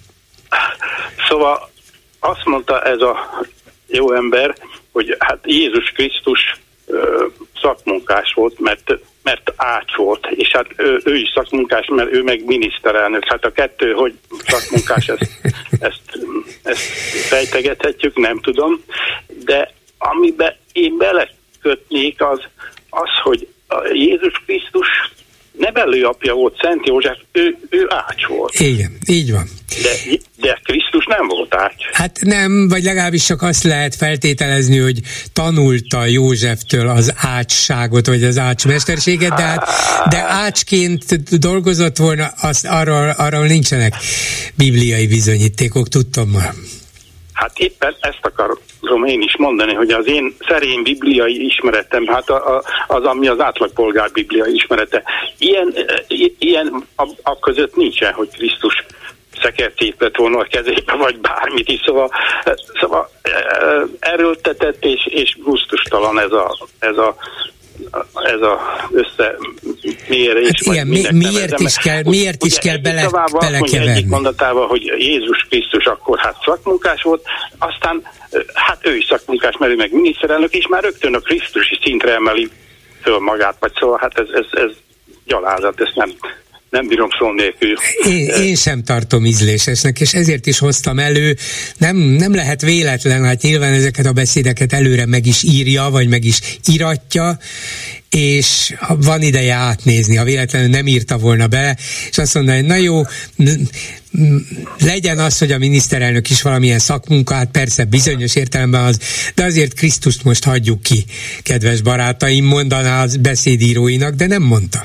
Szóval 1.28 1.70
azt 2.18 2.44
mondta 2.44 2.82
ez 2.82 3.00
a 3.00 3.44
jó 3.86 4.14
ember, 4.14 4.54
hogy 4.92 5.16
hát 5.18 5.38
Jézus 5.44 5.92
Krisztus 5.94 6.40
szakmunkás 7.60 8.32
volt, 8.32 8.58
mert 8.58 8.98
mert 9.22 9.52
ács 9.56 9.96
volt, 9.96 10.26
és 10.26 10.50
hát 10.52 10.66
ő, 10.76 11.00
ő 11.04 11.16
is 11.16 11.32
szakmunkás, 11.34 11.86
mert 11.86 12.12
ő 12.12 12.22
meg 12.22 12.44
miniszterelnök. 12.44 13.24
Hát 13.24 13.44
a 13.44 13.52
kettő, 13.52 13.92
hogy 13.92 14.14
szakmunkás, 14.46 15.08
ezt, 15.08 15.30
ezt, 15.80 16.18
ezt 16.62 16.80
fejtegethetjük, 17.28 18.16
nem 18.16 18.40
tudom, 18.40 18.84
de 19.44 19.72
amiben 19.98 20.56
én 20.72 20.96
belekötnék 20.96 22.22
az, 22.22 22.40
az, 22.90 23.08
hogy 23.22 23.48
Jézus 23.92 24.42
Krisztus 24.46 24.88
nevelőapja 25.58 26.34
volt 26.34 26.56
Szent 26.60 26.86
József, 26.86 27.18
ő, 27.32 27.56
ő 27.70 27.86
ács 27.88 28.26
volt. 28.26 28.54
Igen, 28.60 28.98
így 29.06 29.32
van. 29.32 29.48
De, 29.82 29.90
de 30.36 30.60
Krisztus 30.62 31.06
nem 31.06 31.26
volt 31.26 31.54
ács. 31.54 31.84
Hát 31.92 32.18
nem, 32.20 32.68
vagy 32.68 32.82
legalábbis 32.82 33.24
csak 33.24 33.42
azt 33.42 33.62
lehet 33.62 33.94
feltételezni, 33.94 34.78
hogy 34.78 35.00
tanulta 35.32 36.04
Józseftől 36.04 36.88
az 36.88 37.12
ácsságot, 37.16 38.06
vagy 38.06 38.24
az 38.24 38.38
ácsmesterséget, 38.38 39.34
de, 39.34 39.42
hát, 39.42 39.68
de 40.08 40.18
ácsként 40.18 41.38
dolgozott 41.38 41.96
volna, 41.96 42.26
azt, 42.40 42.66
arról, 42.66 43.08
arról 43.08 43.46
nincsenek 43.46 43.94
bibliai 44.54 45.06
bizonyítékok, 45.06 45.88
tudtam 45.88 46.28
már. 46.28 46.52
Hát 47.36 47.58
éppen 47.58 47.96
ezt 48.00 48.18
akarom 48.20 49.04
én 49.04 49.20
is 49.20 49.36
mondani, 49.36 49.74
hogy 49.74 49.90
az 49.90 50.06
én 50.06 50.36
szerény 50.48 50.82
bibliai 50.82 51.44
ismeretem, 51.44 52.06
hát 52.06 52.28
a, 52.28 52.56
a, 52.56 52.62
az, 52.86 53.04
ami 53.04 53.28
az 53.28 53.40
átlagpolgár 53.40 54.10
bibliai 54.12 54.54
ismerete, 54.54 55.02
ilyen, 55.38 55.74
ilyen 56.38 56.84
a, 56.96 57.08
a 57.22 57.38
között 57.38 57.76
nincsen, 57.76 58.12
hogy 58.12 58.28
Krisztus 58.28 58.84
szekertét 59.42 59.94
lett 59.98 60.16
volna 60.16 60.38
a 60.38 60.46
kezébe, 60.50 60.94
vagy 60.94 61.18
bármit 61.18 61.68
is, 61.68 61.80
szóval, 61.84 62.10
szóval 62.80 63.10
erőltetett 63.98 64.84
és, 64.84 65.06
és 65.06 65.36
gusztustalan 65.42 66.18
ez 66.18 66.32
a, 66.32 66.56
ez 66.78 66.96
a 66.96 67.16
ez 68.14 68.40
a 68.40 68.60
összemérés. 68.92 70.62
Hát 70.64 70.74
igen, 70.74 70.86
mi, 70.86 71.04
miért 71.10 71.60
is 71.60 71.76
kell, 71.76 72.02
miért 72.04 72.44
is 72.44 72.58
kell 72.58 72.76
bele, 72.76 73.08
belekeverni? 73.38 73.90
Egyik 73.90 74.08
mondatával, 74.08 74.66
hogy 74.66 74.82
Jézus 74.82 75.46
Krisztus 75.48 75.84
akkor 75.84 76.18
hát 76.18 76.36
szakmunkás 76.44 77.02
volt, 77.02 77.22
aztán 77.58 78.02
hát 78.54 78.86
ő 78.86 78.96
is 78.96 79.04
szakmunkás, 79.04 79.56
mert 79.58 79.72
ő 79.72 79.76
meg 79.76 79.92
miniszterelnök, 79.92 80.54
és 80.54 80.66
már 80.66 80.82
rögtön 80.82 81.14
a 81.14 81.18
Krisztusi 81.18 81.78
szintre 81.82 82.14
emeli 82.14 82.50
föl 83.02 83.18
magát, 83.18 83.56
vagy 83.60 83.72
szóval 83.78 83.98
hát 84.00 84.18
ez, 84.18 84.26
ez, 84.32 84.46
ez 84.50 84.70
gyalázat, 85.24 85.80
ezt 85.80 85.94
nem, 85.94 86.10
nem 86.70 86.86
bírom 86.88 87.08
szó 87.18 87.32
nélkül. 87.32 87.74
Én, 88.12 88.28
én 88.28 88.54
sem 88.54 88.82
tartom 88.82 89.24
ízlésesnek, 89.24 90.00
és 90.00 90.12
ezért 90.12 90.46
is 90.46 90.58
hoztam 90.58 90.98
elő. 90.98 91.36
Nem, 91.78 91.96
nem 91.96 92.34
lehet 92.34 92.60
véletlen, 92.60 93.24
hát 93.24 93.42
nyilván 93.42 93.72
ezeket 93.72 94.06
a 94.06 94.12
beszédeket 94.12 94.72
előre 94.72 95.06
meg 95.06 95.26
is 95.26 95.42
írja, 95.42 95.88
vagy 95.90 96.08
meg 96.08 96.24
is 96.24 96.40
iratja, 96.64 97.38
és 98.10 98.74
van 98.88 99.22
ideje 99.22 99.54
átnézni, 99.54 100.16
ha 100.16 100.24
véletlenül 100.24 100.68
nem 100.68 100.86
írta 100.86 101.18
volna 101.18 101.46
be, 101.46 101.76
és 102.10 102.18
azt 102.18 102.34
mondja, 102.34 102.54
hogy 102.54 102.64
na 102.64 102.76
jó, 102.76 103.02
legyen 104.78 105.18
az, 105.18 105.38
hogy 105.38 105.52
a 105.52 105.58
miniszterelnök 105.58 106.30
is 106.30 106.42
valamilyen 106.42 106.78
szakmunkát, 106.78 107.50
persze 107.50 107.84
bizonyos 107.84 108.34
értelemben 108.34 108.84
az, 108.84 108.98
de 109.34 109.44
azért 109.44 109.74
Krisztust 109.74 110.24
most 110.24 110.44
hagyjuk 110.44 110.82
ki, 110.82 111.04
kedves 111.42 111.80
barátaim, 111.80 112.44
mondaná 112.44 113.02
az 113.02 113.16
beszédíróinak, 113.16 114.14
de 114.14 114.26
nem 114.26 114.42
mondta. 114.42 114.84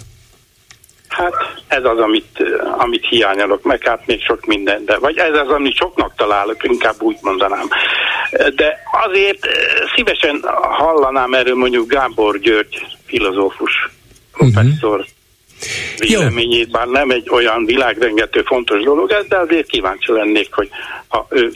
Hát 1.07 1.33
ez 1.71 1.83
az, 1.83 1.97
amit, 1.97 2.43
amit 2.77 3.07
hiányolok, 3.09 3.63
meg 3.63 3.83
hát 3.83 4.05
még 4.05 4.21
sok 4.23 4.45
minden, 4.45 4.85
de 4.85 4.97
vagy 4.97 5.17
ez 5.17 5.33
az, 5.33 5.47
amit 5.47 5.75
soknak 5.75 6.13
találok, 6.15 6.63
inkább 6.63 6.95
úgy 7.01 7.17
mondanám. 7.21 7.67
De 8.55 8.79
azért 9.05 9.47
szívesen 9.95 10.41
hallanám 10.61 11.33
erről 11.33 11.55
mondjuk 11.55 11.89
Gábor 11.89 12.39
György 12.39 12.85
filozófus 13.05 13.89
professzor 14.31 14.99
uh-huh. 14.99 16.09
véleményét, 16.09 16.71
bár 16.71 16.87
nem 16.87 17.09
egy 17.09 17.29
olyan 17.29 17.65
világrengető 17.65 18.41
fontos 18.45 18.83
dolog 18.83 19.11
ez, 19.11 19.25
de 19.27 19.37
azért 19.37 19.67
kíváncsi 19.67 20.11
lennék, 20.11 20.53
hogy 20.53 20.69
ha 21.07 21.27
ő 21.29 21.51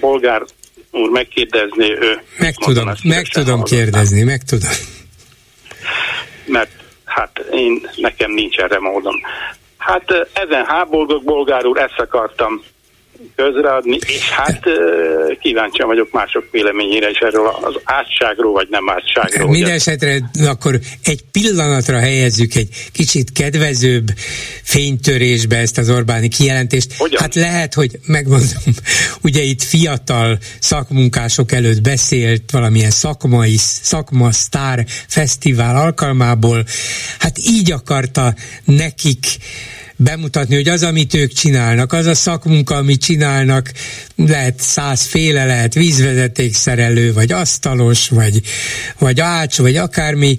bolgár 0.00 0.42
úr 0.90 1.10
megkérdezné, 1.10 1.90
ő... 2.00 2.20
Meg 2.38 2.54
tudom, 2.54 2.90
meg 3.02 3.26
tudom 3.26 3.62
kérdezni, 3.62 4.22
meg 4.22 4.42
tudom. 4.42 4.70
Mert 6.46 6.79
hát 7.10 7.38
én, 7.52 7.90
nekem 7.96 8.30
nincs 8.30 8.58
erre 8.58 8.78
módom. 8.78 9.20
Hát 9.78 10.28
ezen 10.32 10.64
háborgok, 10.64 11.24
bolgár 11.24 11.66
úr, 11.66 11.78
ezt 11.78 11.98
akartam 11.98 12.62
közreadni, 13.36 13.98
és 14.06 14.30
hát 14.30 14.60
kíváncsian 15.40 15.88
vagyok 15.88 16.12
mások 16.12 16.44
véleményére 16.50 17.10
is 17.10 17.18
erről 17.18 17.46
az 17.62 17.74
átságról, 17.84 18.52
vagy 18.52 18.66
nem 18.70 18.90
átságról. 18.90 19.50
Minden 19.50 19.72
esetre 19.72 20.30
akkor 20.46 20.78
egy 21.04 21.24
pillanatra 21.32 21.98
helyezzük 21.98 22.54
egy 22.54 22.68
kicsit 22.92 23.32
kedvezőbb 23.32 24.06
fénytörésbe 24.62 25.56
ezt 25.56 25.78
az 25.78 25.90
Orbáni 25.90 26.28
kijelentést. 26.28 26.96
Hogyan? 26.96 27.20
Hát 27.20 27.34
lehet, 27.34 27.74
hogy 27.74 27.98
megmondom, 28.06 28.48
ugye 29.22 29.42
itt 29.42 29.62
fiatal 29.62 30.38
szakmunkások 30.60 31.52
előtt 31.52 31.80
beszélt 31.80 32.50
valamilyen 32.50 32.90
szakmai, 32.90 33.56
szakma 33.56 34.32
sztár 34.32 34.84
fesztivál 35.08 35.76
alkalmából, 35.76 36.64
hát 37.18 37.38
így 37.38 37.72
akarta 37.72 38.34
nekik 38.64 39.26
bemutatni, 40.02 40.54
hogy 40.54 40.68
az, 40.68 40.82
amit 40.82 41.14
ők 41.14 41.32
csinálnak, 41.32 41.92
az 41.92 42.06
a 42.06 42.14
szakmunka, 42.14 42.74
amit 42.74 43.02
csinálnak, 43.02 43.72
lehet 44.16 44.60
százféle, 44.60 45.44
lehet 45.44 45.74
vízvezetékszerelő, 45.74 47.12
vagy 47.12 47.32
asztalos, 47.32 48.08
vagy, 48.08 48.40
vagy 48.98 49.20
ács, 49.20 49.58
vagy 49.58 49.76
akármi, 49.76 50.38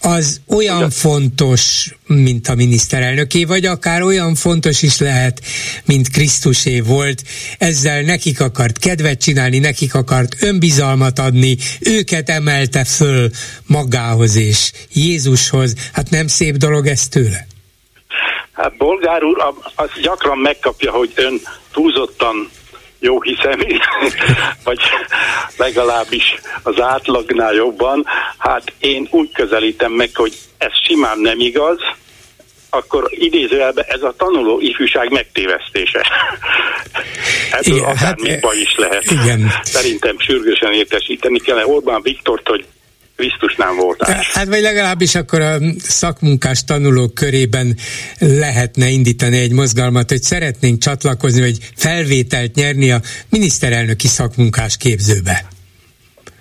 az 0.00 0.40
olyan 0.46 0.90
fontos, 0.90 1.94
mint 2.06 2.48
a 2.48 2.54
miniszterelnöké, 2.54 3.44
vagy 3.44 3.66
akár 3.66 4.02
olyan 4.02 4.34
fontos 4.34 4.82
is 4.82 4.98
lehet, 4.98 5.40
mint 5.84 6.10
Krisztusé 6.10 6.80
volt. 6.80 7.22
Ezzel 7.58 8.02
nekik 8.02 8.40
akart 8.40 8.78
kedvet 8.78 9.20
csinálni, 9.20 9.58
nekik 9.58 9.94
akart 9.94 10.36
önbizalmat 10.40 11.18
adni, 11.18 11.56
őket 11.80 12.30
emelte 12.30 12.84
föl 12.84 13.30
magához 13.66 14.36
és 14.36 14.72
Jézushoz. 14.92 15.74
Hát 15.92 16.10
nem 16.10 16.26
szép 16.26 16.56
dolog 16.56 16.86
ez 16.86 17.08
tőle? 17.08 17.46
Hát 18.54 18.76
bolgár 18.76 19.24
úr 19.24 19.54
az 19.74 19.90
gyakran 20.02 20.38
megkapja, 20.38 20.92
hogy 20.92 21.12
ön 21.14 21.40
túlzottan 21.72 22.50
jó 22.98 23.22
hiszemű, 23.22 23.76
vagy 24.64 24.80
legalábbis 25.56 26.34
az 26.62 26.80
átlagnál 26.80 27.52
jobban. 27.52 28.06
Hát 28.38 28.72
én 28.78 29.08
úgy 29.10 29.32
közelítem 29.32 29.92
meg, 29.92 30.10
hogy 30.14 30.34
ez 30.58 30.72
simán 30.86 31.18
nem 31.18 31.40
igaz, 31.40 31.78
akkor 32.70 33.06
idézőjelben 33.10 33.84
ez 33.88 34.02
a 34.02 34.14
tanuló 34.16 34.60
ifjúság 34.60 35.10
megtévesztése. 35.10 36.00
Ebből 37.50 37.76
igen, 37.76 37.88
akár 37.88 38.16
hát, 38.42 38.54
is 38.54 38.74
lehet. 38.76 39.04
Igen. 39.10 39.52
Szerintem 39.62 40.18
sürgősen 40.18 40.72
értesíteni 40.72 41.38
kellene 41.38 41.66
Orbán 41.66 42.02
Viktort, 42.02 42.48
hogy 42.48 42.66
Krisztusnál 43.16 43.72
voltál. 43.72 44.24
Hát 44.32 44.46
vagy 44.46 44.60
legalábbis 44.60 45.14
akkor 45.14 45.40
a 45.40 45.58
szakmunkás 45.78 46.64
tanulók 46.64 47.14
körében 47.14 47.76
lehetne 48.18 48.88
indítani 48.88 49.38
egy 49.38 49.52
mozgalmat, 49.52 50.08
hogy 50.08 50.22
szeretnénk 50.22 50.78
csatlakozni, 50.78 51.40
vagy 51.40 51.58
felvételt 51.76 52.54
nyerni 52.54 52.90
a 52.90 53.00
miniszterelnöki 53.28 54.06
szakmunkás 54.06 54.76
képzőbe. 54.76 55.46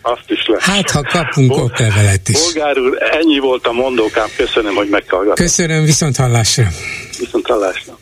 Azt 0.02 0.26
is 0.28 0.46
lesz. 0.48 0.62
Hát, 0.62 0.90
ha 0.90 1.02
kapunk 1.02 1.48
Bol- 1.48 1.64
oklevelet 1.64 2.30
is. 2.30 2.40
Bolgár 2.40 2.78
úr, 2.78 2.98
ennyi 3.12 3.40
volt 3.40 3.68
a 3.68 3.72
mondókám. 3.72 4.28
Köszönöm, 4.36 4.76
hogy 4.76 4.90
meghallgatott. 4.90 5.38
Köszönöm, 5.38 5.84
viszont 5.84 6.16
hallásra. 6.16 6.68
Viszont 7.20 7.48
hallásra. 7.48 7.98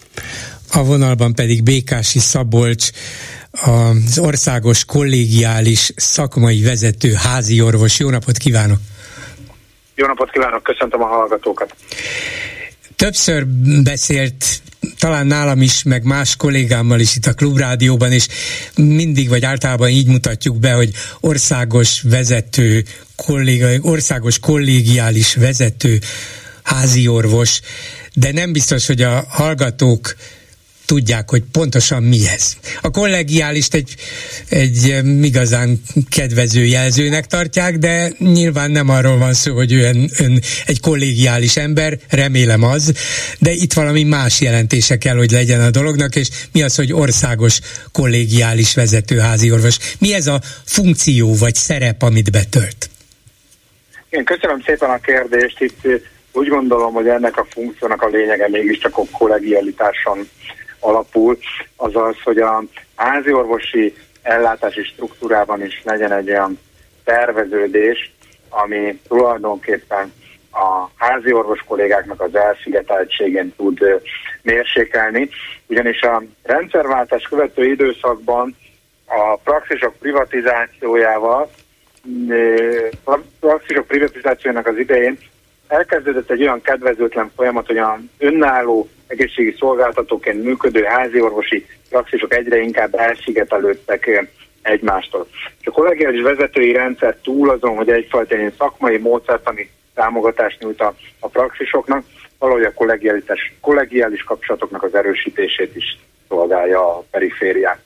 A 0.73 0.83
vonalban 0.83 1.33
pedig 1.33 1.63
Békási 1.63 2.19
Szabolcs, 2.19 2.89
az 3.51 4.19
országos 4.19 4.85
kollégiális 4.85 5.91
szakmai 5.95 6.61
vezető 6.61 7.13
házi 7.13 7.61
orvos. 7.61 7.99
Jó 7.99 8.09
napot 8.09 8.37
kívánok! 8.37 8.79
Jó 9.95 10.07
napot 10.07 10.31
kívánok, 10.31 10.63
köszöntöm 10.63 11.01
a 11.01 11.05
hallgatókat! 11.05 11.75
Többször 12.95 13.45
beszélt 13.83 14.61
talán 14.99 15.27
nálam 15.27 15.61
is, 15.61 15.83
meg 15.83 16.03
más 16.03 16.35
kollégámmal 16.35 16.99
is 16.99 17.15
itt 17.15 17.25
a 17.25 17.33
Klubrádióban, 17.33 18.11
és 18.11 18.27
mindig 18.75 19.29
vagy 19.29 19.45
általában 19.45 19.89
így 19.89 20.07
mutatjuk 20.07 20.59
be, 20.59 20.73
hogy 20.73 20.91
országos 21.19 22.01
vezető, 22.01 22.83
kolléga, 23.15 23.67
országos 23.81 24.39
kollégiális 24.39 25.35
vezető 25.35 25.99
házi 26.63 27.07
orvos, 27.07 27.61
de 28.13 28.31
nem 28.31 28.51
biztos, 28.51 28.87
hogy 28.87 29.01
a 29.01 29.25
hallgatók 29.29 30.15
tudják, 30.91 31.29
hogy 31.29 31.43
pontosan 31.51 32.03
mi 32.03 32.19
ez. 32.35 32.53
A 32.81 32.89
kollegiálist 32.89 33.73
egy, 33.73 33.95
egy 34.49 35.01
igazán 35.21 35.81
kedvező 36.09 36.63
jelzőnek 36.63 37.25
tartják, 37.25 37.77
de 37.77 38.11
nyilván 38.17 38.71
nem 38.71 38.89
arról 38.89 39.17
van 39.17 39.33
szó, 39.33 39.53
hogy 39.53 39.73
ön, 39.73 40.09
ön 40.19 40.39
egy 40.65 40.79
kollégiális 40.79 41.57
ember, 41.57 41.97
remélem 42.09 42.63
az, 42.63 42.93
de 43.39 43.51
itt 43.51 43.73
valami 43.73 44.03
más 44.03 44.41
jelentése 44.41 44.97
kell, 44.97 45.15
hogy 45.15 45.31
legyen 45.31 45.61
a 45.61 45.69
dolognak, 45.69 46.15
és 46.15 46.29
mi 46.53 46.61
az, 46.61 46.75
hogy 46.75 46.93
országos 46.93 47.59
kollégiális 47.91 48.75
vezetőházi 48.75 49.51
orvos. 49.51 49.77
Mi 49.99 50.13
ez 50.13 50.27
a 50.27 50.39
funkció 50.65 51.35
vagy 51.35 51.55
szerep, 51.55 52.01
amit 52.01 52.31
betölt? 52.31 52.89
Én 54.09 54.23
köszönöm 54.23 54.61
szépen 54.65 54.89
a 54.89 54.99
kérdést. 54.99 55.61
Itt 55.61 55.87
úgy 56.31 56.47
gondolom, 56.47 56.93
hogy 56.93 57.07
ennek 57.07 57.37
a 57.37 57.45
funkciónak 57.49 58.01
a 58.01 58.07
lényege 58.07 58.49
mégiscsak 58.49 58.97
a 58.97 59.03
kollegialitáson 59.11 60.29
alapul, 60.81 61.37
az 61.75 61.95
az, 61.95 62.15
hogy 62.23 62.37
a 62.37 62.63
házi 62.95 63.31
orvosi 63.31 63.95
ellátási 64.21 64.83
struktúrában 64.83 65.65
is 65.65 65.81
legyen 65.83 66.11
egy 66.11 66.29
olyan 66.29 66.59
terveződés, 67.03 68.13
ami 68.49 68.99
tulajdonképpen 69.07 70.13
a 70.51 70.89
házi 70.95 71.33
orvos 71.33 71.63
kollégáknak 71.67 72.21
az 72.21 72.35
elszigeteltségén 72.35 73.53
tud 73.55 73.79
mérsékelni, 74.41 75.29
ugyanis 75.67 76.01
a 76.01 76.23
rendszerváltás 76.43 77.23
követő 77.23 77.65
időszakban 77.65 78.55
a 79.05 79.35
praxisok 79.43 79.95
privatizációjával, 79.95 81.51
praxisok 83.39 83.87
privatizációjának 83.87 84.67
az 84.67 84.77
idején 84.77 85.17
elkezdődött 85.67 86.31
egy 86.31 86.41
olyan 86.41 86.61
kedvezőtlen 86.61 87.31
folyamat, 87.35 87.67
hogy 87.67 87.77
a 87.77 87.99
önálló 88.17 88.89
egészségi 89.11 89.55
szolgáltatóként 89.59 90.43
működő 90.43 90.83
háziorvosi 90.83 91.65
praxisok 91.89 92.33
egyre 92.33 92.59
inkább 92.59 92.95
elszigetelődtek 92.95 94.27
egymástól. 94.61 95.27
A 95.63 95.71
kollegiális 95.71 96.21
vezetői 96.21 96.71
rendszer 96.71 97.17
túl 97.23 97.49
azon, 97.49 97.75
hogy 97.75 97.89
egyfajta 97.89 98.37
ilyen 98.37 98.53
szakmai 98.57 98.97
módszertani 98.97 99.69
támogatást 99.93 100.59
nyújt 100.59 100.81
a, 100.81 100.95
a 101.19 101.27
praxisoknak, 101.27 102.03
valahogy 102.39 102.63
a 102.63 102.73
kollegiális, 102.73 103.53
kollegiális 103.61 104.23
kapcsolatoknak 104.23 104.83
az 104.83 104.95
erősítését 104.95 105.75
is 105.75 105.97
szolgálja 106.27 106.97
a 106.97 107.03
periférián. 107.11 107.79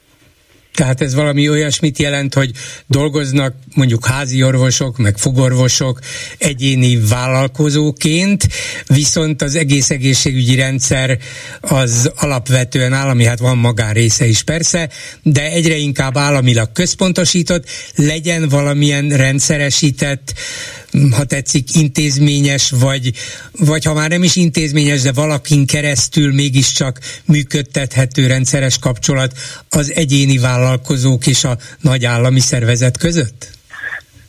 Tehát 0.76 1.02
ez 1.02 1.14
valami 1.14 1.50
olyasmit 1.50 2.00
jelent, 2.00 2.34
hogy 2.34 2.52
dolgoznak 2.88 3.56
mondjuk 3.74 4.06
házi 4.06 4.44
orvosok, 4.44 4.98
meg 4.98 5.18
fogorvosok 5.18 6.00
egyéni 6.38 6.98
vállalkozóként, 7.10 8.48
viszont 8.88 9.42
az 9.42 9.56
egész 9.56 9.90
egészségügyi 9.90 10.56
rendszer 10.56 11.18
az 11.62 12.12
alapvetően 12.16 12.94
állami, 12.94 13.26
hát 13.26 13.40
van 13.40 13.58
magánrésze 13.58 14.26
is 14.26 14.44
persze, 14.44 14.90
de 15.24 15.52
egyre 15.52 15.76
inkább 15.76 16.18
államilag 16.18 16.72
központosított, 16.72 17.66
legyen 17.96 18.50
valamilyen 18.50 19.10
rendszeresített 19.10 20.34
ha 21.18 21.24
tetszik, 21.24 21.76
intézményes, 21.76 22.72
vagy, 22.82 23.12
vagy 23.52 23.86
ha 23.86 23.94
már 23.94 24.10
nem 24.10 24.24
is 24.24 24.36
intézményes, 24.36 25.02
de 25.02 25.12
valakin 25.12 25.66
keresztül 25.66 26.34
mégiscsak 26.34 27.00
működtethető 27.26 28.28
rendszeres 28.28 28.80
kapcsolat 28.80 29.32
az 29.70 29.94
egyéni 29.96 30.38
vállalkozók 30.38 31.28
és 31.28 31.44
a 31.44 31.58
nagy 31.82 32.06
állami 32.06 32.40
szervezet 32.40 32.98
között? 32.98 33.54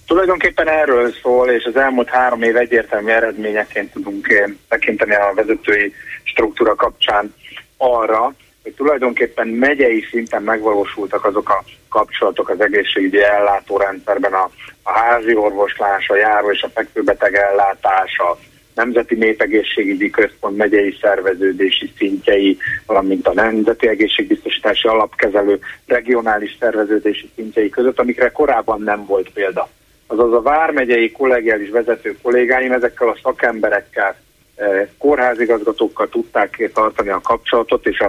Tulajdonképpen 0.07 0.69
erről 0.69 1.13
szól, 1.23 1.51
és 1.51 1.65
az 1.65 1.77
elmúlt 1.77 2.09
három 2.09 2.43
év 2.43 2.57
egyértelmű 2.57 3.11
eredményeként 3.11 3.93
tudunk 3.93 4.29
eh, 4.29 4.45
tekinteni 4.69 5.15
a 5.15 5.33
vezetői 5.35 5.93
struktúra 6.23 6.75
kapcsán 6.75 7.35
arra, 7.77 8.35
hogy 8.63 8.75
tulajdonképpen 8.75 9.49
megyei 9.49 10.07
szinten 10.11 10.43
megvalósultak 10.43 11.25
azok 11.25 11.49
a 11.49 11.65
kapcsolatok 11.97 12.49
az 12.49 12.61
egészségügyi 12.61 13.23
ellátórendszerben, 13.23 14.33
a, 14.33 14.51
a 14.83 14.91
házi 14.91 15.35
orvoslás, 15.35 16.09
a 16.09 16.17
járó 16.17 16.51
és 16.51 16.63
a 16.63 16.69
fekvőbeteg 16.69 17.35
ellátás, 17.35 18.19
a 18.19 18.39
Nemzeti 18.75 19.15
Népegészségügyi 19.15 20.11
Központ 20.11 20.57
megyei 20.57 20.97
szerveződési 21.01 21.93
szintjei, 21.97 22.59
valamint 22.87 23.27
a 23.29 23.33
Nemzeti 23.33 23.89
Egészségbiztosítási 23.89 24.89
Alapkezelő 24.89 25.59
regionális 25.87 26.57
szerveződési 26.61 27.31
szintjei 27.35 27.69
között, 27.69 27.99
amikre 27.99 28.29
korábban 28.29 28.81
nem 28.81 29.07
volt 29.07 29.31
példa. 29.31 29.69
Azaz 30.07 30.33
a 30.33 30.43
vármegyei 30.43 31.13
kollegiális 31.13 31.71
vezető 31.71 32.17
kollégáim 32.23 32.73
ezekkel 32.73 33.09
a 33.09 33.19
szakemberekkel, 33.23 34.17
eh, 34.57 34.89
kórházigazgatókkal 34.99 36.09
tudták 36.09 36.71
tartani 36.75 37.09
a 37.09 37.21
kapcsolatot, 37.21 37.87
és 37.87 38.05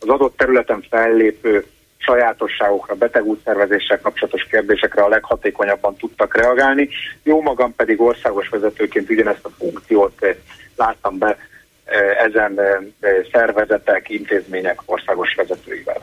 az 0.00 0.08
adott 0.08 0.36
területen 0.36 0.84
fellépő 0.90 1.64
sajátosságokra, 1.98 2.94
betegútszervezéssel 2.94 4.00
kapcsolatos 4.00 4.46
kérdésekre 4.50 5.02
a 5.02 5.08
leghatékonyabban 5.08 5.96
tudtak 5.96 6.36
reagálni. 6.36 6.88
Jó 7.22 7.42
magam 7.42 7.74
pedig 7.74 8.00
országos 8.00 8.48
vezetőként 8.48 9.10
ugyanezt 9.10 9.44
a 9.44 9.50
funkciót 9.58 10.22
eh, 10.22 10.36
láttam 10.76 11.18
be 11.18 11.36
eh, 11.84 12.24
ezen 12.24 12.60
eh, 12.60 13.16
szervezetek, 13.32 14.08
intézmények 14.08 14.80
országos 14.84 15.34
vezetőivel. 15.34 16.02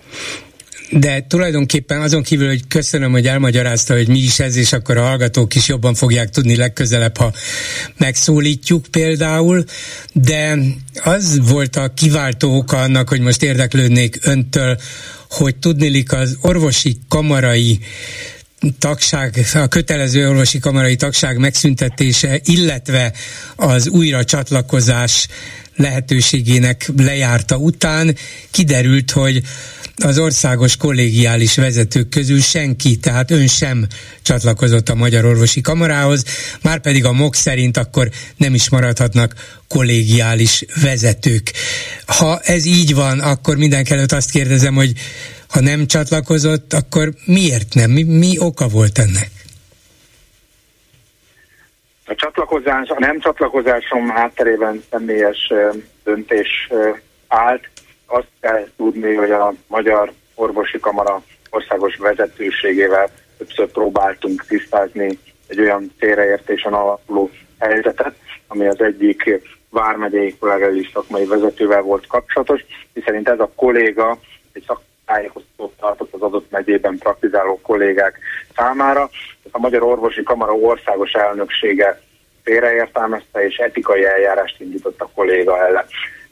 De 0.91 1.25
tulajdonképpen 1.27 2.01
azon 2.01 2.23
kívül, 2.23 2.47
hogy 2.47 2.67
köszönöm, 2.67 3.11
hogy 3.11 3.27
elmagyarázta, 3.27 3.93
hogy 3.93 4.07
mi 4.07 4.19
is 4.19 4.39
ez, 4.39 4.55
és 4.55 4.73
akkor 4.73 4.97
a 4.97 5.03
hallgatók 5.05 5.55
is 5.55 5.67
jobban 5.67 5.93
fogják 5.93 6.29
tudni 6.29 6.55
legközelebb, 6.55 7.17
ha 7.17 7.33
megszólítjuk 7.97 8.86
például, 8.91 9.63
de 10.13 10.57
az 11.03 11.39
volt 11.43 11.75
a 11.75 11.93
kiváltó 11.93 12.57
oka 12.57 12.77
annak, 12.81 13.09
hogy 13.09 13.19
most 13.19 13.43
érdeklődnék 13.43 14.19
öntől, 14.21 14.77
hogy 15.29 15.55
tudnilik 15.55 16.11
az 16.11 16.38
orvosi 16.41 16.97
kamarai 17.07 17.79
tagság, 18.79 19.45
a 19.53 19.67
kötelező 19.67 20.29
orvosi 20.29 20.59
kamarai 20.59 20.95
tagság 20.95 21.38
megszüntetése, 21.38 22.39
illetve 22.43 23.13
az 23.55 23.88
újra 23.88 24.23
csatlakozás 24.23 25.27
lehetőségének 25.75 26.89
lejárta 26.97 27.57
után 27.57 28.15
kiderült, 28.51 29.11
hogy 29.11 29.41
az 30.03 30.19
országos 30.19 30.77
kollégiális 30.77 31.55
vezetők 31.55 32.09
közül 32.09 32.39
senki, 32.39 32.97
tehát 32.97 33.31
ön 33.31 33.47
sem 33.47 33.85
csatlakozott 34.21 34.89
a 34.89 34.95
Magyar 34.95 35.25
Orvosi 35.25 35.61
Kamarához, 35.61 36.23
már 36.63 36.79
pedig 36.79 37.05
a 37.05 37.11
MOK 37.11 37.35
szerint 37.35 37.77
akkor 37.77 38.09
nem 38.37 38.53
is 38.53 38.69
maradhatnak 38.69 39.33
kollégiális 39.67 40.65
vezetők. 40.81 41.51
Ha 42.05 42.39
ez 42.43 42.65
így 42.65 42.95
van, 42.95 43.19
akkor 43.19 43.55
mindenkelőtt 43.55 44.11
azt 44.11 44.31
kérdezem, 44.31 44.75
hogy 44.75 44.91
ha 45.49 45.61
nem 45.61 45.87
csatlakozott, 45.87 46.73
akkor 46.73 47.09
miért 47.25 47.73
nem? 47.73 47.91
Mi, 47.91 48.03
mi 48.03 48.39
oka 48.39 48.67
volt 48.67 48.97
ennek? 48.97 49.29
A 52.05 52.15
csatlakozás, 52.15 52.89
a 52.89 52.99
nem 52.99 53.19
csatlakozásom 53.19 54.09
hátterében 54.09 54.83
személyes 54.91 55.51
döntés 56.03 56.69
állt. 57.27 57.69
Azt 58.05 58.27
kell 58.39 58.67
tudni, 58.77 59.13
hogy 59.13 59.31
a 59.31 59.53
Magyar 59.67 60.11
Orvosi 60.35 60.79
Kamara 60.79 61.21
országos 61.49 61.95
vezetőségével 61.95 63.09
többször 63.37 63.71
próbáltunk 63.71 64.45
tisztázni 64.45 65.19
egy 65.47 65.59
olyan 65.59 65.91
félreértésen 65.97 66.73
alapuló 66.73 67.29
helyzetet, 67.59 68.15
ami 68.47 68.67
az 68.67 68.81
egyik 68.81 69.41
vármegyei 69.69 70.37
kollégai 70.37 70.89
szakmai 70.93 71.25
vezetővel 71.25 71.81
volt 71.81 72.07
kapcsolatos, 72.07 72.65
hiszen 72.93 73.27
ez 73.27 73.39
a 73.39 73.51
kolléga 73.55 74.19
egy 74.53 74.63
szak 74.67 74.81
tájékoztatót 75.05 75.73
tartott 75.79 76.13
az 76.13 76.21
adott 76.21 76.51
megyében 76.51 76.97
praktizáló 76.97 77.59
kollégák 77.61 78.19
számára. 78.55 79.09
A 79.51 79.59
Magyar 79.59 79.83
Orvosi 79.83 80.23
Kamara 80.23 80.53
országos 80.53 81.11
elnöksége 81.11 82.01
félreértelmezte 82.43 83.45
és 83.45 83.55
etikai 83.57 84.05
eljárást 84.05 84.61
indított 84.61 85.01
a 85.01 85.09
kolléga 85.15 85.65
ellen. 85.65 85.85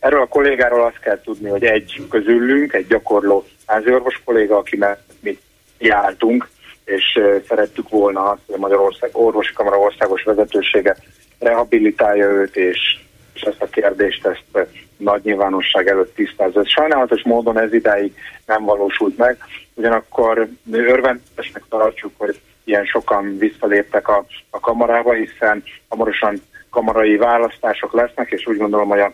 Erről 0.04 0.22
a 0.22 0.28
kollégáról 0.28 0.84
azt 0.84 1.00
kell 1.00 1.22
tudni, 1.22 1.50
hogy 1.50 1.64
egy 1.64 2.06
közülünk, 2.10 2.74
egy 2.74 2.88
gyakorló 2.88 3.46
háziorvos 3.66 4.22
kolléga, 4.26 4.58
aki 4.58 4.80
mi 5.20 5.40
jártunk, 5.78 6.50
és 6.86 7.20
szerettük 7.48 7.90
volna 7.90 8.30
azt, 8.30 8.42
hogy 8.46 8.56
a 8.56 8.60
Magyarország 8.60 9.10
Orvosi 9.14 9.54
Kamara 9.54 9.80
országos 9.80 10.24
vezetősége 10.24 10.98
rehabilitálja 11.40 12.30
őt, 12.30 12.56
és, 12.56 13.00
és 13.34 13.42
ezt 13.42 13.62
a 13.62 13.70
kérdést 13.70 14.26
ezt 14.26 14.68
nagy 14.98 15.24
nyilvánosság 15.24 15.88
előtt 15.88 16.16
tisztázza. 16.16 16.66
Sajnálatos 16.66 17.24
módon 17.24 17.60
ez 17.60 17.74
idáig 17.74 18.14
nem 18.46 18.64
valósult 18.64 19.18
meg, 19.18 19.38
ugyanakkor 19.74 20.48
örvendesnek 20.72 21.64
tartjuk, 21.70 22.12
hogy 22.18 22.40
ilyen 22.64 22.86
sokan 22.86 23.38
visszaléptek 23.38 24.08
a, 24.08 24.26
a 24.50 24.60
kamarába, 24.60 25.14
hiszen 25.14 25.64
hamarosan 25.88 26.42
kamarai 26.70 27.16
választások 27.18 27.94
lesznek, 27.94 28.32
és 28.32 28.48
úgy 28.48 28.58
gondolom, 28.58 28.90
hogy 28.90 29.00
a 29.00 29.12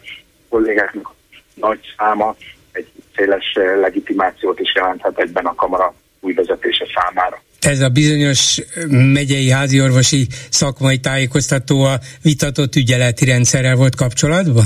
kollégáknak 0.49 1.13
nagy 1.53 1.79
száma 1.97 2.35
egy 2.71 2.87
széles 3.15 3.53
legitimációt 3.81 4.59
is 4.59 4.73
jelenthet 4.75 5.19
egyben 5.19 5.45
a 5.45 5.55
kamara 5.55 5.93
új 6.19 6.33
vezetése 6.33 6.85
számára. 6.95 7.41
Ez 7.59 7.79
a 7.79 7.89
bizonyos 7.89 8.61
megyei 9.13 9.49
háziorvosi 9.49 10.27
szakmai 10.49 10.99
tájékoztató 10.99 11.83
a 11.83 11.99
vitatott 12.21 12.75
ügyeleti 12.75 13.25
rendszerrel 13.25 13.75
volt 13.75 13.95
kapcsolatban? 13.95 14.65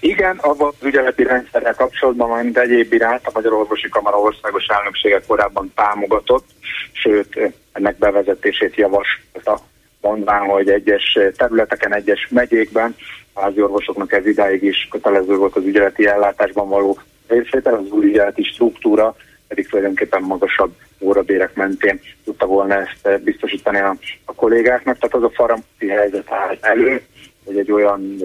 Igen, 0.00 0.36
abban 0.36 0.72
az 0.80 0.86
ügyeleti 0.86 1.22
rendszerrel 1.22 1.74
kapcsolatban, 1.74 2.44
mint 2.44 2.58
egyéb 2.58 2.92
iránt 2.92 3.26
a 3.26 3.30
Magyar 3.34 3.52
Orvosi 3.52 3.88
Kamara 3.88 4.16
országos 4.16 4.64
elnöksége 4.66 5.20
korábban 5.26 5.72
támogatott, 5.74 6.46
sőt 6.92 7.52
ennek 7.72 7.98
bevezetését 7.98 8.74
javasolta, 8.74 9.60
mondván, 10.00 10.40
hogy 10.40 10.68
egyes 10.68 11.18
területeken, 11.36 11.94
egyes 11.94 12.28
megyékben 12.30 12.96
a 13.40 13.42
házi 13.42 13.62
orvosoknak 13.62 14.12
ez 14.12 14.26
idáig 14.26 14.62
is 14.62 14.88
kötelező 14.90 15.36
volt 15.36 15.56
az 15.56 15.64
ügyeleti 15.64 16.06
ellátásban 16.06 16.68
való 16.68 16.98
részvétel, 17.28 17.74
az 17.74 17.90
új 17.90 18.06
ügyeleti 18.06 18.42
struktúra 18.42 19.16
pedig 19.48 19.68
tulajdonképpen 19.68 20.22
magasabb 20.22 20.72
órabérek 21.00 21.54
mentén 21.54 22.00
tudta 22.24 22.46
volna 22.46 22.74
ezt 22.74 23.22
biztosítani 23.22 23.78
a, 23.78 23.96
a 24.24 24.34
kollégáknak. 24.34 24.98
Tehát 24.98 25.14
az 25.14 25.22
a 25.22 25.30
faramti 25.34 25.88
helyzet 25.88 26.30
áll 26.30 26.56
elő, 26.60 27.02
hogy 27.44 27.58
egy 27.58 27.72
olyan 27.72 28.16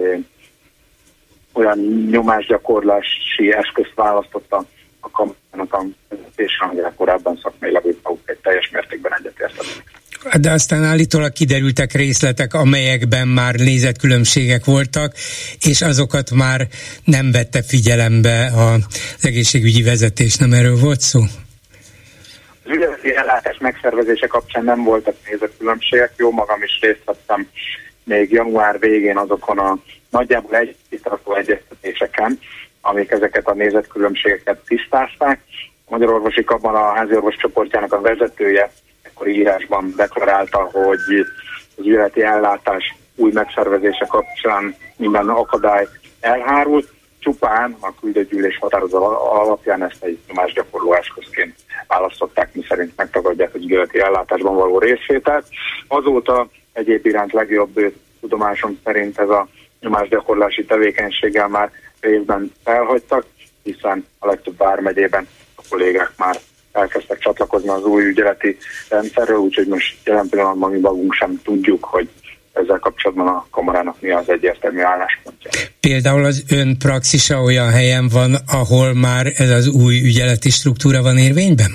olyan 1.52 1.78
nyomásgyakorlási 2.10 3.52
eszközt 3.52 3.92
választotta 3.94 4.64
a 5.00 5.10
kampánynak 5.10 5.72
a 5.74 5.84
vezetése, 6.08 6.64
amire 6.64 6.92
korábban 6.96 7.38
szakmailag 7.42 7.86
egy 8.24 8.38
teljes 8.42 8.70
mértékben 8.70 9.14
egyetértettek. 9.18 10.00
De 10.40 10.50
aztán 10.50 10.84
állítólag 10.84 11.32
kiderültek 11.32 11.92
részletek, 11.92 12.54
amelyekben 12.54 13.28
már 13.28 13.54
nézetkülönbségek 13.54 14.64
voltak, 14.64 15.14
és 15.60 15.82
azokat 15.82 16.30
már 16.30 16.66
nem 17.04 17.32
vette 17.32 17.62
figyelembe 17.62 18.50
az 18.56 19.24
egészségügyi 19.24 19.82
vezetés, 19.82 20.36
nem 20.36 20.52
erről 20.52 20.76
volt 20.76 21.00
szó? 21.00 21.20
Az 22.64 22.70
ügyeleti 22.72 23.14
ellátás 23.16 23.56
megszervezése 23.58 24.26
kapcsán 24.26 24.64
nem 24.64 24.84
voltak 24.84 25.14
nézetkülönbségek, 25.30 26.12
jó 26.16 26.30
magam 26.30 26.62
is 26.62 26.78
részt 26.80 27.02
vettem 27.04 27.48
még 28.06 28.32
január 28.32 28.78
végén 28.78 29.16
azokon 29.16 29.58
a 29.58 29.78
nagyjából 30.10 30.56
egy 30.56 30.76
tisztalatú 30.88 31.32
egyeztetéseken, 31.32 32.38
amik 32.80 33.10
ezeket 33.10 33.46
a 33.46 33.54
nézetkülönbségeket 33.54 34.58
tisztázták. 34.66 35.40
A 35.84 35.90
Magyar 35.90 36.12
Orvosi 36.12 36.44
Kabban 36.44 36.74
a 36.74 36.94
háziorvos 36.94 37.36
csoportjának 37.36 37.92
a 37.92 38.00
vezetője 38.00 38.70
akkor 39.16 39.28
írásban 39.28 39.92
deklarálta, 39.96 40.58
hogy 40.72 41.26
az 41.76 41.86
üzleti 41.86 42.22
ellátás 42.22 42.96
új 43.14 43.32
megszervezése 43.32 44.06
kapcsán 44.08 44.76
minden 44.96 45.28
akadály 45.28 45.86
elhárult, 46.20 46.88
csupán 47.18 47.76
a 47.80 47.94
küldőgyűlés 48.00 48.58
határozat 48.58 49.02
alapján 49.02 49.82
ezt 49.82 50.04
egy 50.04 50.18
gyakorló 50.54 50.92
eszközként 50.92 51.54
választották, 51.86 52.54
mi 52.54 52.64
szerint 52.68 52.92
megtagadják 52.96 53.54
az 53.54 53.62
üzleti 53.62 54.00
ellátásban 54.00 54.54
való 54.54 54.78
részvételt. 54.78 55.46
Azóta 55.88 56.48
egyéb 56.72 57.06
iránt 57.06 57.32
legjobb 57.32 57.92
tudomásom 58.20 58.78
szerint 58.84 59.18
ez 59.18 59.28
a 59.28 59.48
nyomásgyakorlási 59.80 60.64
tevékenységgel 60.64 61.48
már 61.48 61.70
részben 62.00 62.52
elhagytak, 62.64 63.24
hiszen 63.62 64.06
a 64.18 64.26
legtöbb 64.26 64.56
vármegyében 64.56 65.28
a 65.54 65.62
kollégák 65.68 66.12
már 66.16 66.36
elkezdtek 66.76 67.18
csatlakozni 67.18 67.68
az 67.68 67.84
új 67.84 68.04
ügyeleti 68.04 68.56
rendszerről, 68.88 69.38
úgyhogy 69.38 69.66
most 69.66 69.96
jelen 70.04 70.28
pillanatban 70.28 70.70
mi 70.70 70.78
magunk 70.78 71.12
sem 71.12 71.40
tudjuk, 71.44 71.84
hogy 71.84 72.08
ezzel 72.52 72.78
kapcsolatban 72.78 73.26
a 73.26 73.46
kamarának 73.50 74.00
mi 74.00 74.10
az 74.10 74.28
egyértelmű 74.28 74.80
álláspontja. 74.80 75.50
Például 75.80 76.24
az 76.24 76.44
ön 76.50 76.78
praxisa 76.78 77.42
olyan 77.42 77.70
helyen 77.70 78.08
van, 78.08 78.36
ahol 78.52 78.94
már 78.94 79.26
ez 79.36 79.50
az 79.50 79.68
új 79.68 80.00
ügyeleti 80.02 80.50
struktúra 80.50 81.02
van 81.02 81.18
érvényben? 81.18 81.70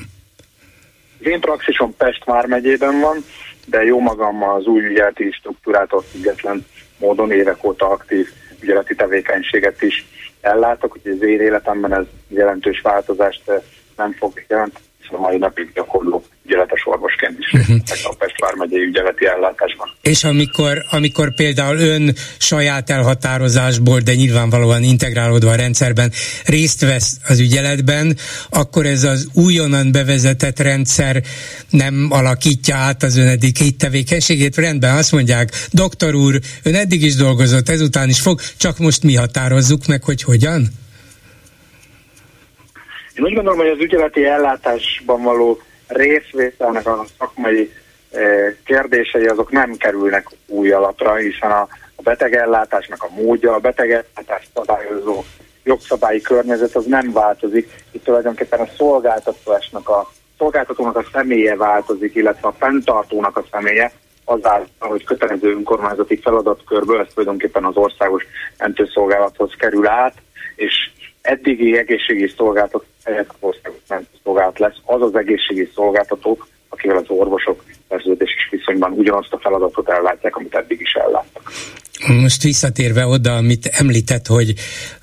Az 1.20 1.28
én 1.28 1.39
praxisom 1.39 1.95
Pest 1.97 2.24
vármegyében 2.26 2.99
van, 2.99 3.26
de 3.66 3.84
jó 3.84 3.99
magam 3.99 4.43
az 4.43 4.66
új 4.66 4.86
ügyeleti 4.86 5.32
struktúrától 5.32 6.04
független 6.12 6.66
módon 6.97 7.32
évek 7.32 7.64
óta 7.64 7.89
aktív 7.89 8.28
ügyeleti 8.60 8.95
tevékenységet 8.95 9.82
is 9.82 10.06
ellátok, 10.41 10.95
úgyhogy 10.95 11.12
az 11.12 11.28
én 11.28 11.41
életemben 11.41 11.93
ez 11.93 12.06
jelentős 12.28 12.82
változást 12.82 13.49
eh, 13.49 13.62
nem 13.97 14.12
fog 14.12 14.43
jelenteni, 14.47 14.86
a 15.14 15.20
mai 15.20 15.38
napig 15.38 15.72
gyakorló 15.74 16.24
ügyeletes 16.45 16.82
orvosként 16.86 17.39
is 17.39 17.53
uh-huh. 17.53 17.78
a 18.03 18.16
Pest 18.18 18.39
vármegyei 18.39 18.84
ügyeleti 18.84 19.26
ellátásban. 19.26 19.91
És 20.01 20.24
amikor, 20.24 20.86
amikor 20.89 21.36
például 21.36 21.78
ön 21.78 22.16
saját 22.38 22.89
elhatározásból, 22.89 23.99
de 23.99 24.16
nyilvánvalóan 24.16 24.84
integrálódva 24.84 25.51
a 25.51 25.55
rendszerben 25.55 26.12
részt 26.45 26.82
vesz 26.82 27.18
az 27.28 27.39
ügyeletben, 27.39 28.18
akkor 28.49 28.86
ez 28.86 29.03
az 29.03 29.28
újonnan 29.34 29.91
bevezetett 29.91 30.59
rendszer 30.59 31.24
nem 31.70 32.07
alakítja 32.09 32.76
át 32.76 33.03
az 33.03 33.18
ön 33.18 33.28
eddig 33.28 33.76
tevékenységét. 33.78 34.55
Rendben 34.55 34.97
azt 34.97 35.12
mondják, 35.12 35.49
doktor 35.72 36.16
úr, 36.16 36.39
ön 36.64 36.76
eddig 36.76 37.03
is 37.03 37.16
dolgozott, 37.16 37.70
ezután 37.70 38.09
is 38.09 38.22
fog, 38.22 38.39
csak 38.57 38.78
most 38.78 39.03
mi 39.03 39.16
határozzuk 39.16 39.86
meg, 39.86 40.03
hogy 40.03 40.24
hogyan? 40.24 40.80
Én 43.16 43.24
úgy 43.24 43.34
gondolom, 43.34 43.59
hogy 43.59 43.68
az 43.68 43.80
ügyeleti 43.80 44.26
ellátásban 44.26 45.22
való 45.22 45.62
részvételnek 45.88 46.88
a 46.88 47.05
szakmai 47.18 47.72
eh, 48.12 48.53
kérdései 48.66 49.26
azok 49.26 49.51
nem 49.51 49.76
kerülnek 49.76 50.28
új 50.47 50.72
alapra, 50.72 51.16
hiszen 51.16 51.51
a, 51.51 51.68
a 51.95 52.01
betegellátásnak 52.01 53.03
a 53.03 53.22
módja, 53.22 53.53
a 53.53 53.59
betegellátást 53.59 54.49
szabályozó 54.53 55.24
jogszabályi 55.64 56.22
környezet 56.22 56.76
az 56.76 56.86
nem 56.86 57.12
változik. 57.12 57.70
Itt 57.91 58.03
tulajdonképpen 58.03 58.59
a 58.59 58.68
szolgáltatásnak 58.78 59.89
a 59.89 60.12
szolgáltatónak 60.38 60.95
a 60.95 61.05
személye 61.12 61.55
változik, 61.55 62.16
illetve 62.16 62.47
a 62.47 62.55
fenntartónak 62.59 63.38
a 63.38 63.45
személye, 63.51 63.91
azáltal, 64.26 64.89
hogy 64.89 65.03
kötelező 65.03 65.51
önkormányzati 65.51 66.18
feladatkörből 66.18 66.99
ez 66.99 67.07
tulajdonképpen 67.14 67.66
az 67.66 67.76
országos 67.76 68.24
mentőszolgálathoz 68.57 69.53
kerül 69.57 69.88
át, 69.88 70.14
és 70.55 70.91
eddigi 71.22 71.78
egészségügyi 71.78 72.34
szolgáltató 72.38 72.86
országos 73.40 73.80
mentőszolgálat 73.88 74.60
lesz 74.60 74.78
az 74.86 75.02
az 75.02 75.16
egészségügyi 75.16 75.72
szolgáltató, 75.76 76.38
akivel 76.70 76.98
az 76.98 77.06
orvosok 77.08 77.64
szerződéses 77.90 78.48
viszonyban 78.50 78.92
ugyanazt 78.92 79.34
a 79.34 79.40
feladatot 79.40 79.90
ellátják, 79.90 80.36
amit 80.36 80.56
eddig 80.56 80.82
is 80.82 80.94
elláttak. 80.94 81.52
Most 82.08 82.44
visszatérve 82.44 83.06
oda, 83.06 83.36
amit 83.36 83.66
említett, 83.66 84.28
hogy 84.28 84.54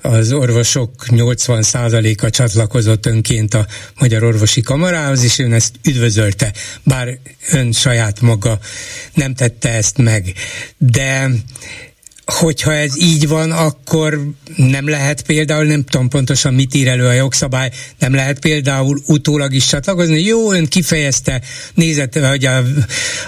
az 0.01 0.33
orvosok 0.33 0.91
80%-a 1.07 2.29
csatlakozott 2.29 3.05
önként 3.05 3.53
a 3.53 3.65
Magyar 3.99 4.23
Orvosi 4.23 4.61
Kamarához, 4.61 5.23
és 5.23 5.39
ön 5.39 5.53
ezt 5.53 5.75
üdvözölte, 5.87 6.51
bár 6.83 7.07
ön 7.51 7.71
saját 7.71 8.21
maga 8.21 8.57
nem 9.13 9.33
tette 9.33 9.69
ezt 9.69 9.97
meg. 9.97 10.23
De 10.77 11.29
hogyha 12.29 12.73
ez 12.73 13.01
így 13.01 13.27
van, 13.27 13.51
akkor 13.51 14.19
nem 14.55 14.89
lehet 14.89 15.21
például, 15.21 15.63
nem 15.63 15.83
tudom 15.83 16.09
pontosan 16.09 16.53
mit 16.53 16.73
ír 16.73 16.87
elő 16.87 17.05
a 17.05 17.11
jogszabály, 17.11 17.71
nem 17.99 18.13
lehet 18.13 18.39
például 18.39 19.01
utólag 19.07 19.53
is 19.53 19.65
csatlakozni. 19.65 20.21
Jó, 20.21 20.51
ön 20.51 20.67
kifejezte, 20.67 21.41
nézett, 21.73 22.17
hogy 22.19 22.45
a, 22.45 22.63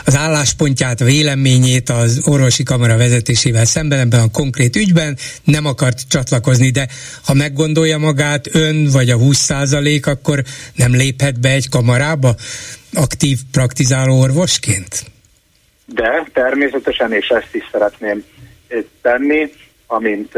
az 0.06 0.16
álláspontját, 0.16 1.02
a 1.02 1.06
véleményét 1.06 1.89
az 1.89 2.22
orvosi 2.26 2.64
kamara 2.64 2.97
vezetésével 2.97 3.66
szemben 3.66 3.99
ebben 3.99 4.20
a 4.20 4.32
konkrét 4.32 4.76
ügyben, 4.76 5.18
nem 5.43 5.66
akart 5.66 6.08
csatlakozni, 6.10 6.70
de 6.70 6.88
ha 7.26 7.34
meggondolja 7.34 7.97
magát 7.97 8.56
ön 8.56 8.89
vagy 8.91 9.10
a 9.10 9.18
20 9.18 9.38
százalék, 9.38 10.08
akkor 10.08 10.43
nem 10.76 10.95
léphet 10.95 11.39
be 11.39 11.49
egy 11.49 11.70
kamarába 11.70 12.36
aktív 12.93 13.39
praktizáló 13.52 14.20
orvosként? 14.20 15.04
De 15.86 16.28
természetesen, 16.34 17.14
és 17.14 17.28
ezt 17.28 17.56
is 17.56 17.64
szeretném 17.72 18.24
tenni, 19.01 19.51
amint, 19.88 20.38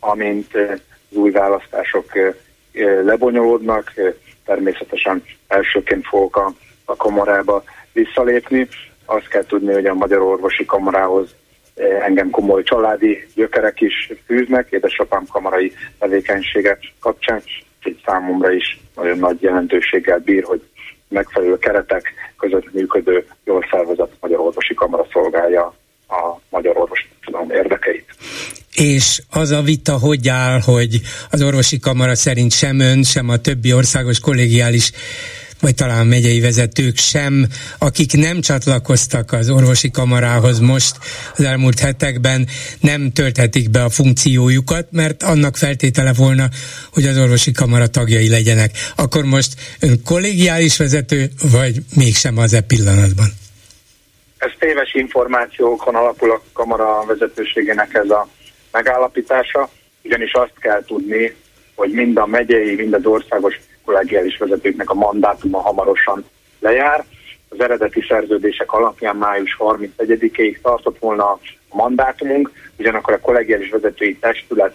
amint 0.00 0.54
az 0.54 1.16
új 1.16 1.30
választások 1.30 2.12
lebonyolódnak. 3.04 3.92
Természetesen 4.44 5.24
elsőként 5.48 6.06
fogok 6.06 6.36
a, 6.36 6.52
a 6.84 6.96
kamarába 6.96 7.64
visszalépni. 7.92 8.68
Azt 9.04 9.28
kell 9.28 9.44
tudni, 9.44 9.72
hogy 9.72 9.86
a 9.86 9.94
Magyar 9.94 10.20
Orvosi 10.20 10.64
Kamarához 10.64 11.34
engem 12.00 12.30
komoly 12.30 12.62
családi 12.62 13.28
gyökerek 13.34 13.80
is 13.80 14.12
fűznek, 14.26 14.70
édesapám 14.70 15.26
kamarai 15.26 15.72
tevékenysége 15.98 16.78
kapcsán, 17.00 17.42
egy 17.82 18.00
számomra 18.04 18.52
is 18.52 18.80
nagyon 18.96 19.18
nagy 19.18 19.42
jelentőséggel 19.42 20.18
bír, 20.18 20.44
hogy 20.44 20.62
megfelelő 21.08 21.58
keretek 21.58 22.12
között 22.38 22.72
működő, 22.72 23.26
jól 23.44 23.66
szervezett 23.70 24.12
Magyar 24.20 24.40
Orvosi 24.40 24.74
Kamara 24.74 25.06
szolgálja 25.12 25.74
a 26.08 26.36
magyar 26.48 26.76
orvostudomány 27.26 27.56
érdekeit. 27.56 28.04
És 28.74 29.22
az 29.30 29.50
a 29.50 29.62
vita 29.62 29.98
hogy 29.98 30.28
áll, 30.28 30.60
hogy 30.60 31.00
az 31.30 31.42
orvosi 31.42 31.78
kamara 31.78 32.14
szerint 32.14 32.52
sem 32.52 32.78
ön, 32.78 33.02
sem 33.02 33.28
a 33.28 33.36
többi 33.36 33.72
országos 33.72 34.20
kollégiális 34.20 34.92
vagy 35.60 35.74
talán 35.74 36.06
megyei 36.06 36.40
vezetők 36.40 36.98
sem, 36.98 37.48
akik 37.78 38.12
nem 38.12 38.40
csatlakoztak 38.40 39.32
az 39.32 39.50
orvosi 39.50 39.90
kamarához 39.90 40.58
most 40.58 40.98
az 41.36 41.44
elmúlt 41.44 41.78
hetekben, 41.78 42.48
nem 42.80 43.12
tölthetik 43.12 43.70
be 43.70 43.82
a 43.84 43.90
funkciójukat, 43.90 44.86
mert 44.90 45.22
annak 45.22 45.56
feltétele 45.56 46.12
volna, 46.12 46.48
hogy 46.92 47.06
az 47.06 47.16
orvosi 47.16 47.52
kamara 47.52 47.86
tagjai 47.86 48.28
legyenek. 48.28 48.76
Akkor 48.96 49.24
most 49.24 49.54
ön 49.78 50.02
kollégiális 50.02 50.76
vezető, 50.76 51.30
vagy 51.50 51.82
mégsem 51.94 52.38
az 52.38 52.54
e 52.54 52.60
pillanatban? 52.60 53.43
Ez 54.44 54.52
téves 54.58 54.94
információkon 54.94 55.94
alapul 55.94 56.30
a 56.30 56.42
kamara 56.52 57.04
vezetőségének 57.06 57.94
ez 57.94 58.10
a 58.10 58.28
megállapítása, 58.72 59.68
ugyanis 60.02 60.32
azt 60.32 60.58
kell 60.60 60.84
tudni, 60.84 61.36
hogy 61.74 61.90
mind 61.90 62.16
a 62.16 62.26
megyei, 62.26 62.74
mind 62.74 62.94
az 62.94 63.06
országos 63.06 63.60
kollegiális 63.84 64.36
vezetőknek 64.36 64.90
a 64.90 64.94
mandátuma 64.94 65.60
hamarosan 65.60 66.24
lejár. 66.60 67.04
Az 67.48 67.60
eredeti 67.60 68.04
szerződések 68.08 68.72
alapján 68.72 69.16
május 69.16 69.56
31-ig 69.58 70.60
tartott 70.62 70.98
volna 70.98 71.30
a 71.30 71.38
mandátumunk, 71.70 72.50
ugyanakkor 72.78 73.14
a 73.14 73.20
kollegiális 73.20 73.70
vezetői 73.70 74.16
testület 74.16 74.74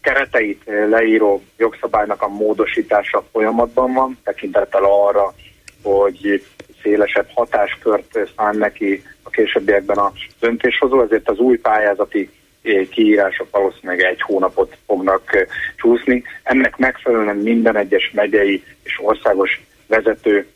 kereteit 0.00 0.62
leíró 0.88 1.42
jogszabálynak 1.56 2.22
a 2.22 2.28
módosítása 2.28 3.24
folyamatban 3.32 3.92
van, 3.92 4.18
tekintettel 4.24 4.84
arra, 4.84 5.34
hogy 5.82 6.42
szélesebb 6.84 7.28
hatáskört 7.34 8.18
szán 8.36 8.56
neki 8.56 9.02
a 9.22 9.30
későbbiekben 9.30 9.96
a 9.96 10.12
döntéshozó, 10.40 11.02
ezért 11.02 11.28
az 11.28 11.38
új 11.38 11.58
pályázati 11.58 12.30
eh, 12.62 12.86
kiírások 12.90 13.50
valószínűleg 13.50 14.00
egy 14.00 14.20
hónapot 14.20 14.76
fognak 14.86 15.34
eh, 15.34 15.46
csúszni. 15.76 16.22
Ennek 16.42 16.76
megfelelően 16.76 17.36
minden 17.36 17.76
egyes 17.76 18.10
megyei 18.14 18.64
és 18.82 19.00
országos 19.02 19.62
vezető 19.86 20.46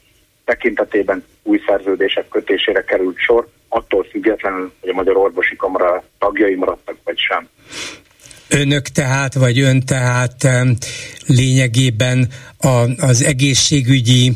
tekintetében 0.44 1.24
új 1.42 1.60
szerződések 1.66 2.28
kötésére 2.28 2.84
került 2.84 3.16
sor, 3.18 3.48
attól 3.68 4.06
függetlenül, 4.10 4.72
hogy 4.80 4.90
a 4.90 4.94
Magyar 4.94 5.16
Orvosi 5.16 5.56
Kamara 5.56 6.04
tagjai 6.18 6.54
maradtak, 6.54 6.96
vagy 7.04 7.18
sem. 7.18 7.48
Önök 8.48 8.86
tehát, 8.86 9.34
vagy 9.34 9.60
ön 9.60 9.80
tehát 9.80 10.48
lényegében 11.26 12.28
a, 12.58 12.68
az 13.00 13.22
egészségügyi 13.22 14.32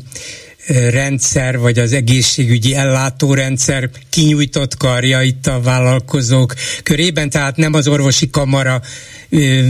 rendszer, 0.90 1.58
vagy 1.58 1.78
az 1.78 1.92
egészségügyi 1.92 2.74
ellátórendszer 2.74 3.90
kinyújtott 4.10 4.76
karja 4.76 5.22
itt 5.22 5.46
a 5.46 5.60
vállalkozók 5.60 6.54
körében, 6.82 7.30
tehát 7.30 7.56
nem 7.56 7.74
az 7.74 7.88
orvosi 7.88 8.30
kamara 8.30 8.80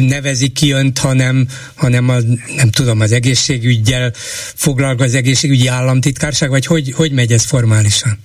nevezi 0.09 0.49
ki 0.49 0.72
önt, 0.72 0.99
hanem, 0.99 1.47
hanem 1.74 2.09
a, 2.09 2.16
nem 2.57 2.70
tudom, 2.70 3.01
az 3.01 3.12
egészségügyel 3.12 4.11
foglalkozik 4.55 5.07
az 5.07 5.14
egészségügyi 5.14 5.66
államtitkárság, 5.66 6.49
vagy 6.51 6.66
hogy, 6.66 6.93
hogy 6.97 7.12
megy 7.12 7.32
ez 7.32 7.45
formálisan? 7.45 8.18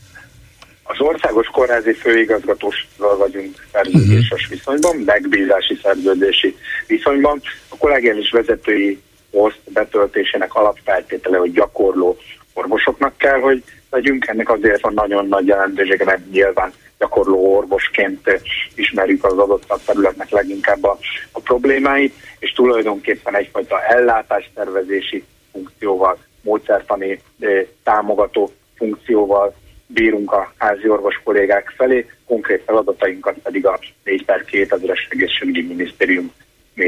Az 0.84 1.00
országos 1.00 1.48
kórházi 1.48 1.94
főigazgatósról 1.94 3.18
vagyunk 3.18 3.68
szerződéses 3.72 4.32
uh-huh. 4.32 4.50
viszonyban, 4.50 4.96
megbízási 4.96 5.80
szerződési 5.84 6.56
viszonyban. 6.88 7.42
A 7.68 7.78
kollégiális 7.78 8.30
vezetői 8.30 9.02
poszt 9.32 9.60
betöltésének 9.66 10.54
alapfeltétele, 10.54 11.38
hogy 11.38 11.52
gyakorló 11.52 12.18
orvosoknak 12.58 13.18
kell, 13.18 13.40
hogy 13.40 13.64
legyünk. 13.90 14.28
Ennek 14.28 14.50
azért 14.50 14.82
van 14.82 14.94
nagyon 14.94 15.28
nagy 15.28 15.48
jelentősége, 15.48 16.06
mert 16.06 16.32
nyilván 16.32 16.74
gyakorló 17.00 17.56
orvosként 17.56 18.42
ismerjük 18.76 19.24
az 19.24 19.38
adott 19.38 19.74
területnek 19.86 20.30
leginkább 20.30 20.84
a, 20.84 20.98
a 21.32 21.40
problémáit, 21.40 22.14
és 22.40 22.52
tulajdonképpen 22.52 23.36
egyfajta 23.36 23.84
ellátástervezési 23.84 25.24
funkcióval, 25.52 26.18
módszertani 26.42 27.22
eh, 27.40 27.66
támogató 27.84 28.52
funkcióval 28.76 29.56
bírunk 29.88 30.32
a 30.32 30.54
házi 30.58 30.90
orvos 30.90 31.22
kollégák 31.24 31.74
felé, 31.78 32.10
konkrét 32.26 32.64
feladatainkat 32.66 33.36
pedig 33.44 33.66
a 33.66 33.80
4 34.04 34.26
per 34.26 34.46
2000-es 34.52 35.00
egészségügyi 35.10 35.62
minisztérium 35.62 36.32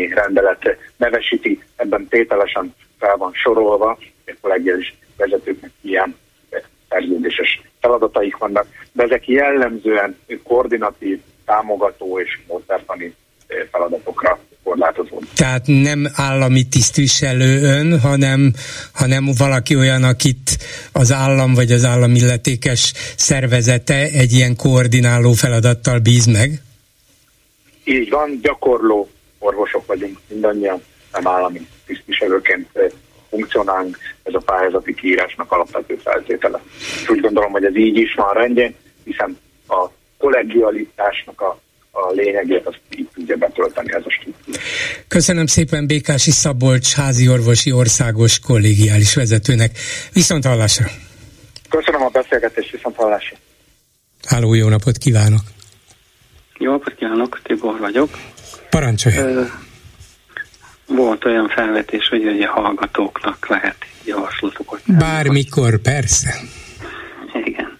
rendelet 0.09 0.78
nevesíti, 0.97 1.63
ebben 1.76 2.07
tételesen 2.07 2.76
fel 2.99 3.17
van 3.17 3.32
sorolva, 3.34 3.97
egy 4.26 4.38
kollégiális 4.41 4.97
vezetőknek 5.20 5.72
ilyen 5.82 6.15
szerződéses 6.89 7.61
feladataik 7.80 8.38
vannak, 8.38 8.67
de 8.91 9.03
ezek 9.03 9.28
jellemzően 9.28 10.17
koordinatív, 10.43 11.20
támogató 11.45 12.20
és 12.20 12.39
módszertani 12.47 13.15
feladatokra 13.72 14.39
korlátozódnak. 14.63 15.34
Tehát 15.36 15.63
nem 15.65 16.07
állami 16.13 16.67
tisztviselő 16.67 17.61
ön, 17.61 17.99
hanem, 17.99 18.53
hanem 18.93 19.26
valaki 19.38 19.76
olyan, 19.76 20.03
akit 20.03 20.57
az 20.91 21.11
állam 21.11 21.53
vagy 21.53 21.72
az 21.72 21.86
állam 21.86 22.15
illetékes 22.15 22.93
szervezete 23.15 23.95
egy 23.95 24.32
ilyen 24.32 24.55
koordináló 24.55 25.32
feladattal 25.32 25.99
bíz 25.99 26.26
meg? 26.26 26.61
Így 27.84 28.09
van, 28.09 28.39
gyakorló 28.41 29.09
orvosok 29.39 29.86
vagyunk 29.86 30.17
mindannyian, 30.28 30.82
nem 31.11 31.28
állami 31.28 31.67
tisztviselőként 31.86 32.67
funkcionálunk, 33.30 33.97
ez 34.23 34.34
a 34.34 34.41
pályázati 34.45 34.93
kiírásnak 34.93 35.51
alapvető 35.51 35.95
feltétele. 35.95 36.61
És 37.01 37.09
úgy 37.09 37.19
gondolom, 37.19 37.51
hogy 37.51 37.63
ez 37.63 37.75
így 37.75 37.97
is 37.97 38.13
van 38.13 38.34
rendjén, 38.34 38.75
hiszen 39.03 39.38
a 39.67 39.88
kollegialitásnak 40.17 41.41
a 41.41 41.59
a 41.91 42.11
lényegét 42.11 42.65
azt 42.65 42.80
így 42.97 43.07
tudja 43.13 43.36
betölteni 43.36 43.93
ez 43.93 44.01
a 44.05 44.09
struktúra. 44.09 44.59
Köszönöm 45.07 45.45
szépen 45.45 45.88
Békási 45.88 46.32
Szabolcs 46.32 46.93
házi 46.93 47.30
orvosi 47.30 47.71
országos 47.71 48.39
kollégiális 48.39 49.15
vezetőnek. 49.15 49.71
Viszont 50.13 50.45
hallásra! 50.45 50.85
Köszönöm 51.69 52.01
a 52.01 52.10
beszélgetést, 52.10 52.72
viszont 52.72 52.95
hallásra! 52.95 53.38
Háló, 54.27 54.53
jó 54.53 54.68
napot 54.68 54.97
kívánok! 54.97 55.41
Jó 56.57 56.72
napot 56.72 56.95
kívánok, 56.95 57.39
Tibor 57.43 57.80
vagyok. 57.80 58.10
Parancsolja! 58.69 59.68
Volt 60.90 61.26
olyan 61.26 61.48
felvetés, 61.48 62.07
hogy 62.07 62.26
ugye 62.26 62.48
hallgatóknak 62.48 63.48
lehet 63.48 63.78
javaslatokat. 64.06 64.82
Bármikor, 64.86 65.82
persze. 65.82 66.34
Igen. 67.44 67.80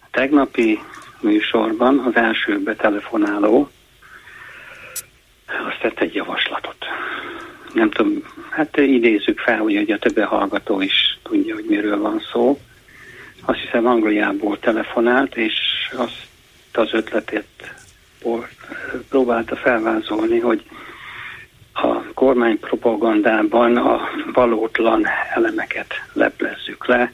A 0.00 0.06
tegnapi 0.10 0.78
műsorban 1.20 1.98
az 1.98 2.16
első 2.16 2.58
betelefonáló 2.58 3.70
azt 5.46 5.80
tett 5.80 6.00
egy 6.00 6.14
javaslatot. 6.14 6.76
Nem 7.72 7.90
tudom, 7.90 8.22
hát 8.50 8.76
idézzük 8.76 9.38
fel, 9.38 9.58
hogy 9.58 9.90
a 9.90 9.98
többi 9.98 10.20
hallgató 10.20 10.80
is 10.80 11.18
tudja, 11.22 11.54
hogy 11.54 11.64
miről 11.68 11.98
van 11.98 12.22
szó. 12.32 12.60
Azt 13.44 13.58
hiszem 13.58 13.86
Angliából 13.86 14.58
telefonált, 14.58 15.36
és 15.36 15.54
azt 15.96 16.26
az 16.72 16.92
ötletét 16.92 17.74
próbálta 19.08 19.56
felvázolni, 19.56 20.38
hogy 20.38 20.64
a 21.82 22.12
kormány 22.14 22.58
propagandában 22.58 23.76
a 23.76 24.00
valótlan 24.32 25.06
elemeket 25.34 25.94
leplezzük 26.12 26.86
le, 26.86 27.12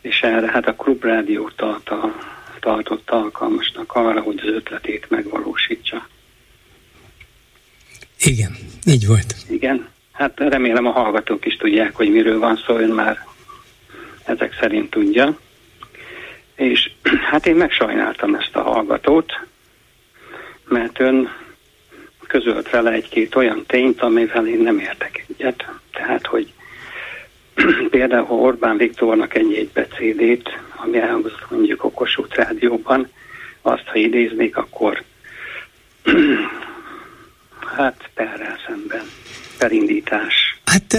és 0.00 0.20
erre 0.20 0.50
hát 0.50 0.66
a 0.66 0.74
klubrádió 0.74 1.50
tart 1.56 1.88
a, 1.88 2.14
tartott 2.60 3.10
alkalmasnak 3.10 3.92
arra, 3.92 4.20
hogy 4.20 4.38
az 4.42 4.48
ötletét 4.48 5.10
megvalósítsa. 5.10 6.06
Igen, 8.18 8.56
így 8.84 9.06
volt. 9.06 9.34
Igen, 9.48 9.88
hát 10.12 10.32
remélem 10.36 10.86
a 10.86 10.90
hallgatók 10.90 11.46
is 11.46 11.56
tudják, 11.56 11.94
hogy 11.94 12.10
miről 12.10 12.38
van 12.38 12.62
szó, 12.66 12.76
ön 12.76 12.90
már 12.90 13.26
ezek 14.24 14.56
szerint 14.60 14.90
tudja. 14.90 15.38
És 16.54 16.90
hát 17.30 17.46
én 17.46 17.56
megsajnáltam 17.56 18.34
ezt 18.34 18.56
a 18.56 18.62
hallgatót, 18.62 19.32
mert 20.68 21.00
ön 21.00 21.28
közölt 22.32 22.70
vele 22.70 22.90
egy-két 22.90 23.34
olyan 23.34 23.64
tényt, 23.66 24.00
amivel 24.00 24.46
én 24.46 24.60
nem 24.60 24.78
értek 24.78 25.24
egyet. 25.28 25.66
Tehát, 25.92 26.26
hogy 26.26 26.52
például 27.90 28.26
Orbán 28.28 28.76
Viktornak 28.76 29.34
egy-egy 29.34 29.70
becédét, 29.72 30.48
ami 30.76 30.98
elhangzott 30.98 31.50
mondjuk 31.50 31.84
a 31.84 31.90
Kossuth 31.90 32.36
rádióban, 32.36 33.08
azt, 33.62 33.86
ha 33.86 33.98
idéznék, 33.98 34.56
akkor 34.56 35.02
hát 37.76 38.10
perrel 38.14 38.58
szemben, 38.66 39.04
perindítás. 39.58 40.60
Hát 40.64 40.96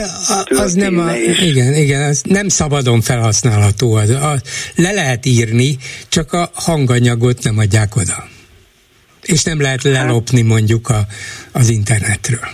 az 0.50 0.74
nem 0.74 1.00
a, 1.00 1.16
igen, 1.16 1.74
igen, 1.74 2.02
az 2.02 2.22
nem 2.22 2.48
szabadon 2.48 3.02
felhasználható. 3.02 3.94
Az, 3.94 4.10
az, 4.10 4.42
le 4.76 4.92
lehet 4.92 5.26
írni, 5.26 5.78
csak 6.10 6.34
a 6.34 6.50
hanganyagot 6.54 7.44
nem 7.44 7.58
adják 7.58 7.96
oda 7.96 8.32
és 9.24 9.44
nem 9.44 9.62
lehet 9.62 9.84
lelopni 9.84 10.41
mondjuk 10.41 10.90
a, 10.90 11.00
az 11.52 11.70
internetről. 11.70 12.48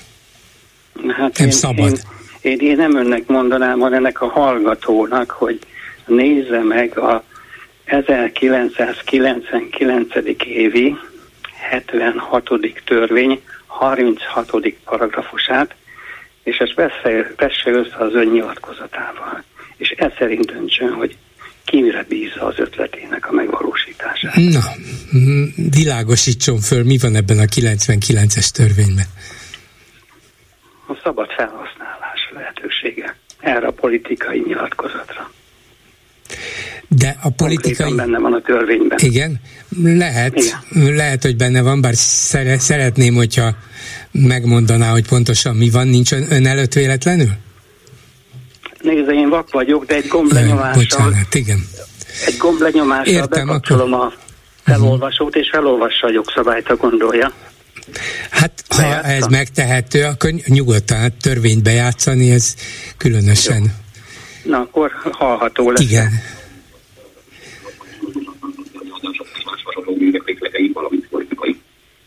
Hát 1.07 1.37
nem 1.37 1.47
én, 1.47 1.53
szabad. 1.53 1.99
Én, 2.41 2.51
én, 2.51 2.59
én 2.59 2.75
nem 2.75 2.95
önnek 2.95 3.27
mondanám, 3.27 3.79
hanem 3.79 3.97
ennek 3.97 4.21
a 4.21 4.27
hallgatónak, 4.27 5.31
hogy 5.31 5.59
nézze 6.05 6.59
meg 6.59 6.97
a 6.97 7.23
1999. 7.85 10.15
évi 10.45 10.95
76. 11.69 12.49
törvény 12.85 13.41
36. 13.65 14.51
paragrafusát, 14.83 15.75
és 16.43 16.57
ezt 16.57 16.73
vesse 17.37 17.71
össze 17.71 17.95
az 17.97 18.13
ön 18.13 18.27
nyilatkozatával. 18.27 19.43
És 19.77 19.89
ez 19.89 20.11
szerint 20.17 20.45
döntsön, 20.45 20.93
hogy 20.93 21.17
kimire 21.69 22.05
bízza 22.09 22.45
az 22.45 22.59
ötletének 22.59 23.29
a 23.29 23.31
megvalósítását. 23.31 24.35
Na, 24.35 24.63
világosítson 25.69 26.59
föl, 26.59 26.83
mi 26.83 26.97
van 26.97 27.15
ebben 27.15 27.39
a 27.39 27.43
99-es 27.43 28.47
törvényben? 28.47 29.05
A 30.87 30.99
szabad 31.03 31.29
felhasználás 31.29 32.21
lehetősége 32.33 33.15
erre 33.39 33.67
a 33.67 33.71
politikai 33.71 34.43
nyilatkozatra. 34.47 35.31
De 36.87 37.17
a 37.21 37.29
politikai... 37.29 37.73
Konkrétan 37.73 37.95
benne 37.95 38.19
van 38.19 38.33
a 38.33 38.41
törvényben. 38.41 38.97
Igen, 39.01 39.39
lehet, 39.83 40.35
Igen. 40.35 40.95
lehet, 40.95 41.23
hogy 41.23 41.35
benne 41.35 41.61
van, 41.61 41.81
bár 41.81 41.93
szeretném, 41.95 43.13
hogyha 43.13 43.55
megmondaná, 44.11 44.91
hogy 44.91 45.07
pontosan 45.07 45.55
mi 45.55 45.69
van, 45.69 45.87
nincs 45.87 46.11
ön 46.11 46.45
előtt 46.45 46.73
véletlenül? 46.73 47.29
Nézze, 48.81 49.11
én 49.11 49.29
vak 49.29 49.51
vagyok, 49.51 49.85
de 49.85 49.95
egy 49.95 50.07
gomblenyomással... 50.07 50.73
Bocsánat, 50.73 51.35
igen. 51.35 51.67
Egy 52.25 52.37
gomblenyomással 52.37 53.13
Értem, 53.13 53.47
bekapcsolom 53.47 53.93
akkor... 53.93 54.05
a 54.05 54.13
felolvasót, 54.63 55.35
és 55.35 55.49
felolvassa 55.51 56.07
a 56.07 56.11
jogszabályt, 56.11 56.67
ha 56.67 56.75
gondolja. 56.75 57.33
Hát, 58.29 58.63
ha 58.67 58.81
Bejátsza? 58.81 59.07
ez 59.07 59.25
megtehető, 59.25 60.03
akkor 60.03 60.29
nyugodtan 60.45 60.97
hát 60.97 61.13
törvényt 61.21 61.63
bejátszani, 61.63 62.31
ez 62.31 62.55
különösen... 62.97 63.61
Jó. 63.61 64.51
Na, 64.51 64.59
akkor 64.59 64.91
hallható 65.11 65.71
lesz. 65.71 65.81
Igen. 65.81 66.21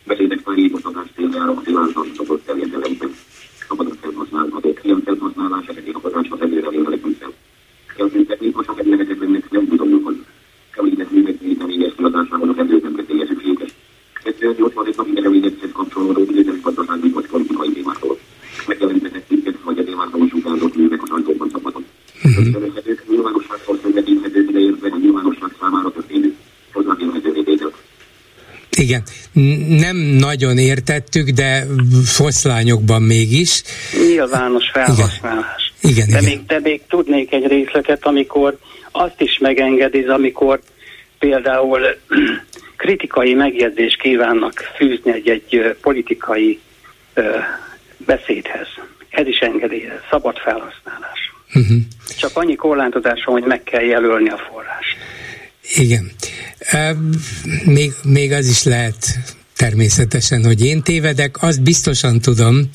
beszédek 0.04 0.40
felhívott 0.44 0.84
a 0.84 0.90
szokott 3.76 4.00
terjedelemben 4.00 4.00
szabadon 4.00 4.00
felhasználhatók, 4.00 4.84
ilyen 4.84 5.02
felhasználás 5.04 5.66
esetén 5.66 5.94
a 5.94 5.98
parancsot 5.98 6.40
előre 6.40 6.68
vélekedésre. 6.70 7.26
Kell 7.96 8.08
tüntetni, 8.08 8.50
ha 8.50 8.64
csak 8.64 8.78
egylegetekben 8.78 9.42
nem 9.50 9.68
tudom, 9.68 10.02
hogy 10.02 10.24
említett 10.76 11.10
művekvédelmi 11.10 11.74
éves 11.74 11.92
kiadásában 11.96 12.48
a 12.48 12.54
rendőrnemre 12.54 13.04
szükséges. 13.26 13.70
2008 14.24 14.96
napi 14.96 15.12
elővédethez 15.16 15.72
kapcsolódó 15.72 16.24
bizonyos 16.24 16.60
gazdasági 16.60 17.08
vagy 17.08 17.26
politikai 17.26 17.72
témákról. 17.72 18.18
Megjelentetett 18.66 19.26
cikket, 19.28 19.56
vagy 19.64 19.78
a 19.78 19.84
témákról 19.84 20.28
utánozott 20.32 20.76
művek 20.76 21.02
a 21.02 21.06
sajtóban 21.06 21.48
szabadon. 21.52 21.84
Összevethetők, 22.38 23.04
nyilvánosságszor 23.08 23.78
szövetíthetők 23.82 24.48
ideértve 24.48 24.88
a 24.88 24.96
nyilvánosság 24.96 25.41
Igen, 28.76 29.02
nem 29.68 29.96
nagyon 29.96 30.58
értettük, 30.58 31.28
de 31.28 31.66
foszlányokban 32.04 33.02
mégis. 33.02 33.62
Nyilvános 34.08 34.70
felhasználás. 34.72 35.72
Igen, 35.82 36.08
igen, 36.08 36.08
de, 36.08 36.18
igen. 36.18 36.24
Még, 36.24 36.46
de 36.46 36.58
még 36.62 36.80
tudnék 36.88 37.32
egy 37.32 37.46
részletet, 37.46 38.06
amikor 38.06 38.58
azt 38.90 39.20
is 39.20 39.38
megengedi, 39.38 40.02
amikor 40.04 40.60
például 41.18 41.80
kritikai 42.76 43.34
megjegyzést 43.34 44.00
kívánnak 44.00 44.72
fűzni 44.76 45.12
egy-egy 45.12 45.76
politikai 45.80 46.60
beszédhez. 47.96 48.66
Ez 49.10 49.26
is 49.26 49.38
engedi, 49.38 49.88
szabad 50.10 50.36
felhasználás. 50.38 51.32
Uh-huh. 51.54 51.76
Csak 52.18 52.30
annyi 52.34 52.54
korlátozása, 52.54 53.30
hogy 53.30 53.42
meg 53.44 53.62
kell 53.62 53.82
jelölni 53.82 54.28
a 54.28 54.36
forrást. 54.50 54.96
Igen. 55.74 56.12
Még, 57.64 57.92
még 58.02 58.32
az 58.32 58.46
is 58.46 58.62
lehet 58.62 59.18
természetesen, 59.56 60.44
hogy 60.44 60.64
én 60.64 60.82
tévedek, 60.82 61.42
azt 61.42 61.62
biztosan 61.62 62.20
tudom, 62.20 62.68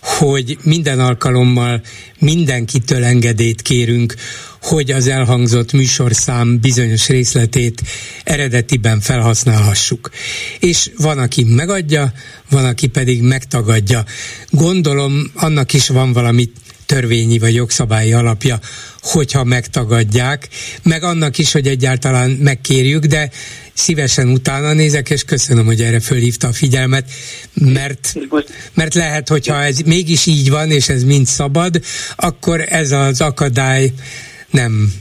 hogy 0.00 0.58
minden 0.62 1.00
alkalommal 1.00 1.82
mindenkitől 2.18 3.04
engedélyt 3.04 3.62
kérünk, 3.62 4.14
hogy 4.62 4.90
az 4.90 5.06
elhangzott 5.06 5.72
műsorszám 5.72 6.60
bizonyos 6.60 7.08
részletét 7.08 7.82
eredetiben 8.24 9.00
felhasználhassuk. 9.00 10.10
És 10.58 10.90
van, 10.96 11.18
aki 11.18 11.44
megadja, 11.44 12.12
van, 12.50 12.64
aki 12.64 12.86
pedig 12.86 13.22
megtagadja. 13.22 14.04
Gondolom, 14.50 15.30
annak 15.34 15.72
is 15.72 15.88
van 15.88 16.12
valami 16.12 16.50
törvényi 16.86 17.38
vagy 17.38 17.54
jogszabályi 17.54 18.12
alapja, 18.12 18.60
hogyha 19.02 19.44
megtagadják, 19.44 20.48
meg 20.82 21.02
annak 21.02 21.38
is, 21.38 21.52
hogy 21.52 21.66
egyáltalán 21.66 22.30
megkérjük, 22.30 23.04
de 23.04 23.30
szívesen 23.74 24.28
utána 24.28 24.72
nézek, 24.72 25.10
és 25.10 25.24
köszönöm, 25.24 25.64
hogy 25.64 25.80
erre 25.80 26.00
fölhívta 26.00 26.48
a 26.48 26.52
figyelmet, 26.52 27.10
mert, 27.54 28.14
mert 28.74 28.94
lehet, 28.94 29.28
hogyha 29.28 29.62
ez 29.62 29.78
mégis 29.78 30.26
így 30.26 30.50
van, 30.50 30.70
és 30.70 30.88
ez 30.88 31.02
mind 31.02 31.26
szabad, 31.26 31.80
akkor 32.16 32.64
ez 32.68 32.92
az 32.92 33.20
akadály 33.20 33.92
nem 34.50 34.92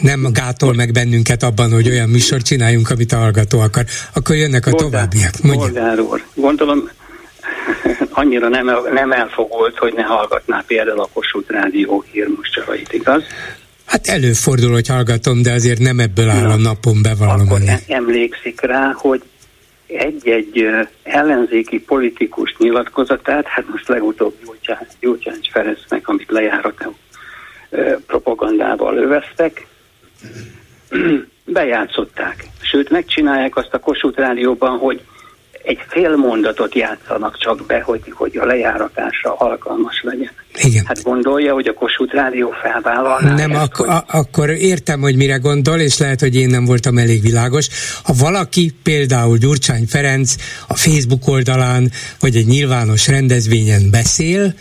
nem 0.00 0.28
gátol 0.32 0.74
meg 0.74 0.92
bennünket 0.92 1.42
abban, 1.42 1.72
hogy 1.72 1.88
olyan 1.88 2.08
műsor 2.08 2.42
csináljunk, 2.42 2.90
amit 2.90 3.12
a 3.12 3.16
hallgató 3.16 3.60
akar. 3.60 3.84
Akkor 4.12 4.36
jönnek 4.36 4.66
a 4.66 4.70
továbbiak. 4.70 5.34
Bolgár 5.42 6.00
úr, 6.00 6.24
gondolom 6.34 6.90
annyira 8.16 8.48
nem, 8.48 8.70
nem 8.92 9.12
elfogult, 9.12 9.78
hogy 9.78 9.94
ne 9.94 10.02
hallgatná 10.02 10.64
például 10.66 11.00
a 11.00 11.08
Kossuth 11.12 11.50
Rádió 11.50 12.04
hírmoscsarait, 12.12 12.92
igaz? 12.92 13.22
Hát 13.86 14.06
előfordul, 14.06 14.72
hogy 14.72 14.88
hallgatom, 14.88 15.42
de 15.42 15.52
azért 15.52 15.78
nem 15.78 15.98
ebből 15.98 16.28
áll 16.28 16.50
a 16.50 16.56
napon 16.56 17.02
bevallom. 17.02 17.46
Akkor 17.46 17.60
emlékszik 17.88 18.60
rá, 18.60 18.92
hogy 18.94 19.22
egy-egy 19.86 20.66
ellenzéki 21.02 21.78
politikus 21.80 22.54
nyilatkozatát, 22.58 23.46
hát 23.46 23.64
most 23.68 23.88
legutóbb 23.88 24.34
Gyurcsány 25.00 25.38
Ferencnek, 25.52 26.08
amit 26.08 26.30
lejárató 26.30 26.96
propagandával 28.06 28.96
öveztek, 28.96 29.66
bejátszották. 31.44 32.46
Sőt, 32.60 32.90
megcsinálják 32.90 33.56
azt 33.56 33.74
a 33.74 33.78
Kossuth 33.78 34.18
Rádióban, 34.18 34.78
hogy 34.78 35.00
egy 35.66 35.78
fél 35.88 36.16
mondatot 36.16 36.74
játszanak 36.74 37.38
csak 37.38 37.66
be, 37.66 37.80
hogy, 37.80 38.00
hogy 38.14 38.36
a 38.36 38.44
lejáratásra 38.44 39.34
alkalmas 39.38 40.00
legyen. 40.02 40.30
Igen. 40.62 40.84
Hát 40.86 41.02
gondolja, 41.02 41.52
hogy 41.52 41.66
a 41.66 41.72
Kossuth 41.72 42.14
Rádió 42.14 42.54
felvállalná 42.62 43.34
Nem, 43.34 43.50
ezt, 43.50 43.60
ak- 43.62 43.76
hogy... 43.76 43.88
a- 43.88 44.04
akkor 44.06 44.50
értem, 44.50 45.00
hogy 45.00 45.16
mire 45.16 45.36
gondol, 45.36 45.78
és 45.78 45.98
lehet, 45.98 46.20
hogy 46.20 46.36
én 46.36 46.48
nem 46.48 46.64
voltam 46.64 46.98
elég 46.98 47.22
világos. 47.22 47.68
Ha 48.02 48.12
valaki, 48.18 48.74
például 48.82 49.36
Gyurcsány 49.36 49.86
Ferenc 49.86 50.34
a 50.68 50.74
Facebook 50.74 51.28
oldalán, 51.28 51.90
vagy 52.20 52.36
egy 52.36 52.46
nyilvános 52.46 53.08
rendezvényen 53.08 53.90
beszél, 53.90 54.54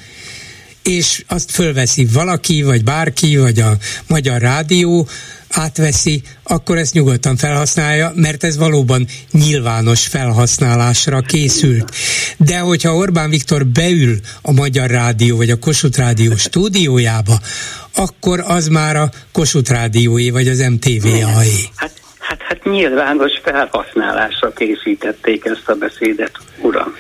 és 0.86 1.24
azt 1.28 1.52
fölveszi 1.52 2.08
valaki, 2.14 2.64
vagy 2.64 2.84
bárki, 2.84 3.38
vagy 3.38 3.60
a 3.60 3.72
Magyar 4.08 4.42
Rádió 4.42 5.08
átveszi, 5.50 6.22
akkor 6.44 6.78
ezt 6.78 6.94
nyugodtan 6.94 7.36
felhasználja, 7.36 8.12
mert 8.16 8.44
ez 8.44 8.58
valóban 8.58 9.06
nyilvános 9.32 10.08
felhasználásra 10.08 11.20
készült. 11.22 11.96
De 12.38 12.60
hogyha 12.60 12.96
Orbán 12.96 13.30
Viktor 13.30 13.66
beül 13.66 14.16
a 14.42 14.52
Magyar 14.52 14.90
Rádió, 14.90 15.38
vagy 15.38 15.50
a 15.50 15.60
Kossuth 15.60 16.00
Rádió 16.00 16.36
stúdiójába, 16.36 17.40
akkor 17.96 18.44
az 18.48 18.68
már 18.68 18.96
a 18.96 19.10
Kossuth 19.32 19.72
Rádióé, 19.72 20.30
vagy 20.30 20.48
az 20.48 20.60
MTV-aé. 20.60 21.70
Hát, 21.76 21.92
hát, 22.20 22.42
hát 22.42 22.64
nyilvános 22.64 23.32
felhasználásra 23.44 24.54
készítették 24.54 25.46
ezt 25.46 25.70
a 25.70 25.74
beszédet, 25.74 26.32
uram. 26.62 26.96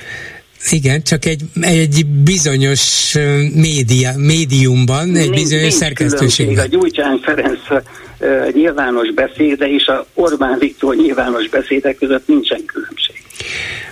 Igen, 0.70 1.04
csak 1.04 1.26
egy, 1.26 1.42
egy 1.62 2.06
bizonyos 2.06 3.14
média, 3.54 4.12
médiumban, 4.18 5.08
egy 5.08 5.14
Nincs- 5.14 5.32
bizonyos 5.32 5.62
nincs 5.62 5.74
szerkesztőségben. 5.74 6.56
különbség 6.56 6.80
A 6.80 6.82
Gyurcsány 6.82 7.20
Ferenc 7.24 7.60
uh, 7.70 8.54
nyilvános 8.54 9.14
beszéde 9.14 9.68
és 9.68 9.86
a 9.86 10.06
Orbán 10.14 10.60
Viktor 10.60 10.96
nyilvános 10.96 11.50
beszéde 11.50 11.94
között 11.94 12.28
nincsen 12.28 12.66
különbség. 12.66 13.16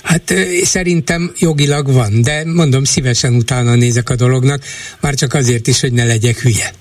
Hát 0.03 0.33
szerintem 0.63 1.31
jogilag 1.39 1.93
van, 1.93 2.21
de 2.21 2.43
mondom, 2.45 2.83
szívesen 2.83 3.33
utána 3.33 3.75
nézek 3.75 4.09
a 4.09 4.15
dolognak, 4.15 4.61
már 5.01 5.13
csak 5.13 5.33
azért 5.33 5.67
is, 5.67 5.81
hogy 5.81 5.93
ne 5.93 6.05
legyek 6.05 6.39
hülye. 6.39 6.71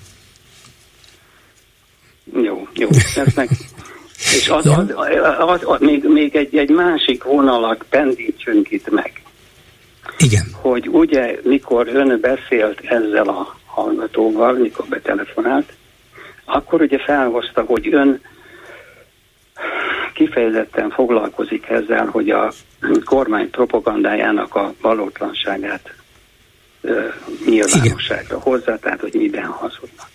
Jó, 2.43 2.67
jó, 2.73 2.89
ez 3.15 3.33
meg. 3.35 3.49
És 4.37 4.47
az, 4.49 4.65
az, 4.65 4.85
az, 5.39 5.59
az, 5.63 5.79
még, 5.79 6.03
még 6.03 6.35
egy, 6.35 6.55
egy 6.55 6.69
másik 6.69 7.23
vonalat 7.23 7.85
pendítsünk 7.89 8.71
itt 8.71 8.89
meg. 8.89 9.22
Igen. 10.17 10.45
Hogy 10.61 10.89
ugye, 10.89 11.39
mikor 11.43 11.87
ön 11.87 12.19
beszélt 12.19 12.79
ezzel 12.81 13.27
a 13.27 13.55
hallgatóval, 13.65 14.53
mikor 14.53 14.85
betelefonált, 14.85 15.73
akkor 16.45 16.81
ugye 16.81 16.99
felhozta, 16.99 17.61
hogy 17.61 17.93
ön 17.93 18.21
kifejezetten 20.13 20.89
foglalkozik 20.89 21.69
ezzel, 21.69 22.05
hogy 22.05 22.29
a 22.29 22.51
kormány 23.03 23.49
propagandájának 23.49 24.55
a 24.55 24.73
valótlanságát 24.81 25.93
ö, 26.81 27.07
nyilvánosságra 27.45 28.39
hozza, 28.39 28.77
tehát 28.77 28.99
hogy 28.99 29.13
miben 29.13 29.45
hazudnak. 29.45 30.09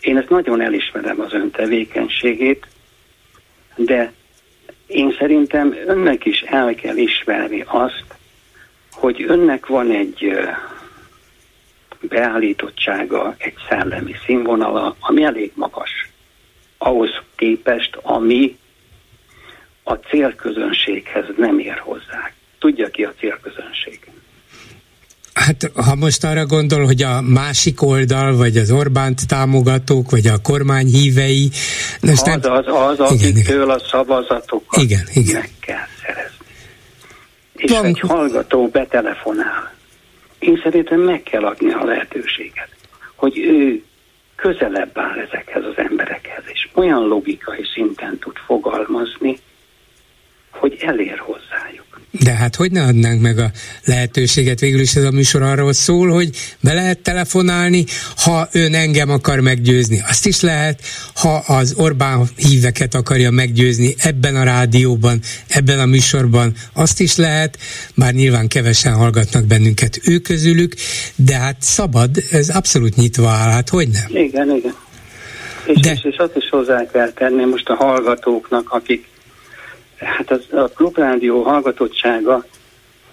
Én 0.00 0.16
ezt 0.16 0.28
nagyon 0.28 0.60
elismerem 0.60 1.20
az 1.20 1.32
ön 1.32 1.50
tevékenységét, 1.50 2.66
de 3.76 4.12
én 4.86 5.16
szerintem 5.18 5.76
önnek 5.86 6.24
is 6.24 6.40
el 6.40 6.74
kell 6.74 6.96
ismerni 6.96 7.64
azt, 7.66 8.13
hogy 9.04 9.24
önnek 9.28 9.66
van 9.66 9.90
egy 9.90 10.38
beállítottsága, 12.00 13.34
egy 13.38 13.54
szellemi 13.68 14.14
színvonala, 14.26 14.96
ami 15.00 15.24
elég 15.24 15.52
magas. 15.54 16.10
Ahhoz 16.78 17.08
képest, 17.36 17.98
ami 18.02 18.58
a 19.82 19.92
célközönséghez 19.92 21.24
nem 21.36 21.58
ér 21.58 21.78
hozzá. 21.78 22.30
Tudja 22.58 22.88
ki 22.88 23.02
a 23.02 23.12
célközönség? 23.18 24.00
Hát 25.34 25.70
ha 25.74 25.94
most 25.94 26.24
arra 26.24 26.46
gondol, 26.46 26.84
hogy 26.84 27.02
a 27.02 27.20
másik 27.20 27.82
oldal, 27.82 28.36
vagy 28.36 28.56
az 28.56 28.70
Orbánt 28.70 29.28
támogatók, 29.28 30.10
vagy 30.10 30.26
a 30.26 30.38
kormány 30.42 30.86
hívei, 30.86 31.50
Az 32.00 32.28
az, 32.28 32.66
az 32.98 33.12
Igen, 33.12 33.30
akiktől 33.30 33.70
a 33.70 33.78
szavazatokat 33.78 34.82
Igen, 34.82 35.06
igen. 35.12 35.34
meg 35.40 35.50
kell. 35.60 35.86
És 37.64 37.70
Van- 37.70 37.84
egy 37.84 38.00
hallgató 38.00 38.68
betelefonál. 38.68 39.74
Én 40.38 40.60
szerintem 40.62 41.00
meg 41.00 41.22
kell 41.22 41.44
adni 41.44 41.72
a 41.72 41.84
lehetőséget, 41.84 42.68
hogy 43.14 43.38
ő 43.38 43.82
közelebb 44.36 44.98
áll 44.98 45.18
ezekhez 45.18 45.64
az 45.64 45.76
emberekhez, 45.76 46.42
és 46.46 46.68
olyan 46.74 47.06
logikai 47.06 47.64
szinten 47.74 48.18
tud 48.18 48.36
fogalmazni, 48.36 49.38
hogy 50.50 50.76
elér 50.80 51.18
hozzájuk. 51.18 51.83
De 52.20 52.32
hát 52.32 52.56
hogy 52.56 52.72
ne 52.72 52.82
adnánk 52.82 53.20
meg 53.20 53.38
a 53.38 53.50
lehetőséget, 53.84 54.60
végül 54.60 54.80
is 54.80 54.94
ez 54.94 55.04
a 55.04 55.10
műsor 55.10 55.42
arról 55.42 55.72
szól, 55.72 56.08
hogy 56.08 56.30
be 56.60 56.72
lehet 56.72 56.98
telefonálni, 56.98 57.84
ha 58.16 58.48
ön 58.52 58.74
engem 58.74 59.10
akar 59.10 59.40
meggyőzni, 59.40 60.02
azt 60.08 60.26
is 60.26 60.40
lehet, 60.40 60.80
ha 61.14 61.34
az 61.46 61.74
Orbán 61.76 62.28
híveket 62.36 62.94
akarja 62.94 63.30
meggyőzni 63.30 63.94
ebben 63.98 64.36
a 64.36 64.44
rádióban, 64.44 65.20
ebben 65.48 65.78
a 65.78 65.86
műsorban, 65.86 66.52
azt 66.72 67.00
is 67.00 67.16
lehet, 67.16 67.58
bár 67.94 68.12
nyilván 68.12 68.48
kevesen 68.48 68.94
hallgatnak 68.94 69.44
bennünket 69.44 70.00
ő 70.04 70.18
közülük, 70.18 70.74
de 71.16 71.36
hát 71.36 71.56
szabad, 71.58 72.10
ez 72.30 72.48
abszolút 72.48 72.96
nyitva 72.96 73.28
áll, 73.28 73.50
hát 73.50 73.68
hogy 73.68 73.88
nem? 73.88 74.24
Igen, 74.24 74.56
igen. 74.56 74.74
És, 75.66 75.80
De- 75.80 75.92
és, 75.92 76.04
és 76.04 76.16
azt 76.16 76.36
is 76.36 76.48
hozzá 76.50 76.86
kell 76.92 77.12
tenni 77.12 77.44
most 77.44 77.68
a 77.68 77.74
hallgatóknak, 77.74 78.70
akik, 78.70 79.06
hát 79.98 80.30
az, 80.30 80.46
a 80.50 80.68
klubrádió 80.68 81.42
hallgatottsága, 81.42 82.44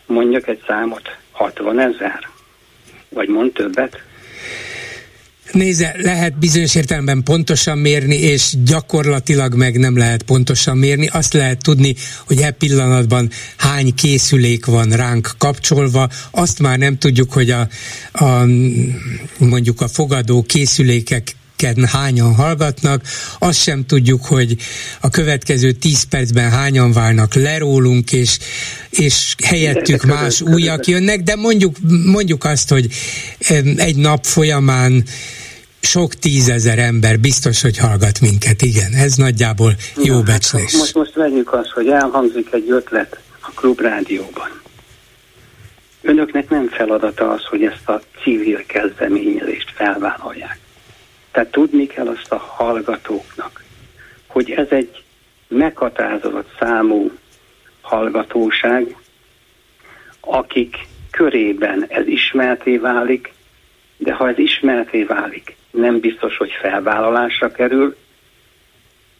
mondjak 0.06 0.48
egy 0.48 0.64
számot, 0.68 1.18
60 1.32 1.80
ezer, 1.80 2.30
vagy 3.10 3.28
mond 3.28 3.52
többet, 3.52 4.02
Nézze, 5.52 5.95
lehet 5.98 6.40
bizonyos 6.40 6.76
értelemben 6.76 7.24
pontosan 7.24 7.78
mérni, 7.78 8.16
és 8.16 8.53
gyakorlatilag 8.64 9.53
meg 9.53 9.78
nem 9.78 9.98
lehet 9.98 10.24
pontosan 10.24 10.78
mérni. 10.78 11.08
Azt 11.08 11.34
lehet 11.34 11.64
tudni, 11.64 11.95
hogy 12.26 12.41
e 12.41 12.52
pillanatban 12.52 13.30
hány 13.58 13.95
készülék 13.95 14.66
van 14.66 14.90
ránk 14.90 15.32
kapcsolva. 15.38 16.10
Azt 16.32 16.60
már 16.60 16.78
nem 16.78 16.98
tudjuk, 16.98 17.34
hogy 17.34 17.49
a, 17.49 17.68
a 18.12 18.45
mondjuk 19.38 19.82
a 19.82 19.88
fogadó 19.88 20.44
készülékek 20.44 21.36
hányan 21.92 22.36
hallgatnak, 22.36 23.02
azt 23.40 23.62
sem 23.62 23.86
tudjuk, 23.86 24.26
hogy 24.26 24.56
a 25.02 25.10
következő 25.10 25.72
10 25.72 26.04
percben 26.04 26.50
hányan 26.50 26.92
válnak 26.92 27.34
le 27.34 27.58
rólunk, 27.58 28.12
és, 28.12 28.38
és 28.90 29.36
helyettük 29.44 30.04
más 30.04 30.42
újak 30.42 30.86
jönnek, 30.88 31.22
de 31.22 31.36
mondjuk, 31.36 31.76
mondjuk 32.06 32.44
azt, 32.44 32.70
hogy 32.70 32.88
egy 33.78 33.96
nap 33.96 34.26
folyamán 34.26 35.04
sok 35.82 36.14
tízezer 36.14 36.80
ember 36.80 37.20
biztos, 37.20 37.62
hogy 37.62 37.78
hallgat 37.78 38.22
minket, 38.22 38.62
igen. 38.62 38.94
Ez 38.94 39.16
nagyjából 39.16 39.74
jó 40.04 40.22
becslés. 40.22 40.72
Hát, 40.72 40.80
most, 40.80 40.94
most 40.94 41.14
vegyük 41.14 41.54
azt, 41.54 41.70
hogy 41.70 41.88
elhangzik 41.88 42.48
egy 42.52 42.70
ötlet 42.70 43.20
a 43.40 43.52
klubrádióban. 43.56 44.62
Önöknek 46.02 46.50
nem 46.50 46.68
feladata 46.68 47.32
az, 47.32 47.46
hogy 47.46 47.64
ezt 47.64 47.90
a 47.90 48.02
civil 48.24 48.66
kezdeményezést 48.66 49.72
felvállalják. 49.76 50.60
Tehát 51.32 51.52
tudni 51.52 51.88
kell 51.88 52.08
azt 52.08 52.32
a 52.32 52.38
hallgatóknak, 52.38 53.64
hogy 54.28 54.52
ez 54.52 54.68
egy 54.70 55.03
meghatározott 55.48 56.56
számú 56.60 57.12
hallgatóság, 57.82 58.95
akik 60.20 60.78
körében 61.12 61.86
ez 61.88 62.08
ismerté 62.08 62.78
válik, 62.78 63.34
de 63.98 64.14
ha 64.14 64.30
ez 64.30 64.38
ismerté 64.38 65.03
válik, 65.03 65.56
nem 65.72 65.99
biztos, 65.99 66.38
hogy 66.38 66.52
felvállalásra 66.62 67.52
kerül, 67.52 67.95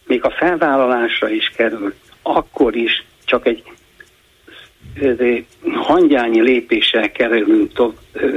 még 0.06 0.24
a 0.24 0.32
felvállalásra 0.32 1.30
is 1.30 1.50
kerül, 1.50 1.94
akkor 2.22 2.76
is 2.76 3.06
csak 3.26 3.46
egy 3.46 3.64
hangyányi 5.74 6.42
lépéssel 6.42 7.12
kerülünk 7.12 7.72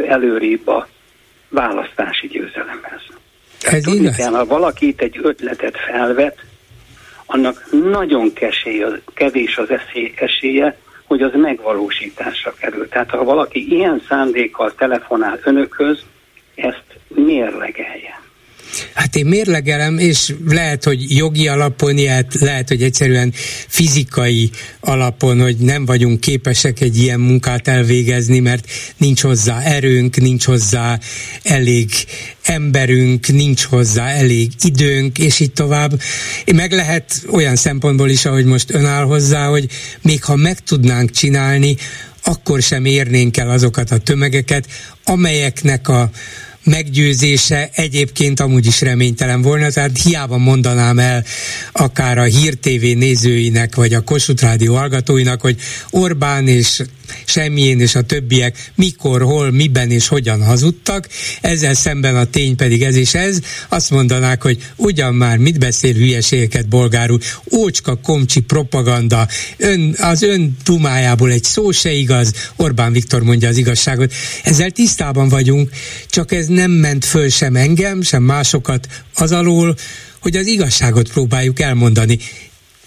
előrébb 0.07 0.69
a 0.69 0.89
választási 1.49 2.27
győzelemhez. 2.27 3.03
Ez 3.65 3.83
Tudni 3.83 4.01
igaz? 4.01 4.17
kell, 4.17 4.33
ha 4.33 4.47
valaki 4.47 4.87
itt 4.87 5.01
egy 5.01 5.19
ötletet 5.23 5.77
felvet, 5.77 6.39
annak 7.27 7.65
nagyon 7.71 8.33
kesély, 8.33 8.85
kevés 9.15 9.59
az 9.59 9.71
esély, 9.71 10.13
esélye, 10.17 10.77
hogy 11.05 11.23
az 11.23 11.31
megvalósításra 11.35 12.55
kerül. 12.55 12.89
Tehát 12.89 13.11
ha 13.11 13.25
valaki 13.25 13.73
ilyen 13.73 14.03
szándékkal 14.09 14.75
telefonál 14.75 15.39
önökhöz, 15.45 16.05
ezt 16.55 16.85
mérlegelje. 17.09 18.24
Hát 18.95 19.17
én 19.17 19.27
mérlegelem, 19.27 19.99
és 19.99 20.35
lehet, 20.49 20.85
hogy 20.85 21.17
jogi 21.17 21.49
alapon, 21.49 21.99
ilyet, 21.99 22.35
lehet, 22.35 22.69
hogy 22.69 22.83
egyszerűen 22.83 23.33
fizikai 23.69 24.51
alapon, 24.81 25.41
hogy 25.41 25.57
nem 25.57 25.85
vagyunk 25.85 26.21
képesek 26.21 26.81
egy 26.81 26.97
ilyen 26.97 27.21
munkát 27.21 27.69
elvégezni, 27.69 28.39
mert 28.39 28.71
nincs 28.97 29.21
hozzá 29.21 29.61
erőnk, 29.61 30.17
nincs 30.17 30.45
hozzá 30.45 30.99
elég 31.43 31.91
emberünk, 32.43 33.29
nincs 33.29 33.63
hozzá 33.63 34.09
elég 34.09 34.51
időnk, 34.63 35.19
és 35.19 35.41
így 35.41 35.53
tovább. 35.53 36.01
Meg 36.55 36.73
lehet 36.73 37.23
olyan 37.31 37.57
szempontból 37.57 38.11
is, 38.11 38.25
ahogy 38.25 38.45
most 38.45 38.75
ön 38.75 38.85
áll 38.85 39.05
hozzá, 39.05 39.47
hogy 39.47 39.69
még 40.03 40.25
ha 40.25 40.37
meg 40.37 40.59
tudnánk 40.59 41.11
csinálni, 41.11 41.77
akkor 42.23 42.63
sem 42.63 42.85
érnénk 42.85 43.37
el 43.37 43.51
azokat 43.51 43.91
a 43.91 43.99
tömegeket, 43.99 44.67
amelyeknek 45.05 45.89
a 45.89 46.11
meggyőzése 46.65 47.71
egyébként 47.73 48.41
amúgy 48.41 48.67
is 48.67 48.81
reménytelen 48.81 49.43
volna, 49.43 49.71
tehát 49.71 50.03
hiába 50.03 50.39
mondanám 50.39 50.99
el 50.99 51.25
akár 51.73 52.19
a 52.19 52.23
Hír 52.23 52.55
TV 52.55 52.97
nézőinek, 52.97 53.75
vagy 53.75 53.95
a 53.95 54.01
Kossuth 54.01 54.43
Rádió 54.43 54.75
hallgatóinak, 54.75 55.41
hogy 55.41 55.57
Orbán 55.91 56.49
és 56.49 56.83
semmilyen 57.25 57.81
és 57.81 57.95
a 57.95 58.03
többiek 58.03 58.73
mikor, 58.75 59.23
hol, 59.23 59.51
miben 59.51 59.91
és 59.91 60.09
hogyan 60.09 60.45
hazudtak, 60.45 61.09
ezzel 61.41 61.75
szemben 61.75 62.17
a 62.17 62.25
tény 62.25 62.57
pedig 62.57 62.83
ez 62.83 62.97
és 62.97 63.15
ez, 63.15 63.39
azt 63.69 63.91
mondanák, 63.91 64.43
hogy 64.43 64.59
ugyan 64.77 65.15
már 65.15 65.39
mit 65.39 65.59
beszél 65.59 65.93
hülyeségeket 65.93 66.69
bolgárul, 66.69 67.21
ócska 67.53 67.95
komcsi 67.95 68.41
propaganda, 68.41 69.29
ön, 69.57 69.95
az 69.99 70.23
ön 70.23 70.57
dumájából 70.65 71.31
egy 71.31 71.45
szó 71.45 71.71
se 71.71 71.93
igaz, 71.93 72.33
Orbán 72.57 72.93
Viktor 72.93 73.23
mondja 73.23 73.49
az 73.49 73.57
igazságot. 73.57 74.13
Ezzel 74.43 74.71
tisztában 74.71 75.29
vagyunk, 75.29 75.71
csak 76.09 76.33
ez 76.33 76.47
nem 76.47 76.71
ment 76.71 77.05
föl 77.05 77.29
sem 77.29 77.57
engem, 77.57 78.03
sem 78.03 78.23
másokat 78.23 78.89
az 79.15 79.33
alól, 79.33 79.77
hogy 80.21 80.37
az 80.37 80.47
igazságot 80.47 81.09
próbáljuk 81.09 81.61
elmondani 81.61 82.19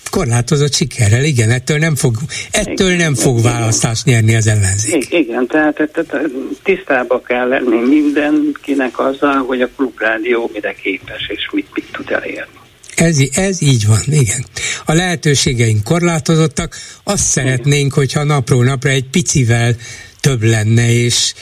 korlátozott 0.09 0.73
sikerrel, 0.73 1.23
igen, 1.23 1.49
ettől 1.49 1.77
nem 1.77 1.95
fog, 1.95 2.15
ettől 2.51 2.95
nem 2.95 3.15
fog 3.15 3.41
választást 3.41 4.05
nyerni 4.05 4.35
az 4.35 4.47
ellenzék. 4.47 5.07
Igen, 5.09 5.47
tehát, 5.47 5.75
tehát 5.75 6.29
tisztába 6.63 7.21
kell 7.21 7.47
lenni 7.47 7.87
mindenkinek 7.87 8.99
azzal, 8.99 9.43
hogy 9.45 9.61
a 9.61 9.69
klubrádió 9.75 10.49
mire 10.53 10.73
képes, 10.73 11.27
és 11.27 11.49
mit, 11.51 11.67
mit 11.73 11.85
tud 11.91 12.11
elérni. 12.11 12.55
Ez, 12.95 13.17
ez 13.33 13.61
így 13.61 13.87
van, 13.87 14.01
igen. 14.05 14.45
A 14.85 14.93
lehetőségeink 14.93 15.83
korlátozottak, 15.83 16.75
azt 17.03 17.23
szeretnénk, 17.23 17.93
hogyha 17.93 18.23
napról 18.23 18.63
napra 18.63 18.89
egy 18.89 19.09
picivel 19.09 19.75
több 20.19 20.43
lenne, 20.43 20.91
és, 20.91 21.33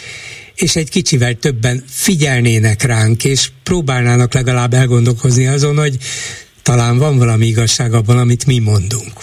és 0.56 0.76
egy 0.76 0.90
kicsivel 0.90 1.34
többen 1.34 1.84
figyelnének 1.88 2.84
ránk, 2.84 3.24
és 3.24 3.50
próbálnának 3.64 4.34
legalább 4.34 4.74
elgondolkozni 4.74 5.48
azon, 5.48 5.78
hogy 5.78 5.98
talán 6.70 6.98
van 6.98 7.18
valami 7.18 7.46
igazság 7.46 7.94
abban, 7.94 8.18
amit 8.18 8.46
mi 8.46 8.60
mondunk. 8.60 9.14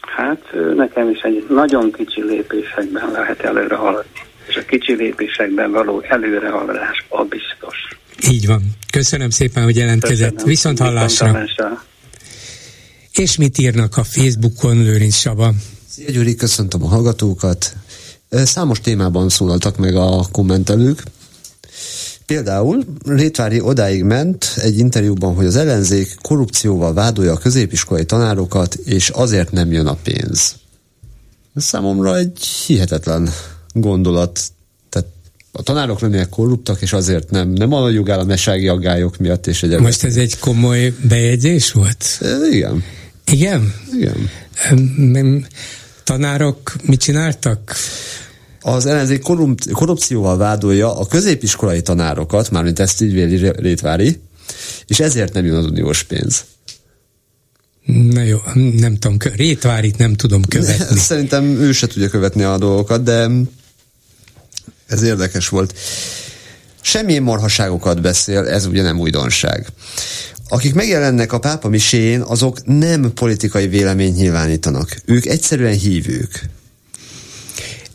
Hát 0.00 0.42
nekem 0.76 1.10
is 1.10 1.18
egy 1.18 1.46
nagyon 1.48 1.92
kicsi 1.92 2.22
lépésekben 2.22 3.10
lehet 3.12 3.40
előre 3.40 3.76
haladni. 3.76 4.20
És 4.48 4.56
a 4.56 4.64
kicsi 4.64 4.94
lépésekben 4.94 5.70
való 5.70 6.02
előrehaladás 6.08 7.04
a 7.08 7.22
biztos. 7.24 7.76
Így 8.30 8.46
van. 8.46 8.62
Köszönöm 8.92 9.30
szépen, 9.30 9.62
hogy 9.62 9.76
jelentkezett. 9.76 10.30
Köszönöm. 10.30 10.46
Viszont 10.46 10.78
hallásra. 10.78 11.26
Viszont 11.26 11.34
hallásra. 11.36 11.84
És 13.12 13.36
mit 13.36 13.58
írnak 13.58 13.96
a 13.96 14.04
Facebookon, 14.04 14.82
Lőrinc 14.82 15.14
Saba? 15.14 15.52
Szia 15.88 16.10
Gyuri, 16.10 16.34
köszöntöm 16.34 16.82
a 16.82 16.88
hallgatókat. 16.88 17.72
Számos 18.30 18.80
témában 18.80 19.28
szólaltak 19.28 19.76
meg 19.76 19.94
a 19.96 20.24
kommentelők. 20.32 21.02
Például 22.30 22.84
Rétvári 23.04 23.60
odáig 23.60 24.02
ment 24.02 24.52
egy 24.56 24.78
interjúban, 24.78 25.34
hogy 25.34 25.46
az 25.46 25.56
ellenzék 25.56 26.16
korrupcióval 26.22 26.94
vádolja 26.94 27.32
a 27.32 27.38
középiskolai 27.38 28.04
tanárokat, 28.04 28.74
és 28.74 29.08
azért 29.08 29.52
nem 29.52 29.72
jön 29.72 29.86
a 29.86 29.96
pénz. 30.02 30.54
Ez 31.54 31.64
számomra 31.64 32.16
egy 32.16 32.40
hihetetlen 32.66 33.30
gondolat. 33.72 34.40
Tehát 34.88 35.08
a 35.52 35.62
tanárok 35.62 36.00
lennének 36.00 36.28
korruptak, 36.28 36.82
és 36.82 36.92
azért 36.92 37.30
nem. 37.30 37.48
Nem 37.48 37.72
a 37.72 37.88
jogállamisági 37.88 38.68
aggályok 38.68 39.16
miatt. 39.16 39.46
És 39.46 39.62
egy 39.62 39.78
Most 39.78 40.04
ez 40.04 40.16
egy 40.16 40.38
komoly 40.38 40.94
bejegyzés 41.08 41.72
volt? 41.72 42.04
E, 42.20 42.36
igen. 42.50 42.84
Igen? 43.26 43.74
Igen. 43.92 45.46
Tanárok 46.04 46.74
mit 46.82 47.00
csináltak? 47.00 47.74
Az 48.60 48.86
ellenzék 48.86 49.22
korrupcióval 49.72 50.36
vádolja 50.36 50.98
a 50.98 51.06
középiskolai 51.06 51.82
tanárokat, 51.82 52.50
mármint 52.50 52.78
ezt 52.78 53.02
így 53.02 53.12
véli 53.12 53.50
Rétvári, 53.56 54.20
és 54.86 55.00
ezért 55.00 55.32
nem 55.32 55.44
jön 55.44 55.56
az 55.56 55.64
uniós 55.64 56.02
pénz. 56.02 56.44
Na 57.86 58.22
jó, 58.22 58.38
nem 58.54 58.96
tudom, 58.96 59.16
Rétvárit 59.34 59.98
nem 59.98 60.14
tudom 60.14 60.42
követni. 60.42 60.98
Szerintem 61.10 61.44
ő 61.44 61.72
se 61.72 61.86
tudja 61.86 62.08
követni 62.08 62.42
a 62.42 62.58
dolgokat, 62.58 63.02
de 63.02 63.28
ez 64.86 65.02
érdekes 65.02 65.48
volt. 65.48 65.78
Semmilyen 66.80 67.22
marhaságokat 67.22 68.00
beszél, 68.00 68.46
ez 68.46 68.66
ugye 68.66 68.82
nem 68.82 68.98
újdonság. 68.98 69.66
Akik 70.48 70.74
megjelennek 70.74 71.32
a 71.32 71.38
pápa 71.38 71.68
miséjén, 71.68 72.20
azok 72.20 72.66
nem 72.66 73.12
politikai 73.14 73.68
véleményt 73.68 74.16
nyilvánítanak. 74.16 74.96
Ők 75.04 75.26
egyszerűen 75.26 75.78
hívők. 75.78 76.48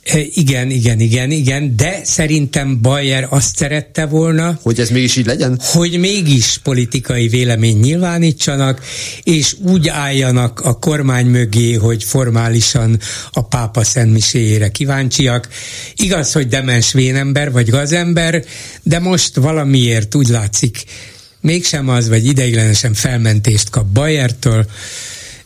E, 0.05 0.19
igen, 0.19 0.69
igen, 0.69 0.99
igen, 0.99 1.31
igen, 1.31 1.75
de 1.75 2.01
szerintem 2.03 2.81
Bayer 2.81 3.27
azt 3.29 3.55
szerette 3.55 4.05
volna, 4.05 4.59
hogy 4.61 4.79
ez 4.79 4.89
mégis 4.89 5.15
így 5.15 5.25
legyen? 5.25 5.59
Hogy 5.61 5.99
mégis 5.99 6.59
politikai 6.63 7.27
vélemény 7.27 7.79
nyilvánítsanak, 7.79 8.81
és 9.23 9.55
úgy 9.63 9.87
álljanak 9.87 10.59
a 10.59 10.79
kormány 10.79 11.25
mögé, 11.25 11.73
hogy 11.73 12.03
formálisan 12.03 12.99
a 13.31 13.41
pápa 13.41 13.83
szentmiséjére 13.83 14.69
kíváncsiak. 14.69 15.47
Igaz, 15.95 16.31
hogy 16.31 16.47
demens 16.47 16.91
vénember 16.91 17.51
vagy 17.51 17.69
gazember, 17.69 18.43
de 18.83 18.99
most 18.99 19.35
valamiért 19.35 20.15
úgy 20.15 20.27
látszik, 20.27 20.83
mégsem 21.41 21.89
az, 21.89 22.09
vagy 22.09 22.25
ideiglenesen 22.25 22.93
felmentést 22.93 23.69
kap 23.69 23.85
Bayertől, 23.85 24.65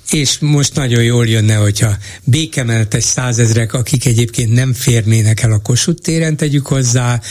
és 0.09 0.39
most 0.39 0.75
nagyon 0.75 1.03
jól 1.03 1.27
jönne, 1.27 1.55
hogyha 1.55 1.97
békemenetes 2.23 3.03
százezrek, 3.03 3.73
akik 3.73 4.05
egyébként 4.05 4.53
nem 4.53 4.73
férnének 4.73 5.41
el 5.41 5.51
a 5.51 5.59
Kossuth 5.59 6.01
téren, 6.01 6.37
tegyük 6.37 6.67
hozzá, 6.67 7.21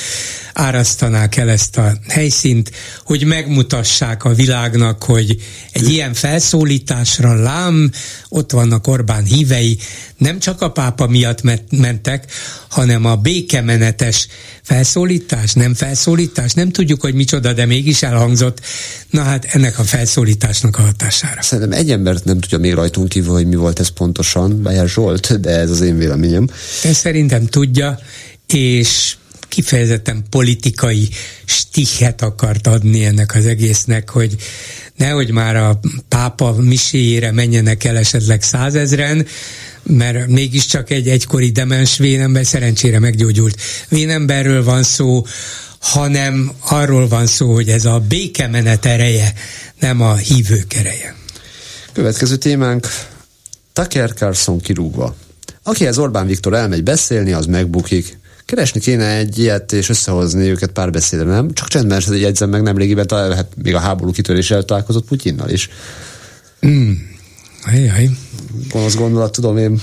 árasztanák 0.52 1.36
el 1.36 1.50
ezt 1.50 1.76
a 1.76 1.92
helyszínt, 2.08 2.70
hogy 3.04 3.24
megmutassák 3.24 4.24
a 4.24 4.34
világnak, 4.34 5.02
hogy 5.02 5.36
egy 5.72 5.88
ilyen 5.88 6.14
felszólításra 6.14 7.34
lám, 7.34 7.90
ott 8.28 8.50
vannak 8.50 8.86
Orbán 8.86 9.24
hívei, 9.24 9.78
nem 10.16 10.38
csak 10.38 10.60
a 10.62 10.70
pápa 10.70 11.06
miatt 11.06 11.42
mentek, 11.70 12.24
hanem 12.68 13.04
a 13.04 13.16
békemenetes 13.16 14.26
felszólítás, 14.62 15.52
nem 15.52 15.74
felszólítás, 15.74 16.52
nem 16.52 16.70
tudjuk, 16.70 17.00
hogy 17.00 17.14
micsoda, 17.14 17.52
de 17.52 17.66
mégis 17.66 18.02
elhangzott. 18.02 18.60
Na 19.10 19.22
hát 19.22 19.44
ennek 19.44 19.78
a 19.78 19.82
felszólításnak 19.82 20.78
a 20.78 20.82
hatására. 20.82 21.42
Szerintem 21.42 21.78
egy 21.78 21.90
embert 21.90 22.24
nem 22.24 22.40
tudja 22.40 22.58
még 22.58 22.74
rajtunk 22.74 23.08
kívül, 23.08 23.32
hogy 23.32 23.46
mi 23.46 23.56
volt 23.56 23.78
ez 23.78 23.88
pontosan, 23.88 24.62
Bajer 24.62 24.88
Zsolt, 24.88 25.40
de 25.40 25.50
ez 25.50 25.70
az 25.70 25.80
én 25.80 25.98
véleményem. 25.98 26.48
De 26.82 26.92
szerintem 26.92 27.46
tudja, 27.46 27.98
és 28.46 29.16
kifejezetten 29.48 30.24
politikai 30.30 31.08
stihet 31.44 32.22
akart 32.22 32.66
adni 32.66 33.04
ennek 33.04 33.34
az 33.34 33.46
egésznek, 33.46 34.10
hogy 34.10 34.36
nehogy 34.96 35.30
már 35.30 35.56
a 35.56 35.80
pápa 36.08 36.52
miséjére 36.52 37.32
menjenek 37.32 37.84
el 37.84 37.96
esetleg 37.96 38.42
százezren, 38.42 39.26
mert 39.88 40.26
mégiscsak 40.26 40.90
egy 40.90 41.08
egykori 41.08 41.50
demens 41.50 41.98
vénember, 41.98 42.46
szerencsére 42.46 42.98
meggyógyult 42.98 43.60
vénemberről 43.88 44.64
van 44.64 44.82
szó, 44.82 45.26
hanem 45.80 46.52
arról 46.60 47.08
van 47.08 47.26
szó, 47.26 47.54
hogy 47.54 47.68
ez 47.68 47.84
a 47.84 48.02
békemenet 48.08 48.86
ereje, 48.86 49.32
nem 49.80 50.00
a 50.00 50.14
hívők 50.14 50.74
ereje. 50.74 51.14
Következő 51.92 52.36
témánk 52.36 52.86
Tucker 53.72 54.12
Carlson 54.12 54.60
kirúgva. 54.60 55.16
Akihez 55.62 55.98
Orbán 55.98 56.26
Viktor 56.26 56.54
elmegy 56.54 56.82
beszélni, 56.82 57.32
az 57.32 57.46
megbukik. 57.46 58.18
Keresni 58.44 58.80
kéne 58.80 59.16
egy 59.16 59.38
ilyet, 59.38 59.72
és 59.72 59.88
összehozni 59.88 60.48
őket 60.48 60.70
párbeszédre, 60.70 61.26
nem? 61.26 61.52
Csak 61.52 61.68
csendben 61.68 62.00
se 62.00 62.16
jegyzem 62.16 62.50
meg, 62.50 62.62
nemrégiben 62.62 63.06
talán 63.06 63.34
hát 63.34 63.52
még 63.62 63.74
a 63.74 63.78
háború 63.78 64.10
kitörés 64.10 64.46
találkozott 64.46 65.06
Putyinnal 65.06 65.48
is. 65.48 65.68
Mm. 66.66 66.92
Ajaj. 67.62 68.10
Gonosz 68.70 68.94
gondolat, 68.94 69.32
tudom 69.32 69.56
én. 69.56 69.80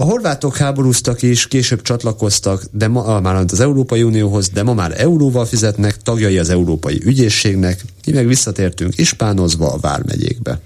A 0.00 0.04
horvátok 0.04 0.56
háborúztak 0.56 1.22
és 1.22 1.46
később 1.46 1.82
csatlakoztak, 1.82 2.64
de 2.72 2.88
ma 2.88 3.20
már 3.20 3.34
az 3.34 3.60
Európai 3.60 4.02
Unióhoz, 4.02 4.48
de 4.48 4.62
ma 4.62 4.74
már 4.74 5.00
euróval 5.00 5.46
fizetnek, 5.46 6.02
tagjai 6.02 6.38
az 6.38 6.48
Európai 6.48 7.00
Ügyészségnek, 7.04 7.84
mi 8.06 8.12
meg 8.12 8.26
visszatértünk 8.26 8.98
ispánozva 8.98 9.72
a 9.72 9.78
Vármegyékbe. 9.78 10.60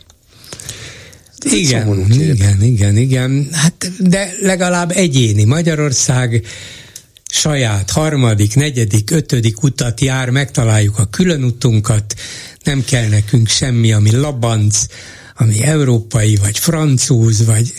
Igen, 1.44 2.10
igen, 2.10 2.62
igen, 2.62 2.97
igen. 2.97 3.48
Hát, 3.52 3.90
de 3.98 4.34
legalább 4.40 4.90
egyéni 4.90 5.44
Magyarország 5.44 6.47
saját 7.30 7.90
harmadik, 7.90 8.55
negyedik, 8.55 9.10
ötödik 9.10 9.62
utat 9.62 10.01
jár, 10.01 10.30
megtaláljuk 10.30 10.98
a 10.98 11.05
külön 11.05 11.44
utunkat, 11.44 12.14
nem 12.64 12.84
kell 12.84 13.09
nekünk 13.09 13.48
semmi, 13.48 13.93
ami 13.93 14.10
labanc, 14.10 14.86
ami 15.37 15.63
európai, 15.63 16.37
vagy 16.37 16.59
francúz, 16.59 17.45
vagy 17.45 17.73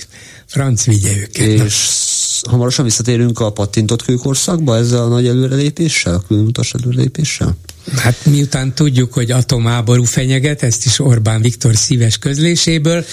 franc 0.45 0.83
vigye 0.83 1.15
őket. 1.17 1.65
És 1.65 2.41
hamarosan 2.49 2.85
visszatérünk 2.85 3.39
a 3.39 3.51
pattintott 3.51 4.03
kőkorszakba 4.03 4.77
ezzel 4.77 5.03
a 5.03 5.07
nagy 5.07 5.27
előrelépéssel, 5.27 6.13
a 6.13 6.23
különutas 6.27 6.73
előrelépéssel? 6.73 7.57
Hát 7.95 8.25
miután 8.25 8.73
tudjuk, 8.73 9.13
hogy 9.13 9.31
atomáború 9.31 10.03
fenyeget, 10.03 10.63
ezt 10.63 10.85
is 10.85 10.99
Orbán 10.99 11.41
Viktor 11.41 11.75
szíves 11.75 12.17
közléséből, 12.17 13.05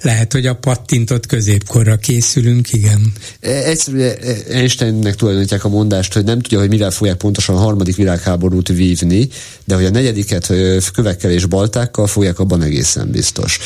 lehet, 0.00 0.32
hogy 0.32 0.46
a 0.46 0.54
pattintott 0.54 1.26
középkorra 1.26 1.96
készülünk, 1.96 2.72
igen. 2.72 3.12
E, 3.40 3.50
egyszerűen 3.50 4.16
Einsteinnek 4.48 5.14
tulajdonítják 5.14 5.64
a 5.64 5.68
mondást, 5.68 6.12
hogy 6.12 6.24
nem 6.24 6.40
tudja, 6.40 6.58
hogy 6.58 6.68
mivel 6.68 6.90
fogják 6.90 7.16
pontosan 7.16 7.56
a 7.56 7.58
harmadik 7.58 7.96
világháborút 7.96 8.68
vívni, 8.68 9.28
de 9.64 9.74
hogy 9.74 9.84
a 9.84 9.90
negyediket 9.90 10.52
kövekkel 10.92 11.30
és 11.30 11.46
baltákkal 11.46 12.06
fogják, 12.06 12.38
abban 12.38 12.62
egészen 12.62 13.10
biztos. 13.10 13.58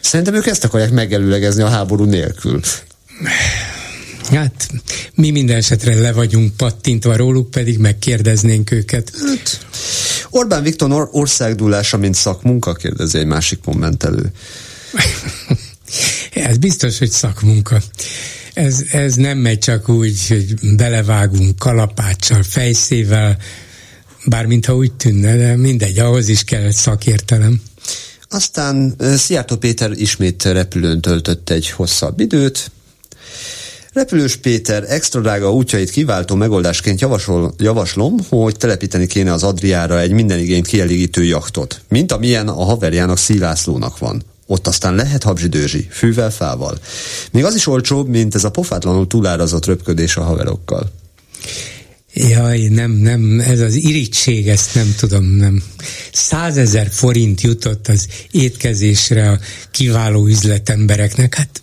Szerintem 0.00 0.34
ők 0.34 0.46
ezt 0.46 0.64
akarják 0.64 0.90
megelőlegezni 0.90 1.62
a 1.62 1.68
háború 1.68 2.04
nélkül. 2.04 2.60
Hát 4.30 4.68
mi 5.14 5.30
minden 5.30 5.56
esetre 5.56 5.94
le 5.94 6.12
vagyunk 6.12 6.56
pattintva 6.56 7.16
róluk, 7.16 7.50
pedig 7.50 7.78
megkérdeznénk 7.78 8.70
őket. 8.70 9.12
Hát, 9.26 9.66
Orbán 10.30 10.62
Viktor 10.62 11.08
országdúlása, 11.12 11.96
mint 11.96 12.14
szakmunka, 12.14 12.72
kérdezi 12.72 13.18
egy 13.18 13.26
másik 13.26 13.60
kommentelő. 13.60 14.32
ez 16.32 16.56
biztos, 16.56 16.98
hogy 16.98 17.10
szakmunka. 17.10 17.80
Ez, 18.54 18.82
ez 18.90 19.14
nem 19.14 19.38
megy 19.38 19.58
csak 19.58 19.88
úgy, 19.88 20.26
hogy 20.28 20.54
belevágunk 20.76 21.58
kalapáccsal, 21.58 22.42
fejszével, 22.42 23.36
bár 24.24 24.46
mintha 24.46 24.76
úgy 24.76 24.92
tűnne, 24.92 25.36
de 25.36 25.56
mindegy, 25.56 25.98
ahhoz 25.98 26.28
is 26.28 26.44
kell 26.44 26.70
szakértelem. 26.70 27.60
Aztán 28.28 28.94
Szijjártó 29.16 29.56
Péter 29.56 29.90
ismét 29.90 30.42
repülőn 30.42 31.00
töltött 31.00 31.50
egy 31.50 31.70
hosszabb 31.70 32.20
időt, 32.20 32.70
Repülős 33.96 34.36
Péter 34.36 34.84
extra 34.88 35.20
drága 35.20 35.52
útjait 35.52 35.90
kiváltó 35.90 36.34
megoldásként 36.34 37.00
javasol, 37.00 37.54
javaslom, 37.58 38.16
hogy 38.28 38.56
telepíteni 38.56 39.06
kéne 39.06 39.32
az 39.32 39.42
Adriára 39.42 40.00
egy 40.00 40.10
minden 40.10 40.38
igényt 40.38 40.66
kielégítő 40.66 41.24
jachtot, 41.24 41.80
mint 41.88 42.12
amilyen 42.12 42.48
a 42.48 42.64
haverjának 42.64 43.18
Szilászlónak 43.18 43.98
van. 43.98 44.22
Ott 44.46 44.66
aztán 44.66 44.94
lehet 44.94 45.22
habzsidőzsi, 45.22 45.86
fűvel, 45.90 46.30
fával. 46.30 46.78
Még 47.30 47.44
az 47.44 47.54
is 47.54 47.66
olcsóbb, 47.66 48.08
mint 48.08 48.34
ez 48.34 48.44
a 48.44 48.50
pofátlanul 48.50 49.06
túlárazott 49.06 49.66
röpködés 49.66 50.16
a 50.16 50.22
haverokkal. 50.22 50.92
Jaj, 52.14 52.58
nem, 52.58 52.90
nem, 52.90 53.40
ez 53.40 53.60
az 53.60 53.74
irítség, 53.74 54.48
ezt 54.48 54.74
nem 54.74 54.94
tudom, 54.98 55.24
nem. 55.24 55.62
Százezer 56.12 56.88
forint 56.90 57.40
jutott 57.40 57.88
az 57.88 58.06
étkezésre 58.30 59.30
a 59.30 59.38
kiváló 59.70 60.26
üzletembereknek, 60.26 61.34
hát 61.34 61.60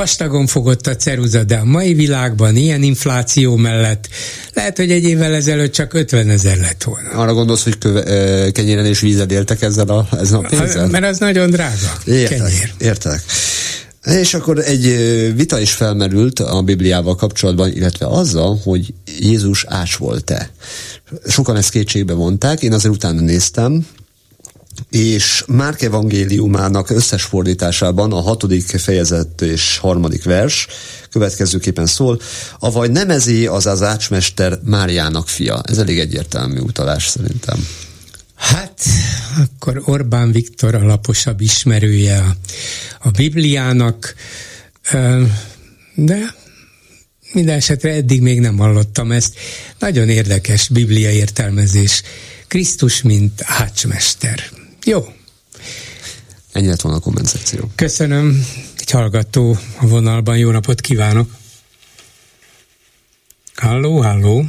vastagon 0.00 0.46
fogott 0.46 0.86
a 0.86 0.96
ceruza, 0.96 1.44
de 1.44 1.56
a 1.56 1.64
mai 1.64 1.94
világban 1.94 2.56
ilyen 2.56 2.82
infláció 2.82 3.56
mellett 3.56 4.08
lehet, 4.54 4.76
hogy 4.76 4.90
egy 4.90 5.04
évvel 5.04 5.34
ezelőtt 5.34 5.72
csak 5.72 5.94
50 5.94 6.30
ezer 6.30 6.58
lett 6.58 6.82
volna. 6.82 7.08
Arra 7.08 7.34
gondolsz, 7.34 7.64
hogy 7.64 7.78
köve, 7.78 8.50
kenyéren 8.50 8.86
és 8.86 9.00
vízzel 9.00 9.28
éltek 9.30 9.62
ezzel 9.62 9.88
a, 9.88 10.08
ezzel 10.20 10.38
a 10.38 10.48
pénzzel? 10.48 10.86
Mert 10.86 11.04
az 11.04 11.18
nagyon 11.18 11.50
drága. 11.50 11.92
Értek, 12.04 12.38
kenyér. 12.38 12.72
értek. 12.78 13.22
És 14.04 14.34
akkor 14.34 14.58
egy 14.58 14.84
vita 15.36 15.60
is 15.60 15.72
felmerült 15.72 16.38
a 16.38 16.62
Bibliával 16.62 17.14
kapcsolatban, 17.14 17.72
illetve 17.72 18.06
azzal, 18.06 18.60
hogy 18.64 18.94
Jézus 19.18 19.64
ás 19.68 19.96
volt-e. 19.96 20.50
Sokan 21.26 21.56
ezt 21.56 21.70
kétségbe 21.70 22.12
vonták, 22.12 22.62
én 22.62 22.72
azért 22.72 22.94
utána 22.94 23.20
néztem, 23.20 23.86
és 24.90 25.44
Márk 25.46 25.82
evangéliumának 25.82 26.90
összes 26.90 27.22
fordításában 27.22 28.12
a 28.12 28.20
hatodik 28.20 28.66
fejezet 28.66 29.40
és 29.40 29.78
harmadik 29.78 30.24
vers 30.24 30.66
következőképpen 31.10 31.86
szól, 31.86 32.20
avagy 32.58 32.90
nem 32.90 33.10
ezé 33.10 33.46
az 33.46 33.66
az 33.66 33.82
ácsmester 33.82 34.58
Máriának 34.64 35.28
fia. 35.28 35.62
Ez 35.64 35.78
elég 35.78 35.98
egyértelmű 35.98 36.58
utalás 36.58 37.08
szerintem. 37.08 37.66
Hát, 38.34 38.80
akkor 39.36 39.82
Orbán 39.84 40.32
Viktor 40.32 40.74
a 40.74 40.84
laposabb 40.84 41.40
ismerője 41.40 42.18
a, 42.18 42.36
a 43.00 43.10
Bibliának, 43.10 44.14
de 45.94 46.34
minden 47.32 47.56
esetre 47.56 47.90
eddig 47.90 48.20
még 48.20 48.40
nem 48.40 48.58
hallottam 48.58 49.12
ezt. 49.12 49.34
Nagyon 49.78 50.08
érdekes 50.08 50.68
biblia 50.68 51.10
értelmezés. 51.10 52.02
Krisztus, 52.46 53.02
mint 53.02 53.42
ácsmester. 53.44 54.42
Jó. 54.84 55.06
Ennyi 56.52 56.66
lett 56.66 56.80
volna 56.80 56.98
a 56.98 57.00
komment 57.00 57.26
szekció. 57.26 57.60
Köszönöm. 57.76 58.46
Egy 58.78 58.90
hallgató 58.90 59.56
a 59.80 59.86
vonalban. 59.86 60.36
Jó 60.36 60.50
napot 60.50 60.80
kívánok. 60.80 61.30
Halló, 63.56 64.02
halló. 64.02 64.44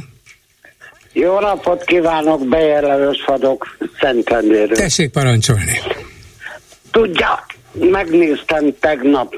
Jó 1.12 1.40
napot 1.40 1.84
kívánok, 1.84 2.48
bejelölős 2.48 3.24
vagyok 3.26 3.76
Szentendéről. 4.00 4.76
Tessék 4.76 5.10
parancsolni. 5.10 5.78
Tudja, 6.90 7.46
megnéztem 7.72 8.74
tegnap 8.80 9.34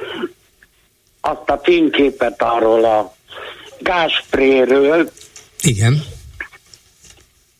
azt 1.20 1.50
a 1.50 1.60
fényképet 1.62 2.42
arról 2.42 2.84
a 2.84 3.16
gáspréről. 3.78 5.10
Igen 5.62 6.02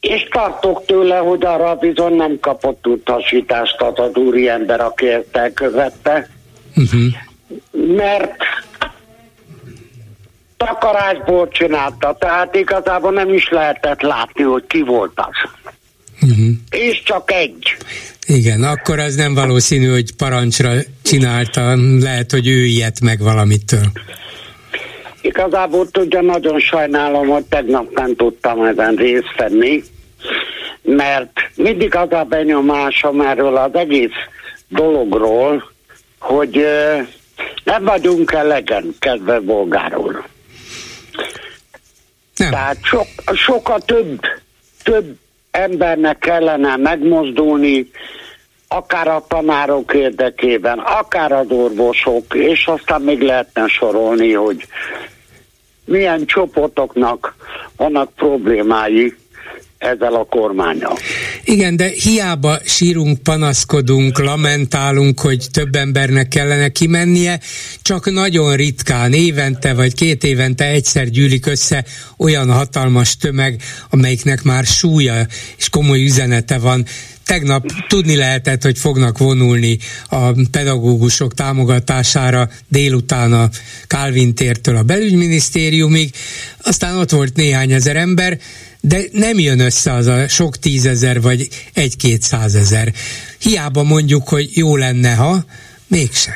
és 0.05 0.29
tartok 0.31 0.85
tőle, 0.87 1.17
hogy 1.17 1.45
arra 1.45 1.75
bizony 1.75 2.15
nem 2.15 2.39
kapott 2.41 2.87
utasítást 2.87 3.81
az 3.81 3.99
az 3.99 4.11
ember, 4.49 4.81
aki 4.81 5.09
ezt 5.09 5.37
elkövette, 5.37 6.29
uh-huh. 6.77 7.15
mert 7.97 8.37
takarásból 10.57 11.49
csinálta, 11.49 12.17
tehát 12.19 12.55
igazából 12.55 13.13
nem 13.13 13.33
is 13.33 13.49
lehetett 13.49 14.01
látni, 14.01 14.43
hogy 14.43 14.65
ki 14.67 14.83
volt 14.83 15.13
az. 15.15 15.51
Uh-huh. 16.23 16.51
És 16.71 17.03
csak 17.03 17.33
egy. 17.33 17.77
Igen, 18.27 18.63
akkor 18.63 18.99
az 18.99 19.15
nem 19.15 19.35
valószínű, 19.35 19.87
hogy 19.87 20.17
parancsra 20.17 20.71
csinálta, 21.03 21.77
lehet, 22.01 22.31
hogy 22.31 22.49
ő 22.49 22.65
ilyet 22.65 23.01
meg 23.01 23.19
valamitől. 23.19 23.93
Igazából 25.21 25.91
tudja, 25.91 26.21
nagyon 26.21 26.61
sajnálom, 26.61 27.27
hogy 27.27 27.45
tegnap 27.45 27.95
nem 27.95 28.17
tudtam 28.17 28.65
ezen 28.65 28.95
részt 28.95 29.35
venni, 29.37 29.83
mert 30.85 31.41
mindig 31.55 31.95
az 31.95 32.13
a 32.13 32.25
benyomásom 32.25 33.21
erről 33.21 33.57
az 33.57 33.75
egész 33.75 34.15
dologról, 34.69 35.71
hogy 36.19 36.67
nem 37.65 37.85
vagyunk 37.85 38.33
elegen, 38.33 38.95
kedve 38.99 39.41
bolgáról. 39.41 40.27
Nem. 42.37 42.51
Tehát 42.51 42.77
sok, 42.83 43.07
sokkal 43.35 43.81
több, 43.81 44.21
több 44.83 45.17
embernek 45.51 46.19
kellene 46.19 46.77
megmozdulni, 46.77 47.91
akár 48.69 49.09
a 49.09 49.25
tanárok 49.29 49.95
érdekében, 49.95 50.79
akár 50.79 51.33
az 51.33 51.47
orvosok, 51.51 52.35
és 52.35 52.67
aztán 52.67 53.01
még 53.01 53.23
lehetne 53.23 53.69
sorolni, 53.69 54.33
hogy 54.33 54.67
milyen 55.85 56.27
csoportoknak 56.27 57.35
vannak 57.77 58.13
problémái, 58.15 59.15
ezzel 59.85 60.15
a 60.15 60.25
kormányal. 60.25 60.99
Igen, 61.45 61.77
de 61.77 61.89
hiába 61.89 62.59
sírunk, 62.65 63.19
panaszkodunk, 63.19 64.19
lamentálunk, 64.19 65.21
hogy 65.21 65.47
több 65.53 65.75
embernek 65.75 66.29
kellene 66.29 66.69
kimennie, 66.69 67.41
csak 67.83 68.13
nagyon 68.13 68.57
ritkán, 68.57 69.13
évente 69.13 69.75
vagy 69.75 69.95
két 69.95 70.25
évente 70.25 70.65
egyszer 70.65 71.09
gyűlik 71.09 71.47
össze 71.47 71.85
olyan 72.17 72.51
hatalmas 72.51 73.17
tömeg, 73.17 73.63
amelyiknek 73.91 74.43
már 74.43 74.65
súlya 74.65 75.15
és 75.57 75.69
komoly 75.69 76.05
üzenete 76.05 76.59
van. 76.59 76.85
Tegnap 77.27 77.65
tudni 77.89 78.17
lehetett, 78.17 78.63
hogy 78.63 78.79
fognak 78.79 79.19
vonulni 79.19 79.79
a 80.09 80.33
pedagógusok 80.51 81.35
támogatására 81.35 82.49
délután 82.69 83.33
a 83.33 83.49
Calvin 83.87 84.35
tértől 84.35 84.77
a 84.77 84.83
belügyminisztériumig, 84.83 86.11
aztán 86.63 86.97
ott 86.97 87.11
volt 87.11 87.37
néhány 87.37 87.73
ezer 87.73 87.97
ember, 87.97 88.39
de 88.89 88.99
nem 89.13 89.39
jön 89.39 89.61
össze 89.61 89.93
az 89.93 90.07
a 90.07 90.29
sok 90.29 90.57
tízezer 90.57 91.21
vagy 91.21 91.49
egy-két 91.75 92.23
százezer. 92.23 92.93
Hiába 93.41 93.83
mondjuk, 93.83 94.29
hogy 94.29 94.57
jó 94.57 94.77
lenne, 94.77 95.15
ha 95.15 95.37
mégsem. 95.87 96.35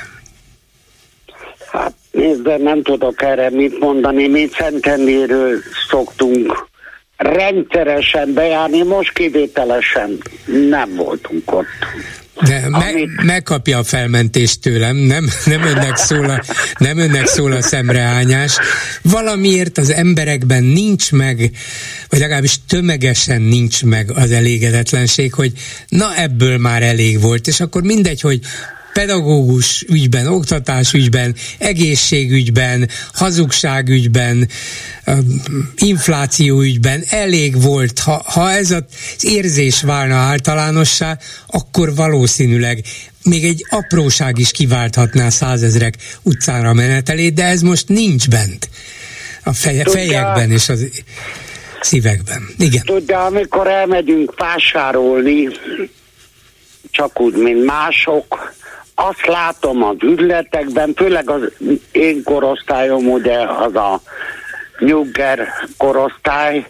Hát 1.73 1.95
nézd, 2.11 2.63
nem 2.63 2.83
tudok 2.83 3.23
erre 3.23 3.51
mit 3.51 3.79
mondani, 3.79 4.29
mi 4.29 4.49
Szentendéről 4.59 5.59
szoktunk 5.91 6.69
rendszeresen 7.17 8.33
bejárni, 8.33 8.83
most 8.83 9.13
kivételesen 9.13 10.19
nem 10.69 10.95
voltunk 10.95 11.53
ott. 11.53 11.67
De 12.45 12.69
me- 12.69 13.25
megkapja 13.25 13.79
a 13.79 13.85
felmentést 13.85 14.61
tőlem, 14.61 14.97
nem, 14.97 15.29
nem, 15.45 15.63
önnek 15.63 15.97
szól 15.97 16.31
a, 16.31 16.45
nem 16.79 16.99
önnek 16.99 17.27
szól 17.27 17.53
a 17.53 17.63
szemrehányás. 17.63 18.57
Valamiért 19.03 19.79
az 19.79 19.93
emberekben 19.93 20.65
nincs 20.65 21.13
meg, 21.13 21.51
vagy 22.09 22.19
legalábbis 22.19 22.57
tömegesen 22.69 23.43
nincs 23.43 23.85
meg 23.85 24.11
az 24.11 24.31
elégedetlenség, 24.31 25.33
hogy 25.35 25.53
na 25.89 26.17
ebből 26.17 26.59
már 26.59 26.83
elég 26.83 27.21
volt, 27.21 27.47
és 27.47 27.61
akkor 27.61 27.83
mindegy, 27.83 28.21
hogy 28.21 28.41
pedagógus 28.99 29.85
ügyben, 29.89 30.27
oktatás 30.27 30.93
ügyben, 30.93 31.35
egészségügyben, 31.59 32.89
hazugságügyben, 33.13 34.49
infláció 35.77 36.61
ügyben 36.61 37.03
elég 37.09 37.63
volt, 37.63 37.99
ha, 37.99 38.23
ha 38.27 38.51
ez 38.51 38.71
az 38.71 38.85
érzés 39.21 39.83
válna 39.83 40.15
általánossá, 40.15 41.19
akkor 41.47 41.95
valószínűleg 41.95 42.85
még 43.23 43.45
egy 43.45 43.67
apróság 43.71 44.39
is 44.39 44.51
kiválthatná 44.51 45.29
százezrek 45.29 45.95
utcára 46.23 46.73
menetelét, 46.73 47.35
de 47.35 47.45
ez 47.45 47.61
most 47.61 47.89
nincs 47.89 48.29
bent 48.29 48.69
a 49.45 49.53
feje, 49.53 49.85
fejekben 49.85 50.51
és 50.51 50.69
az 50.69 50.87
szívekben. 51.81 52.49
Igen. 52.59 52.83
Tudja, 52.85 53.25
amikor 53.25 53.67
elmegyünk 53.67 54.35
vásárolni, 54.37 55.49
csak 56.91 57.21
úgy, 57.21 57.35
mint 57.35 57.65
mások, 57.65 58.57
azt 59.01 59.27
látom 59.27 59.83
az 59.83 59.97
üzletekben, 60.01 60.93
főleg 60.97 61.31
az 61.31 61.53
én 61.93 62.23
korosztályom, 62.23 63.11
ugye 63.11 63.39
az 63.39 63.75
a 63.75 64.01
nyugger 64.79 65.49
korosztály, 65.77 66.67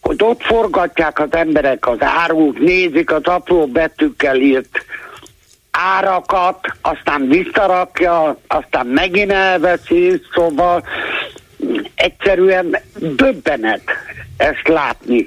hogy 0.00 0.16
ott 0.22 0.42
forgatják 0.42 1.18
az 1.18 1.28
emberek 1.30 1.86
az 1.86 1.96
árut, 2.00 2.58
nézik 2.58 3.12
az 3.12 3.24
apró 3.24 3.66
betűkkel 3.66 4.36
írt 4.36 4.84
árakat, 5.70 6.58
aztán 6.80 7.28
visszarakja, 7.28 8.38
aztán 8.46 8.86
megint 8.86 9.32
elveszi, 9.32 10.20
szóval 10.32 10.84
egyszerűen 11.94 12.76
döbbenet 12.96 13.82
ezt 14.36 14.68
látni. 14.68 15.26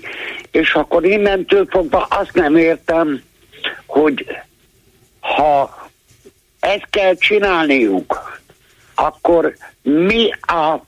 És 0.51 0.73
akkor 0.73 1.05
innentől 1.05 1.65
fogva 1.69 2.07
azt 2.09 2.33
nem 2.33 2.55
értem, 2.55 3.21
hogy 3.85 4.25
ha 5.19 5.85
ezt 6.67 6.87
kell 6.89 7.15
csinálniuk, 7.15 8.39
akkor 8.95 9.53
mi 9.81 10.29
a 10.41 10.83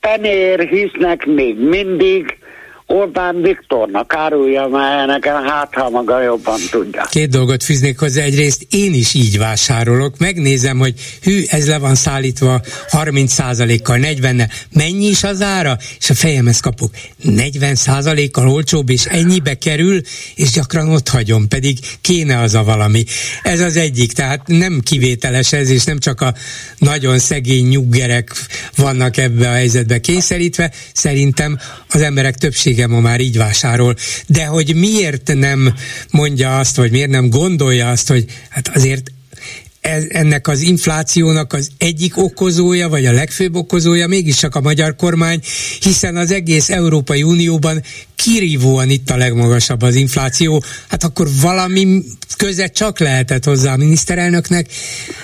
penér 0.00 0.60
hisznek 0.60 1.26
még 1.26 1.58
mindig 1.58 2.38
Orbán 2.94 3.42
Viktornak 3.42 4.14
árulja 4.14 4.66
már 4.66 5.06
nekem, 5.06 5.46
hát 5.46 5.74
ha 5.74 5.90
maga 5.90 6.22
jobban 6.22 6.60
tudja. 6.70 7.02
Két 7.10 7.30
dolgot 7.30 7.62
fűznék 7.62 7.98
hozzá. 7.98 8.22
Egyrészt 8.22 8.66
én 8.70 8.94
is 8.94 9.14
így 9.14 9.38
vásárolok, 9.38 10.18
megnézem, 10.18 10.78
hogy 10.78 10.94
hű, 11.22 11.42
ez 11.46 11.68
le 11.68 11.78
van 11.78 11.94
szállítva 11.94 12.60
30%-kal, 12.90 13.96
40 13.96 14.50
mennyi 14.72 15.06
is 15.06 15.24
az 15.24 15.42
ára? 15.42 15.76
És 15.98 16.10
a 16.10 16.14
fejemhez 16.14 16.60
kapok 16.60 16.90
40%-kal 17.24 18.48
olcsóbb, 18.48 18.90
és 18.90 19.04
ennyibe 19.04 19.54
kerül, 19.54 20.00
és 20.34 20.50
gyakran 20.50 20.88
ott 20.88 21.08
hagyom, 21.08 21.48
pedig 21.48 21.78
kéne 22.00 22.40
az 22.40 22.54
a 22.54 22.64
valami. 22.64 23.04
Ez 23.42 23.60
az 23.60 23.76
egyik, 23.76 24.12
tehát 24.12 24.46
nem 24.46 24.80
kivételes 24.84 25.52
ez, 25.52 25.70
és 25.70 25.84
nem 25.84 25.98
csak 25.98 26.20
a 26.20 26.34
nagyon 26.78 27.18
szegény 27.18 27.66
nyuggerek 27.66 28.32
vannak 28.76 29.16
ebbe 29.16 29.48
a 29.48 29.52
helyzetbe 29.52 30.00
kényszerítve, 30.00 30.72
szerintem 30.92 31.58
az 31.88 32.00
emberek 32.00 32.34
többsége 32.34 32.83
ma 32.86 33.00
már 33.00 33.20
így 33.20 33.36
vásárol. 33.36 33.96
De 34.26 34.44
hogy 34.44 34.74
miért 34.74 35.34
nem 35.34 35.74
mondja 36.10 36.58
azt, 36.58 36.76
vagy 36.76 36.90
miért 36.90 37.10
nem 37.10 37.30
gondolja 37.30 37.90
azt, 37.90 38.08
hogy 38.08 38.24
hát 38.48 38.70
azért 38.74 39.12
ennek 40.08 40.48
az 40.48 40.60
inflációnak 40.60 41.52
az 41.52 41.70
egyik 41.78 42.16
okozója, 42.16 42.88
vagy 42.88 43.06
a 43.06 43.12
legfőbb 43.12 43.54
okozója 43.54 44.06
mégiscsak 44.06 44.54
a 44.54 44.60
magyar 44.60 44.96
kormány, 44.96 45.40
hiszen 45.80 46.16
az 46.16 46.30
egész 46.30 46.70
Európai 46.70 47.22
Unióban 47.22 47.82
kirívóan 48.24 48.90
itt 48.90 49.10
a 49.10 49.16
legmagasabb 49.16 49.82
az 49.82 49.94
infláció, 49.94 50.64
hát 50.88 51.04
akkor 51.04 51.28
valami 51.40 52.02
köze 52.36 52.66
csak 52.66 52.98
lehetett 52.98 53.44
hozzá 53.44 53.72
a 53.72 53.76
miniszterelnöknek, 53.76 54.66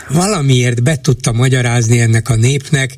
valamiért 0.09 0.83
be 0.83 1.01
tudta 1.01 1.33
magyarázni 1.33 2.01
ennek 2.01 2.29
a 2.29 2.35
népnek, 2.35 2.95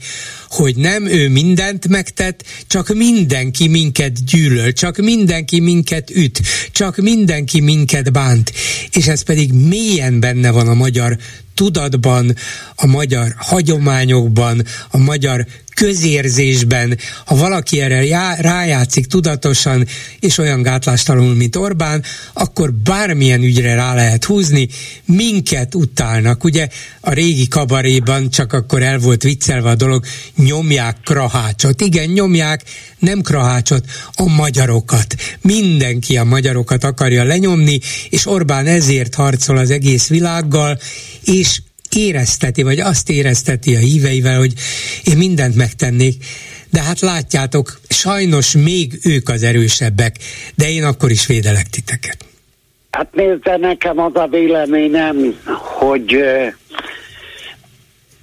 hogy 0.48 0.76
nem 0.76 1.06
ő 1.06 1.28
mindent 1.28 1.88
megtett, 1.88 2.44
csak 2.66 2.94
mindenki 2.94 3.68
minket 3.68 4.24
gyűlöl, 4.24 4.72
csak 4.72 4.96
mindenki 4.96 5.60
minket 5.60 6.10
üt, 6.10 6.40
csak 6.72 6.96
mindenki 6.96 7.60
minket 7.60 8.12
bánt, 8.12 8.52
és 8.92 9.06
ez 9.06 9.22
pedig 9.22 9.52
mélyen 9.52 10.20
benne 10.20 10.50
van 10.50 10.68
a 10.68 10.74
magyar 10.74 11.18
tudatban, 11.54 12.36
a 12.74 12.86
magyar 12.86 13.34
hagyományokban, 13.36 14.64
a 14.90 14.98
magyar 14.98 15.46
közérzésben, 15.74 16.98
ha 17.24 17.36
valaki 17.36 17.80
erre 17.80 18.04
já, 18.04 18.34
rájátszik 18.34 19.06
tudatosan 19.06 19.86
és 20.20 20.38
olyan 20.38 20.62
gátlástalanul, 20.62 21.34
mint 21.34 21.56
Orbán, 21.56 22.02
akkor 22.32 22.72
bármilyen 22.72 23.42
ügyre 23.42 23.74
rá 23.74 23.94
lehet 23.94 24.24
húzni, 24.24 24.68
minket 25.04 25.74
utálnak. 25.74 26.44
Ugye 26.44 26.68
a 27.00 27.12
régi 27.12 27.48
kabaréban 27.48 28.30
csak 28.30 28.52
akkor 28.52 28.82
el 28.82 28.98
volt 28.98 29.22
viccelve 29.22 29.70
a 29.70 29.74
dolog, 29.74 30.04
nyomják 30.36 30.96
krahácsot. 31.04 31.80
Igen, 31.80 32.08
nyomják, 32.08 32.62
nem 32.98 33.20
krahácsot, 33.20 33.84
a 34.12 34.28
magyarokat. 34.28 35.14
Mindenki 35.40 36.16
a 36.16 36.24
magyarokat 36.24 36.84
akarja 36.84 37.24
lenyomni, 37.24 37.80
és 38.08 38.26
Orbán 38.26 38.66
ezért 38.66 39.14
harcol 39.14 39.56
az 39.56 39.70
egész 39.70 40.08
világgal, 40.08 40.78
és 41.24 41.60
érezteti, 41.94 42.62
vagy 42.62 42.80
azt 42.80 43.10
érezteti 43.10 43.74
a 43.76 43.78
híveivel, 43.78 44.38
hogy 44.38 44.52
én 45.04 45.16
mindent 45.16 45.54
megtennék, 45.54 46.24
de 46.70 46.82
hát 46.82 47.00
látjátok, 47.00 47.80
sajnos 47.88 48.56
még 48.56 48.98
ők 49.04 49.28
az 49.28 49.42
erősebbek, 49.42 50.16
de 50.54 50.70
én 50.70 50.84
akkor 50.84 51.10
is 51.10 51.26
védelek 51.26 51.66
titeket. 51.66 52.16
Hát 52.90 53.14
nézze, 53.14 53.56
nekem 53.56 53.98
az 53.98 54.14
a 54.14 54.26
véleményem, 54.26 55.40
hogy 55.78 56.16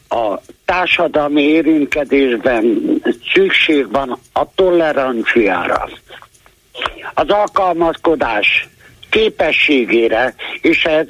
a 0.10 0.41
társadalmi 0.66 1.41
érintkedésben 1.41 2.82
szükség 3.34 3.91
van 3.91 4.20
a 4.34 4.54
toleranciára, 4.56 5.90
az 7.14 7.30
alkalmazkodás 7.30 8.68
képességére, 9.10 10.34
és 10.61 10.84
ez 10.84 11.07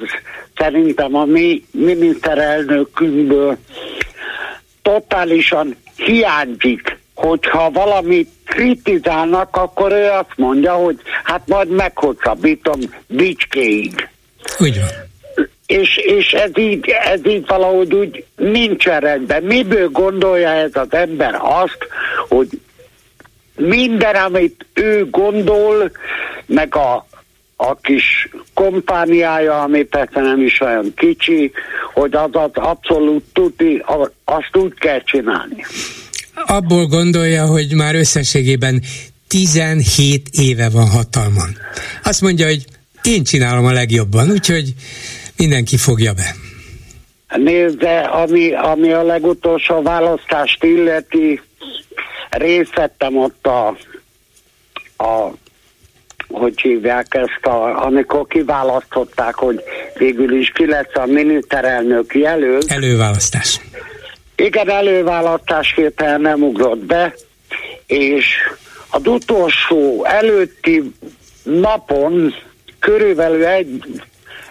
szerintem 0.56 1.16
a 1.16 1.26
mi 1.26 1.64
miniszterelnökünkből 1.72 3.58
totálisan 4.82 5.76
hiányzik, 5.96 6.98
hogyha 7.16 7.72
valamit 7.72 8.30
kritizálnak, 8.46 9.56
akkor 9.56 9.92
ő 9.92 10.10
azt 10.10 10.34
mondja, 10.36 10.74
hogy 10.74 11.00
hát 11.24 11.42
majd 11.48 11.70
meghosszabbítom 11.70 12.80
bicskéig. 13.08 14.10
Úgy 14.58 14.80
van. 14.80 14.90
És, 15.66 15.98
és 15.98 16.32
ez, 16.32 16.52
így, 16.56 16.90
ez 16.90 17.26
így 17.26 17.48
valahogy 17.48 17.94
úgy 17.94 18.26
nincs 18.36 18.86
rendben. 18.86 19.44
Miből 19.44 19.90
gondolja 19.90 20.50
ez 20.50 20.72
az 20.74 20.88
ember 20.94 21.36
azt, 21.42 21.88
hogy 22.28 22.48
minden, 23.56 24.16
amit 24.16 24.66
ő 24.74 25.10
gondol, 25.10 25.92
meg 26.46 26.76
a 26.76 27.06
a 27.62 27.76
kis 27.76 28.30
kompániája, 28.54 29.62
ami 29.62 29.84
persze 29.84 30.22
nem 30.22 30.42
is 30.42 30.62
olyan 30.62 30.94
kicsi, 30.96 31.52
hogy 31.94 32.14
az 32.14 32.30
az 32.32 32.50
abszolút 32.54 33.24
tuti, 33.34 33.84
azt 34.26 34.56
úgy 34.56 34.74
kell 34.74 35.04
csinálni. 35.04 35.66
Abból 36.34 36.86
gondolja, 36.86 37.46
hogy 37.46 37.74
már 37.76 37.96
összességében 37.96 38.82
17 39.28 40.28
éve 40.32 40.70
van 40.70 40.88
hatalmon. 40.90 41.58
Azt 42.04 42.22
mondja, 42.22 42.46
hogy 42.46 42.66
én 43.04 43.24
csinálom 43.24 43.66
a 43.66 43.72
legjobban, 43.72 44.32
úgyhogy 44.32 44.74
mindenki 45.38 45.78
fogja 45.78 46.14
be. 46.14 46.36
Nézd, 47.38 47.78
de 47.78 48.00
ami, 48.00 48.54
ami 48.54 48.92
a 48.92 49.04
legutolsó 49.04 49.82
választást 49.82 50.64
illeti, 50.64 51.42
részt 52.30 52.76
vettem 52.76 53.18
ott 53.18 53.48
a, 53.48 53.68
a 55.04 55.34
hogy 56.32 56.62
hívják 56.62 57.14
ezt, 57.14 57.46
a, 57.46 57.86
amikor 57.86 58.28
kiválasztották, 58.28 59.36
hogy 59.36 59.64
végül 59.98 60.38
is 60.38 60.50
ki 60.50 60.66
lesz 60.66 60.96
a 60.96 61.06
miniszterelnök 61.06 62.16
jelölt. 62.16 62.72
Előválasztás. 62.72 63.60
Igen, 64.36 64.70
előválasztás 64.70 65.74
hirtelen 65.76 66.22
nem 66.22 66.42
ugrott 66.44 66.86
be, 66.86 67.14
és 67.86 68.26
az 68.90 69.08
utolsó 69.08 70.06
előtti 70.06 70.94
napon, 71.44 72.34
körülbelül 72.80 73.46
egy, 73.46 73.84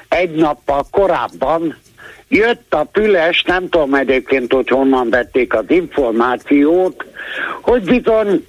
egy 0.09 0.31
nappal 0.31 0.87
korábban 0.91 1.77
jött 2.29 2.75
a 2.75 2.85
Püles, 2.85 3.43
nem 3.43 3.69
tudom 3.69 3.95
egyébként, 3.95 4.53
hogy 4.53 4.69
honnan 4.69 5.11
vették 5.11 5.55
az 5.55 5.65
információt, 5.69 7.05
hogy 7.61 7.83
bizony 7.83 8.47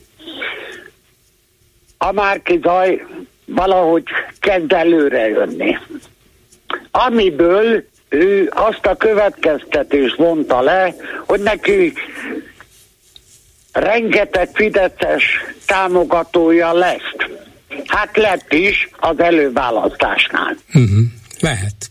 a 2.01 2.11
Márki 2.11 2.59
Zaj 2.63 3.05
valahogy 3.45 4.03
kezd 4.39 4.71
előre 4.73 5.27
jönni. 5.27 5.77
Amiből 6.91 7.83
ő 8.09 8.51
azt 8.55 8.85
a 8.85 8.95
következtetést 8.95 10.15
vonta 10.15 10.61
le, 10.61 10.95
hogy 11.25 11.39
neki 11.39 11.93
rengeteg 13.71 14.49
Fideszes 14.53 15.23
támogatója 15.65 16.73
lesz. 16.73 17.15
Hát 17.85 18.17
lett 18.17 18.53
is 18.53 18.89
az 18.99 19.19
előválasztásnál. 19.19 20.57
Uh-huh. 20.67 20.99
Lehet. 21.39 21.89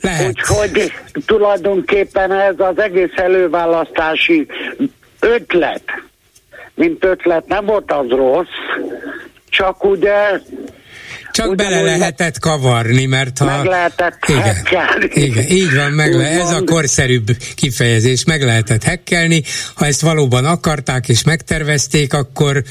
Lehet. 0.00 0.26
Úgyhogy 0.26 0.92
tulajdonképpen 1.26 2.32
ez 2.32 2.54
az 2.58 2.78
egész 2.78 3.16
előválasztási 3.16 4.46
ötlet, 5.20 5.82
mint 6.76 7.04
ötlet 7.04 7.46
nem 7.46 7.66
volt 7.66 7.92
az 7.92 8.08
rossz, 8.08 8.48
csak 9.48 9.84
ugye 9.84 10.40
csak 11.36 11.50
Ugyan 11.50 11.68
bele 11.68 11.80
lehetett 11.80 12.38
kavarni, 12.38 13.06
mert 13.06 13.38
ha... 13.38 13.44
Meg 13.44 13.64
lehetett 13.64 14.18
igen, 14.26 14.42
hekkelni. 14.42 15.08
Igen, 15.12 15.50
így 15.50 15.74
van, 15.74 15.92
meg 15.92 16.14
le, 16.14 16.28
ez 16.28 16.50
a 16.50 16.62
korszerűbb 16.64 17.36
kifejezés, 17.54 18.24
meg 18.24 18.42
lehetett 18.42 18.82
hekkelni. 18.82 19.42
Ha 19.74 19.86
ezt 19.86 20.00
valóban 20.00 20.44
akarták 20.44 21.08
és 21.08 21.22
megtervezték, 21.22 22.12
akkor 22.12 22.62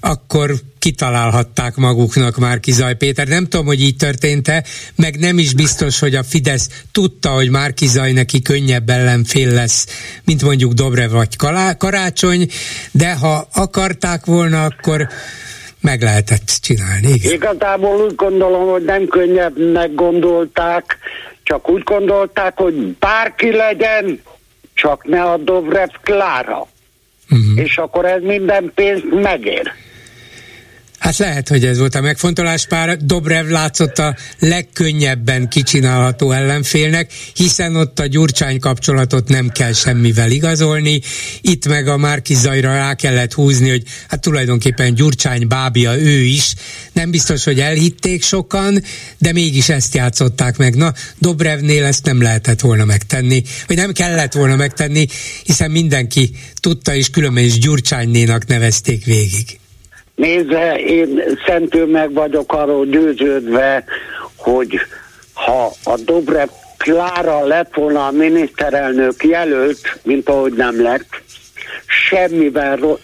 akkor 0.00 0.54
kitalálhatták 0.78 1.76
maguknak 1.76 2.36
már 2.36 2.60
Kizaj 2.60 2.96
Péter. 2.96 3.28
Nem 3.28 3.46
tudom, 3.46 3.66
hogy 3.66 3.80
így 3.80 3.96
történt-e, 3.96 4.64
meg 4.94 5.18
nem 5.18 5.38
is 5.38 5.54
biztos, 5.54 5.98
hogy 5.98 6.14
a 6.14 6.22
Fidesz 6.22 6.68
tudta, 6.92 7.30
hogy 7.30 7.50
már 7.50 7.74
Kizaj 7.74 8.12
neki 8.12 8.42
könnyebb 8.42 8.88
ellenfél 8.88 9.50
lesz, 9.50 9.86
mint 10.24 10.42
mondjuk 10.42 10.72
Dobre 10.72 11.08
vagy 11.08 11.36
Karácsony, 11.78 12.48
de 12.90 13.14
ha 13.14 13.48
akarták 13.52 14.24
volna, 14.24 14.64
akkor 14.64 15.08
meg 15.82 16.02
lehetett 16.02 16.46
csinálni. 16.60 17.08
Igen. 17.12 17.32
Igazából 17.32 18.04
úgy 18.04 18.14
gondolom, 18.14 18.70
hogy 18.70 18.84
nem 18.84 19.06
könnyebbnek 19.06 19.94
gondolták, 19.94 20.98
csak 21.42 21.68
úgy 21.68 21.82
gondolták, 21.82 22.56
hogy 22.56 22.74
bárki 22.74 23.50
legyen, 23.50 24.22
csak 24.74 25.04
ne 25.04 25.22
a 25.22 25.36
Dobrev 25.36 25.90
Klára. 26.02 26.66
Uh-huh. 27.30 27.64
És 27.64 27.76
akkor 27.76 28.04
ez 28.04 28.22
minden 28.22 28.72
pénzt 28.74 29.10
megér. 29.10 29.72
Hát 31.02 31.16
lehet, 31.16 31.48
hogy 31.48 31.64
ez 31.64 31.78
volt 31.78 31.94
a 31.94 32.00
megfontolás, 32.00 32.66
pár 32.66 32.96
Dobrev 32.96 33.48
látszott 33.48 33.98
a 33.98 34.16
legkönnyebben 34.38 35.48
kicsinálható 35.48 36.30
ellenfélnek, 36.30 37.12
hiszen 37.34 37.76
ott 37.76 37.98
a 37.98 38.06
Gyurcsány 38.06 38.58
kapcsolatot 38.58 39.28
nem 39.28 39.48
kell 39.48 39.72
semmivel 39.72 40.30
igazolni, 40.30 41.00
itt 41.40 41.66
meg 41.68 41.88
a 41.88 41.96
Márki 41.96 42.34
Zajra 42.34 42.74
rá 42.74 42.94
kellett 42.94 43.32
húzni, 43.32 43.70
hogy 43.70 43.82
hát 44.08 44.20
tulajdonképpen 44.20 44.94
Gyurcsány 44.94 45.48
bábia 45.48 45.98
ő 45.98 46.20
is, 46.20 46.54
nem 46.92 47.10
biztos, 47.10 47.44
hogy 47.44 47.60
elhitték 47.60 48.22
sokan, 48.22 48.82
de 49.18 49.32
mégis 49.32 49.68
ezt 49.68 49.94
játszották 49.94 50.56
meg. 50.56 50.76
Na, 50.76 50.92
Dobrevnél 51.18 51.84
ezt 51.84 52.04
nem 52.04 52.22
lehetett 52.22 52.60
volna 52.60 52.84
megtenni, 52.84 53.42
vagy 53.66 53.76
nem 53.76 53.92
kellett 53.92 54.32
volna 54.32 54.56
megtenni, 54.56 55.06
hiszen 55.44 55.70
mindenki 55.70 56.30
tudta, 56.60 56.94
és 56.94 57.10
különben 57.10 57.44
is 57.44 57.58
Gyurcsánynénak 57.58 58.46
nevezték 58.46 59.04
végig. 59.04 59.60
Nézze, 60.14 60.74
én 60.80 61.22
szentül 61.46 61.86
meg 61.86 62.12
vagyok 62.12 62.52
arról 62.52 62.86
győződve, 62.86 63.84
hogy 64.36 64.80
ha 65.34 65.72
a 65.84 65.96
Dobrev 66.04 66.48
Klára 66.76 67.46
lett 67.46 67.74
volna 67.74 68.06
a 68.06 68.10
miniszterelnök 68.10 69.24
jelölt, 69.24 69.98
mint 70.02 70.28
ahogy 70.28 70.52
nem 70.52 70.82
lett, 70.82 71.22
semmivel 71.86 72.98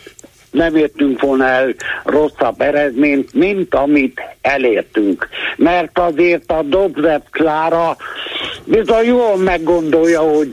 nem 0.50 0.76
értünk 0.76 1.20
volna 1.20 1.44
el 1.44 1.74
rosszabb 2.04 2.60
eredményt, 2.60 3.34
mint 3.34 3.74
amit 3.74 4.20
elértünk. 4.40 5.28
Mert 5.56 5.98
azért 5.98 6.52
a 6.52 6.62
Dobrev 6.62 7.20
Klára 7.30 7.96
bizony 8.64 9.06
jól 9.06 9.36
meggondolja, 9.36 10.20
hogy 10.20 10.50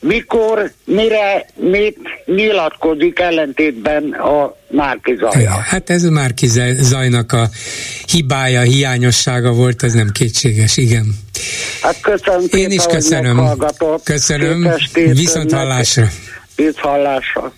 mikor, 0.00 0.72
mire, 0.84 1.46
mit 1.54 1.98
nyilatkozik 2.26 3.18
ellentétben 3.18 4.12
a 4.12 4.56
Márki 4.70 5.16
Zajja. 5.20 5.50
Hát 5.50 5.90
ez 5.90 6.04
a 6.04 6.10
Márki 6.10 6.46
Zajnak 6.80 7.32
a 7.32 7.48
hibája, 8.06 8.60
hiányossága 8.60 9.52
volt, 9.52 9.82
ez 9.82 9.92
nem 9.92 10.10
kétséges, 10.12 10.76
igen. 10.76 11.18
Hát 11.80 12.00
köszönöm 12.00 12.46
Én 12.50 12.70
is 12.70 12.84
köszönöm. 12.84 13.58
Köszönöm. 14.04 14.70
Viszont 14.92 15.52
hallásra. 15.52 16.08
Viszont 16.56 16.78
hallásra. 16.78 17.52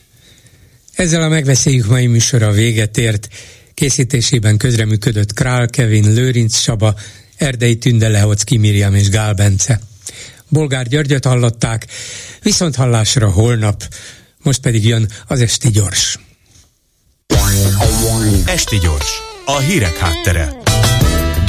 Ezzel 0.95 1.23
a 1.23 1.29
megbeszéljük 1.29 1.87
mai 1.87 2.07
műsora 2.07 2.51
véget 2.51 2.99
ért. 2.99 3.29
Készítésében 3.75 4.57
közreműködött 4.57 5.33
Král 5.33 5.69
Kevin, 5.69 6.13
Lőrinc 6.15 6.57
Saba, 6.57 6.95
Erdei 7.37 7.77
Tünde 7.77 8.09
Lehocki 8.09 8.57
Miriam 8.57 8.95
és 8.95 9.09
Gál 9.09 9.35
Bence. 9.35 9.81
Bolgár 10.51 10.87
Györgyöt 10.87 11.25
hallották, 11.25 11.87
viszont 12.43 12.75
hallásra 12.75 13.31
holnap, 13.31 13.83
most 14.43 14.61
pedig 14.61 14.85
jön 14.85 15.09
az 15.27 15.41
Esti 15.41 15.71
Gyors. 15.71 16.19
Esti 18.45 18.79
Gyors, 18.79 19.11
a 19.45 19.59
hírek 19.59 19.97
háttere 19.97 20.61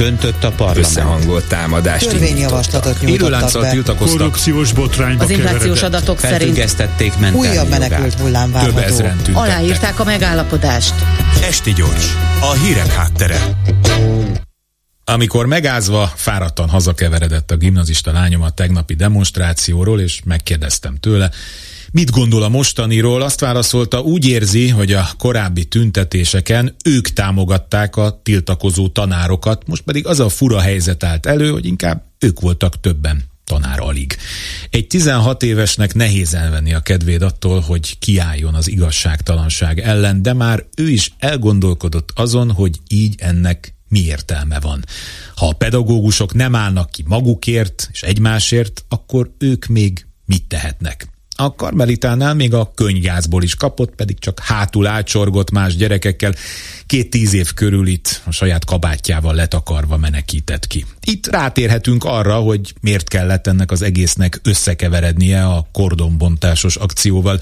döntött 0.02 0.44
a 0.44 0.52
parlament. 0.52 0.86
Összehangolt 0.86 1.48
támadást 1.48 2.10
Törvényjavaslatot 2.10 3.02
nyújtottak 3.02 3.62
be. 3.62 3.70
tiltakoztak. 3.70 4.18
Korrupciós 4.18 4.74
botrányba 4.74 5.24
Az 5.24 5.30
inflációs 5.30 5.82
adatok 5.82 6.20
szerint 6.20 6.76
újabb 7.34 7.70
menekült 7.70 8.14
hullám 8.14 8.52
várható. 8.52 9.10
Aláírták 9.34 10.00
a 10.00 10.04
megállapodást. 10.04 10.94
Esti 11.42 11.74
gyors, 11.74 12.16
a 12.40 12.52
hírek 12.52 12.94
háttere. 12.94 13.38
Amikor 15.04 15.46
megázva, 15.46 16.12
fáradtan 16.16 16.70
hazakeveredett 16.70 17.52
a 17.52 17.58
gimnazista 17.58 18.12
lányom 18.12 18.42
a 18.42 18.50
tegnapi 18.50 18.94
demonstrációról, 18.94 20.00
és 20.00 20.22
megkérdeztem 20.26 20.96
tőle, 20.96 21.32
Mit 21.94 22.12
gondol 22.12 22.44
a 22.44 22.50
mostaniról? 22.50 23.22
Azt 23.22 23.40
válaszolta, 23.40 24.02
úgy 24.02 24.28
érzi, 24.28 24.70
hogy 24.70 24.94
a 24.94 25.10
korábbi 25.18 25.66
tüntetéseken 25.66 26.76
ők 26.86 27.08
támogatták 27.08 27.96
a 27.96 28.20
tiltakozó 28.24 28.88
tanárokat, 28.88 29.68
most 29.68 29.82
pedig 29.82 30.08
az 30.08 30.20
a 30.20 30.30
fura 30.30 30.60
helyzet 30.60 31.04
állt 31.04 31.26
elő, 31.26 31.50
hogy 31.50 31.66
inkább 31.66 32.04
ők 32.20 32.40
voltak 32.40 32.80
többen 32.80 33.24
tanár 33.44 33.80
alig. 33.80 34.18
Egy 34.70 34.88
16 34.88 35.44
évesnek 35.44 35.94
nehéz 35.94 36.34
elvenni 36.34 36.74
a 36.74 36.80
kedvéd 36.80 37.22
attól, 37.22 37.60
hogy 37.60 38.00
kiálljon 38.00 38.54
az 38.54 38.68
igazságtalanság 38.68 39.80
ellen, 39.80 40.22
de 40.22 40.34
már 40.34 40.66
ő 40.78 40.90
is 40.90 41.14
elgondolkodott 41.20 42.10
azon, 42.16 42.52
hogy 42.52 42.80
így 42.88 43.16
ennek 43.18 43.74
mi 43.92 44.00
értelme 44.00 44.60
van. 44.60 44.86
Ha 45.36 45.48
a 45.48 45.54
pedagógusok 45.54 46.34
nem 46.34 46.56
állnak 46.56 46.90
ki 46.92 47.04
magukért 47.08 47.90
és 47.92 48.02
egymásért, 48.04 48.86
akkor 48.90 49.32
ők 49.38 49.66
még 49.66 50.06
mit 50.26 50.44
tehetnek? 50.48 51.08
A 51.36 51.56
karmelitánál 51.56 52.34
még 52.34 52.54
a 52.54 52.72
könyvgázból 52.76 53.44
is 53.44 53.56
kapott, 53.56 53.96
pedig 53.96 54.20
csak 54.20 54.40
hátul 54.40 54.88
átsorgott 54.88 55.52
más 55.52 55.76
gyerekekkel, 55.76 56.34
két 56.86 57.10
tíz 57.10 57.34
év 57.34 57.54
körül 57.54 57.88
itt 57.88 58.22
a 58.26 58.32
saját 58.32 58.66
kabátjával 58.66 59.36
letakarva 59.36 59.98
menekített 59.98 60.68
ki. 60.68 60.86
Itt 61.04 61.28
rátérhetünk 61.28 62.04
arra, 62.04 62.36
hogy 62.36 62.74
miért 62.82 63.08
kellett 63.08 63.48
ennek 63.48 63.72
az 63.72 63.82
egésznek 63.82 64.40
összekeverednie 64.44 65.46
a 65.46 65.68
kordonbontásos 65.72 66.76
akcióval, 66.76 67.40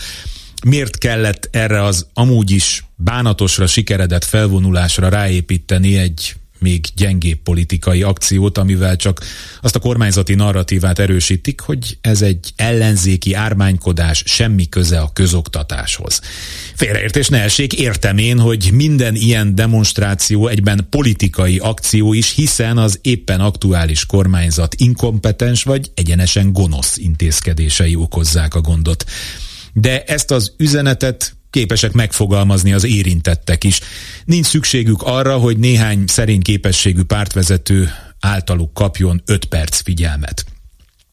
miért 0.65 0.97
kellett 0.97 1.49
erre 1.51 1.83
az 1.83 2.07
amúgy 2.13 2.51
is 2.51 2.85
bánatosra 2.95 3.67
sikeredett 3.67 4.23
felvonulásra 4.23 5.09
ráépíteni 5.09 5.97
egy 5.97 6.33
még 6.59 6.85
gyengébb 6.95 7.37
politikai 7.37 8.03
akciót, 8.03 8.57
amivel 8.57 8.95
csak 8.95 9.21
azt 9.61 9.75
a 9.75 9.79
kormányzati 9.79 10.35
narratívát 10.35 10.99
erősítik, 10.99 11.59
hogy 11.59 11.97
ez 12.01 12.21
egy 12.21 12.53
ellenzéki 12.55 13.33
ármánykodás, 13.33 14.23
semmi 14.25 14.69
köze 14.69 14.99
a 14.99 15.11
közoktatáshoz. 15.13 16.21
Félreértés 16.75 17.27
ne 17.27 17.41
essék, 17.41 17.73
értem 17.73 18.17
én, 18.17 18.39
hogy 18.39 18.69
minden 18.73 19.15
ilyen 19.15 19.55
demonstráció 19.55 20.47
egyben 20.47 20.87
politikai 20.89 21.57
akció 21.57 22.13
is, 22.13 22.35
hiszen 22.35 22.77
az 22.77 22.99
éppen 23.01 23.39
aktuális 23.39 24.05
kormányzat 24.05 24.75
inkompetens 24.75 25.63
vagy 25.63 25.91
egyenesen 25.93 26.53
gonosz 26.53 26.97
intézkedései 26.97 27.95
okozzák 27.95 28.55
a 28.55 28.61
gondot. 28.61 29.05
De 29.81 30.03
ezt 30.03 30.31
az 30.31 30.53
üzenetet 30.57 31.35
képesek 31.49 31.91
megfogalmazni 31.91 32.73
az 32.73 32.83
érintettek 32.83 33.63
is. 33.63 33.79
Nincs 34.25 34.45
szükségük 34.45 35.01
arra, 35.01 35.37
hogy 35.37 35.57
néhány 35.57 36.03
szerény 36.07 36.41
képességű 36.41 37.03
pártvezető 37.03 37.89
általuk 38.19 38.73
kapjon 38.73 39.21
5 39.25 39.45
perc 39.45 39.81
figyelmet. 39.81 40.45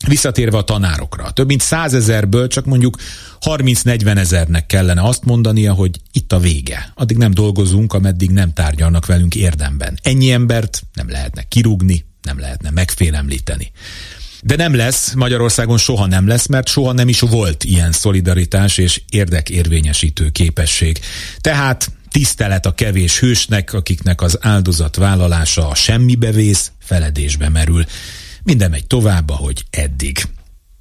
Visszatérve 0.06 0.56
a 0.56 0.62
tanárokra, 0.62 1.30
több 1.30 1.46
mint 1.46 1.60
százezerből 1.60 2.48
csak 2.48 2.64
mondjuk 2.64 2.96
30-40 3.40 4.16
ezernek 4.16 4.66
kellene 4.66 5.02
azt 5.02 5.24
mondania, 5.24 5.72
hogy 5.72 6.00
itt 6.12 6.32
a 6.32 6.38
vége. 6.38 6.92
Addig 6.94 7.16
nem 7.16 7.34
dolgozunk, 7.34 7.92
ameddig 7.92 8.30
nem 8.30 8.52
tárgyalnak 8.52 9.06
velünk 9.06 9.34
érdemben. 9.34 9.98
Ennyi 10.02 10.30
embert 10.30 10.82
nem 10.94 11.10
lehetne 11.10 11.42
kirúgni, 11.42 12.04
nem 12.22 12.38
lehetne 12.38 12.70
megfélemlíteni. 12.70 13.72
De 14.42 14.56
nem 14.56 14.74
lesz, 14.74 15.12
Magyarországon 15.12 15.78
soha 15.78 16.06
nem 16.06 16.26
lesz, 16.26 16.46
mert 16.46 16.68
soha 16.68 16.92
nem 16.92 17.08
is 17.08 17.20
volt 17.20 17.64
ilyen 17.64 17.92
szolidaritás 17.92 18.78
és 18.78 19.02
érdekérvényesítő 19.08 20.30
képesség. 20.30 21.00
Tehát 21.38 21.90
tisztelet 22.10 22.66
a 22.66 22.74
kevés 22.74 23.18
hősnek, 23.18 23.72
akiknek 23.72 24.20
az 24.20 24.38
áldozat 24.40 24.96
vállalása 24.96 25.68
a 25.68 25.74
semmibe 25.74 26.30
vész, 26.30 26.72
feledésbe 26.78 27.48
merül. 27.48 27.84
Minden 28.42 28.70
megy 28.70 28.86
tovább, 28.86 29.30
ahogy 29.30 29.64
eddig. 29.70 30.18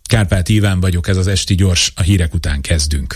Kárpát 0.10 0.50
Iván 0.50 0.80
vagyok, 0.80 1.08
ez 1.08 1.18
az 1.18 1.28
Esti 1.28 1.56
Gyors, 1.56 1.92
a 1.96 2.02
hírek 2.02 2.34
után 2.34 2.62
kezdünk. 2.62 3.16